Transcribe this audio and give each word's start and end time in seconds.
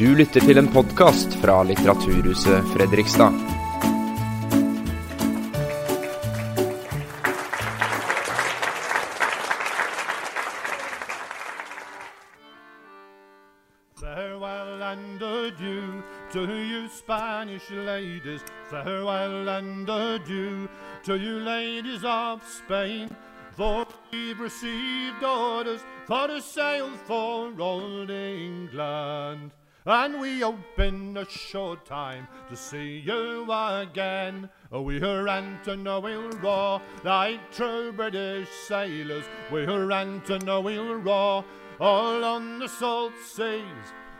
Du 0.00 0.14
lytter 0.16 0.40
til 0.40 0.56
en 0.56 0.68
podkast 0.72 1.34
fra 1.42 1.58
Litteraturhuset 1.68 2.68
Fredrikstad. 2.72 3.34
Farewell 14.00 14.82
and 14.82 15.22
adieu 15.22 16.02
to 16.32 16.46
you 16.48 16.88
Spanish 16.88 17.70
ladies. 17.70 18.40
Farewell 18.70 19.48
and 19.50 19.90
adieu 19.90 20.66
to 21.04 21.16
you 21.16 21.40
ladies 21.40 22.04
of 22.04 22.40
Spain. 22.48 23.10
For 23.52 23.86
we've 24.12 24.40
received 24.40 25.22
orders 25.22 25.80
for 26.06 26.26
to 26.26 26.40
sail 26.40 26.88
for 27.06 27.52
old 27.60 28.10
England. 28.10 29.50
And 29.86 30.20
we 30.20 30.40
hope 30.40 30.78
in 30.78 31.16
a 31.16 31.24
short 31.24 31.86
time 31.86 32.28
to 32.50 32.56
see 32.56 32.98
you 32.98 33.50
again. 33.50 34.50
We 34.70 34.98
rant 34.98 35.66
and 35.68 35.84
we'll 35.84 36.30
roar 36.42 36.82
like 37.02 37.50
true 37.50 37.90
British 37.90 38.48
sailors. 38.68 39.24
We 39.50 39.64
rant 39.64 40.28
and 40.28 40.44
we'll 40.44 40.96
roar 40.96 41.44
all 41.80 42.24
on 42.24 42.58
the 42.58 42.68
salt 42.68 43.14
seas 43.24 43.64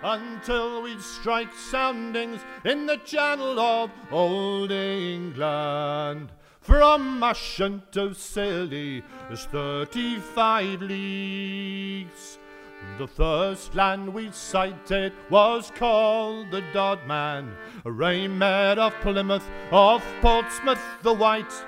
until 0.03 0.83
we 0.83 0.99
strike 0.99 1.55
soundings 1.55 2.41
in 2.65 2.87
the 2.87 2.97
channel 2.97 3.61
of 3.61 3.91
old 4.11 4.73
England. 4.73 6.33
From 6.61 7.23
Ashen 7.23 7.83
to 7.93 8.15
is 9.31 9.45
35 9.47 10.83
leagues. 10.83 12.40
The 12.99 13.09
first 13.09 13.75
land 13.75 14.13
we 14.13 14.31
sighted 14.31 15.13
was 15.31 15.73
called 15.75 16.51
the 16.51 16.63
Dodman. 16.73 17.55
Ray 17.85 18.29
met 18.29 18.79
off 18.79 18.95
Plymouth, 19.01 19.49
of 19.71 20.03
Portsmouth 20.21 20.83
the 21.03 21.13
White. 21.15 21.65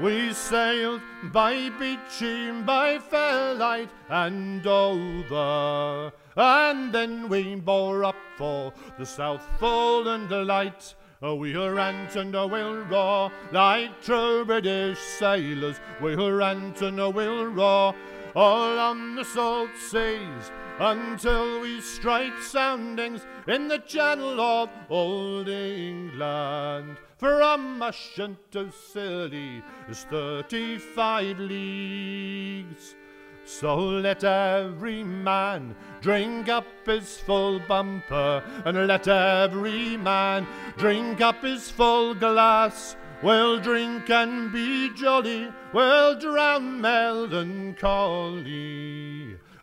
We 0.00 0.32
sailed 0.32 1.02
by 1.24 1.68
Beecham, 1.78 2.64
by 2.64 2.98
Fairlight 2.98 3.90
and 4.08 4.62
Dover. 4.62 6.12
And 6.34 6.92
then 6.92 7.28
we 7.28 7.56
bore 7.56 8.04
up 8.04 8.16
for 8.38 8.72
the 8.98 9.04
South 9.04 9.46
Foreland 9.60 10.30
Light. 10.30 10.94
We 11.20 11.54
rant 11.54 12.16
and 12.16 12.32
we'll 12.32 12.82
roar 12.84 13.30
like 13.52 14.02
true 14.02 14.44
British 14.44 14.98
sailors. 14.98 15.78
We 16.00 16.14
rant 16.14 16.82
and 16.82 16.96
we'll 17.14 17.46
roar 17.46 17.94
all 18.34 18.78
on 18.78 19.14
the 19.14 19.24
salt 19.24 19.70
seas 19.76 20.50
until 20.78 21.60
we 21.60 21.80
strike 21.80 22.38
soundings 22.40 23.26
in 23.46 23.68
the 23.68 23.78
channel 23.78 24.40
of 24.40 24.70
old 24.88 25.48
England. 25.48 26.96
From 27.18 27.82
Ashen 27.82 28.36
to 28.50 28.70
Scilly 28.72 29.62
is 29.88 30.04
35 30.04 31.38
leagues. 31.38 32.96
So 33.44 33.76
let 33.76 34.24
every 34.24 35.02
man 35.02 35.74
drink 36.00 36.48
up 36.48 36.66
his 36.86 37.18
full 37.18 37.58
bumper, 37.60 38.42
and 38.64 38.86
let 38.86 39.08
every 39.08 39.96
man 39.96 40.46
drink 40.76 41.20
up 41.20 41.42
his 41.42 41.70
full 41.70 42.14
glass. 42.14 42.96
We'll 43.22 43.60
drink 43.60 44.10
and 44.10 44.50
be 44.52 44.90
jolly, 44.94 45.52
we'll 45.72 46.18
drown 46.18 46.80
melancholy. 46.80 47.72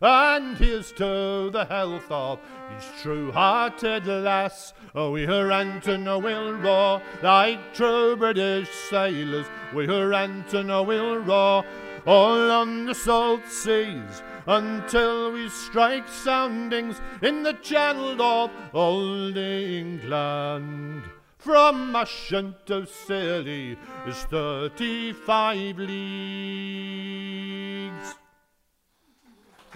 And 0.00 0.56
here's 0.56 0.92
to 0.92 1.50
the 1.50 1.66
health 1.66 2.10
of 2.10 2.38
each 2.74 3.02
true-hearted 3.02 4.06
lass. 4.06 4.72
Oh, 4.94 5.10
we 5.10 5.26
rant 5.26 5.86
and 5.88 6.06
we'll 6.06 6.54
roar 6.54 7.02
like 7.22 7.74
true 7.74 8.16
British 8.16 8.70
sailors. 8.88 9.44
We 9.74 9.86
rant 9.86 10.54
and 10.54 10.70
we'll 10.86 11.18
roar 11.18 11.66
all 12.06 12.50
on 12.50 12.86
the 12.86 12.94
salt 12.94 13.46
seas 13.46 14.22
until 14.46 15.32
we 15.32 15.50
strike 15.50 16.08
soundings 16.08 16.98
in 17.20 17.42
the 17.42 17.52
channel 17.52 18.22
of 18.22 18.50
old 18.72 19.36
England. 19.36 21.02
From 21.40 21.96
Ashen 21.96 22.54
City 22.66 23.76
is 24.06 24.22
35 24.24 25.78
leagues. 25.78 25.88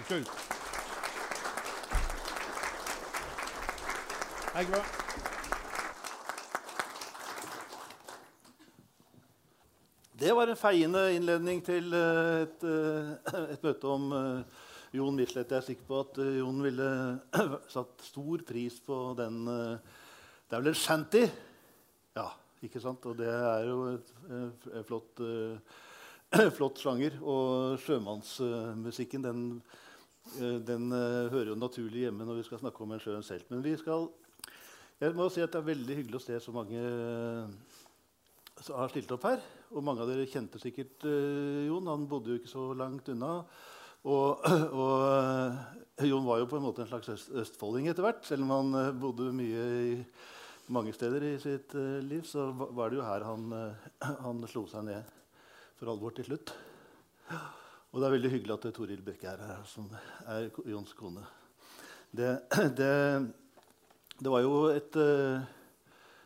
Good. 0.07 0.27
Thank 4.53 4.69
you. 4.69 4.81
Det 10.19 10.33
var 10.33 10.47
en 10.47 10.55
feiende 10.55 11.01
innledning 11.15 11.65
til 11.65 11.89
eh, 11.93 12.45
et, 12.45 12.63
eh, 12.63 13.09
et 13.51 13.65
møte 13.65 13.89
om 13.89 14.05
eh, 14.15 14.61
Jon 14.95 15.17
Michelet. 15.17 15.49
Jeg 15.49 15.57
er 15.57 15.65
sikker 15.65 15.89
på 15.89 15.99
at 16.05 16.21
Jon 16.37 16.61
ville 16.63 17.19
satt 17.73 18.05
stor 18.05 18.45
pris 18.47 18.77
på 18.85 18.99
den 19.17 19.41
Det 19.49 20.53
er 20.53 20.61
vel 20.61 20.71
en 20.71 20.77
shanty? 20.77 21.25
Ja, 22.15 22.29
ikke 22.63 22.81
sant? 22.83 23.05
Og 23.05 23.17
det 23.19 23.29
er 23.29 23.69
jo 23.69 23.79
et, 23.93 24.11
et, 24.39 24.67
et 24.79 24.87
flott, 24.87 25.23
eh, 25.23 26.45
flott 26.57 26.79
sjanger. 26.81 27.17
Og 27.21 27.79
sjømannsmusikken 27.83 29.25
den, 29.25 29.47
eh, 30.39 30.59
den 30.65 30.91
eh, 30.95 31.31
hører 31.33 31.53
jo 31.53 31.59
naturlig 31.59 32.05
hjemme 32.05 32.27
når 32.27 32.39
vi 32.39 32.47
skal 32.49 32.63
snakke 32.63 32.85
om 32.85 32.95
en 32.95 33.03
sjø 33.03 33.17
selv, 33.25 33.49
Men 33.51 33.65
vi 33.65 33.75
skal 33.81 34.09
jeg 34.95 35.11
må 35.11 35.25
si 35.27 35.41
at 35.43 35.51
det 35.51 35.59
er 35.59 35.67
veldig 35.67 35.95
hyggelig 35.97 36.21
å 36.21 36.23
se 36.23 36.37
så 36.39 36.53
mange 36.55 36.79
som 38.63 38.77
har 38.79 38.91
stilt 38.93 39.09
opp 39.11 39.25
her. 39.27 39.41
Og 39.75 39.83
mange 39.83 40.05
av 40.05 40.07
dere 40.07 40.27
kjente 40.31 40.61
sikkert 40.61 41.03
uh, 41.03 41.65
Jon. 41.67 41.89
Han 41.91 42.05
bodde 42.07 42.31
jo 42.31 42.39
ikke 42.39 42.51
så 42.51 42.69
langt 42.77 43.09
unna. 43.11 43.33
Og, 44.07 44.45
og 44.79 45.03
uh, 45.03 46.07
Jon 46.07 46.23
var 46.23 46.39
jo 46.39 46.47
på 46.47 46.61
en 46.61 46.63
måte 46.63 46.85
en 46.85 46.91
slags 46.93 47.11
øst 47.11 47.33
østfolding 47.43 47.89
etter 47.91 48.07
hvert. 48.07 48.23
Selv 48.23 48.47
om 48.47 48.53
han 48.55 48.79
uh, 48.79 48.95
bodde 48.95 49.33
mye 49.35 49.67
i 49.81 49.91
mange 50.73 50.93
steder 50.95 51.23
i 51.27 51.33
sitt 51.41 51.73
liv, 52.05 52.23
så 52.25 52.47
var 52.53 52.89
det 52.89 52.99
jo 52.99 53.05
her 53.05 53.25
han, 53.27 53.49
han, 54.25 54.45
slo 54.49 54.65
seg 54.71 54.87
ned 54.87 55.11
for 55.79 55.91
alvor 55.91 56.15
til 56.15 56.27
slutt. 56.29 56.53
Og 57.91 57.99
det 57.99 58.07
er 58.07 58.15
veldig 58.15 58.31
hyggelig 58.33 58.55
at 58.55 58.69
Toril 58.75 59.03
Brekke 59.05 59.29
er 59.29 59.43
her, 59.45 59.65
som 59.69 59.89
er 60.31 60.49
Jons 60.71 60.95
kone. 60.97 61.25
Det, 62.15 62.31
det, 62.79 62.93
det 64.19 64.33
var 64.33 64.45
jo 64.45 64.65
et 64.73 64.99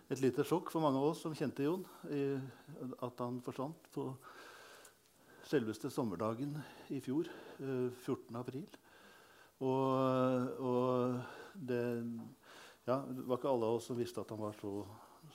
et 0.10 0.22
lite 0.24 0.42
sjokk 0.48 0.72
for 0.74 0.82
mange 0.82 0.98
av 0.98 1.12
oss 1.12 1.22
som 1.22 1.36
kjente 1.38 1.66
Jon, 1.66 1.84
i, 2.10 2.34
at 3.06 3.20
han 3.22 3.38
forsvant 3.46 3.90
på 3.94 4.08
selveste 5.46 5.92
sommerdagen 5.94 6.56
i 6.94 6.98
fjor, 7.02 7.30
eh, 7.62 7.90
14. 7.94 8.40
april. 8.40 8.66
Og, 9.62 10.64
og 10.66 11.20
det, 11.54 11.84
ja, 12.90 12.98
det, 13.06 13.26
var 13.28 13.40
ikke 13.40 13.52
alle 13.52 13.70
av 13.70 13.78
oss 13.78 13.88
som 13.90 14.00
visste 14.00 14.24
at 14.24 14.34
han 14.34 14.42
var 14.42 14.58
så, 14.60 14.74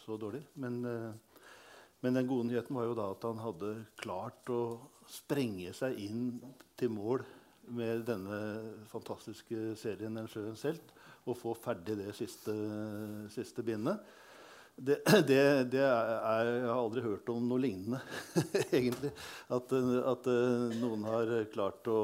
så 0.04 0.18
dårlig. 0.20 0.42
Men, 0.60 0.80
eh, 0.88 1.38
men, 2.02 2.18
den 2.18 2.28
gode 2.28 2.48
nyheten 2.48 2.76
var 2.76 2.88
jo 2.88 2.98
da 2.98 3.08
at 3.14 3.24
han 3.28 3.40
hadde 3.42 3.72
klart 4.00 4.50
å 4.52 4.60
sprenge 5.10 5.72
seg 5.76 5.98
inn 6.02 6.26
til 6.78 6.92
mål 6.94 7.24
med 7.74 8.04
denne 8.08 8.38
fantastiske 8.90 9.72
serien 9.80 10.16
'En 10.18 10.28
sjøens 10.28 10.66
helt' 10.68 10.92
og 11.24 11.38
få 11.40 11.54
ferdig 11.56 11.96
det 11.96 12.12
siste, 12.12 12.52
siste 13.32 13.62
bindet. 13.64 14.02
Det, 14.76 14.98
det, 15.30 15.40
det 15.72 15.80
er, 15.80 16.50
jeg 16.50 16.66
har 16.66 16.76
aldri 16.76 17.04
hørt 17.04 17.30
om 17.32 17.46
noe 17.48 17.62
lignende, 17.62 18.00
egentlig. 18.78 19.14
At, 19.48 19.72
at, 19.72 20.28
eh, 20.28 20.74
noen 20.82 21.06
har 21.08 21.32
klart 21.54 21.88
å 21.88 22.00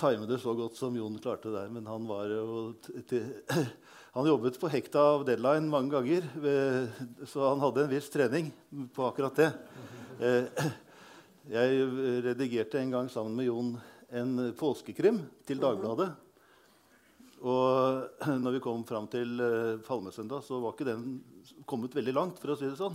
time 0.00 0.26
det 0.26 0.40
så 0.42 0.54
godt 0.56 0.78
som 0.80 0.96
Jon 0.96 1.18
klarte 1.22 1.52
der. 1.52 1.68
Men 1.72 1.86
han 1.86 2.08
var 2.08 2.32
jo 2.32 2.72
til, 2.80 3.28
Han 4.14 4.26
jobbet 4.26 4.60
på 4.60 4.68
hekta 4.70 5.00
av 5.02 5.24
deadline 5.26 5.66
mange 5.66 5.90
ganger, 5.90 6.26
så 7.26 7.48
han 7.48 7.58
hadde 7.58 7.82
en 7.82 7.90
viss 7.90 8.06
trening 8.14 8.52
på 8.94 9.08
akkurat 9.08 9.40
det. 9.40 9.48
Eh, 10.22 10.68
jeg 11.50 11.88
redigerte 12.22 12.78
en 12.78 12.94
gang 12.94 13.08
sammen 13.10 13.34
med 13.34 13.48
Jon 13.48 13.72
en 14.14 14.52
påskekrim 14.54 15.18
til 15.42 15.58
Dagbladet. 15.58 16.12
Og 17.42 18.30
når 18.44 18.54
vi 18.54 18.62
kom 18.62 18.86
fram 18.86 19.10
til 19.10 19.34
uh, 19.42 19.82
Palmesøndag, 19.82 20.46
så 20.46 20.62
var 20.62 20.76
ikke 20.76 20.92
den 20.92 21.18
kommet 21.66 21.98
veldig 21.98 22.14
langt. 22.14 22.38
for 22.38 22.54
å 22.54 22.60
si 22.60 22.70
det 22.70 22.78
sånn. 22.78 22.94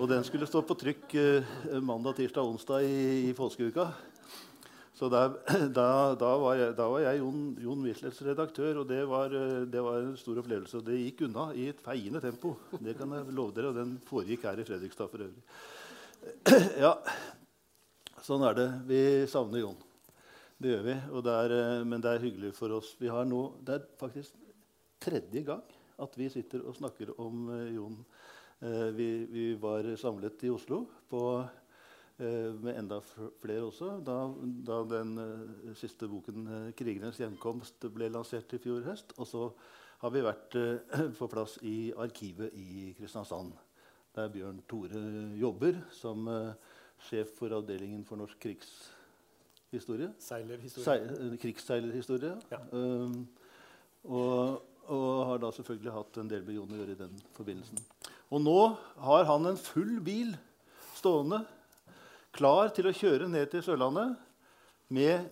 Og 0.00 0.10
den 0.10 0.26
skulle 0.26 0.50
stå 0.50 0.66
på 0.66 0.74
trykk 0.82 1.14
mandag, 1.86 2.18
tirsdag, 2.18 2.50
onsdag 2.50 2.82
i, 2.82 3.30
i 3.30 3.36
påskeuka. 3.38 3.92
Så 5.02 5.08
der, 5.10 5.32
da, 5.74 6.14
da, 6.14 6.28
var 6.38 6.54
jeg, 6.54 6.74
da, 6.78 6.84
var 6.86 7.02
jeg, 7.02 7.18
Jon, 7.18 7.38
Jon 7.58 7.80
Wisles 7.82 8.20
redaktør, 8.22 8.84
og 8.84 8.84
det 8.86 9.00
var, 9.10 9.32
uh, 9.34 9.64
det 9.66 9.80
var, 9.82 9.96
en 9.98 10.12
stor 10.20 10.38
opplevelse. 10.38 10.78
Og 10.78 10.84
det 10.86 11.00
gikk 11.00 11.24
unna 11.26 11.48
i 11.58 11.64
et 11.72 11.80
feiende 11.82 12.20
tempo. 12.22 12.52
Det 12.78 12.94
kan 13.00 13.10
jeg 13.16 13.34
love 13.34 13.50
dere, 13.56 13.72
og 13.72 13.80
den 13.80 13.96
foregikk 14.06 14.46
her 14.46 14.62
i 14.62 14.66
Fredrikstad 14.68 15.10
for 15.10 15.26
øvrig. 15.26 15.42
Ja, 16.84 16.92
sånn 18.22 18.46
er 18.46 18.54
det. 18.60 18.68
Vi 18.86 19.00
savner 19.32 19.64
Jon. 19.64 19.80
Det 20.62 20.70
gjør 20.70 20.86
vi. 20.86 20.94
Det 21.26 21.34
er, 21.34 21.56
eh, 21.56 21.82
men 21.90 22.04
det 22.04 22.12
er 22.12 22.22
hyggelig 22.22 22.52
for 22.54 22.78
oss. 22.78 22.92
Vi 23.02 23.10
har 23.10 23.26
nå, 23.26 23.42
Det 23.66 23.80
er 23.80 23.88
faktisk 23.98 24.38
tredje 25.02 25.42
gang 25.48 25.66
at 25.98 26.14
vi 26.14 26.30
sitter 26.30 26.62
og 26.62 26.78
snakker 26.78 27.10
om 27.18 27.50
eh, 27.56 27.72
Jon. 27.74 27.98
Eh, 28.62 28.86
vi, 28.94 29.08
vi 29.34 29.48
var 29.58 29.90
samlet 29.98 30.46
i 30.46 30.54
Oslo 30.54 30.84
på, 31.10 31.24
eh, 31.40 31.50
med 32.18 32.76
enda 32.76 32.98
flere 33.02 33.64
også 33.64 33.96
da, 34.04 34.16
da 34.66 34.80
den 34.90 35.14
eh, 35.18 35.74
siste 35.78 36.08
boken 36.08 36.46
eh, 36.46 36.72
'Krigernes 36.76 37.18
hjemkomst' 37.18 37.88
ble 37.94 38.10
lansert 38.12 38.52
i 38.52 38.60
fjor 38.62 38.84
høst. 38.86 39.14
Og 39.18 39.26
så 39.26 39.46
har 40.02 40.10
vi 40.10 40.24
vært 40.24 40.56
eh, 40.58 41.06
på 41.18 41.28
plass 41.30 41.58
i 41.62 41.92
arkivet 41.96 42.54
i 42.58 42.92
Kristiansand, 42.98 43.52
der 44.14 44.28
Bjørn 44.28 44.60
Tore 44.68 45.02
jobber 45.40 45.78
som 45.94 46.28
eh, 46.28 46.52
sjef 47.08 47.32
for 47.38 47.54
avdelingen 47.56 48.04
for 48.06 48.20
norsk 48.20 48.38
krigshistorie. 48.42 50.12
Seilerhistorie. 50.18 50.84
Sei- 50.84 51.40
krigsseilerhistorie. 51.42 52.36
Ja. 52.52 52.60
Um, 52.72 53.26
og, 54.04 54.62
og 54.90 55.26
har 55.26 55.42
da 55.42 55.50
selvfølgelig 55.54 55.94
hatt 55.94 56.18
en 56.18 56.30
del 56.30 56.44
med 56.46 56.58
Jon 56.58 56.74
å 56.74 56.78
gjøre 56.82 56.96
i 56.96 57.00
den 57.04 57.18
forbindelsen. 57.36 57.82
Og 58.32 58.40
nå 58.42 58.58
har 59.04 59.26
han 59.28 59.50
en 59.50 59.60
full 59.60 59.98
bil 60.04 60.32
stående, 60.96 61.42
klar 62.32 62.72
til 62.72 62.88
å 62.88 62.96
kjøre 62.96 63.28
ned 63.30 63.50
til 63.52 63.62
Sørlandet 63.64 64.16
med 64.92 65.28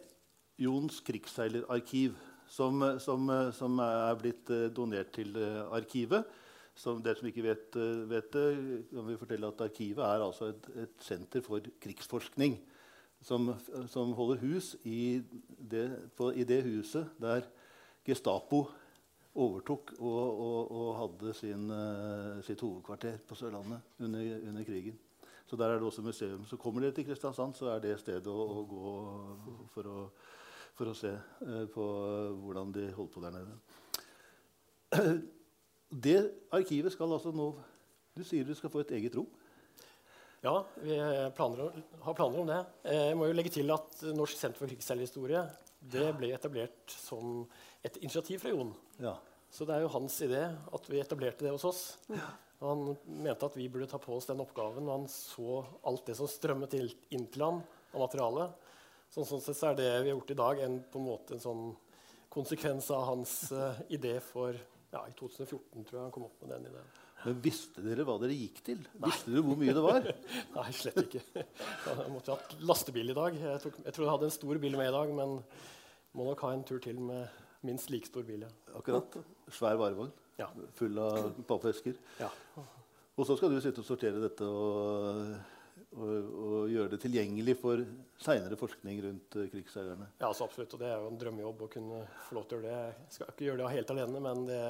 Jons 0.60 1.00
krigsseilerarkiv, 1.04 2.16
som, 2.50 2.82
som, 3.00 3.30
som 3.56 3.80
er 3.84 4.18
blitt 4.20 4.50
eh, 4.52 4.68
donert 4.74 5.12
til 5.14 5.32
eh, 5.38 5.62
arkivet. 5.72 6.28
Som 6.76 7.00
dere 7.04 7.18
som 7.18 7.28
ikke 7.28 7.44
vet, 7.44 7.76
eh, 7.76 8.02
vet 8.10 8.28
det, 8.34 8.44
kan 8.90 9.08
vi 9.08 9.18
fortelle 9.20 9.48
at 9.48 9.64
Arkivet 9.64 10.04
er 10.06 10.24
altså 10.24 10.50
et, 10.52 10.68
et 10.84 11.04
senter 11.04 11.44
for 11.44 11.64
krigsforskning 11.82 12.58
som, 13.24 13.50
som 13.92 14.14
holder 14.16 14.40
hus 14.44 14.74
i 14.88 15.20
det, 15.58 15.88
på, 16.16 16.30
i 16.32 16.46
det 16.48 16.62
huset 16.64 17.10
der 17.20 17.44
Gestapo 18.06 18.62
overtok 19.40 19.92
og, 19.98 20.40
og, 20.46 20.72
og 20.72 20.88
hadde 21.02 21.36
sin, 21.36 21.68
sitt 22.46 22.64
hovedkvarter 22.64 23.20
på 23.28 23.36
Sørlandet 23.38 24.00
under, 24.00 24.32
under 24.48 24.66
krigen. 24.66 24.96
Så 25.50 25.56
der 25.58 25.72
er 25.74 25.80
det 25.80 25.86
også 25.88 26.02
museum. 26.06 26.44
Så 26.46 26.56
kommer 26.62 26.84
dere 26.84 26.94
til 26.94 27.08
Kristiansand, 27.08 27.56
så 27.58 27.72
er 27.74 27.80
det 27.82 27.96
stedet 27.98 28.30
å, 28.30 28.38
å 28.38 28.62
gå 28.70 28.92
for 29.74 29.88
å, 29.90 30.04
for 30.78 30.90
å 30.92 30.94
se 30.94 31.10
eh, 31.10 31.64
på 31.74 31.86
hvordan 32.44 32.70
de 32.76 32.84
holdt 32.94 33.10
på 33.16 33.22
der 33.24 33.34
nede. 33.34 33.58
Det 35.90 36.20
arkivet 36.54 36.92
skal 36.94 37.10
altså 37.16 37.32
nå 37.34 37.48
Du 38.14 38.22
sier 38.26 38.44
du 38.46 38.52
skal 38.54 38.70
få 38.70 38.84
et 38.84 38.92
eget 38.94 39.16
rom? 39.18 39.26
Ja, 40.40 40.52
vi 40.80 40.94
planer, 41.36 41.64
om- 41.66 41.82
har 42.06 42.14
planer 42.16 42.38
om 42.40 42.46
det. 42.48 42.60
Eh, 42.88 43.08
Jeg 43.10 43.16
må 43.18 43.26
jo 43.28 43.34
legge 43.36 43.50
til 43.52 43.70
at 43.74 43.98
Norsk 44.16 44.38
senter 44.38 44.58
for 44.62 44.70
krigsseilerhistorie 44.70 45.42
det 45.90 46.06
ble 46.16 46.30
etablert 46.36 46.92
som 46.94 47.42
et 47.84 47.96
initiativ 48.04 48.38
fra 48.42 48.50
Jon. 48.52 48.70
Ja. 49.00 49.14
Så 49.50 49.64
det 49.66 49.74
er 49.78 49.82
jo 49.86 49.92
hans 49.96 50.16
idé 50.22 50.42
at 50.46 50.88
vi 50.92 51.00
etablerte 51.00 51.42
det 51.46 51.50
hos 51.54 51.64
oss. 51.64 51.82
Og 52.60 52.66
han 52.68 52.96
mente 53.24 53.48
at 53.48 53.56
vi 53.56 53.68
burde 53.72 53.88
ta 53.88 53.98
på 54.00 54.12
oss 54.16 54.28
den 54.28 54.42
oppgaven 54.42 54.84
når 54.84 54.98
han 54.98 55.06
så 55.08 55.62
alt 55.88 56.10
det 56.10 56.16
som 56.18 56.28
strømmet 56.28 56.76
inn 56.76 57.28
til 57.32 57.44
ham 57.46 57.62
av 57.94 58.02
materiale. 58.04 58.50
Sånn, 59.10 59.26
sånn 59.26 59.40
sett 59.42 59.58
så 59.58 59.70
er 59.70 59.78
det 59.78 59.86
vi 59.88 60.10
har 60.10 60.12
gjort 60.12 60.34
i 60.34 60.38
dag, 60.38 60.60
en, 60.66 60.76
på 60.92 61.00
en 61.00 61.06
måte 61.08 61.34
en 61.34 61.42
sånn 61.42 61.62
konsekvens 62.30 62.90
av 62.94 63.06
hans 63.08 63.32
uh, 63.50 63.80
idé 63.90 64.18
for 64.22 64.54
ja, 64.90 65.00
I 65.06 65.14
2014 65.18 65.86
tror 65.86 65.96
jeg 65.96 66.02
han 66.02 66.12
kom 66.14 66.26
opp 66.26 66.44
med 66.44 66.52
den 66.52 66.68
ideen. 66.68 66.94
Men 67.20 67.42
visste 67.44 67.82
dere 67.84 68.04
hva 68.06 68.16
dere 68.20 68.34
gikk 68.34 68.60
til? 68.66 68.80
Visste 69.04 69.30
dere 69.30 69.42
hvor 69.46 69.58
mye 69.60 69.74
det 69.76 69.84
var? 69.84 70.08
Nei, 70.56 70.70
slett 70.74 70.98
ikke. 71.02 71.20
Jeg 71.36 72.08
måtte 72.10 72.32
ha 72.32 72.38
hatt 72.40 72.56
lastebil 72.66 73.12
i 73.12 73.16
dag. 73.16 73.36
Jeg, 73.38 73.60
tok, 73.62 73.76
jeg 73.84 73.94
tror 73.96 74.06
jeg 74.06 74.14
hadde 74.16 74.28
en 74.30 74.34
stor 74.34 74.60
bil 74.64 74.78
med 74.80 74.90
i 74.90 74.96
dag, 74.96 75.12
men 75.14 75.36
må 76.18 76.26
nok 76.26 76.42
ha 76.46 76.54
en 76.56 76.64
tur 76.66 76.80
til 76.82 76.98
med 76.98 77.28
minst 77.66 77.92
like 77.92 78.10
stor 78.10 78.26
bil. 78.26 78.42
Ja. 78.46 78.50
Akkurat. 78.80 79.20
Svær 79.54 79.78
varevogn 79.78 80.10
Ja. 80.40 80.48
full 80.76 80.98
av 81.02 81.32
pappesker. 81.48 81.98
Ja. 82.20 82.30
Og 83.16 83.26
så 83.28 83.36
skal 83.36 83.52
du 83.52 83.60
sitte 83.60 83.82
og 83.82 83.88
sortere 83.88 84.22
dette 84.22 84.46
og, 84.46 85.34
og, 85.98 86.30
og 86.44 86.70
gjøre 86.72 86.94
det 86.94 87.00
tilgjengelig 87.02 87.56
for 87.60 87.82
seinere 88.22 88.56
forskning 88.56 89.02
rundt 89.04 89.36
uh, 89.36 89.44
krigsseilerne. 89.52 90.08
ja, 90.22 90.30
så 90.32 90.46
absolutt. 90.46 90.72
Og 90.76 90.80
det 90.80 90.88
er 90.88 91.02
jo 91.02 91.10
en 91.10 91.20
drømmejobb 91.20 91.66
å 91.66 91.70
kunne 91.74 92.00
få 92.28 92.38
lov 92.38 92.48
til 92.48 92.60
å 92.60 92.62
gjøre 92.62 92.70
det. 92.70 92.96
Jeg 93.04 93.18
skal 93.18 93.34
ikke 93.34 93.48
gjøre 93.50 93.62
det 93.62 93.74
helt 93.74 93.94
alene, 93.96 94.24
men 94.24 94.46
det, 94.48 94.62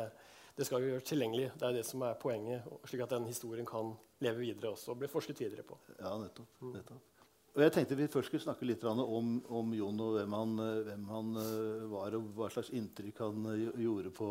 det 0.59 0.67
skal 0.67 0.83
jo 0.83 0.95
gjøres 0.95 1.07
tilgjengelig. 1.13 1.53
Det 1.61 1.69
er 1.69 1.79
det 1.79 1.87
som 1.87 2.03
er 2.09 2.19
poenget, 2.25 2.67
slik 2.91 3.07
at 3.07 3.15
den 3.15 3.31
historien 3.31 3.69
kan 3.69 3.95
leve 4.25 4.43
videre 4.43 4.75
også 4.75 4.95
og 4.95 5.01
bli 5.05 5.09
forsket 5.13 5.41
videre 5.41 5.63
på. 5.67 5.79
Ja, 6.01 6.17
nettopp. 6.21 6.59
nettopp. 6.75 7.20
Og 7.51 7.65
jeg 7.65 7.73
tenkte 7.75 7.97
vi 7.99 8.07
først 8.07 8.31
skulle 8.31 8.45
snakke 8.45 8.67
litt 8.69 8.85
om, 8.87 9.31
om 9.51 9.73
Jon 9.75 9.99
og 10.05 10.13
hvem 10.15 10.35
han, 10.39 10.53
eh, 10.63 10.83
hvem 10.87 11.07
han 11.11 11.31
eh, 11.41 11.87
var, 11.91 12.15
og 12.15 12.29
hva 12.37 12.47
slags 12.53 12.71
inntrykk 12.79 13.23
han 13.25 13.49
eh, 13.51 13.65
gjorde 13.83 14.13
på 14.15 14.29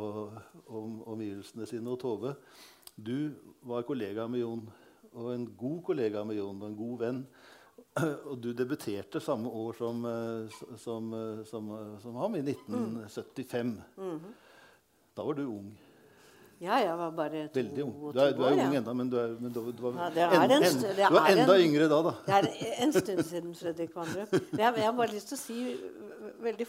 om, 0.80 1.01
omgivelsene 1.04 1.68
sine. 1.68 1.92
Og 1.92 2.00
Tove, 2.00 2.31
du 2.95 3.33
var 3.68 3.83
kollega 3.88 4.27
med 4.31 4.44
Jon, 4.45 4.63
og 5.12 5.31
en 5.33 5.50
god 5.60 5.81
kollega 5.89 6.24
med 6.24 6.39
Jon, 6.39 6.62
og 6.62 6.69
en 6.69 6.80
god 6.80 7.04
venn. 7.04 7.24
Og 8.30 8.36
du 8.39 8.51
debuterte 8.54 9.19
samme 9.24 9.50
år 9.50 9.75
som, 9.75 10.04
som, 10.77 11.07
som, 11.48 11.69
som 12.04 12.18
ham, 12.21 12.36
i 12.38 12.44
1975. 12.44 13.71
Da 15.18 15.25
var 15.25 15.36
du 15.36 15.45
ung. 15.48 15.71
Ja, 16.59 16.75
jeg 16.83 16.95
var 17.00 17.11
bare 17.15 17.45
Veldig 17.56 17.83
ung. 17.85 17.91
22 17.94 18.13
Du 18.13 18.19
er, 18.19 18.31
du 18.35 18.41
er 18.44 18.47
år, 18.50 18.51
ung 18.51 18.73
ja. 18.73 18.79
enda, 18.81 18.94
men 19.00 19.09
du, 19.11 19.15
er, 19.21 19.35
men 19.39 19.53
du, 19.56 19.59
du 19.71 19.81
var, 19.85 20.11
Ja, 20.15 20.27
en, 20.35 20.51
en 20.51 20.63
en, 20.63 20.79
du 20.83 21.01
var 21.15 21.29
enda 21.31 21.56
en- 21.56 21.61
yngre 21.65 21.88
da, 21.91 22.00
da. 22.03 22.13
Det 22.25 22.35
er 22.35 22.73
en 22.83 22.91
stund 22.94 23.23
siden, 23.23 23.53
Fredrik 23.56 23.94
Vandrup. 23.95 24.33
Jeg, 24.33 24.59
jeg 24.59 24.83
har 24.85 24.97
bare 24.97 25.13
lyst 25.13 25.31
til 25.31 25.38
å 25.38 25.41
si 25.41 25.59
veldig 26.44 26.67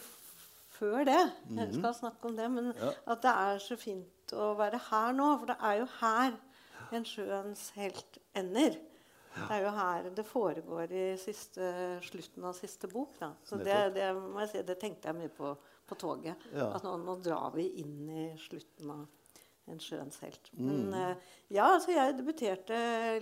før 0.80 1.04
det 1.08 1.16
Jeg 1.56 1.74
skal 1.74 1.94
snakke 1.98 2.30
om 2.30 2.36
det, 2.38 2.46
men 2.54 2.70
Ja. 2.78 2.92
at 3.14 3.22
det 3.26 3.32
er 3.34 3.58
så 3.66 3.76
fint 3.76 4.32
å 4.32 4.52
være 4.56 4.78
her 4.90 5.12
nå. 5.18 5.26
For 5.42 5.46
det 5.50 5.58
er 5.60 5.80
jo 5.82 5.88
her 6.00 6.38
en 6.92 7.04
sjøens 7.04 7.66
helt 7.76 8.18
ender. 8.34 8.78
Det 9.34 9.50
er 9.54 9.60
jo 9.62 9.70
her 9.74 10.08
det 10.14 10.24
foregår 10.26 10.90
i 10.90 11.04
siste, 11.20 11.66
slutten 12.02 12.44
av 12.48 12.54
siste 12.58 12.88
bok. 12.90 13.18
Da. 13.20 13.32
Så 13.46 13.58
det, 13.62 13.76
det, 13.94 14.08
si, 14.50 14.62
det 14.66 14.78
tenkte 14.80 15.10
jeg 15.10 15.18
mye 15.18 15.34
på 15.34 15.56
på 15.90 15.96
toget. 15.98 16.38
At 16.54 16.84
nå, 16.86 16.92
nå 17.02 17.16
drar 17.18 17.50
vi 17.56 17.64
inn 17.82 18.06
i 18.14 18.24
slutten 18.38 18.90
av 18.94 19.00
en 19.70 19.82
sjøens 19.82 20.20
helt. 20.24 20.50
Mm. 20.52 20.68
Men 20.68 20.94
eh, 20.98 21.32
ja, 21.56 21.70
altså 21.76 21.94
jeg 21.94 22.18
debuterte 22.18 22.78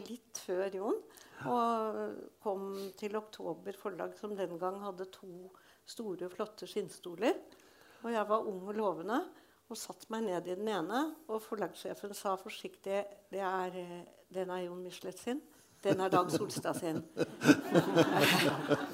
litt 0.08 0.42
før 0.46 0.78
Jon. 0.80 1.00
Og 1.46 1.98
kom 2.42 2.72
til 2.98 3.14
Oktober 3.14 3.76
forlag, 3.78 4.16
som 4.18 4.32
den 4.34 4.56
gang 4.58 4.80
hadde 4.82 5.06
to 5.14 5.50
store, 5.86 6.26
flotte 6.32 6.66
skinnstoler. 6.66 7.36
Og 8.02 8.10
jeg 8.10 8.26
var 8.30 8.48
ung 8.48 8.64
og 8.66 8.74
lovende 8.78 9.20
og 9.68 9.76
satte 9.76 10.08
meg 10.12 10.24
ned 10.26 10.48
i 10.48 10.56
den 10.56 10.70
ene. 10.72 11.04
Og 11.28 11.42
forlagssjefen 11.44 12.14
sa 12.16 12.34
forsiktig 12.40 13.02
det 13.30 13.44
er, 13.44 13.78
eh, 13.78 14.02
den 14.34 14.50
er 14.50 14.64
Jon 14.66 14.82
Michelet 14.82 15.18
sin. 15.18 15.42
Den 15.82 16.00
er 16.02 16.10
Dag 16.10 16.30
Solstad 16.32 16.74
sin. 16.74 16.96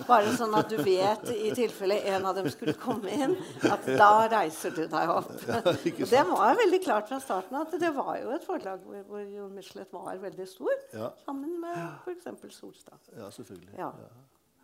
Bare 0.04 0.34
sånn 0.36 0.52
at 0.58 0.68
du 0.68 0.76
vet, 0.84 1.30
i 1.32 1.52
tilfelle 1.56 1.96
en 2.12 2.26
av 2.28 2.36
dem 2.36 2.48
skulle 2.52 2.74
komme 2.76 3.08
inn, 3.14 3.32
at 3.64 3.86
da 3.96 4.10
reiser 4.28 4.74
du 4.76 4.82
deg 4.92 5.12
opp. 5.14 5.30
Og 5.64 6.04
det 6.10 6.24
var 6.28 6.58
veldig 6.60 6.80
klart 6.84 7.08
fra 7.08 7.20
starten 7.24 7.56
at 7.60 7.72
det 7.80 7.92
var 7.96 8.18
jo 8.20 8.34
et 8.36 8.44
forlag 8.44 8.84
hvor, 8.84 9.00
hvor 9.08 9.24
Jon 9.24 9.54
Michelet 9.56 9.92
var 9.96 10.20
veldig 10.26 10.48
stor, 10.50 10.74
Ja, 10.92 11.10
sammen 11.24 11.56
med 11.62 11.80
f.eks. 12.04 12.28
Solstad. 12.58 13.12
ja 13.16 13.30
selvfølgelig. 13.32 13.74
Ja. 13.80 13.90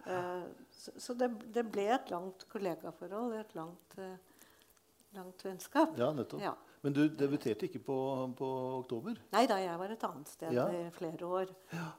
Eh, 0.07 0.43
så 0.77 0.93
så 0.97 1.15
det, 1.15 1.31
det 1.55 1.65
ble 1.73 1.89
et 1.95 2.13
langt 2.13 2.45
kollegaforhold, 2.53 3.33
et 3.41 3.55
langt, 3.57 3.97
eh, 3.97 4.17
langt 5.17 5.45
vennskap. 5.45 5.97
Ja, 6.01 6.13
nettopp. 6.17 6.45
Men 6.83 6.95
du 6.97 7.03
debuterte 7.13 7.67
ikke 7.69 7.83
på, 7.85 7.97
på 8.39 8.49
oktober? 8.79 9.19
Nei 9.35 9.43
da, 9.51 9.59
jeg 9.61 9.77
var 9.83 9.93
et 9.93 10.05
annet 10.09 10.29
sted 10.33 10.55
Ja. 10.57 10.65
i 10.73 10.87
flere 10.97 11.27
år. 11.29 11.51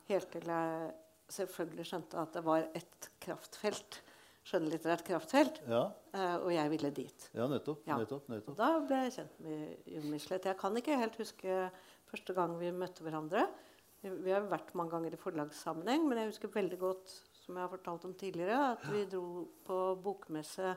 Helt 0.09 0.31
til 0.33 0.47
jeg 0.49 0.93
selvfølgelig 1.31 1.85
skjønte 1.91 2.17
at 2.17 2.33
det 2.33 2.43
var 2.47 2.65
et 2.75 3.09
kraftfelt. 3.21 4.01
Skjønnlitterært 4.41 5.03
kraftfelt. 5.05 5.59
Ja, 5.69 5.83
eh, 6.17 6.37
og 6.41 6.49
jeg 6.55 6.69
ville 6.73 6.89
dit. 6.97 7.27
ja 7.37 7.45
nettopp. 7.47 7.83
Ja. 7.85 7.99
nettopp, 8.01 8.25
nettopp. 8.33 8.57
da 8.57 8.71
ble 8.81 9.03
jeg 9.05 9.13
kjent 9.19 9.39
med 9.45 9.91
Jon 9.93 10.07
Michelet. 10.09 10.47
Jeg 10.49 10.57
kan 10.57 10.77
ikke 10.81 10.97
helt 10.97 11.19
huske 11.21 11.57
første 12.09 12.33
gang 12.33 12.55
vi 12.59 12.71
møtte 12.73 13.05
hverandre. 13.05 13.45
Vi 14.01 14.31
har 14.33 14.47
vært 14.49 14.73
mange 14.73 14.89
ganger 14.95 15.13
i 15.13 15.19
forlagssammenheng, 15.21 16.07
men 16.09 16.17
jeg 16.17 16.31
husker 16.31 16.49
veldig 16.49 16.79
godt 16.81 17.13
som 17.37 17.53
jeg 17.53 17.61
har 17.67 17.69
fortalt 17.69 18.05
om 18.09 18.15
tidligere, 18.17 18.71
at 18.73 18.87
vi 18.89 19.05
dro 19.05 19.45
på 19.67 19.77
bokmesse 20.01 20.73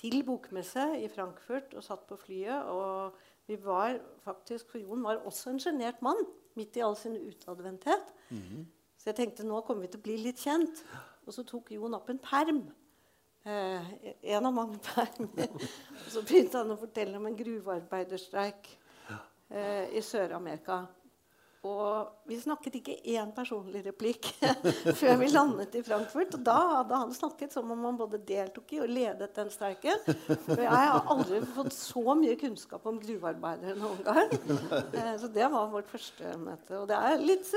til 0.00 0.22
bokmesse 0.24 0.86
i 1.02 1.08
Frankfurt 1.12 1.74
og 1.76 1.84
satt 1.84 2.06
på 2.08 2.16
flyet. 2.16 2.64
Og 2.72 3.12
vi 3.46 3.58
var 3.62 4.00
faktisk, 4.24 4.70
for 4.72 4.82
Jon 4.82 5.04
var 5.06 5.22
også 5.28 5.52
en 5.52 5.60
sjenert 5.62 6.00
mann 6.02 6.18
midt 6.56 6.76
i 6.78 6.82
all 6.84 6.96
sin 6.98 7.16
utadvendthet. 7.16 8.10
Så 8.96 9.10
jeg 9.12 9.18
tenkte 9.20 9.46
nå 9.46 9.60
kommer 9.62 9.86
vi 9.86 9.92
til 9.92 10.00
å 10.00 10.06
bli 10.06 10.16
litt 10.24 10.40
kjent. 10.42 10.82
Og 11.26 11.34
så 11.34 11.44
tok 11.46 11.70
Jon 11.74 11.94
opp 11.94 12.10
en 12.10 12.22
perm. 12.22 12.64
Eh, 13.46 13.90
en 14.34 14.48
av 14.48 14.54
mange 14.54 14.80
permer. 14.82 15.52
Og 16.02 16.10
så 16.10 16.22
begynte 16.26 16.58
han 16.58 16.74
å 16.74 16.80
fortelle 16.80 17.18
om 17.18 17.28
en 17.28 17.38
gruvearbeiderstreik 17.38 18.70
eh, 19.12 19.94
i 19.94 20.02
Sør-Amerika. 20.02 20.80
Og 21.66 22.30
vi 22.30 22.38
snakket 22.40 22.78
ikke 22.80 22.96
én 23.16 23.32
personlig 23.34 23.82
replikk 23.86 24.28
før 25.00 25.18
vi 25.20 25.30
landet 25.32 25.76
i 25.78 25.82
Frankfurt. 25.86 26.36
Og 26.38 26.44
da 26.46 26.56
hadde 26.78 27.00
han 27.02 27.14
snakket 27.16 27.54
som 27.54 27.70
om 27.74 27.84
han 27.88 27.98
både 27.98 28.20
deltok 28.26 28.76
i 28.76 28.82
og 28.84 28.92
ledet 28.92 29.32
den 29.36 29.52
streiken. 29.52 30.02
Og 30.06 30.62
jeg 30.62 30.70
har 30.70 31.12
aldri 31.12 31.42
fått 31.56 31.74
så 31.76 32.16
mye 32.18 32.36
kunnskap 32.40 32.86
om 32.86 33.00
gruvearbeidere 33.02 33.76
noen 33.80 34.02
gang. 34.06 34.36
Eh, 34.96 35.14
så 35.20 35.30
det 35.32 35.48
var 35.52 35.72
vårt 35.72 35.90
første 35.90 36.36
møte. 36.40 36.78
Og 36.80 36.86
det 36.90 36.98
er 37.10 37.22
litt 37.22 37.48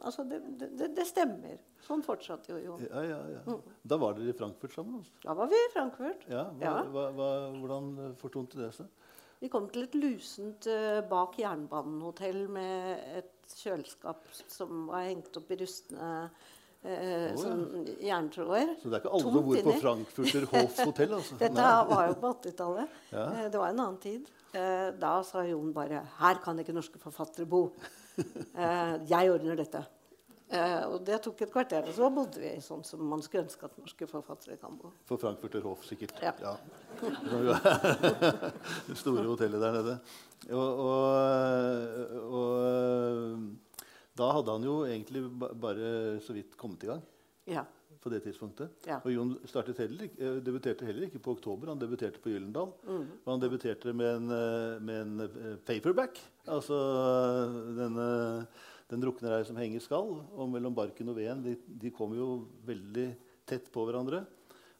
altså 0.00 0.24
det, 0.28 0.38
det, 0.60 0.90
det, 0.96 1.06
stemmer. 1.08 1.58
Sånn 1.86 2.02
fortsatte 2.06 2.52
jo 2.52 2.58
Jon. 2.62 2.86
Ja, 2.86 3.02
ja, 3.06 3.18
ja. 3.34 3.58
Da 3.88 3.98
var 4.00 4.16
dere 4.16 4.32
i 4.32 4.36
Frankfurt 4.36 4.74
sammen? 4.74 5.00
Altså. 5.00 5.14
Da 5.24 5.34
var 5.38 5.50
vi 5.50 5.58
i 5.58 5.70
Frankfurt. 5.74 6.26
Ja, 6.30 6.46
hva, 6.60 6.74
hva, 6.92 7.06
hva, 7.16 7.28
Hvordan 7.58 7.92
fortonte 8.20 8.60
det 8.60 8.72
seg? 8.76 8.90
Vi 9.38 9.48
kom 9.52 9.68
til 9.70 9.86
et 9.86 9.96
lusent 9.98 10.66
uh, 10.66 11.00
bak 11.08 11.36
jernbanehotell 11.38 12.46
med 12.50 13.18
et 13.20 13.58
kjøleskap 13.58 14.24
som 14.50 14.88
var 14.90 15.06
hengt 15.06 15.36
opp 15.38 15.52
i 15.54 15.58
rustne 15.60 16.08
uh, 16.26 16.88
oh, 16.88 17.36
sånn 17.38 17.62
jerntråder. 18.02 18.74
Så 18.80 18.90
det 18.90 18.98
er 18.98 19.04
ikke 19.04 19.12
alle 19.14 19.28
som 19.28 19.38
bor 19.38 19.60
på 19.68 19.76
Frankfurter 19.84 20.48
Hof 20.54 20.82
hotell? 20.82 21.14
Altså. 21.20 21.38
Dette 21.44 21.60
Nei. 21.60 21.76
var 21.92 22.08
jo 22.10 22.18
på 22.24 22.34
80-tallet. 22.40 22.98
Ja. 23.14 23.28
Uh, 23.28 23.44
det 23.46 23.62
var 23.62 23.70
en 23.70 23.84
annen 23.86 24.02
tid. 24.02 24.34
da 24.98 25.12
sa 25.28 25.42
Jon 25.44 25.72
bare 25.76 26.00
'Her 26.18 26.38
kan 26.42 26.58
ikke 26.58 26.72
norske 26.72 26.98
forfattere 26.98 27.46
bo'. 27.46 27.68
jeg 29.12 29.30
ordner 29.30 29.56
dette. 29.60 29.84
Eh, 30.48 30.84
og 30.88 31.02
det 31.04 31.18
tok 31.20 31.42
et 31.44 31.50
kvarter, 31.52 31.84
og 31.84 31.92
så 31.92 32.08
bodde 32.12 32.40
vi 32.40 32.54
sånn 32.64 32.80
som 32.86 33.02
man 33.04 33.20
skulle 33.24 33.44
ønske 33.44 33.68
at 33.68 33.74
norske 33.76 34.06
forfattere 34.08 34.56
kan 34.60 34.78
bo. 34.80 34.94
For 35.08 35.20
Frankfurter 35.20 35.60
Hof, 35.66 35.82
sikkert. 35.84 36.14
Ja. 36.24 36.32
ja. 36.40 36.54
det 38.88 38.96
store 38.96 39.26
hotellet 39.28 39.60
der 39.60 39.76
nede. 39.76 39.96
Og, 40.48 40.80
og, 40.86 42.30
og, 42.38 43.82
da 44.16 44.30
hadde 44.38 44.54
han 44.56 44.64
jo 44.64 44.78
egentlig 44.86 45.26
bare 45.36 45.90
så 46.24 46.36
vidt 46.36 46.56
kommet 46.56 46.88
i 46.88 46.90
gang. 46.94 47.04
Ja. 47.48 47.66
På 48.00 48.08
det 48.12 48.22
tidspunktet. 48.24 48.88
Ja. 48.88 49.02
Og 49.02 49.12
Jon 49.12 49.34
heller, 49.76 50.08
eh, 50.16 50.40
debuterte 50.44 50.88
heller 50.88 51.10
ikke 51.10 51.20
på 51.20 51.36
oktober, 51.36 51.74
han 51.74 51.80
debuterte 51.82 52.22
på 52.24 52.32
Gyllendal. 52.32 52.72
Mm. 52.86 53.04
Og 53.24 53.30
han 53.34 53.44
debuterte 53.44 53.92
med 53.92 54.16
en, 54.16 54.30
eh, 54.32 54.80
med 54.80 55.00
en 55.02 55.20
eh, 55.28 55.56
paperback. 55.66 56.20
Altså 56.46 56.78
denne 57.76 58.08
den 58.88 59.02
drukner 59.02 59.36
ei 59.36 59.46
som 59.46 59.58
henger 59.60 59.82
skall. 59.84 60.14
Og 60.32 60.50
mellom 60.50 60.76
barken 60.76 61.12
og 61.12 61.18
veden 61.18 61.44
de, 61.44 61.56
de 61.68 61.92
kom 61.94 62.14
jo 62.16 62.28
veldig 62.68 63.08
tett 63.48 63.68
på 63.72 63.84
hverandre. 63.88 64.22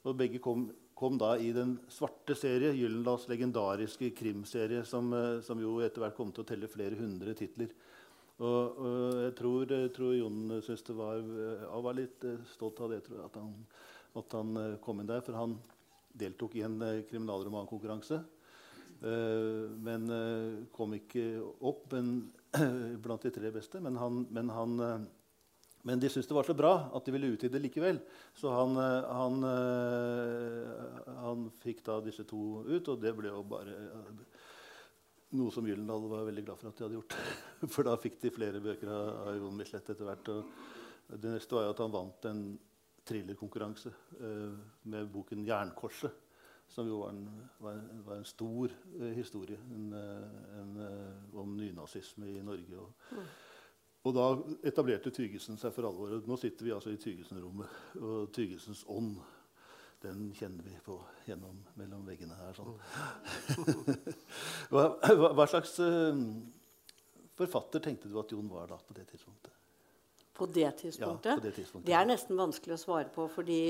Og 0.06 0.16
begge 0.16 0.40
kom, 0.42 0.68
kom 0.98 1.18
da 1.20 1.34
i 1.40 1.50
den 1.54 1.76
svarte 1.92 2.36
serie, 2.38 2.72
Gyllendals 2.76 3.28
legendariske 3.30 4.10
krimserie, 4.16 4.84
som, 4.88 5.12
eh, 5.14 5.40
som, 5.44 5.60
jo 5.60 5.78
etter 5.84 6.04
hvert 6.04 6.16
kom 6.16 6.32
til 6.32 6.44
å 6.44 6.48
telle 6.48 6.70
flere 6.70 6.98
hundre 6.98 7.34
titler. 7.38 7.74
Og, 8.38 8.78
og 8.78 9.20
jeg, 9.24 9.34
tror, 9.40 9.74
jeg, 9.74 9.92
tror, 9.96 10.14
Jon 10.14 10.40
syntes 10.62 10.86
det 10.86 10.96
var 10.96 11.18
eh, 11.18 11.68
var 11.84 11.98
litt 11.98 12.24
eh, 12.28 12.40
stolt 12.54 12.80
av 12.84 12.94
det, 12.94 13.02
at 13.24 13.38
han, 13.40 13.52
at 14.18 14.38
han 14.38 14.58
kom 14.84 15.02
inn 15.02 15.10
der. 15.10 15.24
For 15.26 15.36
han 15.36 15.58
deltok 16.18 16.56
i 16.58 16.64
en 16.66 16.80
kriminalromankonkurranse. 17.06 18.24
Men 18.98 20.08
kom 20.74 20.96
ikke 20.96 21.22
opp. 21.68 21.84
Men 21.92 22.08
blant 23.04 23.22
de 23.22 23.30
tre 23.30 23.50
beste. 23.52 23.80
Men, 23.80 23.96
han, 23.96 24.26
men, 24.30 24.50
han, 24.50 24.80
eh, 24.80 25.00
men 25.88 26.00
de 26.00 26.10
syntes 26.10 26.28
det 26.28 26.36
var 26.36 26.48
så 26.48 26.56
bra 26.56 26.72
at 26.96 27.06
de 27.06 27.14
ville 27.14 27.32
utvide 27.34 27.60
likevel. 27.62 28.00
Så 28.36 28.52
han, 28.52 28.76
eh, 28.82 29.08
han, 29.20 29.48
eh, 29.48 31.16
han, 31.22 31.48
fikk 31.62 31.84
da 31.86 32.00
disse 32.04 32.26
to 32.28 32.62
ut, 32.66 32.88
og 32.88 33.02
det 33.02 33.14
ble 33.16 33.32
jo 33.32 33.42
bare 33.48 33.76
noe 35.38 35.52
som 35.52 35.66
Gyllendal 35.68 36.06
var 36.08 36.24
veldig 36.24 36.46
glad 36.46 36.60
for 36.60 36.70
at 36.70 36.78
de 36.78 36.86
hadde 36.86 37.00
gjort. 37.00 37.18
For 37.74 37.84
da 37.84 37.98
fikk 38.00 38.16
de 38.22 38.32
flere 38.32 38.62
bøker 38.64 38.88
av, 38.94 39.34
Jon 39.36 39.58
Michelet 39.58 39.90
etter 39.92 40.08
hvert. 40.08 40.30
Og 40.32 41.18
det 41.20 41.34
neste 41.34 41.56
var 41.56 41.66
jo 41.66 41.74
at 41.74 41.82
han 41.84 41.92
vant 41.92 42.28
en 42.30 42.40
thrillerkonkurranse 43.08 43.92
med 44.88 45.10
boken 45.12 45.44
'Jernkorset' 45.44 46.27
som 46.68 46.88
jo 46.88 47.00
var 47.02 47.14
en, 47.14 47.24
var 47.58 47.72
en, 47.72 48.02
var 48.06 48.16
en 48.20 48.28
stor 48.28 48.72
uh, 49.00 49.10
historie 49.16 49.58
en, 49.74 49.92
uh, 50.76 51.40
om 51.40 51.56
nynazisme 51.56 52.28
i 52.28 52.42
Norge. 52.44 52.78
Og, 52.78 52.92
mm. 53.10 53.26
og, 54.02 54.14
da 54.16 54.28
etablerte 54.68 55.12
Tygesen 55.14 55.58
seg 55.60 55.74
for 55.74 55.88
alvor. 55.88 56.18
Nå 56.28 56.38
sitter 56.40 56.68
vi 56.68 56.74
altså 56.76 56.92
i 56.92 57.00
Tygesen-rommet, 57.00 57.80
og 58.02 58.30
Tygesens 58.36 58.84
ånd 58.88 59.16
den 60.02 60.28
kjenner 60.38 60.62
vi 60.62 60.76
på 60.84 60.94
gjennom 61.26 61.58
mellom 61.74 62.04
veggene 62.06 62.36
her. 62.38 62.54
Sånn. 62.54 62.76
hva, 64.70 64.92
hva, 64.94 65.32
hva, 65.34 65.46
slags 65.50 65.74
uh, 65.82 66.14
forfatter 67.38 67.82
tenkte 67.82 68.10
du 68.10 68.18
at 68.20 68.34
Jon 68.34 68.50
var 68.52 68.70
da 68.70 68.78
på 68.78 68.94
det 68.94 69.08
tidspunktet? 69.10 69.57
På 70.38 70.46
det 70.46 70.70
tidspunktet? 70.78 71.30
Ja, 71.32 71.36
på 71.40 71.44
det, 71.44 71.52
tidspunktet. 71.56 71.86
det 71.88 71.96
er 71.98 72.08
nesten 72.08 72.38
vanskelig 72.38 72.76
å 72.76 72.80
svare 72.80 73.10
på, 73.14 73.26
fordi 73.32 73.62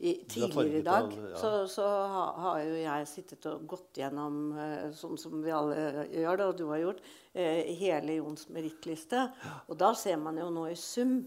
i, 0.00 0.14
tidligere 0.24 0.78
i 0.78 0.84
dag 0.86 1.10
av, 1.10 1.26
ja. 1.28 1.36
så, 1.36 1.50
så 1.68 1.84
har, 1.84 2.30
har, 2.40 2.60
jo 2.64 2.78
jeg 2.80 3.08
sittet 3.10 3.48
og 3.50 3.66
gått 3.68 4.00
gjennom, 4.00 4.38
eh, 4.56 4.86
sånn 4.96 5.20
som 5.20 5.42
vi 5.44 5.52
alle 5.52 6.06
gjør 6.08 6.40
det, 6.40 6.46
og 6.46 6.56
du 6.56 6.64
har 6.70 6.80
gjort, 6.80 7.02
eh, 7.34 7.68
hele 7.82 8.16
Jons 8.16 8.48
merittliste. 8.48 9.26
Ja. 9.44 9.58
Og 9.68 9.76
da 9.82 9.92
ser 9.98 10.16
man 10.22 10.40
jo 10.40 10.48
nå 10.54 10.64
i 10.70 10.78
sum 10.80 11.18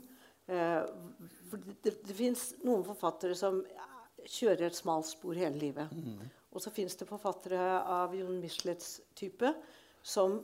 eh, 0.49 0.81
det, 1.53 1.77
det, 1.85 1.93
det 2.09 2.17
fins 2.17 2.49
noen 2.65 2.81
forfattere 2.87 3.37
som 3.37 3.61
kjører 4.25 4.71
et 4.71 4.79
smalt 4.79 5.11
spor 5.11 5.37
hele 5.37 5.59
livet. 5.61 5.93
Mm. 5.93 6.25
Og 6.53 6.61
så 6.65 6.73
fins 6.73 6.97
det 6.97 7.09
forfattere 7.09 7.61
av 7.93 8.13
Jon 8.17 8.41
Michelets 8.41 8.97
type 9.17 9.53
som 10.01 10.39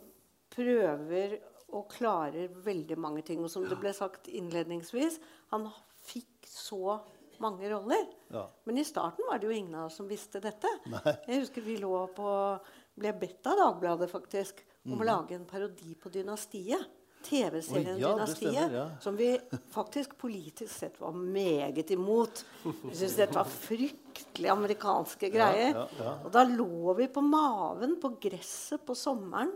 prøver 0.53 1.37
og 1.75 1.89
klarer 1.93 2.51
veldig 2.65 2.97
mange 2.99 3.23
ting. 3.27 3.43
Og 3.43 3.51
som 3.51 3.65
det 3.69 3.77
ble 3.79 3.93
sagt 3.95 4.29
innledningsvis, 4.31 5.19
han 5.53 5.67
fikk 6.09 6.49
så 6.49 6.99
mange 7.39 7.69
roller. 7.71 8.05
Ja. 8.33 8.45
Men 8.67 8.77
i 8.77 8.85
starten 8.87 9.27
var 9.29 9.39
det 9.39 9.49
jo 9.49 9.55
ingen 9.55 9.75
av 9.75 9.87
oss 9.89 9.99
som 10.01 10.07
visste 10.09 10.41
dette. 10.43 10.71
Nei. 10.91 11.15
Jeg 11.27 11.43
husker 11.45 11.65
vi 11.65 11.79
lå 11.81 11.93
på, 12.15 12.29
ble 12.99 13.15
bedt 13.21 13.49
av 13.49 13.59
Dagbladet 13.63 14.09
faktisk 14.11 14.63
om 14.85 14.97
mm. 14.97 15.03
å 15.03 15.07
lage 15.07 15.37
en 15.37 15.49
parodi 15.49 15.95
på 15.99 16.11
Dynastiet. 16.13 16.95
TV-serien 17.19 17.97
ja, 17.99 18.13
Dynastiet. 18.13 18.53
Stemmer, 18.53 18.75
ja. 18.77 18.85
Som 19.03 19.17
vi 19.19 19.33
faktisk 19.73 20.17
politisk 20.17 20.71
sett 20.71 21.01
var 21.01 21.11
meget 21.11 21.91
imot. 21.91 22.45
Vi 22.63 22.93
syntes 22.95 23.17
dette 23.19 23.35
var 23.35 23.49
fryktelig 23.51 24.51
amerikanske 24.53 25.31
greier. 25.33 25.81
Ja, 25.99 26.13
og 26.23 26.31
da 26.31 26.45
lå 26.47 26.95
vi 26.99 27.09
på 27.11 27.23
maven 27.25 27.97
på 27.99 28.13
gresset 28.23 28.85
på 28.87 28.95
sommeren 28.95 29.51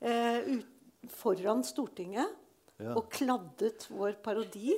eh, 0.00 0.38
ut, 0.56 0.71
foran 1.10 1.64
Stortinget 1.66 2.38
og 2.92 3.06
kladdet 3.12 3.86
vår 3.92 4.18
parodi 4.24 4.74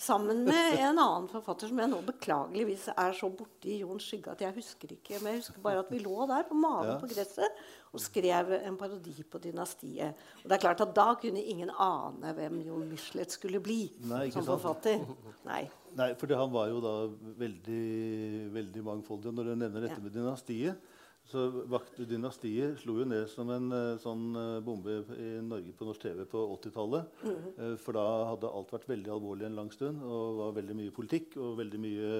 Sammen 0.00 0.44
med 0.44 0.78
en 0.80 0.96
annen 0.96 1.26
forfatter 1.28 1.68
som 1.68 1.80
jeg 1.82 1.90
nå 1.92 1.98
beklageligvis 2.06 2.86
er 2.94 3.12
så 3.16 3.28
borti 3.36 3.82
Jons 3.82 4.06
Skygge 4.08 4.32
at 4.32 4.44
jeg 4.46 4.56
husker 4.56 4.94
ikke. 4.94 5.18
Men 5.18 5.34
jeg 5.34 5.42
husker 5.42 5.60
bare 5.60 5.82
at 5.82 5.90
vi 5.92 5.98
lå 6.00 6.24
der 6.30 6.46
på 6.48 6.56
magen 6.56 6.94
ja. 6.94 6.96
på 7.02 7.10
gresset 7.10 7.58
og 7.90 8.00
skrev 8.00 8.54
en 8.62 8.78
parodi 8.80 9.12
på 9.28 9.40
dynastiet. 9.44 10.22
Og 10.40 10.46
det 10.48 10.56
er 10.56 10.62
klart 10.62 10.80
at 10.80 10.94
Da 10.96 11.10
kunne 11.20 11.42
ingen 11.42 11.72
ane 11.76 12.32
hvem 12.38 12.62
Jon 12.64 12.86
Michelet 12.88 13.36
skulle 13.36 13.60
bli 13.60 13.82
Nei, 14.08 14.30
som 14.32 14.46
forfatter. 14.46 15.04
Nei. 15.44 15.66
Nei, 15.98 16.08
for 16.16 16.32
han 16.38 16.54
var 16.54 16.72
jo 16.72 16.80
da 16.80 16.94
veldig, 17.42 17.84
veldig 18.56 18.86
mangfoldig. 18.86 19.34
Når 19.36 19.50
du 19.50 19.54
nevner 19.66 19.84
dette 19.84 19.98
ja. 19.98 20.06
med 20.06 20.16
dynastiet, 20.16 20.96
så 21.30 21.44
Vaktdynastiet 21.70 22.80
slo 22.82 22.96
jo 23.00 23.06
ned 23.08 23.28
som 23.30 23.50
en 23.54 23.70
uh, 23.70 23.98
sånn 24.02 24.34
uh, 24.34 24.62
bombe 24.64 24.98
i 25.14 25.28
Norge 25.46 25.72
på 25.76 25.86
norsk 25.86 26.02
TV 26.02 26.24
på 26.28 26.42
80-tallet. 26.56 27.20
Mm. 27.22 27.36
Uh, 27.58 27.74
for 27.80 27.96
da 27.96 28.04
hadde 28.32 28.50
alt 28.50 28.74
vært 28.74 28.88
veldig 28.90 29.12
alvorlig 29.14 29.46
en 29.46 29.58
lang 29.60 29.70
stund. 29.74 30.02
Og 30.02 30.40
var 30.40 30.56
veldig 30.58 30.76
mye 30.80 30.94
politikk 30.96 31.38
og 31.40 31.58
veldig 31.60 31.80
mye 31.82 32.10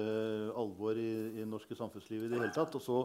alvor 0.61 0.99
i, 0.99 1.11
i 1.41 1.47
norske 1.49 1.77
samfunnsliv 1.77 2.25
i 2.25 2.31
det 2.31 2.39
hele 2.39 2.53
tatt. 2.55 2.77
Og 2.79 2.85
så, 2.85 3.01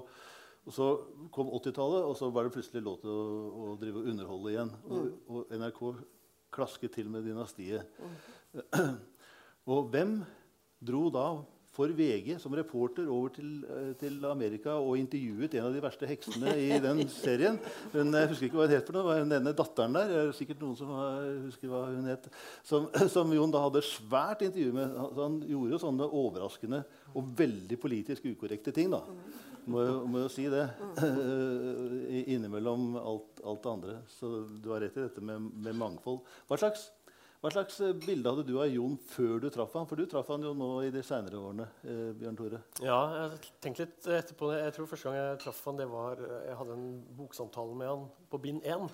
og 0.67 0.77
så 0.79 0.89
kom 1.35 1.51
80-tallet, 1.59 2.07
og 2.07 2.15
så 2.19 2.31
var 2.35 2.47
det 2.47 2.55
plutselig 2.55 2.85
lov 2.87 3.01
til 3.03 3.11
å, 3.11 3.27
å 3.51 3.75
drive 3.81 4.03
og 4.03 4.13
underholde 4.15 4.55
igjen. 4.55 4.73
Og, 4.87 5.11
og, 5.27 5.59
NRK 5.59 5.83
klasket 6.57 6.95
til 6.97 7.11
med 7.13 7.27
Dynastiet. 7.27 7.99
Mm. 8.55 8.97
og 9.75 9.91
hvem 9.93 10.21
dro 10.87 11.07
da 11.11 11.29
for 11.77 11.93
VG 11.93 12.39
som 12.41 12.55
reporter 12.57 13.09
over 13.13 13.35
til, 13.37 13.51
eh, 13.69 13.93
til, 14.01 14.19
Amerika 14.25 14.79
og 14.81 14.97
intervjuet 14.99 15.55
en 15.59 15.69
av 15.69 15.75
de 15.75 15.83
verste 15.85 16.09
heksene 16.09 16.55
i 16.57 16.79
den 16.83 17.03
serien. 17.13 17.59
Hun, 17.93 18.15
jeg 18.17 18.31
husker 18.33 18.49
ikke 18.49 18.61
hva 18.61 18.69
hun 18.69 18.77
het. 18.77 18.89
for 18.89 18.97
noe, 18.97 19.19
Denne 19.29 19.53
datteren 19.57 19.97
der 19.97 20.09
det 20.11 20.21
er 20.23 20.33
sikkert 20.37 20.63
noen 20.65 20.77
som 20.79 20.93
husker 21.45 21.73
hva 21.73 21.85
hun 21.91 22.09
het, 22.09 22.29
som, 22.65 22.89
som 23.15 23.35
Jon 23.37 23.53
da 23.53 23.65
hadde 23.67 23.85
svært 23.85 24.47
intervju 24.49 24.73
med. 24.77 24.97
Så 25.13 25.27
han 25.27 25.41
gjorde 25.45 25.77
jo 25.77 25.83
sånne 25.85 26.09
overraskende 26.23 26.85
og 27.17 27.35
veldig 27.37 27.81
politisk 27.81 28.31
ukorrekte 28.33 28.73
ting. 28.73 28.91
da. 28.93 29.05
Må 29.67 29.83
jo, 29.83 29.95
må 30.07 30.23
jo 30.23 30.29
si 30.31 30.47
det. 30.51 30.65
Innimellom 32.33 32.95
alt, 33.01 33.43
alt 33.43 33.65
det 33.65 33.73
andre. 33.73 33.97
Så 34.15 34.47
du 34.63 34.71
har 34.73 34.85
rett 34.85 34.97
i 34.97 35.09
dette 35.09 35.25
med, 35.25 35.51
med 35.65 35.77
mangfold. 35.77 36.23
Hva 36.47 36.61
slags 36.61 36.89
hva 37.43 37.53
slags 37.53 37.81
eh, 37.85 37.93
bilde 38.01 38.33
hadde 38.33 38.45
du 38.49 38.55
av 38.59 38.71
Jon 38.73 38.97
før 39.11 39.41
du 39.43 39.49
traff 39.53 39.75
han? 39.77 39.89
For 39.91 40.01
du 40.01 40.07
traff 40.11 40.31
han 40.33 40.45
jo 40.47 40.55
nå 40.57 40.71
i 40.87 40.93
de 40.95 41.03
seinere 41.05 41.41
årene. 41.41 41.67
Eh, 41.85 42.13
Bjørn 42.19 42.39
Tore. 42.39 42.63
Ja, 42.85 43.01
jeg 43.21 43.51
tenkte 43.65 43.87
litt 43.87 44.09
etterpå. 44.19 44.51
Jeg 44.57 44.77
tror 44.77 44.89
Første 44.91 45.11
gang 45.11 45.19
jeg 45.21 45.43
traff 45.45 45.61
han, 45.69 45.81
det 45.81 45.89
var 45.93 46.23
eh, 46.25 46.39
jeg 46.49 46.57
hadde 46.63 46.79
en 46.79 46.89
boksamtale 47.19 47.77
med 47.77 47.93
han 47.93 48.07
på 48.33 48.41
bind 48.47 48.65
1. 48.65 48.89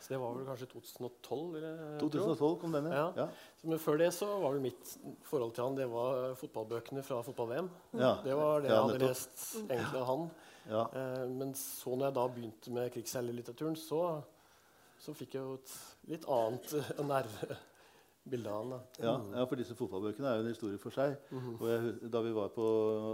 Så 0.00 0.14
det 0.14 0.20
var 0.20 0.36
vel 0.36 0.46
kanskje 0.48 0.68
2012? 0.70 1.40
Vil 1.54 1.64
jeg 1.66 1.80
tro. 2.00 2.10
2012 2.14 2.54
kom 2.62 2.76
denne. 2.76 2.92
Ja. 2.94 3.08
Ja. 3.20 3.26
Men 3.68 3.82
før 3.82 3.98
det 4.00 4.10
så 4.16 4.28
var 4.30 4.54
vel 4.54 4.62
mitt 4.64 4.94
forhold 5.28 5.52
til 5.56 5.66
han 5.66 5.76
det 5.76 5.88
var 5.92 6.36
fotballbøkene 6.40 7.04
fra 7.04 7.20
fotball-VM. 7.26 7.68
Ja. 8.00 8.14
Det 8.24 8.36
var 8.38 8.64
det 8.64 8.70
jeg 8.72 8.84
hadde 8.86 9.02
lest 9.04 9.42
egentlig 9.66 10.00
av 10.00 10.06
han. 10.08 10.28
Ja. 10.70 10.84
Eh, 10.94 11.24
men 11.32 11.52
så 11.58 11.96
når 11.96 12.08
jeg 12.08 12.16
da 12.20 12.26
begynte 12.36 12.76
med 12.76 12.92
krigsseilerlitteraturen, 12.94 13.76
så, 13.80 14.04
så 15.00 15.16
fikk 15.16 15.36
jeg 15.36 15.44
jo 15.44 15.58
et 15.58 15.74
litt 16.14 16.28
annet 16.32 16.74
eh, 16.80 17.04
nervebilde 18.26 18.50
av 18.50 18.58
han. 18.62 18.70
da. 18.70 18.80
Ja, 19.04 19.14
ja, 19.38 19.46
for 19.46 19.56
disse 19.56 19.76
fotballbøkene 19.76 20.28
er 20.28 20.36
jo 20.36 20.44
en 20.44 20.52
historie 20.52 20.78
for 20.78 20.94
seg. 20.94 21.16
Og 21.32 21.64
jeg, 21.68 21.94
da 22.10 22.20
vi 22.22 22.32
var 22.32 22.50
på 22.54 22.66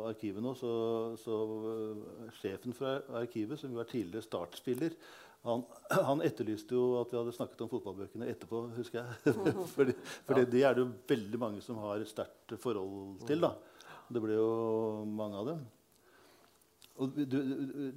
arkivet 0.08 0.42
nå, 0.42 0.54
så, 0.54 1.16
så 1.20 1.36
uh, 1.36 2.32
sjefen 2.40 2.74
fra 2.74 3.00
arkivet, 3.20 3.58
som 3.58 3.72
jo 3.72 3.80
er 3.80 3.88
tidligere 3.90 4.26
startspiller, 4.26 4.96
han, 5.46 5.62
han 6.08 6.24
etterlyste 6.26 6.74
jo 6.74 7.00
at 7.00 7.12
vi 7.12 7.20
hadde 7.20 7.36
snakket 7.36 7.62
om 7.62 7.70
fotballbøkene 7.70 8.28
etterpå, 8.32 8.66
husker 8.76 9.04
jeg. 9.04 9.36
fordi 9.76 10.42
ja. 10.42 10.50
det 10.50 10.64
er 10.64 10.74
det 10.74 10.84
jo 10.84 10.90
veldig 11.08 11.42
mange 11.42 11.62
som 11.64 11.80
har 11.84 12.02
sterkt 12.08 12.56
forhold 12.62 13.22
til. 13.28 13.46
da. 13.46 13.54
Det 14.06 14.22
ble 14.22 14.36
jo 14.38 14.50
mange 15.06 15.40
av 15.40 15.50
dem. 15.52 15.64
Og 16.96 17.18
du, 17.28 17.34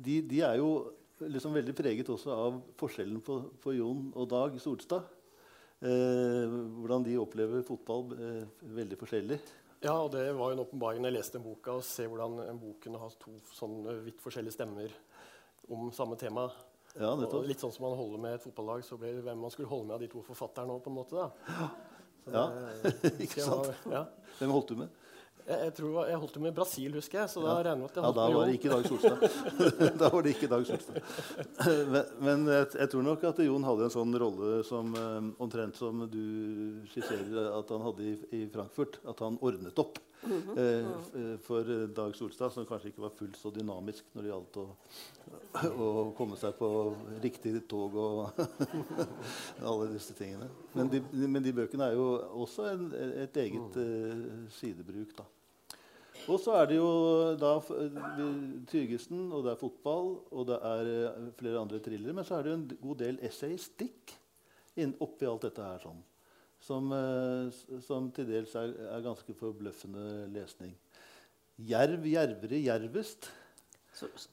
de, 0.03 0.21
de 0.27 0.41
er 0.43 0.57
jo 0.59 0.71
liksom 1.19 1.53
veldig 1.55 1.73
preget 1.75 2.09
også 2.11 2.31
av 2.33 2.57
forskjellen 2.79 3.21
på, 3.23 3.37
på 3.63 3.73
Jon 3.77 4.09
og 4.15 4.27
Dag 4.31 4.57
Solstad. 4.59 5.07
Eh, 5.79 6.55
hvordan 6.81 7.05
de 7.05 7.15
opplever 7.21 7.63
fotball 7.63 8.09
eh, 8.17 8.63
veldig 8.75 8.97
forskjellig. 8.99 9.37
Ja, 9.79 9.93
og 9.95 10.09
det 10.11 10.25
var 10.35 10.51
jo 10.51 10.57
en 10.57 10.63
åpenbaring 10.65 10.99
når 10.99 11.13
jeg 11.13 11.17
leste 11.21 11.37
den 11.37 11.45
boka, 11.45 11.77
å 11.79 11.85
se 11.85 12.03
hvordan 12.09 12.41
en 12.43 12.59
bok 12.59 12.81
kunne 12.83 12.99
ha 12.99 13.07
to 13.21 13.37
sånn 13.55 13.77
vidt 14.03 14.19
forskjellige 14.19 14.57
stemmer 14.57 14.91
om 15.71 15.87
samme 15.95 16.17
tema. 16.19 16.49
Ja, 16.97 17.13
Og 17.13 17.45
litt 17.47 17.61
sånn 17.61 17.71
som 17.71 17.85
man 17.85 17.95
holder 17.95 18.19
med 18.19 18.35
et 18.35 18.43
fotballag, 18.43 18.83
så 18.83 18.97
ble 18.99 19.13
det 19.15 19.23
hvem 19.23 19.39
man 19.39 19.53
skulle 19.53 19.69
holde 19.71 19.87
med 19.87 19.95
av 19.95 20.03
de 20.03 20.09
to 20.11 20.23
forfatterne 20.25 20.73
òg, 20.75 20.81
på 20.83 20.91
en 20.91 20.97
måte. 20.97 21.15
da. 21.15 21.69
Ja, 22.29 22.43
ikke 23.23 23.45
sant? 23.45 23.71
Ja. 23.87 24.03
Hvem 24.41 24.51
holdt 24.57 24.73
du 24.73 24.81
med? 24.81 24.98
Jeg, 25.49 25.59
jeg, 25.65 25.73
tror, 25.79 25.95
jeg 26.05 26.17
holdt 26.21 26.35
jo 26.37 26.41
med 26.43 26.53
Brasil, 26.57 26.93
husker 26.99 27.19
jeg. 27.23 27.29
Så 27.33 27.41
da 27.41 27.55
regner 27.57 27.71
jeg 27.71 27.79
med 27.79 27.89
at 27.89 27.95
jeg 27.97 28.03
Ja, 28.05 28.11
da 28.19 28.25
var 28.37 28.45
det 28.45 28.57
ikke 28.59 28.69
Dag 28.69 28.83
Solstad. 28.85 29.97
da 30.03 30.09
var 30.13 30.21
det 30.27 30.33
ikke 30.35 30.49
Dag 30.51 30.67
Solstad. 30.69 30.99
Men, 31.95 32.11
men 32.27 32.45
jeg, 32.53 32.67
jeg 32.83 32.91
tror 32.93 33.07
nok 33.09 33.23
at 33.31 33.41
Jon 33.47 33.65
hadde 33.65 33.87
en 33.89 33.95
sånn 33.97 34.13
rolle 34.21 34.59
som 34.67 34.93
eh, 34.99 35.31
omtrent 35.41 35.79
som 35.79 36.05
du 36.11 36.21
skisserer 36.91 37.49
at 37.57 37.73
han 37.73 37.81
hadde 37.87 38.05
i, 38.11 38.13
i 38.39 38.43
Frankfurt. 38.53 39.01
At 39.09 39.25
han 39.25 39.39
ordnet 39.41 39.81
opp. 39.81 39.97
eh, 40.19 40.83
f- 40.99 41.13
eh, 41.15 41.35
for 41.45 41.63
Dag 41.95 42.13
Solstad, 42.19 42.51
som 42.51 42.65
kanskje 42.67 42.89
ikke 42.91 43.05
var 43.05 43.13
fullt 43.15 43.37
så 43.39 43.49
dynamisk 43.55 44.03
når 44.13 44.25
det 44.25 44.31
gjaldt 44.33 44.57
å, 44.59 44.65
å 45.79 45.87
komme 46.17 46.35
seg 46.37 46.57
på 46.59 46.67
riktig 47.23 47.53
tog 47.71 47.95
og 47.95 48.41
alle 49.69 49.87
disse 49.93 50.13
tingene. 50.17 50.49
Men 50.75 50.91
de, 50.91 51.01
men 51.23 51.43
de 51.45 51.53
bøkene 51.55 51.87
er 51.91 51.95
jo 51.97 52.09
også 52.43 52.67
en, 52.73 52.87
et 53.25 53.39
eget 53.45 53.79
eh, 53.79 54.25
sidebruk. 54.59 55.15
da. 55.21 55.25
Og 56.27 56.39
så 56.41 56.57
er 56.59 56.69
det 56.69 56.77
jo 56.77 56.89
da 57.39 57.55
Tygesen, 57.63 58.65
Tyrgesen, 58.69 59.21
og 59.31 59.45
det 59.45 59.53
er 59.53 59.61
fotball, 59.61 60.11
og 60.31 60.47
det 60.49 60.59
er 60.71 60.89
eh, 60.93 61.29
flere 61.39 61.61
andre 61.61 61.79
thrillere. 61.79 62.15
Men 62.17 62.27
så 62.27 62.37
er 62.37 62.45
det 62.45 62.51
jo 62.51 62.59
en 62.59 62.69
god 62.81 63.03
del 63.05 63.21
essaystikk 63.29 64.15
oppi 65.03 65.27
alt 65.27 65.47
dette 65.47 65.63
her. 65.63 65.79
sånn. 65.83 66.03
Som, 66.59 66.91
eh, 66.91 67.79
som 67.81 68.11
til 68.11 68.27
dels 68.27 68.55
er, 68.55 68.75
er 68.95 69.05
ganske 69.05 69.33
forbløffende 69.35 70.27
lesning. 70.35 70.75
Jerv, 71.59 72.05
jervere, 72.07 72.59
jervest. 72.63 73.29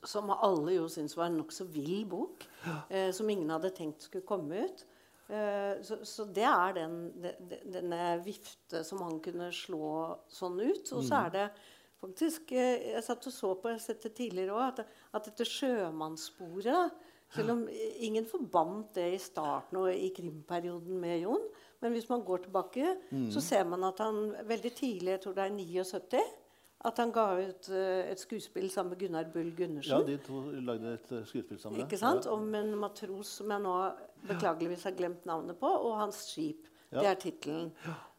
Som 0.07 0.31
alle 0.31 0.77
jo 0.77 0.87
syns 0.91 1.17
var 1.17 1.31
en 1.31 1.41
nokså 1.41 1.67
vill 1.71 2.05
bok, 2.07 2.45
eh, 2.91 3.11
som 3.11 3.31
ingen 3.31 3.51
hadde 3.51 3.73
tenkt 3.75 4.07
skulle 4.07 4.27
komme 4.27 4.67
ut. 4.67 4.85
Eh, 5.29 5.83
så, 5.83 5.99
så 6.07 6.27
det 6.31 6.45
er 6.47 6.77
den, 6.77 6.99
de, 7.23 7.33
de, 7.51 7.59
denne 7.75 8.03
vifte 8.23 8.85
som 8.87 9.03
han 9.03 9.19
kunne 9.25 9.51
slå 9.55 9.89
sånn 10.31 10.61
ut. 10.61 10.93
Og 10.95 11.03
så 11.07 11.25
er 11.25 11.35
det 11.35 11.47
faktisk 12.01 12.53
eh, 12.53 12.93
Jeg 12.93 13.05
satt 13.07 13.29
og 13.29 13.35
så 13.35 13.53
på 13.59 13.73
jeg 13.73 13.79
har 13.79 13.85
sett 13.85 14.07
det 14.07 14.15
tidligere 14.19 14.55
også, 14.55 14.87
at, 14.87 14.97
at 15.19 15.29
dette 15.31 15.49
sjømannssporet 15.51 17.05
Selv 17.35 17.57
om 17.57 17.63
ingen 17.99 18.27
forbandt 18.31 18.95
det 18.95 19.07
i 19.17 19.23
starten 19.23 19.81
og 19.81 19.89
i 19.91 20.13
krimperioden 20.15 21.01
med 21.03 21.25
Jon. 21.25 21.43
Men 21.83 21.97
hvis 21.97 22.07
man 22.09 22.23
går 22.23 22.45
tilbake, 22.45 22.93
så 23.35 23.43
ser 23.43 23.65
man 23.67 23.83
at 23.85 23.99
han 23.99 24.31
veldig 24.47 24.71
tidlig, 24.73 25.11
jeg 25.11 25.21
tror 25.25 25.35
det 25.35 25.43
er 25.43 25.57
79 25.57 26.21
at 26.87 26.99
han 27.03 27.13
ga 27.15 27.25
ut 27.41 27.69
uh, 27.73 28.11
et 28.11 28.21
skuespill 28.21 28.69
sammen 28.71 28.95
med 28.95 29.01
Gunnar 29.01 29.31
Bull 29.33 29.51
Gundersen. 29.57 29.97
Ja, 29.97 30.07
de 30.07 30.17
to 30.23 30.43
lagde 30.67 30.93
et 30.95 31.13
uh, 31.13 31.23
skuespill 31.27 31.59
sammen. 31.61 31.81
Ikke 31.83 31.99
sant? 31.99 32.29
Om 32.31 32.55
en 32.55 32.75
matros 32.79 33.33
som 33.41 33.51
jeg 33.51 33.65
nå 33.65 33.77
beklageligvis 34.29 34.85
har 34.87 34.95
glemt 34.99 35.27
navnet 35.27 35.59
på, 35.59 35.71
og 35.71 35.97
hans 35.99 36.21
skip. 36.31 36.69
Ja. 36.93 37.01
Det 37.01 37.09
er 37.11 37.19
tittelen. 37.25 37.73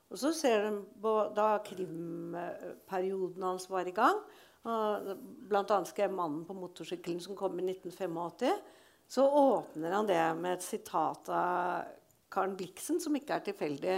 Og 0.08 0.20
så 0.22 0.32
ser 0.36 0.64
de 0.64 0.74
på 1.04 1.14
da 1.36 1.58
krimperioden 1.66 3.44
hans 3.44 3.68
var 3.70 3.88
i 3.90 3.96
gang. 3.96 4.20
annet 4.68 5.88
skrev 5.88 6.12
'Mannen 6.12 6.46
på 6.46 6.54
motorsykkelen', 6.54 7.22
som 7.22 7.36
kom 7.36 7.60
i 7.60 7.64
1985. 7.64 8.60
Så 9.08 9.24
åpner 9.24 9.92
han 9.92 10.08
det 10.08 10.36
med 10.36 10.54
et 10.54 10.64
sitat 10.64 11.30
av 11.30 11.86
Karen 12.32 12.56
Blixen, 12.58 13.00
som 13.00 13.16
ikke 13.16 13.38
er 13.38 13.46
tilfeldig. 13.46 13.98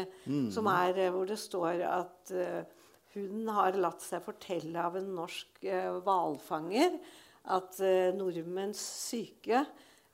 Som 0.54 0.68
er 0.68 0.98
eh, 0.98 1.10
hvor 1.14 1.26
det 1.26 1.40
står 1.40 1.82
at 1.82 2.32
eh, 2.32 2.64
hun 3.16 3.48
har 3.48 3.74
latt 3.74 4.02
seg 4.06 4.22
fortelle 4.22 4.78
av 4.78 5.00
en 5.00 5.16
norsk 5.18 5.64
eh, 5.66 5.90
hvalfanger 6.06 7.00
at 7.50 7.80
nordmenns 8.14 8.82
syke 9.10 9.64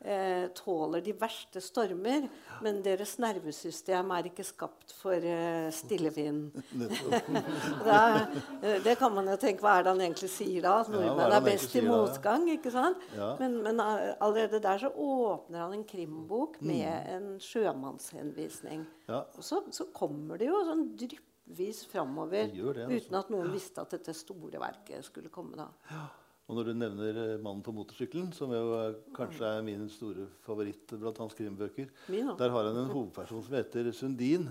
eh, 0.06 0.46
tåler 0.58 1.02
de 1.06 1.13
verste 1.20 1.62
stormer, 1.63 2.28
men 2.63 2.82
deres 2.86 3.15
nervesystem 3.22 4.12
er 4.15 4.30
ikke 4.30 4.46
skapt 4.48 4.94
for 5.00 5.18
eh, 5.18 5.68
stille 5.76 6.12
vind. 6.15 6.56
eh, 7.96 8.78
det 8.86 8.96
kan 9.02 9.13
man 9.15 9.28
jo 9.34 9.38
tenke, 9.41 9.63
Hva 9.65 9.80
er 9.80 9.88
det 9.88 9.94
han 9.96 10.04
egentlig 10.06 10.30
sier 10.34 10.65
da? 10.65 10.78
At 10.84 10.91
nordmenn 10.94 11.26
ja, 11.26 11.39
er, 11.39 11.46
best 11.46 11.70
i 11.70 11.74
sier 11.78 11.88
da, 11.88 11.89
ja? 11.89 12.02
motgang. 12.06 12.50
ikke 12.56 12.74
sant? 12.74 13.06
Ja. 13.18 13.32
Men, 13.41 13.58
men 13.65 13.82
eh, 13.84 14.12
allerede 14.20 14.62
der 14.63 14.84
så 14.86 14.91
åpner 14.94 15.65
han 15.65 15.78
en 15.80 15.88
krimbok 15.89 16.62
Mm. 16.62 16.68
med 16.68 17.08
en 17.10 17.39
sjømannshenvisning. 17.41 18.86
Og 19.10 19.44
så, 19.44 19.62
så 19.72 19.88
kommer 19.94 20.39
det 20.39 20.48
jo 20.50 20.60
sånn 20.68 20.84
dryppvis 20.98 21.84
framover 21.91 22.48
det, 22.52 22.62
altså. 22.63 22.86
uten 22.91 23.18
at 23.20 23.32
noen 23.34 23.52
visste 23.54 23.84
at 23.84 23.96
dette 23.96 24.13
store 24.15 24.62
verket 24.62 25.06
skulle 25.06 25.32
komme 25.34 25.60
da. 25.60 25.68
Og 26.45 26.58
når 26.58 26.67
du 26.67 26.73
nevner 26.77 27.17
eh, 27.17 27.38
'Mannen 27.41 27.63
på 27.65 27.73
motorsykkelen', 27.73 28.34
som 28.34 28.51
jo 28.53 28.73
er, 28.77 28.97
kanskje 29.15 29.45
er 29.49 29.63
min 29.65 29.88
store 29.89 30.27
favoritt 30.45 30.93
blant 30.93 31.17
hans 31.17 31.34
krimbøker, 31.34 31.88
der 32.38 32.49
har 32.53 32.67
han 32.69 32.77
en 32.84 32.91
hovedperson 32.91 33.43
som 33.43 33.55
heter 33.55 33.91
Sundin, 33.91 34.49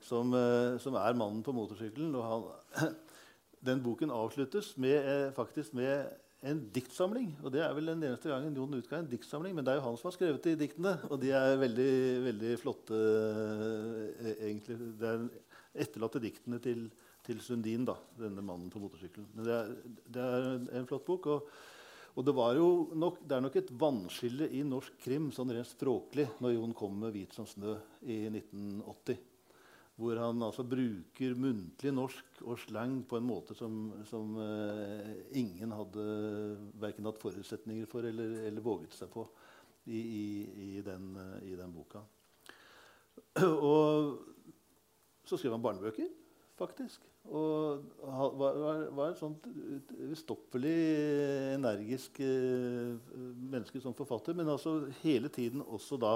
som, 0.00 0.34
-hmm. 0.34 0.78
som 0.78 0.94
er 0.94 1.14
mannen 1.14 1.42
på 1.42 1.52
motorsykkelen. 1.52 2.14
Og 2.14 2.24
han, 2.24 2.94
den 3.68 3.82
boken 3.82 4.10
avsluttes 4.10 4.76
med, 4.76 4.98
eh, 5.04 5.32
faktisk 5.32 5.74
med 5.74 6.10
en 6.42 6.60
diktsamling. 6.74 7.34
Og 7.44 7.52
det 7.52 7.62
er 7.64 7.74
vel 7.76 7.86
den 7.92 8.02
eneste 8.02 8.28
gangen 8.32 8.56
Jon 8.56 8.74
utga 8.74 8.98
en 8.98 9.10
diktsamling. 9.10 9.54
Men 9.54 9.64
det 9.64 9.72
er 9.72 9.80
jo 9.80 9.86
han 9.88 9.96
som 10.00 10.08
har 10.08 10.16
skrevet 10.16 10.44
de 10.44 10.56
diktene, 10.56 10.96
og 11.10 11.20
de 11.20 11.32
er 11.36 11.56
veldig, 11.60 12.24
veldig 12.24 12.58
flotte. 12.58 13.00
eh, 14.20 14.34
egentlig. 14.48 14.78
Det 15.00 15.08
er 15.08 15.28
etterlatte 15.84 16.22
diktene 16.22 16.58
til, 16.58 16.90
til 17.30 17.42
Sundin, 17.44 17.86
da, 17.88 17.96
denne 18.18 18.42
mannen 18.44 18.70
på 18.72 18.82
motorsykkelen. 18.82 19.30
Men 19.36 19.46
det 19.46 19.56
er, 19.56 19.76
det 20.18 20.24
er 20.26 20.48
en 20.80 20.90
flott 20.90 21.06
bok. 21.06 21.30
og 21.30 21.52
og 22.18 22.26
det, 22.26 22.34
nok, 22.98 23.18
det 23.22 23.36
er 23.36 23.42
nok 23.44 23.56
et 23.60 23.70
vannskille 23.78 24.48
i 24.58 24.64
norsk 24.66 24.96
krim 25.04 25.28
sånn 25.34 25.52
rent 25.54 25.70
språklig 25.70 26.26
når 26.42 26.56
Jon 26.56 26.74
kom 26.76 26.96
med 26.98 27.14
'Hvit 27.14 27.36
som 27.36 27.46
snø' 27.46 27.78
i 28.02 28.24
1980. 28.26 29.20
Hvor 30.00 30.18
han 30.18 30.42
altså 30.42 30.64
bruker 30.64 31.36
muntlig 31.36 31.92
norsk 31.94 32.42
og 32.42 32.58
slang 32.58 33.02
på 33.06 33.18
en 33.20 33.28
måte 33.28 33.54
som, 33.54 33.92
som 34.08 34.32
eh, 34.42 35.10
ingen 35.38 35.74
hadde 35.76 36.04
verken 36.80 37.06
hatt 37.06 37.20
forutsetninger 37.20 37.86
for 37.86 38.08
eller, 38.08 38.40
eller 38.48 38.64
våget 38.64 38.96
seg 38.96 39.12
på 39.12 39.26
i, 39.86 40.00
i, 40.00 40.24
i, 40.66 40.70
den, 40.84 41.12
i 41.44 41.54
den 41.54 41.72
boka. 41.72 42.02
Og 43.44 44.16
så 45.24 45.36
skrev 45.36 45.54
han 45.54 45.62
barnebøker, 45.62 46.08
faktisk. 46.60 47.04
Og 47.30 47.84
var, 48.00 48.60
var, 48.96 49.10
et 49.10 49.20
sånt 49.20 49.44
ustoppelig 50.10 50.76
energisk 51.56 52.20
eh, 52.24 52.96
menneske 53.52 53.80
som 53.82 53.96
forfatter. 53.96 54.36
Men 54.36 54.48
altså 54.52 54.90
hele 55.02 55.28
tiden 55.32 55.64
også 55.64 55.98
da 56.00 56.14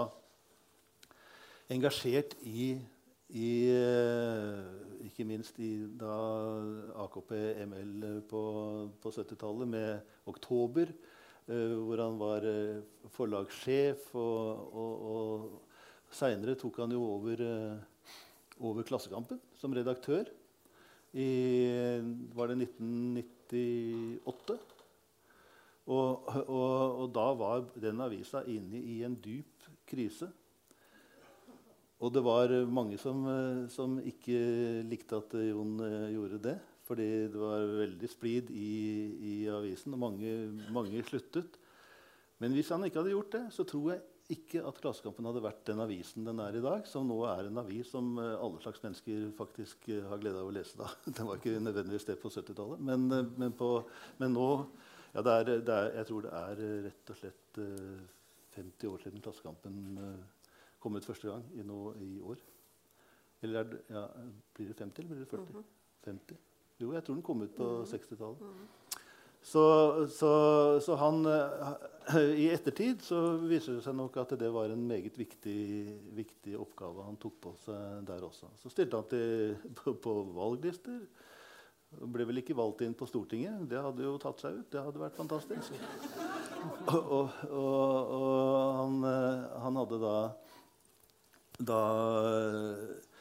engasjert 1.72 2.36
i, 2.44 2.74
i 3.34 3.50
eh, 3.72 4.64
Ikke 5.04 5.26
minst 5.28 5.58
i 5.60 5.84
da 6.00 6.14
AKP-ML 7.04 8.22
på, 8.28 8.44
på 9.02 9.12
70-tallet 9.12 9.68
med 9.68 10.00
'Oktober', 10.26 10.94
eh, 11.48 11.74
hvor 11.76 12.00
han 12.00 12.18
var 12.18 12.48
forlagssjef. 13.12 14.14
Og, 14.14 14.74
og, 14.74 14.92
og 15.14 16.14
seinere 16.14 16.56
tok 16.56 16.80
han 16.80 16.96
jo 16.96 17.04
over, 17.04 17.44
over 18.60 18.86
Klassekampen 18.86 19.40
som 19.58 19.74
redaktør. 19.74 20.28
I 21.14 22.00
var 22.34 22.50
det 22.50 22.58
1998. 22.66 24.58
Og, 25.84 26.24
og, 26.48 27.02
og 27.04 27.10
da 27.14 27.26
var 27.36 27.66
den 27.76 28.00
avisa 28.00 28.40
inne 28.48 28.80
i 28.80 29.02
en 29.04 29.16
dyp 29.20 29.68
krise. 29.86 30.30
og 32.00 32.12
det 32.12 32.24
var 32.24 32.48
mange 32.66 32.98
som, 32.98 33.24
som 33.68 33.98
ikke 34.00 34.82
likte 34.88 35.16
at 35.16 35.34
Jon 35.38 35.78
eh, 35.84 36.12
gjorde 36.16 36.40
det. 36.48 36.56
Fordi 36.84 37.06
det 37.32 37.40
var 37.40 37.62
veldig 37.78 38.08
splid 38.12 38.50
i, 38.52 38.72
i 39.24 39.34
avisen, 39.48 39.94
og 39.96 40.02
mange, 40.02 40.32
mange 40.72 41.00
sluttet. 41.06 41.56
Men 42.42 42.52
hvis 42.52 42.68
han 42.74 42.84
ikke 42.84 43.00
hadde 43.00 43.14
gjort 43.14 43.32
det, 43.32 43.44
så 43.56 43.64
tror 43.64 43.94
jeg 43.94 44.02
ikke 44.32 44.62
at 44.64 44.78
Klassekampen 44.80 45.26
hadde 45.28 45.42
vært 45.44 45.66
den 45.68 45.82
avisen 45.84 46.24
den 46.24 46.40
er 46.40 46.56
i 46.56 46.62
dag, 46.64 46.86
som 46.88 47.04
nå 47.08 47.18
er 47.28 47.50
en 47.50 47.60
avis 47.60 47.90
som 47.92 48.14
eh, 48.22 48.32
alle 48.40 48.60
slags 48.62 48.80
mennesker 48.84 49.26
faktisk 49.36 49.88
eh, 49.92 50.06
har 50.08 50.22
glede 50.22 50.40
av 50.40 50.48
å 50.48 50.54
lese. 50.54 50.78
da. 50.80 50.88
Den 51.18 51.28
var 51.28 51.40
ikke 51.40 51.60
nødvendigvis 51.60 52.08
det 52.08 52.16
på 52.22 52.32
70-tallet, 52.32 52.80
men, 52.80 53.04
eh, 53.12 53.28
men, 53.36 53.52
men 54.22 54.32
nå 54.32 54.48
ja, 55.14 55.22
det 55.22 55.34
er, 55.34 55.50
det 55.62 55.74
er, 55.74 55.90
Jeg 56.00 56.08
tror 56.08 56.24
det 56.24 56.32
er 56.40 56.62
rett 56.88 57.12
og 57.12 57.20
slett 57.20 57.60
eh, 57.62 58.00
50 58.56 58.90
år 58.94 59.04
siden 59.04 59.22
Klassekampen 59.22 59.76
kom 60.80 60.96
ut 60.96 61.06
første 61.06 61.28
gang 61.28 61.44
i, 61.58 61.62
nå, 61.66 61.78
i 62.00 62.16
år. 62.22 62.40
Eller 63.44 63.60
er 63.60 63.70
det, 63.70 63.78
ja, 63.92 64.02
blir 64.56 64.70
det 64.70 64.76
50 64.78 65.02
eller 65.02 65.12
blir 65.12 65.24
det 65.24 65.30
40? 65.30 65.64
50? 66.04 66.42
Jo, 66.80 66.92
jeg 66.92 67.04
tror 67.04 67.18
den 67.18 67.24
kom 67.26 67.42
ut 67.44 67.54
på 67.56 67.68
60-tallet. 67.88 68.42
Så, 69.44 69.64
så, 70.08 70.30
så 70.80 70.96
han 70.96 71.26
eh, 71.28 72.22
I 72.40 72.46
ettertid 72.54 73.02
så 73.04 73.18
viser 73.44 73.76
det 73.76 73.84
seg 73.84 73.96
nok 73.98 74.16
at 74.22 74.32
det 74.40 74.48
var 74.52 74.72
en 74.72 74.86
meget 74.88 75.18
viktig, 75.20 75.60
viktig 76.16 76.56
oppgave 76.56 77.04
han 77.04 77.20
tok 77.20 77.36
på 77.44 77.52
seg 77.66 78.06
der 78.08 78.24
også. 78.24 78.48
Så 78.62 78.72
stilte 78.72 79.02
han 79.02 79.10
til, 79.10 79.54
på, 79.76 79.96
på 80.00 80.16
valglister. 80.32 81.02
Ble 81.94 82.26
vel 82.26 82.40
ikke 82.40 82.56
valgt 82.58 82.82
inn 82.82 82.96
på 82.98 83.06
Stortinget. 83.06 83.68
Det 83.70 83.84
hadde 83.84 84.06
jo 84.06 84.16
tatt 84.22 84.40
seg 84.42 84.56
ut. 84.62 84.68
Det 84.72 84.82
hadde 84.82 85.02
vært 85.02 85.20
fantastisk. 85.20 85.76
Og, 86.88 87.04
og, 87.04 87.36
og, 87.52 88.50
han, 88.80 88.98
eh, 89.10 89.46
han 89.60 89.78
hadde 89.82 90.00
da, 90.00 90.16
da 91.60 91.80
eh, 92.32 93.18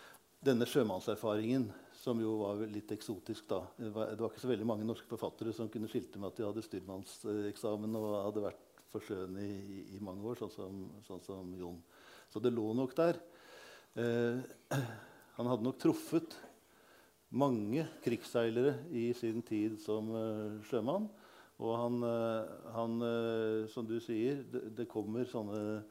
denne 0.47 0.67
sjømannserfaringen, 0.67 1.67
som 2.03 2.19
jo 2.19 2.33
var 2.41 2.61
litt 2.67 2.91
eksotisk 2.91 3.47
da. 3.47 3.61
Det 3.77 3.91
var, 3.95 4.11
det 4.11 4.19
var 4.19 4.31
ikke 4.33 4.43
så 4.43 4.51
veldig 4.51 4.67
mange 4.67 4.87
norske 4.87 5.07
forfattere 5.07 5.53
som 5.55 5.69
kunne 5.71 5.87
skilte 5.91 6.19
med 6.19 6.33
at 6.33 6.39
de 6.39 6.47
hadde 6.49 6.63
styrmannseksamen 6.65 7.99
og 7.99 8.07
hadde 8.25 8.43
vært 8.43 8.81
for 8.91 9.05
sjøen 9.07 9.37
i, 9.39 9.83
i, 9.95 10.01
mange 10.03 10.25
år, 10.27 10.41
sånn 10.41 10.51
som, 10.53 10.81
sånn 11.07 11.23
som 11.23 11.53
Jon. 11.57 11.79
Så 12.29 12.41
det 12.43 12.51
lå 12.53 12.65
nok 12.75 12.95
der. 12.97 13.21
Eh, 13.95 14.43
han 15.37 15.49
hadde 15.49 15.65
nok 15.65 15.79
truffet 15.81 16.35
mange 17.33 17.87
krigsseilere 18.03 18.75
i 18.93 19.07
sin 19.17 19.41
tid 19.45 19.79
som 19.81 20.11
eh, 20.19 20.59
sjømann. 20.67 21.07
Og 21.63 21.77
han, 21.77 21.99
eh, 22.03 22.51
han 22.75 22.99
eh, 23.07 23.63
som 23.71 23.87
du 23.87 23.95
sier, 24.03 24.43
det, 24.51 24.65
det 24.77 24.89
kommer 24.91 25.25
sånne, 25.29 25.81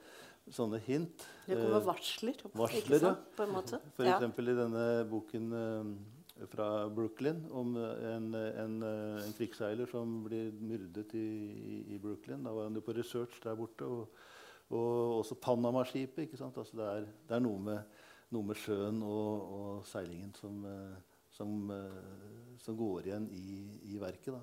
sånne 0.53 0.79
hint. 0.85 1.25
Det 1.47 1.57
kommer 1.59 1.79
eh, 1.81 1.87
varsler. 1.87 2.43
varsler, 2.59 2.97
ja. 2.99 3.03
sant? 3.07 3.31
På 3.37 3.47
en 3.47 3.55
måte. 3.55 3.79
for 3.97 4.07
Ja. 4.09 4.17
eksempel 4.19 4.53
i 4.53 4.57
denne 4.59 4.85
boken 5.11 5.47
eh, 5.59 6.47
fra 6.53 6.67
Brooklyn 6.93 7.43
om 7.51 7.75
eh, 7.81 8.05
en, 8.17 8.29
en, 8.35 8.77
en 9.23 9.35
krigsseiler 9.39 9.89
som 9.91 10.23
blir 10.27 10.53
myrdet 10.61 11.15
i, 11.19 11.27
i, 11.73 11.77
i 11.97 11.99
Brooklyn. 12.03 12.45
Da 12.45 12.53
var 12.57 12.69
han 12.69 12.77
jo 12.79 12.85
på 12.85 12.95
research 12.97 13.41
der 13.45 13.59
borte. 13.59 13.89
Og, 13.89 14.23
og 14.73 15.19
også 15.21 15.37
Panama-skipet. 15.41 16.27
ikke 16.27 16.41
sant? 16.41 16.57
Altså 16.61 16.77
det, 16.81 16.89
er, 16.89 17.07
det 17.29 17.37
er 17.37 17.45
noe 17.45 17.61
med, 17.61 17.99
noe 18.33 18.49
med 18.53 18.57
sjøen 18.57 19.03
og, 19.05 19.53
og 19.59 19.87
seilingen 19.89 20.33
som, 20.39 20.63
som, 21.35 21.69
som 22.63 22.79
går 22.81 23.11
igjen 23.11 23.27
i, 23.37 23.49
i 23.93 23.99
verket. 24.01 24.33
da. 24.33 24.41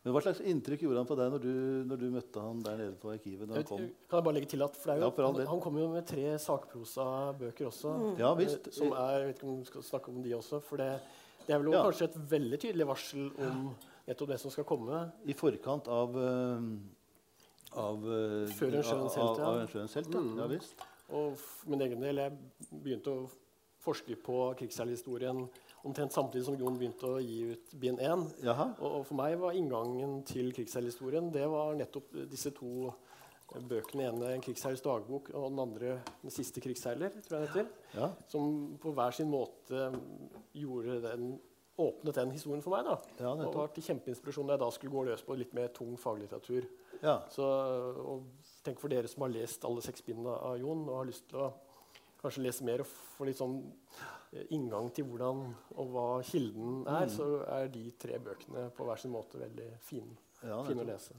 Men 0.00 0.14
Hva 0.14 0.20
slags 0.24 0.38
inntrykk 0.48 0.80
gjorde 0.86 1.02
han 1.02 1.08
på 1.10 1.16
deg 1.18 1.32
når 1.34 1.42
du, 1.44 1.54
når 1.90 1.98
du 2.00 2.04
møtte 2.14 2.40
han 2.40 2.60
der 2.64 2.78
nede 2.80 2.94
på 3.02 3.10
arkivet? 3.12 3.44
Jeg 3.44 3.52
han 3.60 3.66
kom? 3.68 3.82
Kan 4.08 4.16
jeg 4.20 4.24
bare 4.24 4.36
legge 4.38 4.48
til 4.48 4.62
at 4.64 4.76
for 4.80 4.88
det 4.88 4.94
er 4.94 5.00
jo, 5.02 5.04
Ja, 5.04 5.10
for 5.16 5.26
han, 5.28 5.40
han 5.50 5.60
kom 5.66 5.76
jo 5.76 5.88
med 5.92 6.06
tre 6.08 6.22
sakprosa-bøker 6.40 7.68
også. 7.68 7.92
Ja, 8.20 8.30
visst. 8.38 8.70
eh, 8.70 8.72
Som 8.78 8.94
er, 8.96 9.10
jeg 9.18 9.26
vet 9.28 9.36
ikke 9.42 9.48
om 9.50 9.58
vi 9.58 9.68
skal 9.68 9.82
snakke 9.90 10.08
om 10.14 10.22
de 10.24 10.32
også. 10.38 10.60
For 10.64 10.80
det, 10.80 10.88
det 11.46 11.54
er 11.54 11.60
vel 11.60 11.72
Ja. 11.74 11.82
kanskje 11.84 12.08
et 12.08 12.16
veldig 12.32 12.60
tydelig 12.64 12.86
varsel 12.88 13.28
om 13.44 13.74
nettopp 14.08 14.28
det 14.32 14.40
som 14.40 14.50
skal 14.50 14.64
komme. 14.64 15.02
I 15.28 15.36
forkant 15.36 15.88
av 15.92 16.16
uh, 16.16 16.64
av, 17.76 18.00
uh, 18.02 18.48
Før 18.56 18.72
en 18.80 18.82
sjøens 18.82 19.14
helt, 19.20 19.28
av, 19.28 19.38
ja. 19.38 19.50
av 19.52 19.60
en 19.60 19.68
sjøens 19.68 19.94
helt, 20.00 20.14
ja. 20.16 20.20
Mm. 20.24 20.32
ja 20.40 20.46
visst. 20.56 20.80
Og 21.10 21.36
for 21.36 21.70
min 21.70 21.84
egen 21.84 22.00
del, 22.00 22.16
jeg 22.16 22.32
begynte 22.72 23.12
å 23.12 23.28
forske 23.80 24.16
på 24.20 24.38
krigsseilhistorien 24.60 25.44
omtrent 25.88 26.12
samtidig 26.12 26.44
som 26.46 26.58
Jon 26.60 26.76
begynte 26.76 27.08
å 27.08 27.20
gi 27.24 27.54
ut 27.54 27.72
bind 27.80 28.02
1. 28.04 28.26
Og, 28.80 28.88
og 29.00 29.06
for 29.08 29.16
meg 29.20 29.38
var 29.40 29.56
inngangen 29.56 30.20
til 30.28 30.52
krigsseilhistorien 30.56 31.30
det 31.32 31.46
var 31.48 31.78
nettopp 31.78 32.12
disse 32.28 32.52
to 32.56 32.90
bøkene. 33.58 34.10
Den 34.10 34.22
ene 34.22 34.34
'En 34.34 34.40
krigsseilers 34.40 34.82
dagbok' 34.82 35.34
og 35.34 35.50
den 35.50 35.58
andre 35.58 36.00
'Den 36.22 36.30
siste 36.30 36.60
krigsseiler'. 36.60 37.22
tror 37.22 37.38
jeg 37.38 37.48
den 37.48 37.48
heter. 37.48 37.66
Ja. 37.94 38.10
Som 38.28 38.78
på 38.80 38.92
hver 38.92 39.10
sin 39.10 39.30
måte 39.30 39.92
gjorde 40.54 41.02
den, 41.02 41.40
åpnet 41.78 42.14
den 42.14 42.30
historien 42.30 42.62
for 42.62 42.70
meg. 42.70 42.84
da. 42.84 43.24
Ja, 43.24 43.46
og 43.46 43.54
var 43.54 43.66
til 43.66 43.82
kjempeinspirasjon 43.82 44.46
da 44.46 44.52
jeg 44.52 44.60
da 44.60 44.70
skulle 44.70 44.92
gå 44.92 45.04
løs 45.04 45.22
på 45.22 45.36
litt 45.36 45.54
mer 45.54 45.68
tung 45.68 45.96
faglitteratur. 45.96 46.66
Ja. 47.02 47.20
Så, 47.30 47.42
og 47.42 48.22
tenk 48.62 48.78
for 48.78 48.88
dere 48.88 49.08
som 49.08 49.22
har 49.22 49.30
lest 49.30 49.64
alle 49.64 49.80
seks 49.82 50.02
bindene 50.02 50.36
av 50.36 50.58
Jon 50.58 50.88
og 50.88 50.96
har 50.96 51.04
lyst 51.04 51.28
til 51.28 51.38
å 51.38 51.52
kanskje 52.22 52.42
lese 52.44 52.64
mer 52.64 52.80
og 52.84 52.86
få 52.86 53.26
litt 53.28 53.38
sånn 53.40 53.58
eh, 54.32 54.44
inngang 54.54 54.92
til 54.94 55.04
hvordan 55.08 55.40
og 55.76 55.88
hva 55.94 56.06
kilden 56.22 56.84
er, 56.86 57.06
Mm. 57.06 57.14
så 57.16 57.28
er 57.48 57.68
de 57.68 57.90
tre 57.98 58.18
bøkene 58.18 58.70
på 58.76 58.84
hver 58.86 58.98
sin 58.98 59.10
måte 59.12 59.38
veldig 59.40 59.70
fine, 59.80 60.16
Ja, 60.44 60.62
fine 60.62 60.82
å 60.84 60.86
lese. 60.86 61.14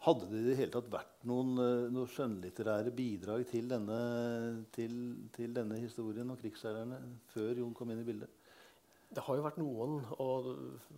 Hadde 0.00 0.30
det 0.30 0.38
i 0.40 0.44
det 0.48 0.56
hele 0.56 0.72
tatt 0.72 0.86
vært 0.88 1.24
noen, 1.28 1.58
eh, 1.60 1.90
noen 1.92 2.08
skjønnlitterære 2.08 2.90
bidrag 2.96 3.42
til 3.50 3.66
denne, 3.68 4.64
til, 4.72 4.94
til 5.32 5.52
denne 5.52 5.76
historien 5.78 6.30
om 6.30 6.36
krigsseilerne 6.40 7.00
før 7.34 7.58
Jon 7.58 7.74
kom 7.74 7.90
inn 7.90 8.00
i 8.00 8.04
bildet? 8.04 8.28
Det 9.12 9.24
har 9.26 9.36
jo 9.36 9.42
vært 9.42 9.58
noen, 9.58 9.96
og 10.22 10.46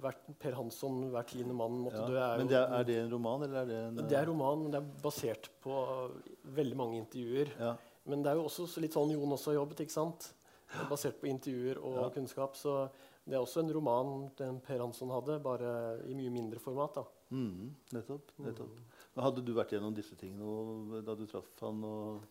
vært 0.02 0.26
Per 0.38 0.52
Hansson, 0.52 1.10
hver 1.10 1.24
tiende 1.24 1.54
mann 1.56 1.78
måtte 1.82 1.96
Ja. 1.96 2.06
dø. 2.06 2.18
Er 2.20 2.36
Men 2.38 2.46
det 2.46 2.58
er, 2.60 2.68
er 2.78 2.84
det 2.84 2.96
en 3.06 3.10
roman, 3.10 3.42
eller 3.42 3.62
er 3.62 3.66
det 3.66 3.78
en 3.88 3.96
det 4.06 4.12
er 4.18 4.26
roman, 4.26 4.62
men 4.62 4.70
det 4.70 4.82
er 4.82 5.02
basert 5.02 5.48
på 5.64 6.10
veldig 6.44 6.76
mange 6.76 7.00
intervjuer. 7.00 7.48
Ja. 7.58 7.72
Men 8.06 8.22
det 8.22 8.32
er 8.32 8.36
jo 8.40 8.44
også 8.48 8.80
litt 8.82 8.92
sånn 8.96 9.12
Jon 9.14 9.30
også 9.36 9.52
har 9.52 9.60
jobbet, 9.60 9.80
ikke 9.84 9.94
sant? 9.94 10.32
Er 10.74 10.88
Basert 10.88 11.20
på 11.20 11.28
intervjuer 11.28 11.78
og 11.84 11.96
Ja. 12.00 12.08
kunnskap. 12.10 12.56
Så 12.56 12.90
det 13.26 13.34
er 13.34 13.40
også 13.44 13.60
en 13.60 13.72
roman 13.72 14.30
den 14.36 14.60
Per 14.60 14.78
Hansson 14.78 15.10
hadde, 15.10 15.38
bare 15.42 16.00
i 16.08 16.14
mye 16.14 16.30
mindre 16.32 16.58
format. 16.58 16.94
da. 16.94 17.04
Mm, 17.30 17.74
nettopp. 17.92 18.32
nettopp. 18.38 18.68
Mm. 18.68 19.22
Hadde 19.22 19.44
du 19.44 19.52
vært 19.54 19.70
gjennom 19.70 19.94
disse 19.94 20.16
tingene 20.16 21.02
da 21.04 21.14
du 21.14 21.26
traff 21.26 21.46
han 21.60 21.82
og 21.84 22.22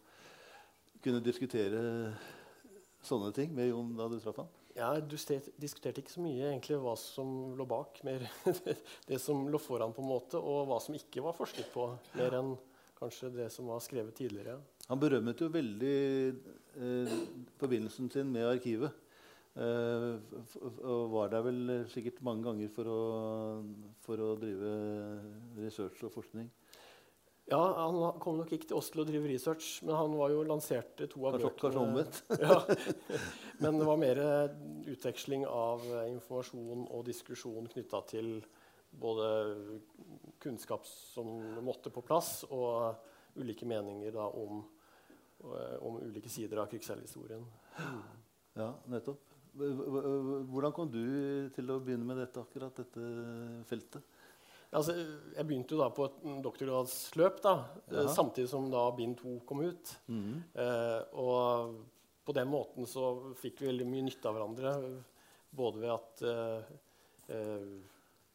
kunne 1.02 1.22
diskutere 1.24 2.14
sånne 3.02 3.32
ting 3.34 3.54
med 3.56 3.70
Jon 3.70 3.96
da 3.98 4.08
du 4.08 4.20
traff 4.20 4.38
han? 4.38 4.48
Ja, 4.76 4.94
Du 5.00 5.16
diskuterte 5.18 6.00
ikke 6.02 6.14
så 6.14 6.22
mye 6.24 6.48
egentlig 6.52 6.78
hva 6.80 6.94
som 6.98 7.56
lå 7.58 7.66
bak, 7.68 8.04
mer 8.04 8.24
det 9.08 9.20
som 9.20 9.48
lå 9.52 9.60
foran, 9.60 9.92
på 9.94 10.00
en 10.02 10.08
måte, 10.08 10.36
og 10.40 10.68
hva 10.70 10.80
som 10.82 10.96
ikke 10.96 11.22
var 11.22 11.34
forsket 11.34 11.72
på, 11.74 11.90
mer 12.16 12.32
enn 12.38 12.54
kanskje 13.00 13.34
det 13.36 13.50
som 13.52 13.68
var 13.68 13.80
skrevet 13.84 14.16
tidligere. 14.16 14.60
Han 14.92 15.00
berømmet 15.00 15.40
jo 15.40 15.48
veldig 15.52 15.98
eh, 16.76 17.12
forbindelsen 17.62 18.10
sin 18.12 18.32
med 18.34 18.50
arkivet. 18.50 18.92
Eh, 19.56 20.08
og 20.84 21.12
var 21.12 21.32
der 21.32 21.46
vel 21.46 21.62
sikkert 21.92 22.20
mange 22.28 22.44
ganger 22.50 22.72
for 22.72 22.92
å, 22.92 23.02
for 24.04 24.20
å 24.20 24.34
drive 24.40 24.74
research 25.60 26.04
og 26.08 26.12
forskning. 26.16 26.50
Ja, 27.52 27.60
Han 27.60 28.20
kom 28.24 28.38
nok 28.40 28.52
ikke 28.56 28.70
til 28.70 28.78
oss 28.78 28.92
til 28.94 29.02
å 29.04 29.06
drive 29.08 29.28
research, 29.28 29.82
men 29.84 29.96
han 29.98 30.14
var 30.16 30.32
jo 30.32 30.44
lanserte 30.48 31.08
to 31.12 31.26
av 31.28 31.40
bøkene. 31.40 32.06
ja. 32.44 32.60
Men 33.60 33.80
det 33.80 33.88
var 33.88 34.00
mer 34.00 34.22
utveksling 34.92 35.48
av 35.48 35.84
eh, 35.88 36.12
informasjon 36.14 36.86
og 36.88 37.08
diskusjon 37.08 37.72
knytta 37.72 38.04
til 38.12 38.38
både 38.92 39.32
kunnskap 40.44 40.84
som 40.88 41.32
måtte 41.64 41.92
på 41.94 42.04
plass, 42.04 42.42
og 42.52 43.40
ulike 43.40 43.68
meninger 43.68 44.12
da, 44.16 44.28
om, 44.28 44.64
om 45.82 46.00
ulike 46.02 46.30
sider 46.30 46.62
av 46.62 46.70
krigsseilhistorien. 46.72 47.46
Ja, 48.58 48.72
nettopp. 48.92 49.28
Hvordan 49.52 50.74
kom 50.76 50.92
du 50.92 51.04
til 51.56 51.72
å 51.74 51.80
begynne 51.84 52.08
med 52.08 52.22
dette, 52.22 52.44
akkurat 52.44 52.78
dette 52.78 53.06
feltet? 53.68 54.20
Altså, 54.72 54.94
jeg 55.36 55.48
begynte 55.48 55.76
jo 55.76 55.82
da 55.82 55.90
på 55.92 56.06
et 56.08 56.20
doktorgradsløp, 56.46 57.42
da, 57.44 57.56
ja. 57.92 58.06
Samtidig 58.16 58.48
som 58.54 58.70
da 58.72 58.86
bind 58.96 59.18
to 59.20 59.36
kom 59.48 59.66
ut. 59.66 59.92
Eh, 60.08 61.02
og 61.20 61.82
på 62.24 62.36
den 62.38 62.48
måten 62.48 62.88
så 62.88 63.34
fikk 63.42 63.60
vi 63.60 63.68
veldig 63.74 63.88
mye 63.92 64.06
nytte 64.08 64.30
av 64.30 64.38
hverandre. 64.38 64.76
Både 65.52 65.82
ved 65.84 65.92
at 65.98 66.24
eh, 66.28 66.78
eh, 67.36 67.74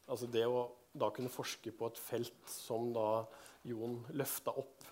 Altså 0.06 0.28
det 0.30 0.44
å 0.46 0.60
da 0.94 1.08
kunne 1.10 1.32
forske 1.32 1.72
på 1.74 1.88
et 1.90 1.96
felt 1.98 2.44
som 2.46 2.92
da 2.94 3.24
Jon 3.66 3.96
løfta 4.14 4.52
opp 4.54 4.84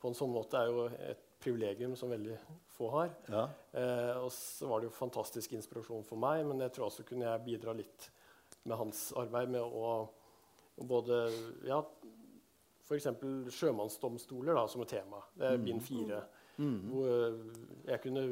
på 0.00 0.08
en 0.08 0.16
sånn 0.16 0.32
måte, 0.32 0.56
er 0.56 0.70
jo 0.70 0.86
et 1.10 1.25
privilegium 1.46 1.94
som 1.96 2.10
veldig 2.12 2.36
få 2.76 2.90
har. 2.92 3.14
Ja. 3.30 3.46
Eh, 3.78 4.12
og 4.20 4.28
så 4.34 4.68
var 4.70 4.82
det 4.82 4.90
jo 4.90 4.96
fantastisk 4.98 5.54
inspirasjon 5.56 6.04
for 6.06 6.20
meg, 6.20 6.42
men 6.48 6.60
jeg 6.66 6.74
tror 6.76 6.90
også 6.90 7.06
kunne 7.08 7.28
jeg 7.28 7.44
bidra 7.46 7.74
litt 7.78 8.10
med 8.66 8.78
hans 8.80 9.08
arbeid 9.16 9.52
med 9.54 9.62
å 9.62 9.96
både 10.86 11.22
ja, 11.64 11.80
F.eks. 12.86 13.08
sjømannsdomstoler 13.56 14.54
da, 14.58 14.66
som 14.70 14.84
et 14.84 14.92
tema. 14.92 15.22
Det 15.34 15.48
er 15.48 15.62
bind 15.62 15.82
fire. 15.82 16.20
Hvor 16.56 17.08
jeg 17.88 18.02
kunne, 18.04 18.26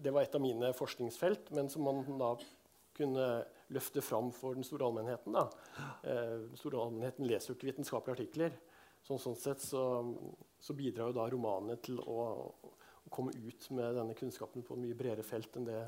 det 0.00 0.12
var 0.14 0.24
et 0.24 0.36
av 0.38 0.42
mine 0.42 0.70
forskningsfelt, 0.76 1.50
men 1.56 1.68
som 1.72 1.84
man 1.84 2.00
da 2.20 2.32
kunne 2.96 3.26
løfte 3.70 4.02
fram 4.02 4.30
for 4.34 4.56
den 4.56 4.66
store 4.66 4.88
allmennheten. 4.88 5.36
Da. 5.36 5.46
Eh, 6.02 6.36
den 6.48 6.58
store 6.58 6.80
allmennheten 6.84 7.28
leser 7.28 7.52
jo 7.52 7.58
ikke 7.58 7.70
vitenskapelige 7.70 8.18
artikler. 8.18 8.56
Så, 9.04 9.16
sånn 9.20 9.38
sett 9.38 9.62
så, 9.64 9.82
så 10.60 10.76
bidrar 10.76 11.10
jo 11.10 11.16
da 11.16 11.26
romanene 11.32 11.78
til 11.82 12.00
å, 12.00 12.20
å 12.52 13.12
komme 13.12 13.34
ut 13.36 13.70
med 13.76 13.96
denne 13.98 14.16
kunnskapen 14.18 14.64
på 14.66 14.76
et 14.76 14.84
mye 14.84 14.98
bredere 14.98 15.26
felt 15.26 15.56
enn 15.58 15.68
det 15.68 15.80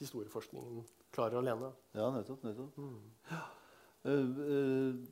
historieforskningen 0.00 0.82
klarer 1.14 1.40
alene. 1.40 1.70
Ja, 1.96 2.10
nettopp. 2.14 2.42
nettopp. 2.44 2.80
Ja. 3.30 3.44
Uh, 4.06 4.40
uh, 4.40 5.06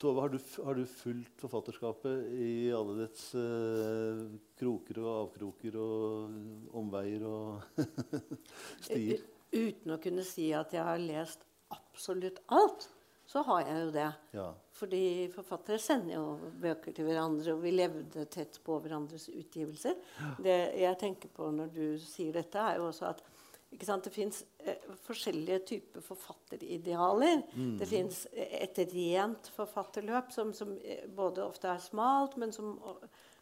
Tove, 0.00 0.22
har 0.24 0.30
du, 0.32 0.38
har 0.64 0.78
du, 0.78 0.86
fulgt 0.88 1.42
forfatterskapet 1.42 2.30
i 2.32 2.70
alle 2.72 2.94
dets 3.02 3.26
uh, 3.36 4.22
kroker 4.56 5.02
og 5.02 5.10
avkroker 5.26 5.76
og 5.76 6.78
omveier 6.80 7.26
og 7.28 7.82
stier? 8.86 9.20
Uten 9.52 9.92
å 9.92 9.98
kunne 10.00 10.24
si 10.24 10.46
at 10.56 10.72
jeg 10.72 10.86
har 10.86 11.02
lest 11.04 11.44
absolutt 11.74 12.40
alt, 12.48 12.88
så 13.30 13.42
har 13.46 13.60
jeg 13.62 13.82
jo 13.84 13.90
det. 13.94 14.08
Ja. 14.34 14.46
Fordi 14.74 15.02
forfattere 15.30 15.78
sender 15.78 16.16
jo 16.16 16.52
bøker 16.62 16.94
til 16.96 17.06
hverandre, 17.06 17.52
og 17.54 17.62
vi 17.62 17.74
levde 17.76 18.24
tett 18.32 18.58
på 18.66 18.78
hverandres 18.82 19.28
utgivelser. 19.30 19.94
Det 20.42 20.56
jeg 20.80 20.98
tenker 20.98 21.30
på 21.34 21.50
når 21.54 21.70
du 21.76 21.84
sier 22.02 22.34
dette, 22.34 22.58
er 22.58 22.80
jo 22.80 22.88
også 22.88 23.12
at 23.12 23.22
det 23.70 24.10
fins 24.10 24.40
eh, 24.66 24.82
forskjellige 25.06 25.58
typer 25.66 26.02
forfatteridealer. 26.02 27.44
Mm. 27.54 27.76
Det 27.78 27.86
fins 27.86 28.24
et 28.34 28.80
rent 28.90 29.50
forfatterløp 29.54 30.32
som, 30.34 30.50
som, 30.52 30.72
eh, 30.82 31.06
både 31.06 31.44
ofte 31.44 31.68
er 31.70 31.78
smalt, 31.78 32.36
men 32.36 32.52
som, 32.52 32.80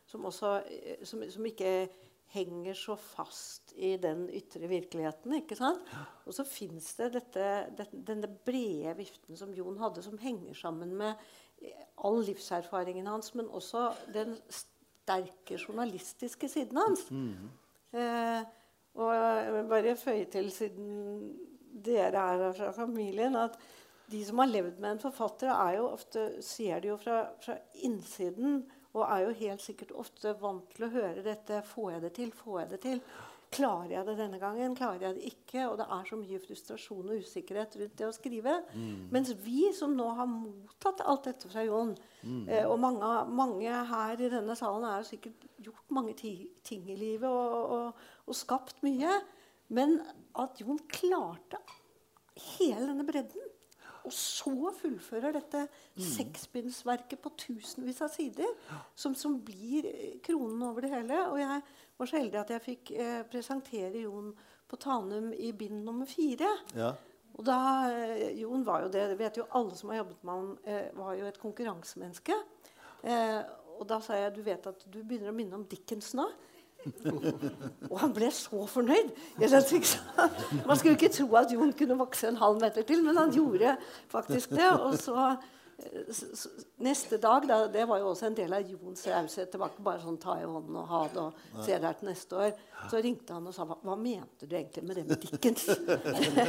som 0.07 0.29
også 0.29 0.53
eh, 0.68 1.01
som, 1.09 1.24
som 1.31 1.48
ikke 1.48 1.88
henger 2.33 2.77
så 2.77 2.97
fast 3.01 3.73
i 3.77 3.95
den 4.01 4.27
ytre 4.35 4.69
virkeligheten. 4.69 5.35
ikke 5.41 5.57
sant? 5.57 5.85
Og 6.27 6.37
så 6.37 6.45
fins 6.45 6.91
det 6.99 7.12
dette, 7.17 7.47
dette, 7.79 8.03
denne 8.05 8.29
brede 8.29 8.97
viften 8.99 9.38
som 9.38 9.55
Jon 9.57 9.79
hadde, 9.81 10.05
som 10.05 10.19
henger 10.21 10.57
sammen 10.59 10.95
med 10.99 11.17
all 12.05 12.21
livserfaringen 12.27 13.09
hans, 13.09 13.33
men 13.35 13.49
også 13.49 13.88
den 14.14 14.37
sterke 14.53 15.59
journalistiske 15.59 16.49
siden 16.49 16.79
hans. 16.79 17.09
Mm. 17.11 17.49
Eh, 17.97 18.43
og 18.99 19.14
jeg 19.14 19.53
vil 19.55 19.69
bare 19.73 19.97
føye 19.97 20.29
til, 20.31 20.51
siden 20.53 21.35
dere 21.85 22.25
er 22.35 22.53
fra 22.53 22.71
familien, 22.77 23.37
at 23.37 23.57
de 24.11 24.25
som 24.25 24.41
har 24.41 24.49
levd 24.51 24.81
med 24.81 24.97
en 24.97 25.03
forfatter, 25.03 25.51
er 25.53 25.79
jo 25.79 25.91
ofte, 25.93 26.29
ser 26.43 26.81
det 26.81 26.93
jo 26.93 26.97
fra, 27.01 27.21
fra 27.45 27.59
innsiden 27.85 28.62
og 28.96 29.03
er 29.05 29.24
jo 29.27 29.35
helt 29.42 29.64
sikkert 29.64 29.96
ofte 30.01 30.35
vant 30.40 30.70
til 30.74 30.87
å 30.87 30.92
høre 30.92 31.24
dette. 31.24 31.61
Får 31.66 31.90
jeg 31.94 32.05
det 32.07 32.12
til? 32.18 32.31
Får 32.35 32.61
jeg 32.62 32.70
det 32.72 32.81
til? 32.85 33.03
Klarer 33.48 33.92
jeg 33.94 34.05
det 34.05 34.14
denne 34.18 34.38
gangen? 34.40 34.74
Klarer 34.77 35.07
jeg 35.07 35.16
det 35.16 35.31
ikke? 35.31 35.62
Og 35.70 35.79
det 35.81 35.87
er 35.94 36.09
så 36.09 36.18
mye 36.20 36.40
frustrasjon 36.42 37.12
og 37.14 37.22
usikkerhet 37.24 37.79
rundt 37.81 37.96
det 38.01 38.09
å 38.09 38.12
skrive. 38.16 38.59
Mm. 38.74 39.09
Mens 39.14 39.33
vi 39.44 39.70
som 39.77 39.94
nå 39.96 40.09
har 40.18 40.29
mottatt 40.29 41.01
alt 41.05 41.31
dette 41.31 41.48
fra 41.48 41.64
Jon, 41.64 41.94
mm. 42.20 42.42
eh, 42.44 42.66
og 42.68 42.77
mange, 42.83 43.12
mange, 43.33 43.72
her 43.92 44.20
i 44.20 44.31
denne 44.33 44.57
salen 44.59 44.85
har 44.88 45.07
sikkert 45.09 45.48
gjort 45.64 45.96
mange 45.96 46.16
ting 46.18 46.85
i 46.92 46.98
livet 46.98 47.29
og, 47.29 47.72
og, 47.79 48.09
og 48.29 48.37
skapt 48.37 48.83
mye, 48.85 49.16
men 49.72 49.96
at 50.37 50.61
Jon 50.61 50.81
klarte 50.92 51.61
hele 52.59 52.85
denne 52.85 53.07
bredden 53.09 53.48
og 54.09 54.14
så 54.16 54.73
fullfører 54.81 55.35
dette 55.37 55.64
mm. 55.68 56.05
seksbindsverket 56.14 57.21
på 57.21 57.33
tusenvis 57.37 58.01
av 58.05 58.12
sider, 58.12 58.55
som, 58.97 59.16
som, 59.18 59.37
blir 59.44 59.88
eh, 59.90 60.14
kronen 60.25 60.64
over 60.71 60.87
det 60.87 60.92
hele. 60.94 61.21
Og 61.29 61.40
jeg 61.42 61.61
var 61.99 62.11
så 62.11 62.18
heldig 62.18 62.40
at 62.40 62.55
jeg 62.55 62.64
fikk 62.64 62.94
eh, 62.97 63.21
presentere 63.29 64.07
Jon 64.07 64.33
på 64.68 64.81
Tanum 64.81 65.31
i 65.37 65.53
bind 65.57 65.85
nummer 65.85 66.09
fire. 66.09 66.51
Ja. 66.77 66.94
Og 67.38 67.44
da, 67.47 67.61
eh, 67.92 68.40
Jon 68.40 68.64
var 68.66 68.87
jo 68.87 68.92
det, 68.92 69.05
det 69.12 69.18
vet 69.21 69.38
jo 69.38 69.47
alle 69.55 69.77
som 69.79 69.92
har 69.92 70.03
jobbet 70.03 70.25
med 70.25 70.35
han, 70.35 70.51
eh, 70.64 70.88
var 70.97 71.14
jo 71.14 71.29
et 71.29 71.40
konkurransemenneske. 71.40 72.35
Eh, 73.03 73.40
og 73.79 73.87
da 73.87 74.01
sa 74.03 74.16
jeg 74.18 74.35
du 74.35 74.42
vet 74.42 74.66
at 74.66 74.85
du 74.90 75.03
begynner 75.05 75.31
å 75.31 75.37
minne 75.37 75.55
om 75.55 75.66
Dickens 75.68 76.14
nå 76.18 76.27
og 77.91 77.99
han 78.01 78.14
ble 78.14 78.31
så 78.35 78.64
fornøyd. 78.71 79.12
Man 80.67 80.79
skulle 80.79 80.97
ikke 80.97 81.12
tro 81.12 81.29
at 81.41 81.53
Jon 81.53 81.73
kunne 81.77 81.99
vokse 81.99 82.31
en 82.31 82.41
halv 82.41 82.61
meter 82.62 82.87
til, 82.87 83.03
men 83.05 83.19
han 83.19 83.33
gjorde 83.35 83.77
faktisk 84.12 84.55
det. 84.57 84.71
Og 84.81 84.99
så, 84.99 85.31
så 86.12 86.49
Neste 86.83 87.21
dag 87.23 87.45
da, 87.47 87.57
Det 87.71 87.85
var 87.87 88.01
jo 88.03 88.09
også 88.11 88.27
en 88.27 88.37
del 88.37 88.55
av 88.55 88.67
Jons 88.67 89.05
raushet. 89.07 89.51
Det 89.53 89.59
var 89.61 89.71
ikke 89.71 89.85
bare 89.87 90.03
sånn 90.03 90.19
ta 90.23 90.35
i 90.38 90.47
hånden 90.47 90.79
og 90.79 90.88
ha 90.91 91.03
det 91.12 91.23
og 91.23 91.61
se 91.67 91.79
der 91.79 91.99
til 91.99 92.11
neste 92.11 92.38
år. 92.38 92.57
Så 92.91 93.03
ringte 93.03 93.35
han 93.35 93.47
og 93.47 93.55
sa 93.55 93.67
hva, 93.67 93.79
hva 93.87 93.97
mente 93.99 94.47
du 94.47 94.57
egentlig 94.57 94.85
med 94.87 94.99
det 94.99 95.05
med 95.09 95.23
Dickens? 95.23 95.69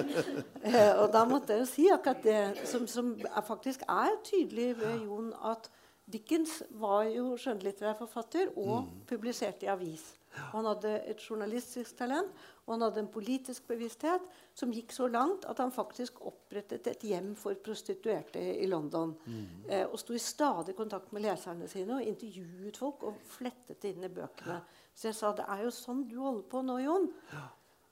og 1.02 1.08
da 1.14 1.26
måtte 1.30 1.54
jeg 1.54 1.66
jo 1.66 1.70
si 1.70 1.90
akkurat 1.94 2.26
det 2.26 2.70
som, 2.70 2.88
som 2.90 3.16
er, 3.22 3.44
faktisk 3.46 3.86
er 3.90 4.18
tydelig 4.26 4.72
ved 4.82 5.06
Jon, 5.06 5.34
at 5.50 5.70
Dickens 6.10 6.64
var 6.82 7.06
jo 7.10 7.36
skjønnlitterær 7.38 7.98
forfatter 8.00 8.50
og 8.58 8.88
mm. 8.88 8.96
publiserte 9.10 9.68
i 9.68 9.70
avis. 9.70 10.08
Han 10.54 10.68
hadde 10.70 10.96
et 11.12 11.22
journalistisk 11.24 11.98
talent 12.00 12.32
og 12.70 12.76
han 12.76 12.84
hadde 12.86 13.02
en 13.02 13.10
politisk 13.10 13.66
bevissthet 13.66 14.26
som 14.54 14.70
gikk 14.70 14.92
så 14.94 15.08
langt 15.10 15.48
at 15.50 15.58
han 15.58 15.72
faktisk 15.74 16.20
opprettet 16.30 16.86
et 16.92 17.06
hjem 17.10 17.32
for 17.38 17.58
prostituerte 17.66 18.44
i 18.62 18.68
London. 18.70 19.16
Mm. 19.26 19.48
Eh, 19.66 19.86
og 19.88 19.98
sto 19.98 20.14
i 20.14 20.22
stadig 20.22 20.76
kontakt 20.78 21.10
med 21.16 21.26
leserne 21.26 21.66
sine 21.72 21.98
og 21.98 22.06
intervjuet 22.06 22.78
folk 22.78 23.08
og 23.10 23.18
flettet 23.26 23.82
det 23.82 23.96
inn 23.96 24.06
i 24.06 24.12
bøkene. 24.14 24.60
Så 24.94 25.10
jeg 25.10 25.18
sa 25.18 25.32
det 25.34 25.48
er 25.50 25.64
jo 25.66 25.74
sånn 25.74 26.04
du 26.12 26.20
holder 26.22 26.46
på 26.52 26.62
nå, 26.68 26.78
Jon. 26.84 27.10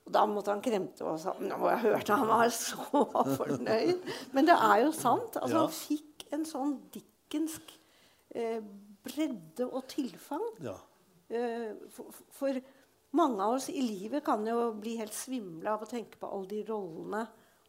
Og 0.05 0.13
da 0.13 0.27
måtte 0.29 0.53
han 0.53 0.61
kremte 0.63 1.07
og 1.09 1.17
sa 1.19 1.33
Nå 1.41 1.57
jeg 1.71 1.81
hørte 1.87 2.19
han 2.21 2.29
var 2.29 2.53
så 2.53 3.01
fornøyd. 3.39 4.11
Men 4.37 4.51
det 4.51 4.59
er 4.69 4.83
jo 4.85 4.93
sant. 4.93 5.41
Altså, 5.41 5.63
Han 5.65 5.73
fikk 5.73 6.27
en 6.37 6.45
sånn 6.45 6.77
dickensk 6.93 7.73
eh, 8.37 8.61
bredde 9.07 9.65
og 9.65 9.89
tilfang. 9.89 10.45
Ja. 10.61 10.77
Eh, 11.27 11.73
for, 11.91 12.59
mange 13.17 13.43
av 13.43 13.57
oss 13.57 13.69
i 13.69 13.81
livet 13.81 14.23
kan 14.25 14.45
jo 14.47 14.71
bli 14.79 14.97
helt 14.99 15.15
svimle 15.15 15.71
av 15.71 15.83
å 15.83 15.89
tenke 15.89 16.19
på 16.19 16.29
alle 16.29 16.49
de 16.51 16.63
rollene 16.67 17.23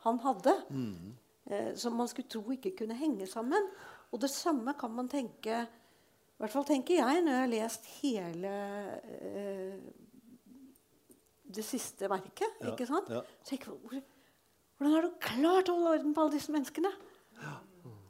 han 0.05 0.21
hadde. 0.23 0.55
Mm. 0.71 1.15
Eh, 1.49 1.71
som 1.79 1.97
man 1.97 2.11
skulle 2.11 2.31
tro 2.31 2.43
ikke 2.55 2.77
kunne 2.83 2.99
henge 2.99 3.27
sammen. 3.31 3.71
Og 4.13 4.23
det 4.23 4.31
samme 4.33 4.75
kan 4.79 4.93
man 4.95 5.09
tenke 5.11 5.63
I 5.65 6.41
hvert 6.43 6.55
fall 6.55 6.67
tenker 6.69 7.01
jeg 7.01 7.23
når 7.25 7.33
jeg 7.33 7.43
har 7.43 7.51
lest 7.51 7.89
hele 7.99 8.53
eh, 9.11 9.79
det 11.49 11.65
siste 11.67 12.11
verket. 12.11 12.61
Ja, 12.61 12.73
ikke 12.73 12.87
sant? 12.87 13.11
Ja. 13.11 13.25
tenker 13.49 13.75
Hvordan 14.79 14.93
har 14.95 15.03
du 15.03 15.15
klart 15.19 15.71
å 15.71 15.75
holde 15.75 15.95
orden 15.97 16.13
på 16.15 16.23
alle 16.23 16.37
disse 16.37 16.55
menneskene? 16.55 16.93
Ja. 17.41 17.57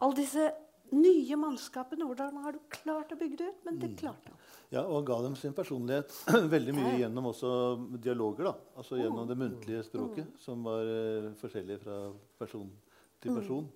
Alle 0.04 0.18
disse 0.18 0.50
nye 0.92 1.38
mannskapene. 1.40 2.04
Hvordan 2.04 2.42
har 2.44 2.56
du 2.56 2.60
klart 2.72 3.14
å 3.14 3.18
bygge 3.20 3.40
det 3.40 3.48
ut? 3.48 3.62
Men 3.64 3.78
det 3.80 3.92
mm. 3.94 3.96
klarte 4.02 4.34
han. 4.34 4.37
Ja, 4.70 4.82
Og 4.84 5.06
ga 5.08 5.16
dem 5.24 5.36
sin 5.36 5.54
personlighet 5.56 6.12
veldig 6.54 6.74
mye 6.76 6.96
gjennom 7.00 7.30
også 7.30 7.50
dialoger. 8.04 8.50
da, 8.50 8.54
altså 8.76 8.98
Gjennom 9.00 9.28
det 9.28 9.38
muntlige 9.40 9.84
språket, 9.86 10.28
mm. 10.28 10.40
som 10.44 10.66
var 10.68 10.90
uh, 10.92 11.30
forskjellig 11.40 11.78
fra 11.84 12.00
person 12.40 12.68
til 13.22 13.32
mm. 13.32 13.38
person. 13.40 13.70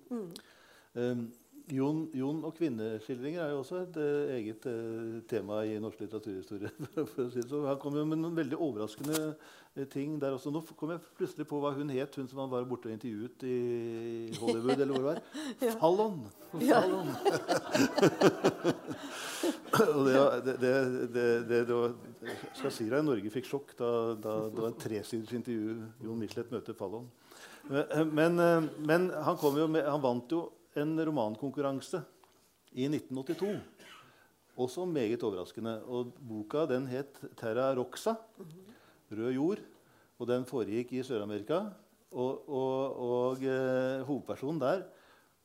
Um, 0.93 1.23
Jon, 1.71 2.09
Jon, 2.11 2.41
og 2.43 2.57
kvinneskildringer 2.57 3.39
er 3.39 3.53
jo 3.53 3.61
også 3.61 3.77
et 3.85 3.95
uh, 3.95 4.31
eget 4.35 4.65
uh, 4.67 5.21
tema 5.29 5.61
i 5.63 5.77
norsk 5.79 6.01
litteraturhistorie. 6.03 6.67
for 7.13 7.23
å 7.23 7.29
si 7.31 7.39
det. 7.39 7.47
Så 7.47 7.61
Han 7.63 7.79
kom 7.79 7.95
jo 7.95 8.03
med 8.07 8.17
noen 8.19 8.35
veldig 8.35 8.57
overraskende 8.59 9.31
uh, 9.31 9.85
ting 9.91 10.19
der 10.19 10.31
også. 10.35 10.51
Nå 10.51 10.59
kom 10.75 10.91
jeg 10.91 10.99
plutselig 11.15 11.47
på 11.47 11.59
hva 11.63 11.71
hun 11.77 11.89
het, 11.95 12.15
hun 12.19 12.27
som 12.27 12.39
han 12.43 12.51
var 12.51 12.67
borte 12.67 12.87
og 12.89 12.93
intervjuet 12.97 13.43
i 13.47 13.57
Hollywood. 14.41 14.75
eller 14.75 14.91
hvor 14.91 14.99
det 14.99 15.07
var. 15.07 15.19
ja. 15.69 15.73
Fallon! 15.79 16.19
Fallon. 16.51 17.09
og 19.95 20.03
det, 20.43 20.59
det, 20.59 20.75
det, 21.15 21.47
det, 21.53 21.63
var, 21.69 21.95
skal 22.59 22.71
si 22.75 22.85
deg, 22.89 23.05
Norge 23.07 23.29
fikk 23.31 23.47
sjokk 23.47 23.71
da, 23.79 24.19
da 24.19 24.51
det 24.51 24.59
var 24.59 24.67
en 24.73 24.83
tresiders 24.83 25.31
intervju 25.39 25.79
Jon 26.03 26.19
Michelet 26.19 26.51
møter 26.51 26.75
Fallon. 26.75 27.07
Men, 27.71 28.11
men 28.11 28.35
han, 29.23 29.39
med, 29.71 29.87
han 29.87 30.03
vant 30.03 30.27
jo 30.35 30.51
en 30.79 30.97
romankonkurranse 31.05 32.03
i 32.73 32.87
1982. 32.89 33.61
Også 34.57 34.85
meget 34.85 35.23
overraskende. 35.23 35.81
Og 35.85 36.13
boka 36.27 36.65
den 36.69 36.87
het 36.87 37.21
'Terra 37.37 37.73
Roxa', 37.73 38.15
'Rød 39.11 39.33
jord'. 39.33 39.63
Og 40.19 40.27
den 40.27 40.45
foregikk 40.45 40.93
i 40.93 41.03
Sør-Amerika. 41.03 41.69
Og, 42.11 42.49
og, 42.49 42.99
og 42.99 43.43
eh, 43.43 44.05
hovedpersonen 44.05 44.61
der 44.61 44.83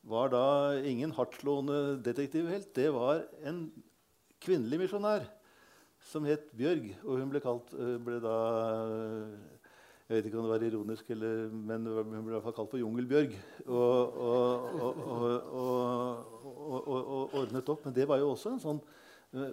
var 0.03 0.29
da 0.29 0.77
ingen 0.85 1.11
hardtslående 1.11 2.01
detektivhelt. 2.05 2.75
Det 2.75 2.93
var 2.93 3.25
en 3.43 3.71
kvinnelig 4.39 4.79
misjonær 4.79 5.25
som 5.99 6.25
het 6.25 6.51
Bjørg. 6.57 6.93
Og 7.03 7.19
hun 7.19 7.29
ble, 7.29 7.41
kalt, 7.43 7.73
eh, 7.73 7.97
ble 7.97 8.19
da 8.23 8.37
jeg 10.09 10.17
vet 10.17 10.25
ikke 10.25 10.39
om 10.41 10.45
det 10.47 10.53
var 10.55 10.63
ironisk, 10.65 11.09
eller, 11.13 11.49
men 11.53 11.83
hun 11.85 12.07
ble 12.09 12.31
i 12.31 12.33
hvert 12.33 12.45
fall 12.47 12.55
kalt 12.57 12.71
for 12.71 12.81
Jungelbjørg. 12.81 13.35
Og, 13.67 14.15
og, 14.25 15.01
og, 15.53 16.87
og, 16.89 17.35
ordnet 17.37 17.69
opp. 17.69 17.83
Men 17.85 17.93
det 17.93 18.07
var 18.09 18.17
jo 18.17 18.31
også 18.31 18.55
en 18.55 18.63
sånn 18.63 18.79
uh, 19.37 19.51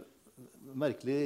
merkelig 0.80 1.18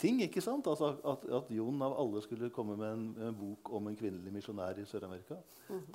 ting. 0.00 0.22
ikke 0.24 0.40
sant? 0.40 0.64
Altså 0.64 0.94
at, 0.96 1.26
at 1.38 1.52
Jon 1.52 1.84
av 1.84 1.98
alle 2.00 2.22
skulle 2.24 2.48
komme 2.54 2.78
med 2.80 2.88
en, 2.88 3.04
en 3.28 3.36
bok 3.36 3.68
om 3.76 3.90
en 3.90 4.00
kvinnelig 4.00 4.32
misjonær 4.38 4.80
i 4.80 4.86
Sør-Amerika. 4.88 5.36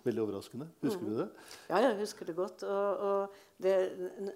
Veldig 0.05 0.23
overraskende. 0.27 0.69
Husker 0.85 1.09
du 1.09 1.17
det? 1.23 1.27
Ja, 1.71 1.81
jeg 1.87 1.97
husker 2.03 2.29
det 2.29 2.37
godt. 2.37 2.63
Og, 2.69 3.03
og 3.09 3.65
det, 3.65 3.75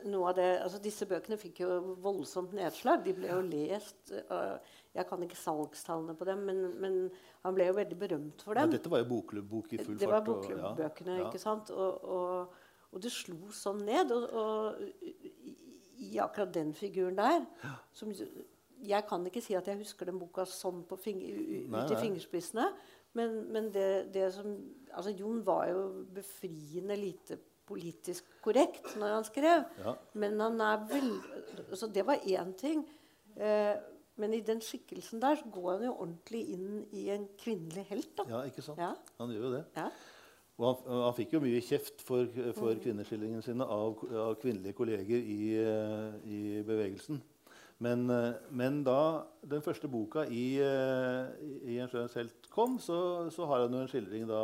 noe 0.09 0.31
av 0.31 0.41
det, 0.41 0.49
altså 0.65 0.81
disse 0.81 1.05
bøkene 1.09 1.37
fikk 1.37 1.61
jo 1.67 1.95
voldsomt 2.01 2.57
nedslag. 2.57 3.05
De 3.05 3.13
ble 3.17 3.29
jo 3.29 3.45
lest. 3.45 4.01
og 4.25 4.73
jeg 4.97 5.07
kan 5.09 5.21
ikke 5.23 5.37
salgstallene 5.39 6.15
på 6.17 6.25
dem, 6.27 6.39
men, 6.49 6.61
men 6.81 6.95
han 7.45 7.55
ble 7.55 7.67
jo 7.69 7.73
veldig 7.77 7.97
berømt 8.01 8.41
for 8.45 8.57
Ja, 8.57 8.65
dem. 8.65 8.71
dette 8.75 8.89
var 8.91 9.03
jo 9.03 9.09
bokklubb-bok 9.13 9.73
i 9.73 9.77
full 9.83 9.97
Det 10.01 10.09
var 10.09 10.23
fart. 10.25 10.51
og- 10.51 10.79
ja, 10.81 10.89
ikke 11.27 11.39
sant? 11.39 11.69
Og, 11.71 12.03
og, 12.03 12.53
og 12.91 13.01
det 13.03 13.11
slo 13.13 13.37
sånn 13.53 13.83
ned. 13.85 14.11
Og, 14.11 14.81
i, 15.97 16.17
akkurat 16.21 16.53
den 16.53 16.73
figuren 16.77 17.15
der 17.17 17.45
som, 17.93 18.11
Jeg 18.77 19.07
kan 19.09 19.23
ikke 19.25 19.41
si 19.41 19.55
at 19.57 19.65
jeg 19.67 19.79
husker 19.79 20.05
den 20.05 20.19
boka 20.21 20.43
sånn 20.45 20.83
på 20.85 20.97
fing, 21.01 21.17
u- 21.17 21.45
u- 21.65 21.69
Nei, 21.73 21.85
i 21.89 21.95
fingerspissene. 21.97 22.67
Men, 23.17 23.51
men 23.51 23.71
det, 23.73 24.11
det 24.13 24.27
som 24.35 24.51
Altså, 24.93 25.11
Jon 25.17 25.39
var 25.45 25.67
jo 25.71 26.05
befriende 26.13 26.95
lite 26.97 27.37
politisk 27.67 28.23
korrekt 28.41 28.93
når 28.97 29.15
han 29.15 29.25
skrev. 29.27 29.65
Ja. 29.83 29.95
Men 30.13 30.39
han 30.39 30.61
er 30.61 30.85
vel 30.89 31.09
Så 31.75 31.89
det 31.91 32.05
var 32.05 32.21
én 32.23 32.53
ting. 32.57 32.85
Eh, 33.35 33.75
men 34.21 34.33
i 34.33 34.43
den 34.45 34.61
skikkelsen 34.63 35.21
der 35.21 35.39
så 35.39 35.49
går 35.53 35.71
han 35.75 35.87
jo 35.87 35.95
ordentlig 35.95 36.43
inn 36.55 36.83
i 36.91 37.07
en 37.13 37.27
kvinnelig 37.39 37.85
helt. 37.91 38.11
da. 38.17 38.27
ja, 38.31 38.43
ikke 38.49 38.65
sant? 38.65 38.81
Ja. 38.81 38.93
Han 39.21 39.33
gjør 39.33 39.49
jo 39.49 39.55
det. 39.57 39.63
Ja. 39.77 39.87
Og 40.57 40.67
han, 40.67 41.01
han 41.05 41.15
fikk 41.17 41.35
jo 41.35 41.41
mye 41.43 41.61
kjeft 41.61 42.01
for, 42.01 42.29
for 42.57 42.77
kvinneskildringene 42.81 43.45
sine 43.45 43.65
av, 43.65 43.99
av 44.17 44.37
kvinnelige 44.41 44.77
kolleger 44.77 45.21
i, 45.21 45.41
eh, 45.61 46.15
i 46.25 46.39
bevegelsen. 46.65 47.21
Men, 47.85 48.07
eh, 48.09 48.33
men 48.49 48.79
da 48.85 49.27
den 49.45 49.61
første 49.61 49.89
boka 49.91 50.23
i, 50.33 50.57
eh, 50.57 51.27
i 51.61 51.77
'En 51.77 51.89
sjøens 51.89 52.17
helt' 52.17 52.49
kom, 52.49 52.79
så, 52.79 53.29
så 53.29 53.45
har 53.45 53.61
han 53.61 53.73
jo 53.73 53.83
en 53.83 53.91
skildring 53.91 54.25
da, 54.27 54.41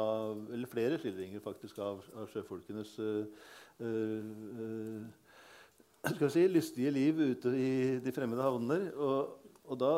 eller 0.54 0.70
flere 0.70 1.00
skildringer 1.02 1.42
faktisk 1.42 1.80
av, 1.80 2.04
av 2.14 2.30
sjøfolkenes 2.30 2.94
uh, 3.00 3.26
uh, 3.82 5.02
skal 6.04 6.28
vi 6.28 6.34
si, 6.36 6.48
lystige 6.48 6.92
liv 6.92 7.16
ute 7.16 7.50
i 7.58 8.00
de 8.04 8.12
fremmede 8.12 8.44
havner. 8.44 8.92
Og, 8.94 9.40
og 9.64 9.80
da, 9.80 9.92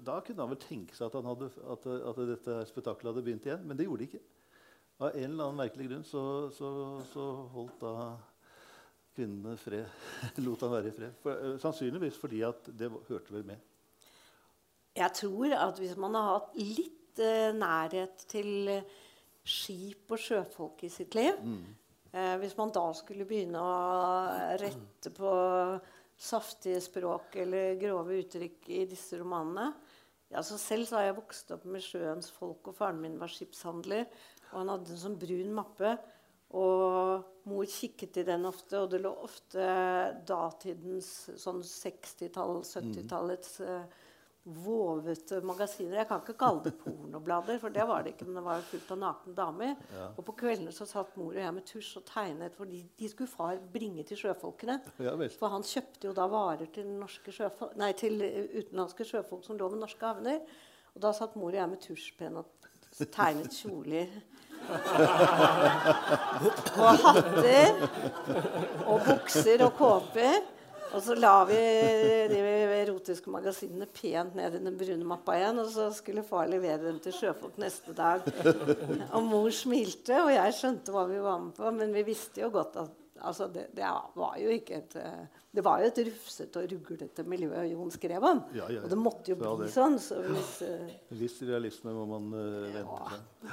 da 0.00 0.20
kunne 0.24 0.40
han 0.40 0.52
vel 0.54 0.60
tenke 0.62 0.96
seg 0.96 1.10
at, 1.10 1.18
han 1.18 1.28
hadde, 1.28 1.50
at, 1.74 1.88
at 2.10 2.20
dette 2.30 2.60
spetakkelet 2.70 3.12
hadde 3.12 3.24
begynt 3.26 3.48
igjen. 3.48 3.66
Men 3.68 3.76
det 3.76 3.84
gjorde 3.88 4.00
det 4.00 4.08
ikke. 4.12 4.22
Av 5.02 5.10
en 5.10 5.26
eller 5.26 5.48
annen 5.48 5.60
merkelig 5.60 5.88
grunn 5.90 6.06
så, 6.08 6.22
så, 6.54 6.70
så 7.10 7.26
holdt 7.52 7.82
da 7.82 7.94
kvinnene 9.14 9.58
fred. 9.60 9.86
Lot 10.46 10.64
han 10.64 10.72
være 10.72 10.90
i 10.90 10.96
fred. 10.96 11.16
For, 11.22 11.36
eh, 11.36 11.56
sannsynligvis 11.62 12.18
fordi 12.20 12.42
at 12.46 12.70
det 12.72 12.90
hørte 13.10 13.34
vel 13.34 13.46
med. 13.52 13.70
Jeg 14.94 15.10
tror 15.18 15.56
at 15.58 15.80
hvis 15.82 15.96
man 15.98 16.14
har 16.16 16.30
hatt 16.30 16.54
litt 16.58 17.20
eh, 17.22 17.50
nærhet 17.56 18.24
til 18.30 18.70
skip 19.44 20.14
og 20.14 20.22
sjøfolk 20.22 20.86
i 20.86 20.88
sitt 20.88 21.12
liv 21.18 21.34
eh, 22.14 22.36
Hvis 22.40 22.54
man 22.56 22.70
da 22.72 22.86
skulle 22.96 23.26
begynne 23.28 23.60
å 23.60 23.74
rette 24.62 25.12
på 25.12 25.32
saftige 26.20 26.80
språk 26.84 27.36
eller 27.42 27.76
grove 27.80 28.20
uttrykk 28.22 28.70
i 28.72 28.84
disse 28.90 29.18
romanene 29.20 29.72
altså 30.34 30.58
Selv 30.58 30.88
så 30.88 30.98
har 30.98 31.08
jeg 31.08 31.18
vokst 31.18 31.52
opp 31.54 31.64
med 31.70 31.84
sjøens 31.84 32.30
folk, 32.34 32.68
og 32.68 32.76
faren 32.78 33.00
min 33.02 33.18
var 33.20 33.32
skipshandler. 33.32 34.06
Og 34.52 34.60
han 34.60 34.72
hadde 34.72 34.94
en 34.94 35.02
sånn 35.04 35.18
brun 35.20 35.52
mappe. 35.56 35.94
Og 36.54 37.48
mor 37.50 37.66
kikket 37.66 38.20
i 38.22 38.26
den 38.28 38.46
ofte, 38.46 38.78
og 38.78 38.92
det 38.92 39.00
lå 39.02 39.10
ofte 39.24 39.64
datidens 40.26 41.10
sånn 41.40 41.62
60-tall, 41.66 42.60
70-tallets 42.62 43.56
eh, 43.64 44.02
vovete 44.44 45.38
magasiner. 45.40 46.02
Jeg 46.02 46.08
kan 46.08 46.20
ikke 46.20 46.36
kalle 46.36 46.60
det 46.66 46.74
pornoblader, 46.82 47.56
for 47.62 47.72
det 47.72 47.84
var 47.88 48.02
det 48.04 48.10
ikke. 48.12 48.26
Men 48.28 48.36
det 48.38 48.42
var 48.44 48.66
fullt 48.68 48.90
av 48.92 48.98
nakne 49.00 49.32
damer. 49.36 49.72
Og 50.10 50.20
på 50.26 50.32
kveldene 50.42 50.72
så 50.74 50.84
satt 50.88 51.16
mor 51.16 51.32
og 51.32 51.40
jeg 51.40 51.54
med 51.56 51.64
tusj 51.70 51.94
og 52.00 52.04
tegnet, 52.10 52.52
fordi 52.58 52.82
de 53.00 53.06
skulle 53.08 53.32
far 53.32 53.56
bringe 53.72 54.04
til 54.04 54.16
sjøfolkene. 54.20 54.76
Ja. 55.00 55.12
For 55.38 55.48
han 55.54 55.64
kjøpte 55.64 56.06
jo 56.10 56.14
da 56.16 56.26
varer 56.28 56.68
til, 56.74 56.86
sjøfolk, 57.24 57.72
nei, 57.80 57.92
til 57.96 58.20
utenlandske 58.20 59.04
sjøfolk 59.08 59.42
som 59.48 59.56
lå 59.60 59.66
ved 59.72 59.80
norske 59.80 60.04
havner. 60.04 60.38
Og 60.94 60.98
da 61.02 61.10
satt 61.16 61.36
mor 61.40 61.50
og 61.50 61.58
jeg 61.58 61.68
med 61.72 61.80
tusjpenn 61.82 62.36
og 62.42 62.46
tegnet 63.08 63.52
kjoler. 63.56 64.08
og 66.84 66.92
hatter. 67.04 67.68
Og 68.84 68.98
bukser 69.08 69.58
og 69.64 69.72
kåper. 69.80 70.53
Og 70.94 71.02
så 71.02 71.16
la 71.18 71.34
vi 71.48 71.58
de 72.30 72.40
erotiske 72.80 73.32
magasinene 73.32 73.88
pent 73.90 74.36
ned 74.38 74.58
i 74.58 74.62
den 74.62 74.78
brune 74.78 75.08
mappa 75.08 75.38
igjen. 75.38 75.62
Og 75.62 75.70
så 75.74 75.90
skulle 75.96 76.26
far 76.26 76.48
levere 76.50 76.86
dem 76.86 77.00
til 77.02 77.16
sjøfolk 77.16 77.58
neste 77.62 77.94
dag. 77.96 78.26
Og 79.14 79.22
mor 79.26 79.50
smilte, 79.54 80.20
og 80.22 80.32
jeg 80.34 80.58
skjønte 80.58 80.94
hva 80.94 81.06
vi 81.10 81.22
var 81.22 81.40
med 81.42 81.56
på. 81.58 81.72
Men 81.74 81.94
vi 81.94 82.06
visste 82.06 82.44
jo 82.44 82.52
godt 82.54 82.78
at 82.84 83.00
altså, 83.20 83.48
det, 83.52 83.68
det 83.76 83.90
var 84.18 84.38
jo 84.40 84.54
ikke 84.54 84.82
et 84.82 85.00
det 85.54 85.62
var 85.62 85.78
jo 85.78 85.86
et 85.86 86.00
rufsete 86.08 86.58
og 86.64 86.72
ruglete 86.72 87.22
miljø 87.30 87.62
Jon 87.70 87.92
skrev 87.94 88.24
om. 88.26 88.40
Ja, 88.56 88.64
ja, 88.66 88.80
ja. 88.80 88.82
Og 88.82 88.90
det 88.90 88.98
måtte 88.98 89.30
jo 89.30 89.36
bli 89.38 89.68
sånn. 89.70 90.00
Så 90.02 90.18
hvis, 90.26 90.56
uh... 90.66 90.88
Viss 91.14 91.38
realisme 91.46 91.94
må 91.94 92.08
man 92.10 92.26
uh, 92.34 92.64
vente 92.74 93.12
seg. 93.12 93.52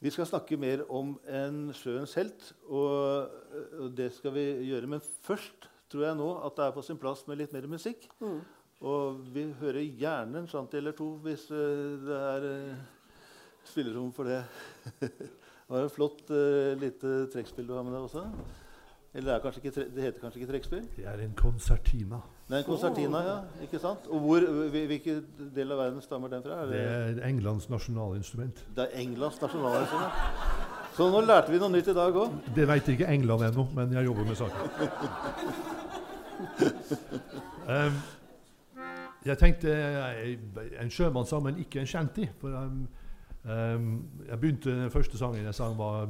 Vi 0.00 0.12
skal 0.12 0.28
snakke 0.28 0.56
mer 0.60 0.84
om 0.92 1.14
en 1.28 1.60
sjøens 1.76 2.12
helt, 2.18 2.50
og, 2.68 3.32
eh, 3.32 3.70
og 3.80 3.94
det 3.96 4.10
skal 4.12 4.34
vi 4.34 4.44
gjøre. 4.68 4.90
Men 4.92 5.00
først 5.24 5.68
tror 5.92 6.06
jeg 6.08 6.18
nå 6.18 6.28
at 6.46 6.58
det 6.58 6.66
er 6.66 6.76
på 6.76 6.84
sin 6.84 7.00
plass 7.00 7.24
med 7.28 7.40
litt 7.40 7.54
mer 7.54 7.68
musikk. 7.70 8.08
Og 8.84 9.22
vi 9.32 9.46
hører 9.60 9.80
gjerne 9.96 10.42
en 10.42 10.50
shanty 10.50 10.76
eller 10.76 10.92
to 10.96 11.14
hvis 11.24 11.46
eh, 11.54 11.96
det 12.04 12.16
er 12.20 12.44
uh, 12.44 12.76
spillerom 13.64 14.12
for 14.12 14.28
det. 14.28 14.42
det 15.00 15.70
var 15.72 15.86
et 15.86 15.94
flott 15.94 16.28
uh, 16.28 16.74
lite 16.76 17.22
trekkspill 17.32 17.68
du 17.68 17.72
har 17.76 17.86
med 17.86 17.96
deg 17.96 18.04
også. 18.04 18.26
Eller 19.16 19.30
det, 19.30 19.34
er 19.34 19.40
kanskje 19.40 19.62
ikke, 19.62 19.72
tre- 19.72 19.88
det 19.94 20.02
heter 20.04 20.20
kanskje 20.20 20.40
ikke 20.42 20.50
trekkspill? 20.50 20.82
Det 20.96 21.06
er 21.08 21.22
en 21.24 21.32
konsertina. 21.38 22.18
Det 22.46 22.58
er 22.58 22.58
en 22.58 22.66
konsertina, 22.66 23.22
ja. 23.24 23.36
ikke 23.64 23.80
sant? 23.80 24.04
Og 24.12 24.20
hvor, 24.20 24.44
hvilken 24.74 25.22
del 25.56 25.72
av 25.72 25.80
verden 25.80 26.04
stammer 26.04 26.28
den 26.28 26.44
fra? 26.44 26.58
Er 26.62 26.66
Det 26.68 26.82
er 26.82 27.22
Englands 27.30 27.70
nasjonalinstrument. 27.72 28.60
Det 28.76 28.84
er 28.84 29.00
Englands 29.00 29.40
nasjonalinstrument. 29.40 30.12
Så 30.96 31.08
nå 31.12 31.24
lærte 31.24 31.52
vi 31.52 31.58
noe 31.60 31.72
nytt 31.72 31.88
i 31.88 31.96
dag 31.96 32.20
òg. 32.20 32.36
Det 32.56 32.68
vet 32.68 32.92
ikke 32.92 33.08
England 33.12 33.48
ennå, 33.48 33.66
men 33.76 33.96
jeg 33.96 34.04
jobber 34.04 34.28
med 34.28 34.36
saken. 34.36 35.72
Em, 37.76 37.98
jeg 39.26 39.38
tenkte 39.38 39.72
en 40.80 40.90
sjømannssang, 40.90 41.42
men 41.42 41.58
ikke 41.58 41.80
en 41.80 41.86
shanty. 41.86 42.28
For 42.38 42.54
um, 42.54 42.86
um, 43.44 43.88
jeg 44.28 44.40
begynte 44.40 44.70
Den 44.70 44.90
første 44.90 45.18
sangen 45.18 45.44
jeg 45.44 45.54
sang, 45.54 45.78
var 45.78 46.06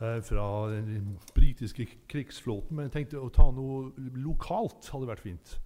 uh, 0.00 0.18
fra 0.22 0.48
den 0.72 1.18
britiske 1.34 1.86
krigsflåten. 2.08 2.76
Men 2.76 2.88
jeg 2.88 2.92
tenkte 2.92 3.22
å 3.22 3.30
ta 3.30 3.50
noe 3.54 3.92
lokalt 4.18 4.90
hadde 4.92 5.10
vært 5.10 5.26
fint. 5.26 5.58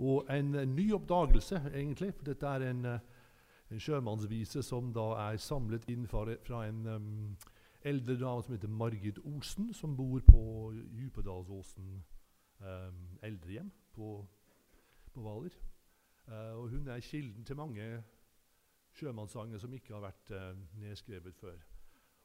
Og 0.00 0.26
en, 0.30 0.54
eh, 0.54 0.64
ny 0.64 0.92
oppdagelse, 0.92 1.62
egentlig. 1.74 2.14
For 2.14 2.24
dette 2.24 2.46
er 2.46 2.62
en, 2.70 2.84
eh, 2.84 2.98
en 3.70 3.80
sjømannsvise 3.80 4.62
som 4.62 4.92
da 4.92 5.30
er 5.30 5.36
samlet 5.36 5.84
inn 5.88 6.06
fra, 6.06 6.24
en 6.64 6.86
um, 6.86 7.36
eldre 7.84 8.16
dame 8.16 8.42
som 8.42 8.54
heter 8.54 8.68
Margit 8.68 9.18
Olsen, 9.24 9.74
som 9.74 9.96
bor 9.96 10.20
på 10.20 10.72
Djupedalsåsen 10.72 11.84
um, 11.84 12.02
eldrehjem 13.22 13.72
på, 13.92 14.26
på 15.12 15.20
Hvaler. 15.20 15.54
Eh, 16.28 16.52
og 16.56 16.68
hun 16.68 16.88
er 16.88 17.00
kilden 17.00 17.44
til 17.44 17.56
mange 17.56 18.02
sjømannssanger 18.92 19.58
som 19.58 19.72
ikke 19.74 19.94
har 19.94 20.04
vært 20.04 20.32
eh, 20.36 20.58
nedskrevet 20.80 21.34
før. 21.34 21.58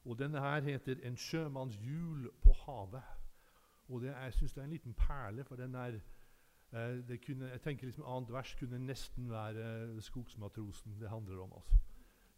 Og 0.04 0.18
denne 0.18 0.40
her 0.40 0.60
heter 0.60 0.96
'En 1.02 1.16
sjømanns 1.16 1.78
jul 1.82 2.30
på 2.42 2.52
havet'. 2.52 3.02
Og 3.88 4.00
det 4.00 4.08
jeg 4.08 4.32
syns 4.32 4.52
det 4.52 4.60
er 4.60 4.64
en 4.64 4.70
liten 4.70 4.94
perle, 4.94 5.44
for 5.44 5.56
den 5.56 5.74
er 5.74 6.00
eh, 6.72 7.08
det 7.08 7.24
kunne, 7.26 7.48
Jeg 7.48 7.60
tenker 7.60 7.86
liksom 7.86 8.04
Annet 8.06 8.32
vers 8.32 8.54
kunne 8.54 8.78
nesten 8.78 9.30
være 9.30 10.00
'Skogsmatrosen' 10.00 11.00
det 11.00 11.08
handler 11.08 11.42
om. 11.42 11.52
altså. 11.52 11.74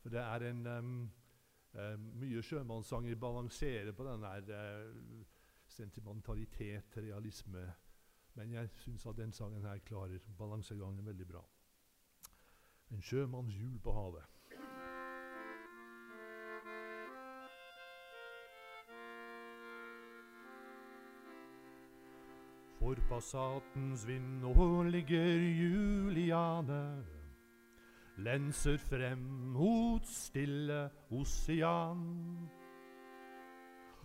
For 0.03 0.09
det 0.09 0.21
er 0.21 0.51
en 0.51 0.67
um, 0.67 1.11
Eh, 1.79 1.99
mye 1.99 2.43
sjømannssanger 2.43 3.17
balanserer 3.21 3.93
på 3.93 4.05
den 4.05 4.23
der 4.23 4.49
eh, 4.57 4.95
sentimentalitet, 5.67 6.97
realisme. 6.97 7.73
Men 8.39 8.53
jeg 8.55 8.69
syns 8.71 9.07
at 9.07 9.17
den 9.19 9.33
sangen 9.33 9.65
her 9.67 9.79
klarer 9.83 10.19
balansegangen 10.39 11.07
veldig 11.07 11.27
bra. 11.27 11.41
En 12.95 13.03
sjømanns 13.03 13.57
jul 13.59 13.81
på 13.83 13.93
havet. 13.93 14.23
For 22.79 22.95
Passatens 23.11 24.07
vind 24.07 24.39
nå 24.45 24.69
ligger 24.87 25.43
Juliane 25.59 26.83
lenser 28.23 28.79
frem 28.79 29.27
mot 29.59 30.07
stille 30.07 30.87
osean. 31.11 32.07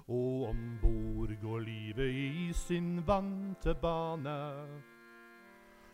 Og 0.08 0.50
om 0.50 0.80
bord 0.82 1.32
går 1.42 1.60
livet 1.60 2.10
i 2.10 2.54
sin 2.54 3.08
vante 3.08 3.74
bane. 3.74 4.40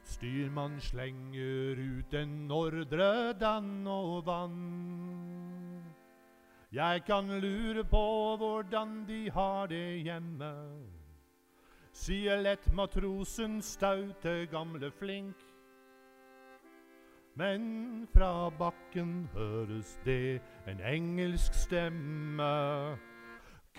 Styrmann 0.03 0.79
slenger 0.81 1.77
ut 1.77 2.13
en 2.13 2.51
ordre 2.51 3.33
dann 3.33 3.87
og 3.87 4.25
vann. 4.25 5.59
Jeg 6.71 7.03
kan 7.05 7.29
lure 7.41 7.83
på 7.83 8.35
hvordan 8.37 9.05
de 9.07 9.29
har 9.29 9.67
det 9.67 10.01
hjemme, 10.05 10.53
sier 11.93 12.41
lett 12.41 12.67
matrosen 12.73 13.61
staute 13.61 14.45
gamle 14.51 14.91
flink. 14.91 15.35
Men 17.33 18.07
fra 18.13 18.49
bakken 18.49 19.29
høres 19.33 19.97
det 20.05 20.41
en 20.67 20.81
engelsk 20.81 21.53
stemme. 21.53 22.53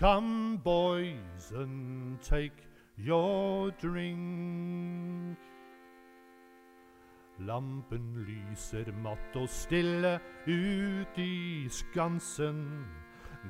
Come, 0.01 0.57
boys, 0.63 1.51
and 1.53 2.19
take 2.23 2.63
your 2.97 3.69
drink. 3.79 5.37
Lampen 7.45 8.25
lyser 8.25 8.89
matt 9.03 9.37
og 9.37 9.45
stille 9.45 10.15
ut 10.47 11.21
i 11.21 11.67
skansen. 11.69 12.63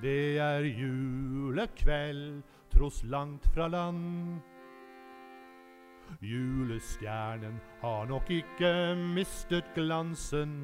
Det 0.04 0.40
er 0.44 0.68
julekveld, 0.68 2.44
tross 2.76 3.00
langt 3.08 3.48
fra 3.56 3.72
land. 3.72 4.42
Julestjernen 6.20 7.62
har 7.80 8.12
nok 8.12 8.28
ikke 8.28 8.74
mistet 9.16 9.72
glansen. 9.80 10.60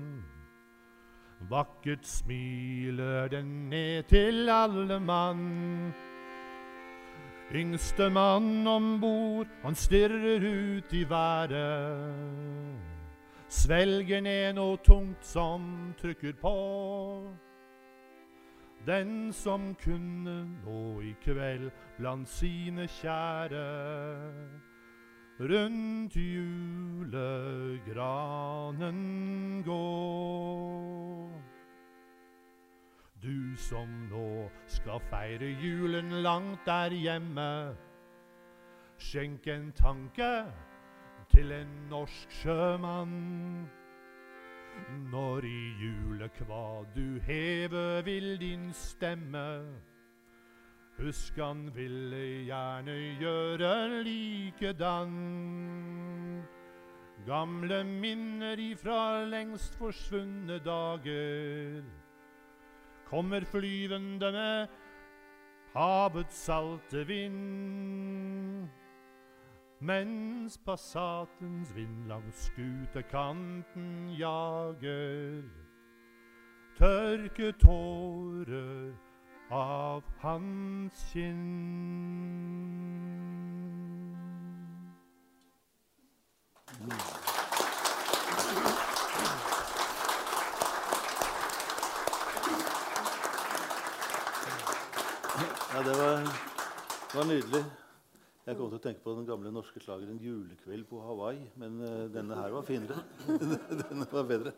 Vakkert 1.49 2.05
smiler 2.05 3.27
den 3.27 3.69
ned 3.69 4.03
til 4.03 4.49
alle 4.49 4.99
mann. 4.99 5.93
Yngste 7.55 8.09
mann 8.09 8.67
om 8.67 8.99
bord, 9.01 9.47
han 9.63 9.75
stirrer 9.75 10.43
ut 10.43 10.93
i 10.93 11.09
været. 11.09 12.75
Svelger 13.47 14.21
ned 14.21 14.57
noe 14.57 14.77
tungt 14.83 15.23
som 15.25 15.93
trykker 16.01 16.33
på. 16.41 16.57
Den 18.87 19.33
som 19.33 19.75
kunne 19.83 20.35
nå 20.65 21.01
i 21.01 21.13
kveld 21.23 21.71
blant 21.97 22.29
sine 22.29 22.87
kjære 22.87 23.63
rundt 25.39 26.15
julegranen 26.15 27.23
gå. 29.65 29.87
Du 33.21 33.57
som 33.57 33.89
nå 34.11 34.49
skal 34.67 34.99
feire 35.09 35.45
julen 35.61 36.09
langt 36.23 36.65
der 36.65 36.89
hjemme, 36.93 37.75
skjenk 38.97 39.47
en 39.47 39.71
tanke 39.77 40.45
til 41.33 41.51
en 41.51 41.89
norsk 41.89 42.31
sjømann. 42.41 43.67
Når 45.11 45.45
i 45.45 45.73
julekvad 45.81 46.85
du 46.95 47.19
heve 47.25 48.05
vil 48.05 48.39
din 48.39 48.73
stemme, 48.73 49.65
Husk 50.97 51.37
han 51.37 51.67
ville 51.75 52.19
gjerne 52.47 52.95
gjøre 53.21 54.01
likedan. 54.03 55.13
Gamle 57.27 57.83
minner 57.83 58.57
ifra 58.57 59.25
lengst 59.29 59.75
forsvunne 59.77 60.57
dager 60.65 61.83
kommer 63.09 63.45
flyvende 63.45 64.31
med 64.31 64.67
havets 65.73 66.35
salte 66.35 67.07
vind. 67.07 68.67
Mens 69.79 70.57
passatens 70.57 71.75
vind 71.75 72.07
langs 72.07 72.49
skutekanten 72.49 74.09
jager. 74.17 75.43
Tørke 76.77 77.51
tårer 77.51 79.06
av 79.49 80.03
hans 80.19 80.93
kinn. 81.11 81.43
Ja, 95.73 95.83
det 95.83 95.93
var, 95.97 96.21
det 97.11 97.17
var 97.17 97.25
nydelig. 97.25 97.65
Jeg 98.47 98.55
kom 98.55 98.69
til 98.71 98.79
å 98.79 98.81
tenke 98.81 99.03
på 99.03 99.13
den 99.13 99.25
gamle 99.27 99.51
norske 99.51 99.79
slageren 99.83 100.19
'Julekveld 100.23 100.87
på 100.89 101.01
Hawaii', 101.03 101.49
men 101.59 101.81
uh, 101.83 102.07
denne 102.11 102.35
her 102.39 102.55
var 102.55 102.63
finere. 102.67 103.03
denne 103.83 104.07
var 104.11 104.23
bedre. 104.27 104.53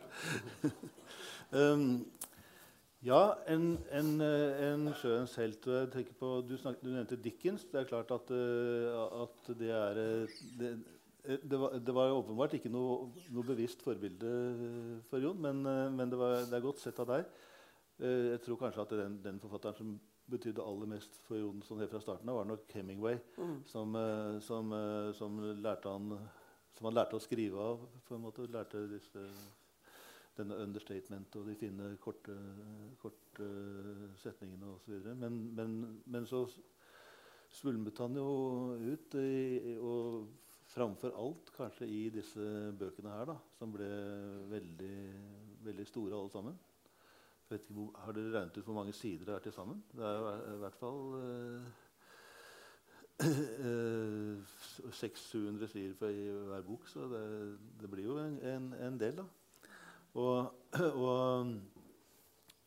um, 1.57 2.05
ja, 3.05 3.33
en, 3.47 3.77
en, 3.95 4.07
eh, 4.21 4.61
en 4.73 4.89
sjøens 4.99 5.35
helt. 5.39 5.63
Jeg 5.71 5.91
tenker 5.93 6.15
på, 6.19 6.31
du, 6.43 6.57
snakket, 6.59 6.83
du, 6.83 6.91
nevnte 6.91 7.19
Dickens. 7.23 7.63
Det 7.71 7.79
er 7.79 7.87
klart 7.87 8.11
at, 8.11 8.31
uh, 8.35 9.21
at 9.23 9.51
det 9.59 9.69
er 9.71 9.99
det, 10.59 10.71
det, 11.23 11.59
var, 11.59 11.77
det, 11.79 11.95
var, 11.95 12.15
åpenbart 12.17 12.57
ikke 12.57 12.71
noe, 12.73 13.07
noe 13.31 13.47
bevisst 13.47 13.85
forbilde 13.85 14.33
for 15.07 15.23
Jon, 15.23 15.39
men, 15.39 15.61
men 15.95 16.11
det, 16.11 16.19
var, 16.19 16.41
det, 16.43 16.57
er 16.57 16.65
godt 16.65 16.83
sett 16.83 16.99
av 16.99 17.07
deg. 17.13 17.29
Jeg 17.99 18.39
tror 18.43 18.59
kanskje 18.59 18.83
at 18.83 18.93
den, 18.95 19.17
den 19.23 19.39
forfatteren 19.43 19.75
som 19.77 19.95
betydde 20.31 20.63
aller 20.63 20.91
mest 20.91 21.15
for 21.27 21.39
Jon 21.39 21.63
sånn 21.67 21.81
helt 21.83 21.91
fra 21.91 22.01
starten 22.03 22.31
av, 22.31 22.39
var 22.39 22.47
nok 22.47 22.75
Hemingway, 22.75 23.19
mm. 23.39 23.55
som, 23.67 23.95
som, 24.45 24.75
som, 25.17 25.39
lærte 25.59 25.91
han, 25.91 26.15
som 26.77 26.87
han 26.87 26.99
lærte 26.99 27.19
å 27.19 27.23
skrive 27.23 27.63
av. 27.63 27.83
på 28.07 28.15
en 28.15 28.23
måte, 28.23 28.47
lærte 28.51 28.85
disse, 28.91 29.23
denne 30.39 30.57
understatement 30.63 31.35
og 31.39 31.47
de 31.49 31.55
fine, 31.59 31.93
korte, 32.01 32.35
korte 33.01 33.47
setningene 34.21 34.73
osv. 34.75 34.99
Men, 35.19 35.39
men, 35.55 35.79
men 36.05 36.27
så 36.29 36.45
svulmet 37.49 37.97
han 38.03 38.15
jo 38.17 38.29
ut, 38.77 39.17
i, 39.19 39.75
og 39.81 40.29
framfor 40.69 41.15
alt 41.17 41.51
kanskje 41.55 41.87
i 41.89 42.01
disse 42.13 42.45
bøkene 42.79 43.13
her, 43.15 43.29
da, 43.31 43.37
som 43.57 43.73
ble 43.73 43.89
veldig, 44.51 44.97
veldig 45.65 45.87
store 45.89 46.17
alle 46.17 46.33
sammen. 46.33 46.57
Ikke, 47.49 47.73
har 48.03 48.13
dere 48.13 48.33
regnet 48.35 48.57
ut 48.59 48.65
hvor 48.67 48.77
mange 48.77 48.93
sider 48.93 49.25
det 49.25 49.35
er 49.35 49.45
til 49.47 49.53
sammen? 49.55 49.79
Det 49.89 50.05
er 50.05 50.41
i 50.53 50.59
hvert 50.61 50.77
fall 50.77 50.99
eh, 51.17 51.85
600-700 55.01 55.67
sider 55.71 56.13
i 56.13 56.27
hver 56.51 56.61
bok, 56.67 56.85
så 56.87 57.07
det, 57.09 57.23
det 57.81 57.89
blir 57.89 58.05
jo 58.05 58.19
en, 58.21 58.37
en, 58.45 58.69
en, 58.77 58.99
del, 59.01 59.17
da. 59.17 59.25
Og, 60.13 60.53
og 61.05 61.51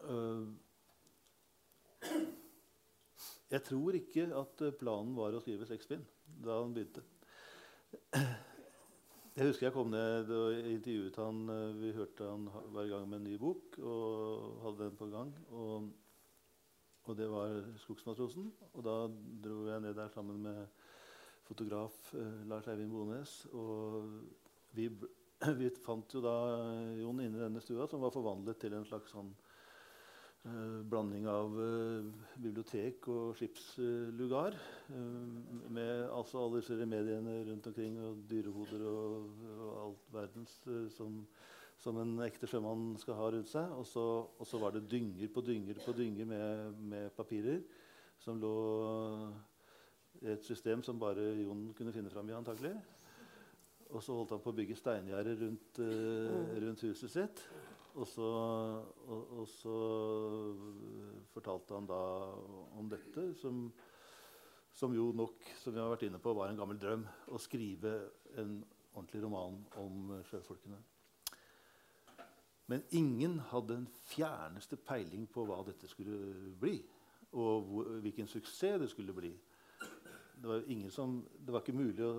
øh, 0.05 0.49
Jeg 3.53 3.63
tror 3.63 3.93
ikke 3.93 4.31
at 4.33 4.63
planen 4.81 5.17
var 5.17 5.35
å 5.37 5.41
skrive 5.43 5.67
seks 5.69 5.91
bind 5.91 6.07
da 6.43 6.55
han 6.63 6.73
begynte. 6.73 7.03
Jeg 9.33 9.49
husker 9.49 9.67
jeg 9.67 9.73
kom 9.73 9.89
ned 9.93 10.29
og 10.37 10.57
intervjuet 10.69 11.17
han. 11.21 11.43
Eh, 11.49 11.77
vi 11.81 11.91
hørte 11.97 12.27
han 12.29 12.49
i 12.83 12.89
gang 12.91 13.07
med 13.09 13.19
en 13.21 13.27
ny 13.31 13.37
bok 13.41 13.79
og 13.81 14.59
hadde 14.65 14.87
den 14.87 14.97
på 14.99 15.09
gang. 15.13 15.31
Og, 15.57 15.87
og 17.05 17.17
det 17.17 17.29
var 17.33 17.55
'Skogsmatrosen'. 17.81 18.51
Og 18.73 18.85
da 18.85 18.97
dro 19.45 19.67
jeg 19.69 19.81
ned 19.81 19.95
der 19.97 20.09
sammen 20.09 20.43
med 20.43 20.67
fotograf 21.49 22.15
eh, 22.15 22.49
Lars 22.49 22.69
Eivind 22.69 22.93
Bones. 22.93 23.47
Og 23.53 24.21
vi, 24.73 24.91
vi, 25.61 25.71
fant 25.83 26.15
jo 26.15 26.23
da 26.25 26.37
Jon 27.01 27.23
inne 27.23 27.41
i 27.41 27.45
denne 27.47 27.63
stua, 27.65 27.89
som 27.91 28.05
var 28.05 28.15
forvandlet 28.15 28.61
til 28.63 28.77
en 28.77 28.87
slags 28.89 29.15
sånn 29.15 29.33
Uh, 30.43 30.81
blanding 30.91 31.29
av 31.31 31.53
uh, 31.55 32.07
bibliotek 32.43 33.05
og 33.13 33.37
skipslugar. 33.39 34.57
Uh, 34.91 35.69
med 35.71 36.09
altså 36.09 36.41
alle 36.41 36.59
disse 36.59 36.75
remediene 36.81 37.37
rundt 37.47 37.69
omkring, 37.71 38.01
og 38.03 38.25
dyrehoder 38.27 38.83
og, 38.91 39.29
og 39.53 39.77
alt 39.85 40.09
verdens 40.17 40.57
som, 40.97 41.21
som, 41.79 42.01
en 42.03 42.25
ekte 42.27 42.51
sjømann 42.51 42.97
skal 42.99 43.21
ha 43.21 43.29
rundt 43.37 43.53
seg. 43.53 43.71
Og 43.79 43.87
så, 43.87 44.03
og 44.27 44.51
så 44.51 44.59
var 44.59 44.75
det 44.75 44.89
dynger 44.91 45.31
på 45.31 45.47
dynger 45.47 45.79
på 45.85 45.95
dynger 46.01 46.27
med, 46.35 46.83
med, 46.91 47.15
papirer 47.15 47.63
som 48.19 48.43
lå 48.43 48.57
i 50.25 50.35
et 50.35 50.43
system 50.43 50.83
som 50.83 50.99
bare 50.99 51.37
Jon 51.39 51.69
kunne 51.79 51.95
finne 51.95 52.11
fram 52.11 52.27
i, 52.27 52.35
antagelig. 52.35 52.75
Og 53.93 54.01
så 54.01 54.15
holdt 54.17 54.33
han 54.33 54.41
på 54.41 54.53
å 54.53 54.57
bygge 54.57 54.77
steingjerder 54.79 55.41
rundt, 55.43 55.81
uh, 55.85 56.53
rundt 56.65 56.85
huset 56.87 57.13
sitt. 57.13 57.43
Og 57.93 58.07
så, 58.09 58.29
og, 59.05 59.33
og 59.37 59.49
så, 59.53 59.75
fortalte 61.35 61.77
han 61.77 61.89
da 61.89 61.99
om 62.81 62.89
dette, 62.89 63.27
som, 63.37 63.67
som, 64.73 64.95
jo 64.97 65.11
nok 65.17 65.45
som 65.61 65.75
vi 65.75 65.83
har 65.83 65.93
vært 65.93 66.07
inne 66.09 66.21
på, 66.23 66.33
var 66.37 66.49
en 66.49 66.61
gammel 66.61 66.81
drøm. 66.81 67.05
Å 67.29 67.41
skrive 67.41 67.93
en 68.41 68.63
ordentlig 68.95 69.23
roman 69.27 69.61
om 69.83 70.17
sjøfolkene. 70.31 70.81
Men 72.73 72.85
ingen 72.97 73.37
hadde 73.51 73.83
en 73.83 73.89
fjerneste 74.09 74.79
peiling 74.81 75.27
på 75.29 75.45
hva 75.45 75.61
dette 75.67 75.91
skulle 75.91 76.55
bli. 76.61 76.79
Og 77.37 77.69
hvor, 77.69 77.97
hvilken 78.05 78.29
suksess 78.29 78.81
det 78.81 78.89
skulle 78.93 79.13
bli. 79.17 79.33
Det 80.43 80.49
var, 80.49 80.65
som, 80.91 81.21
det 81.37 81.53
var 81.53 81.61
ikke 81.61 81.77
mulig 81.77 82.05
å 82.07 82.15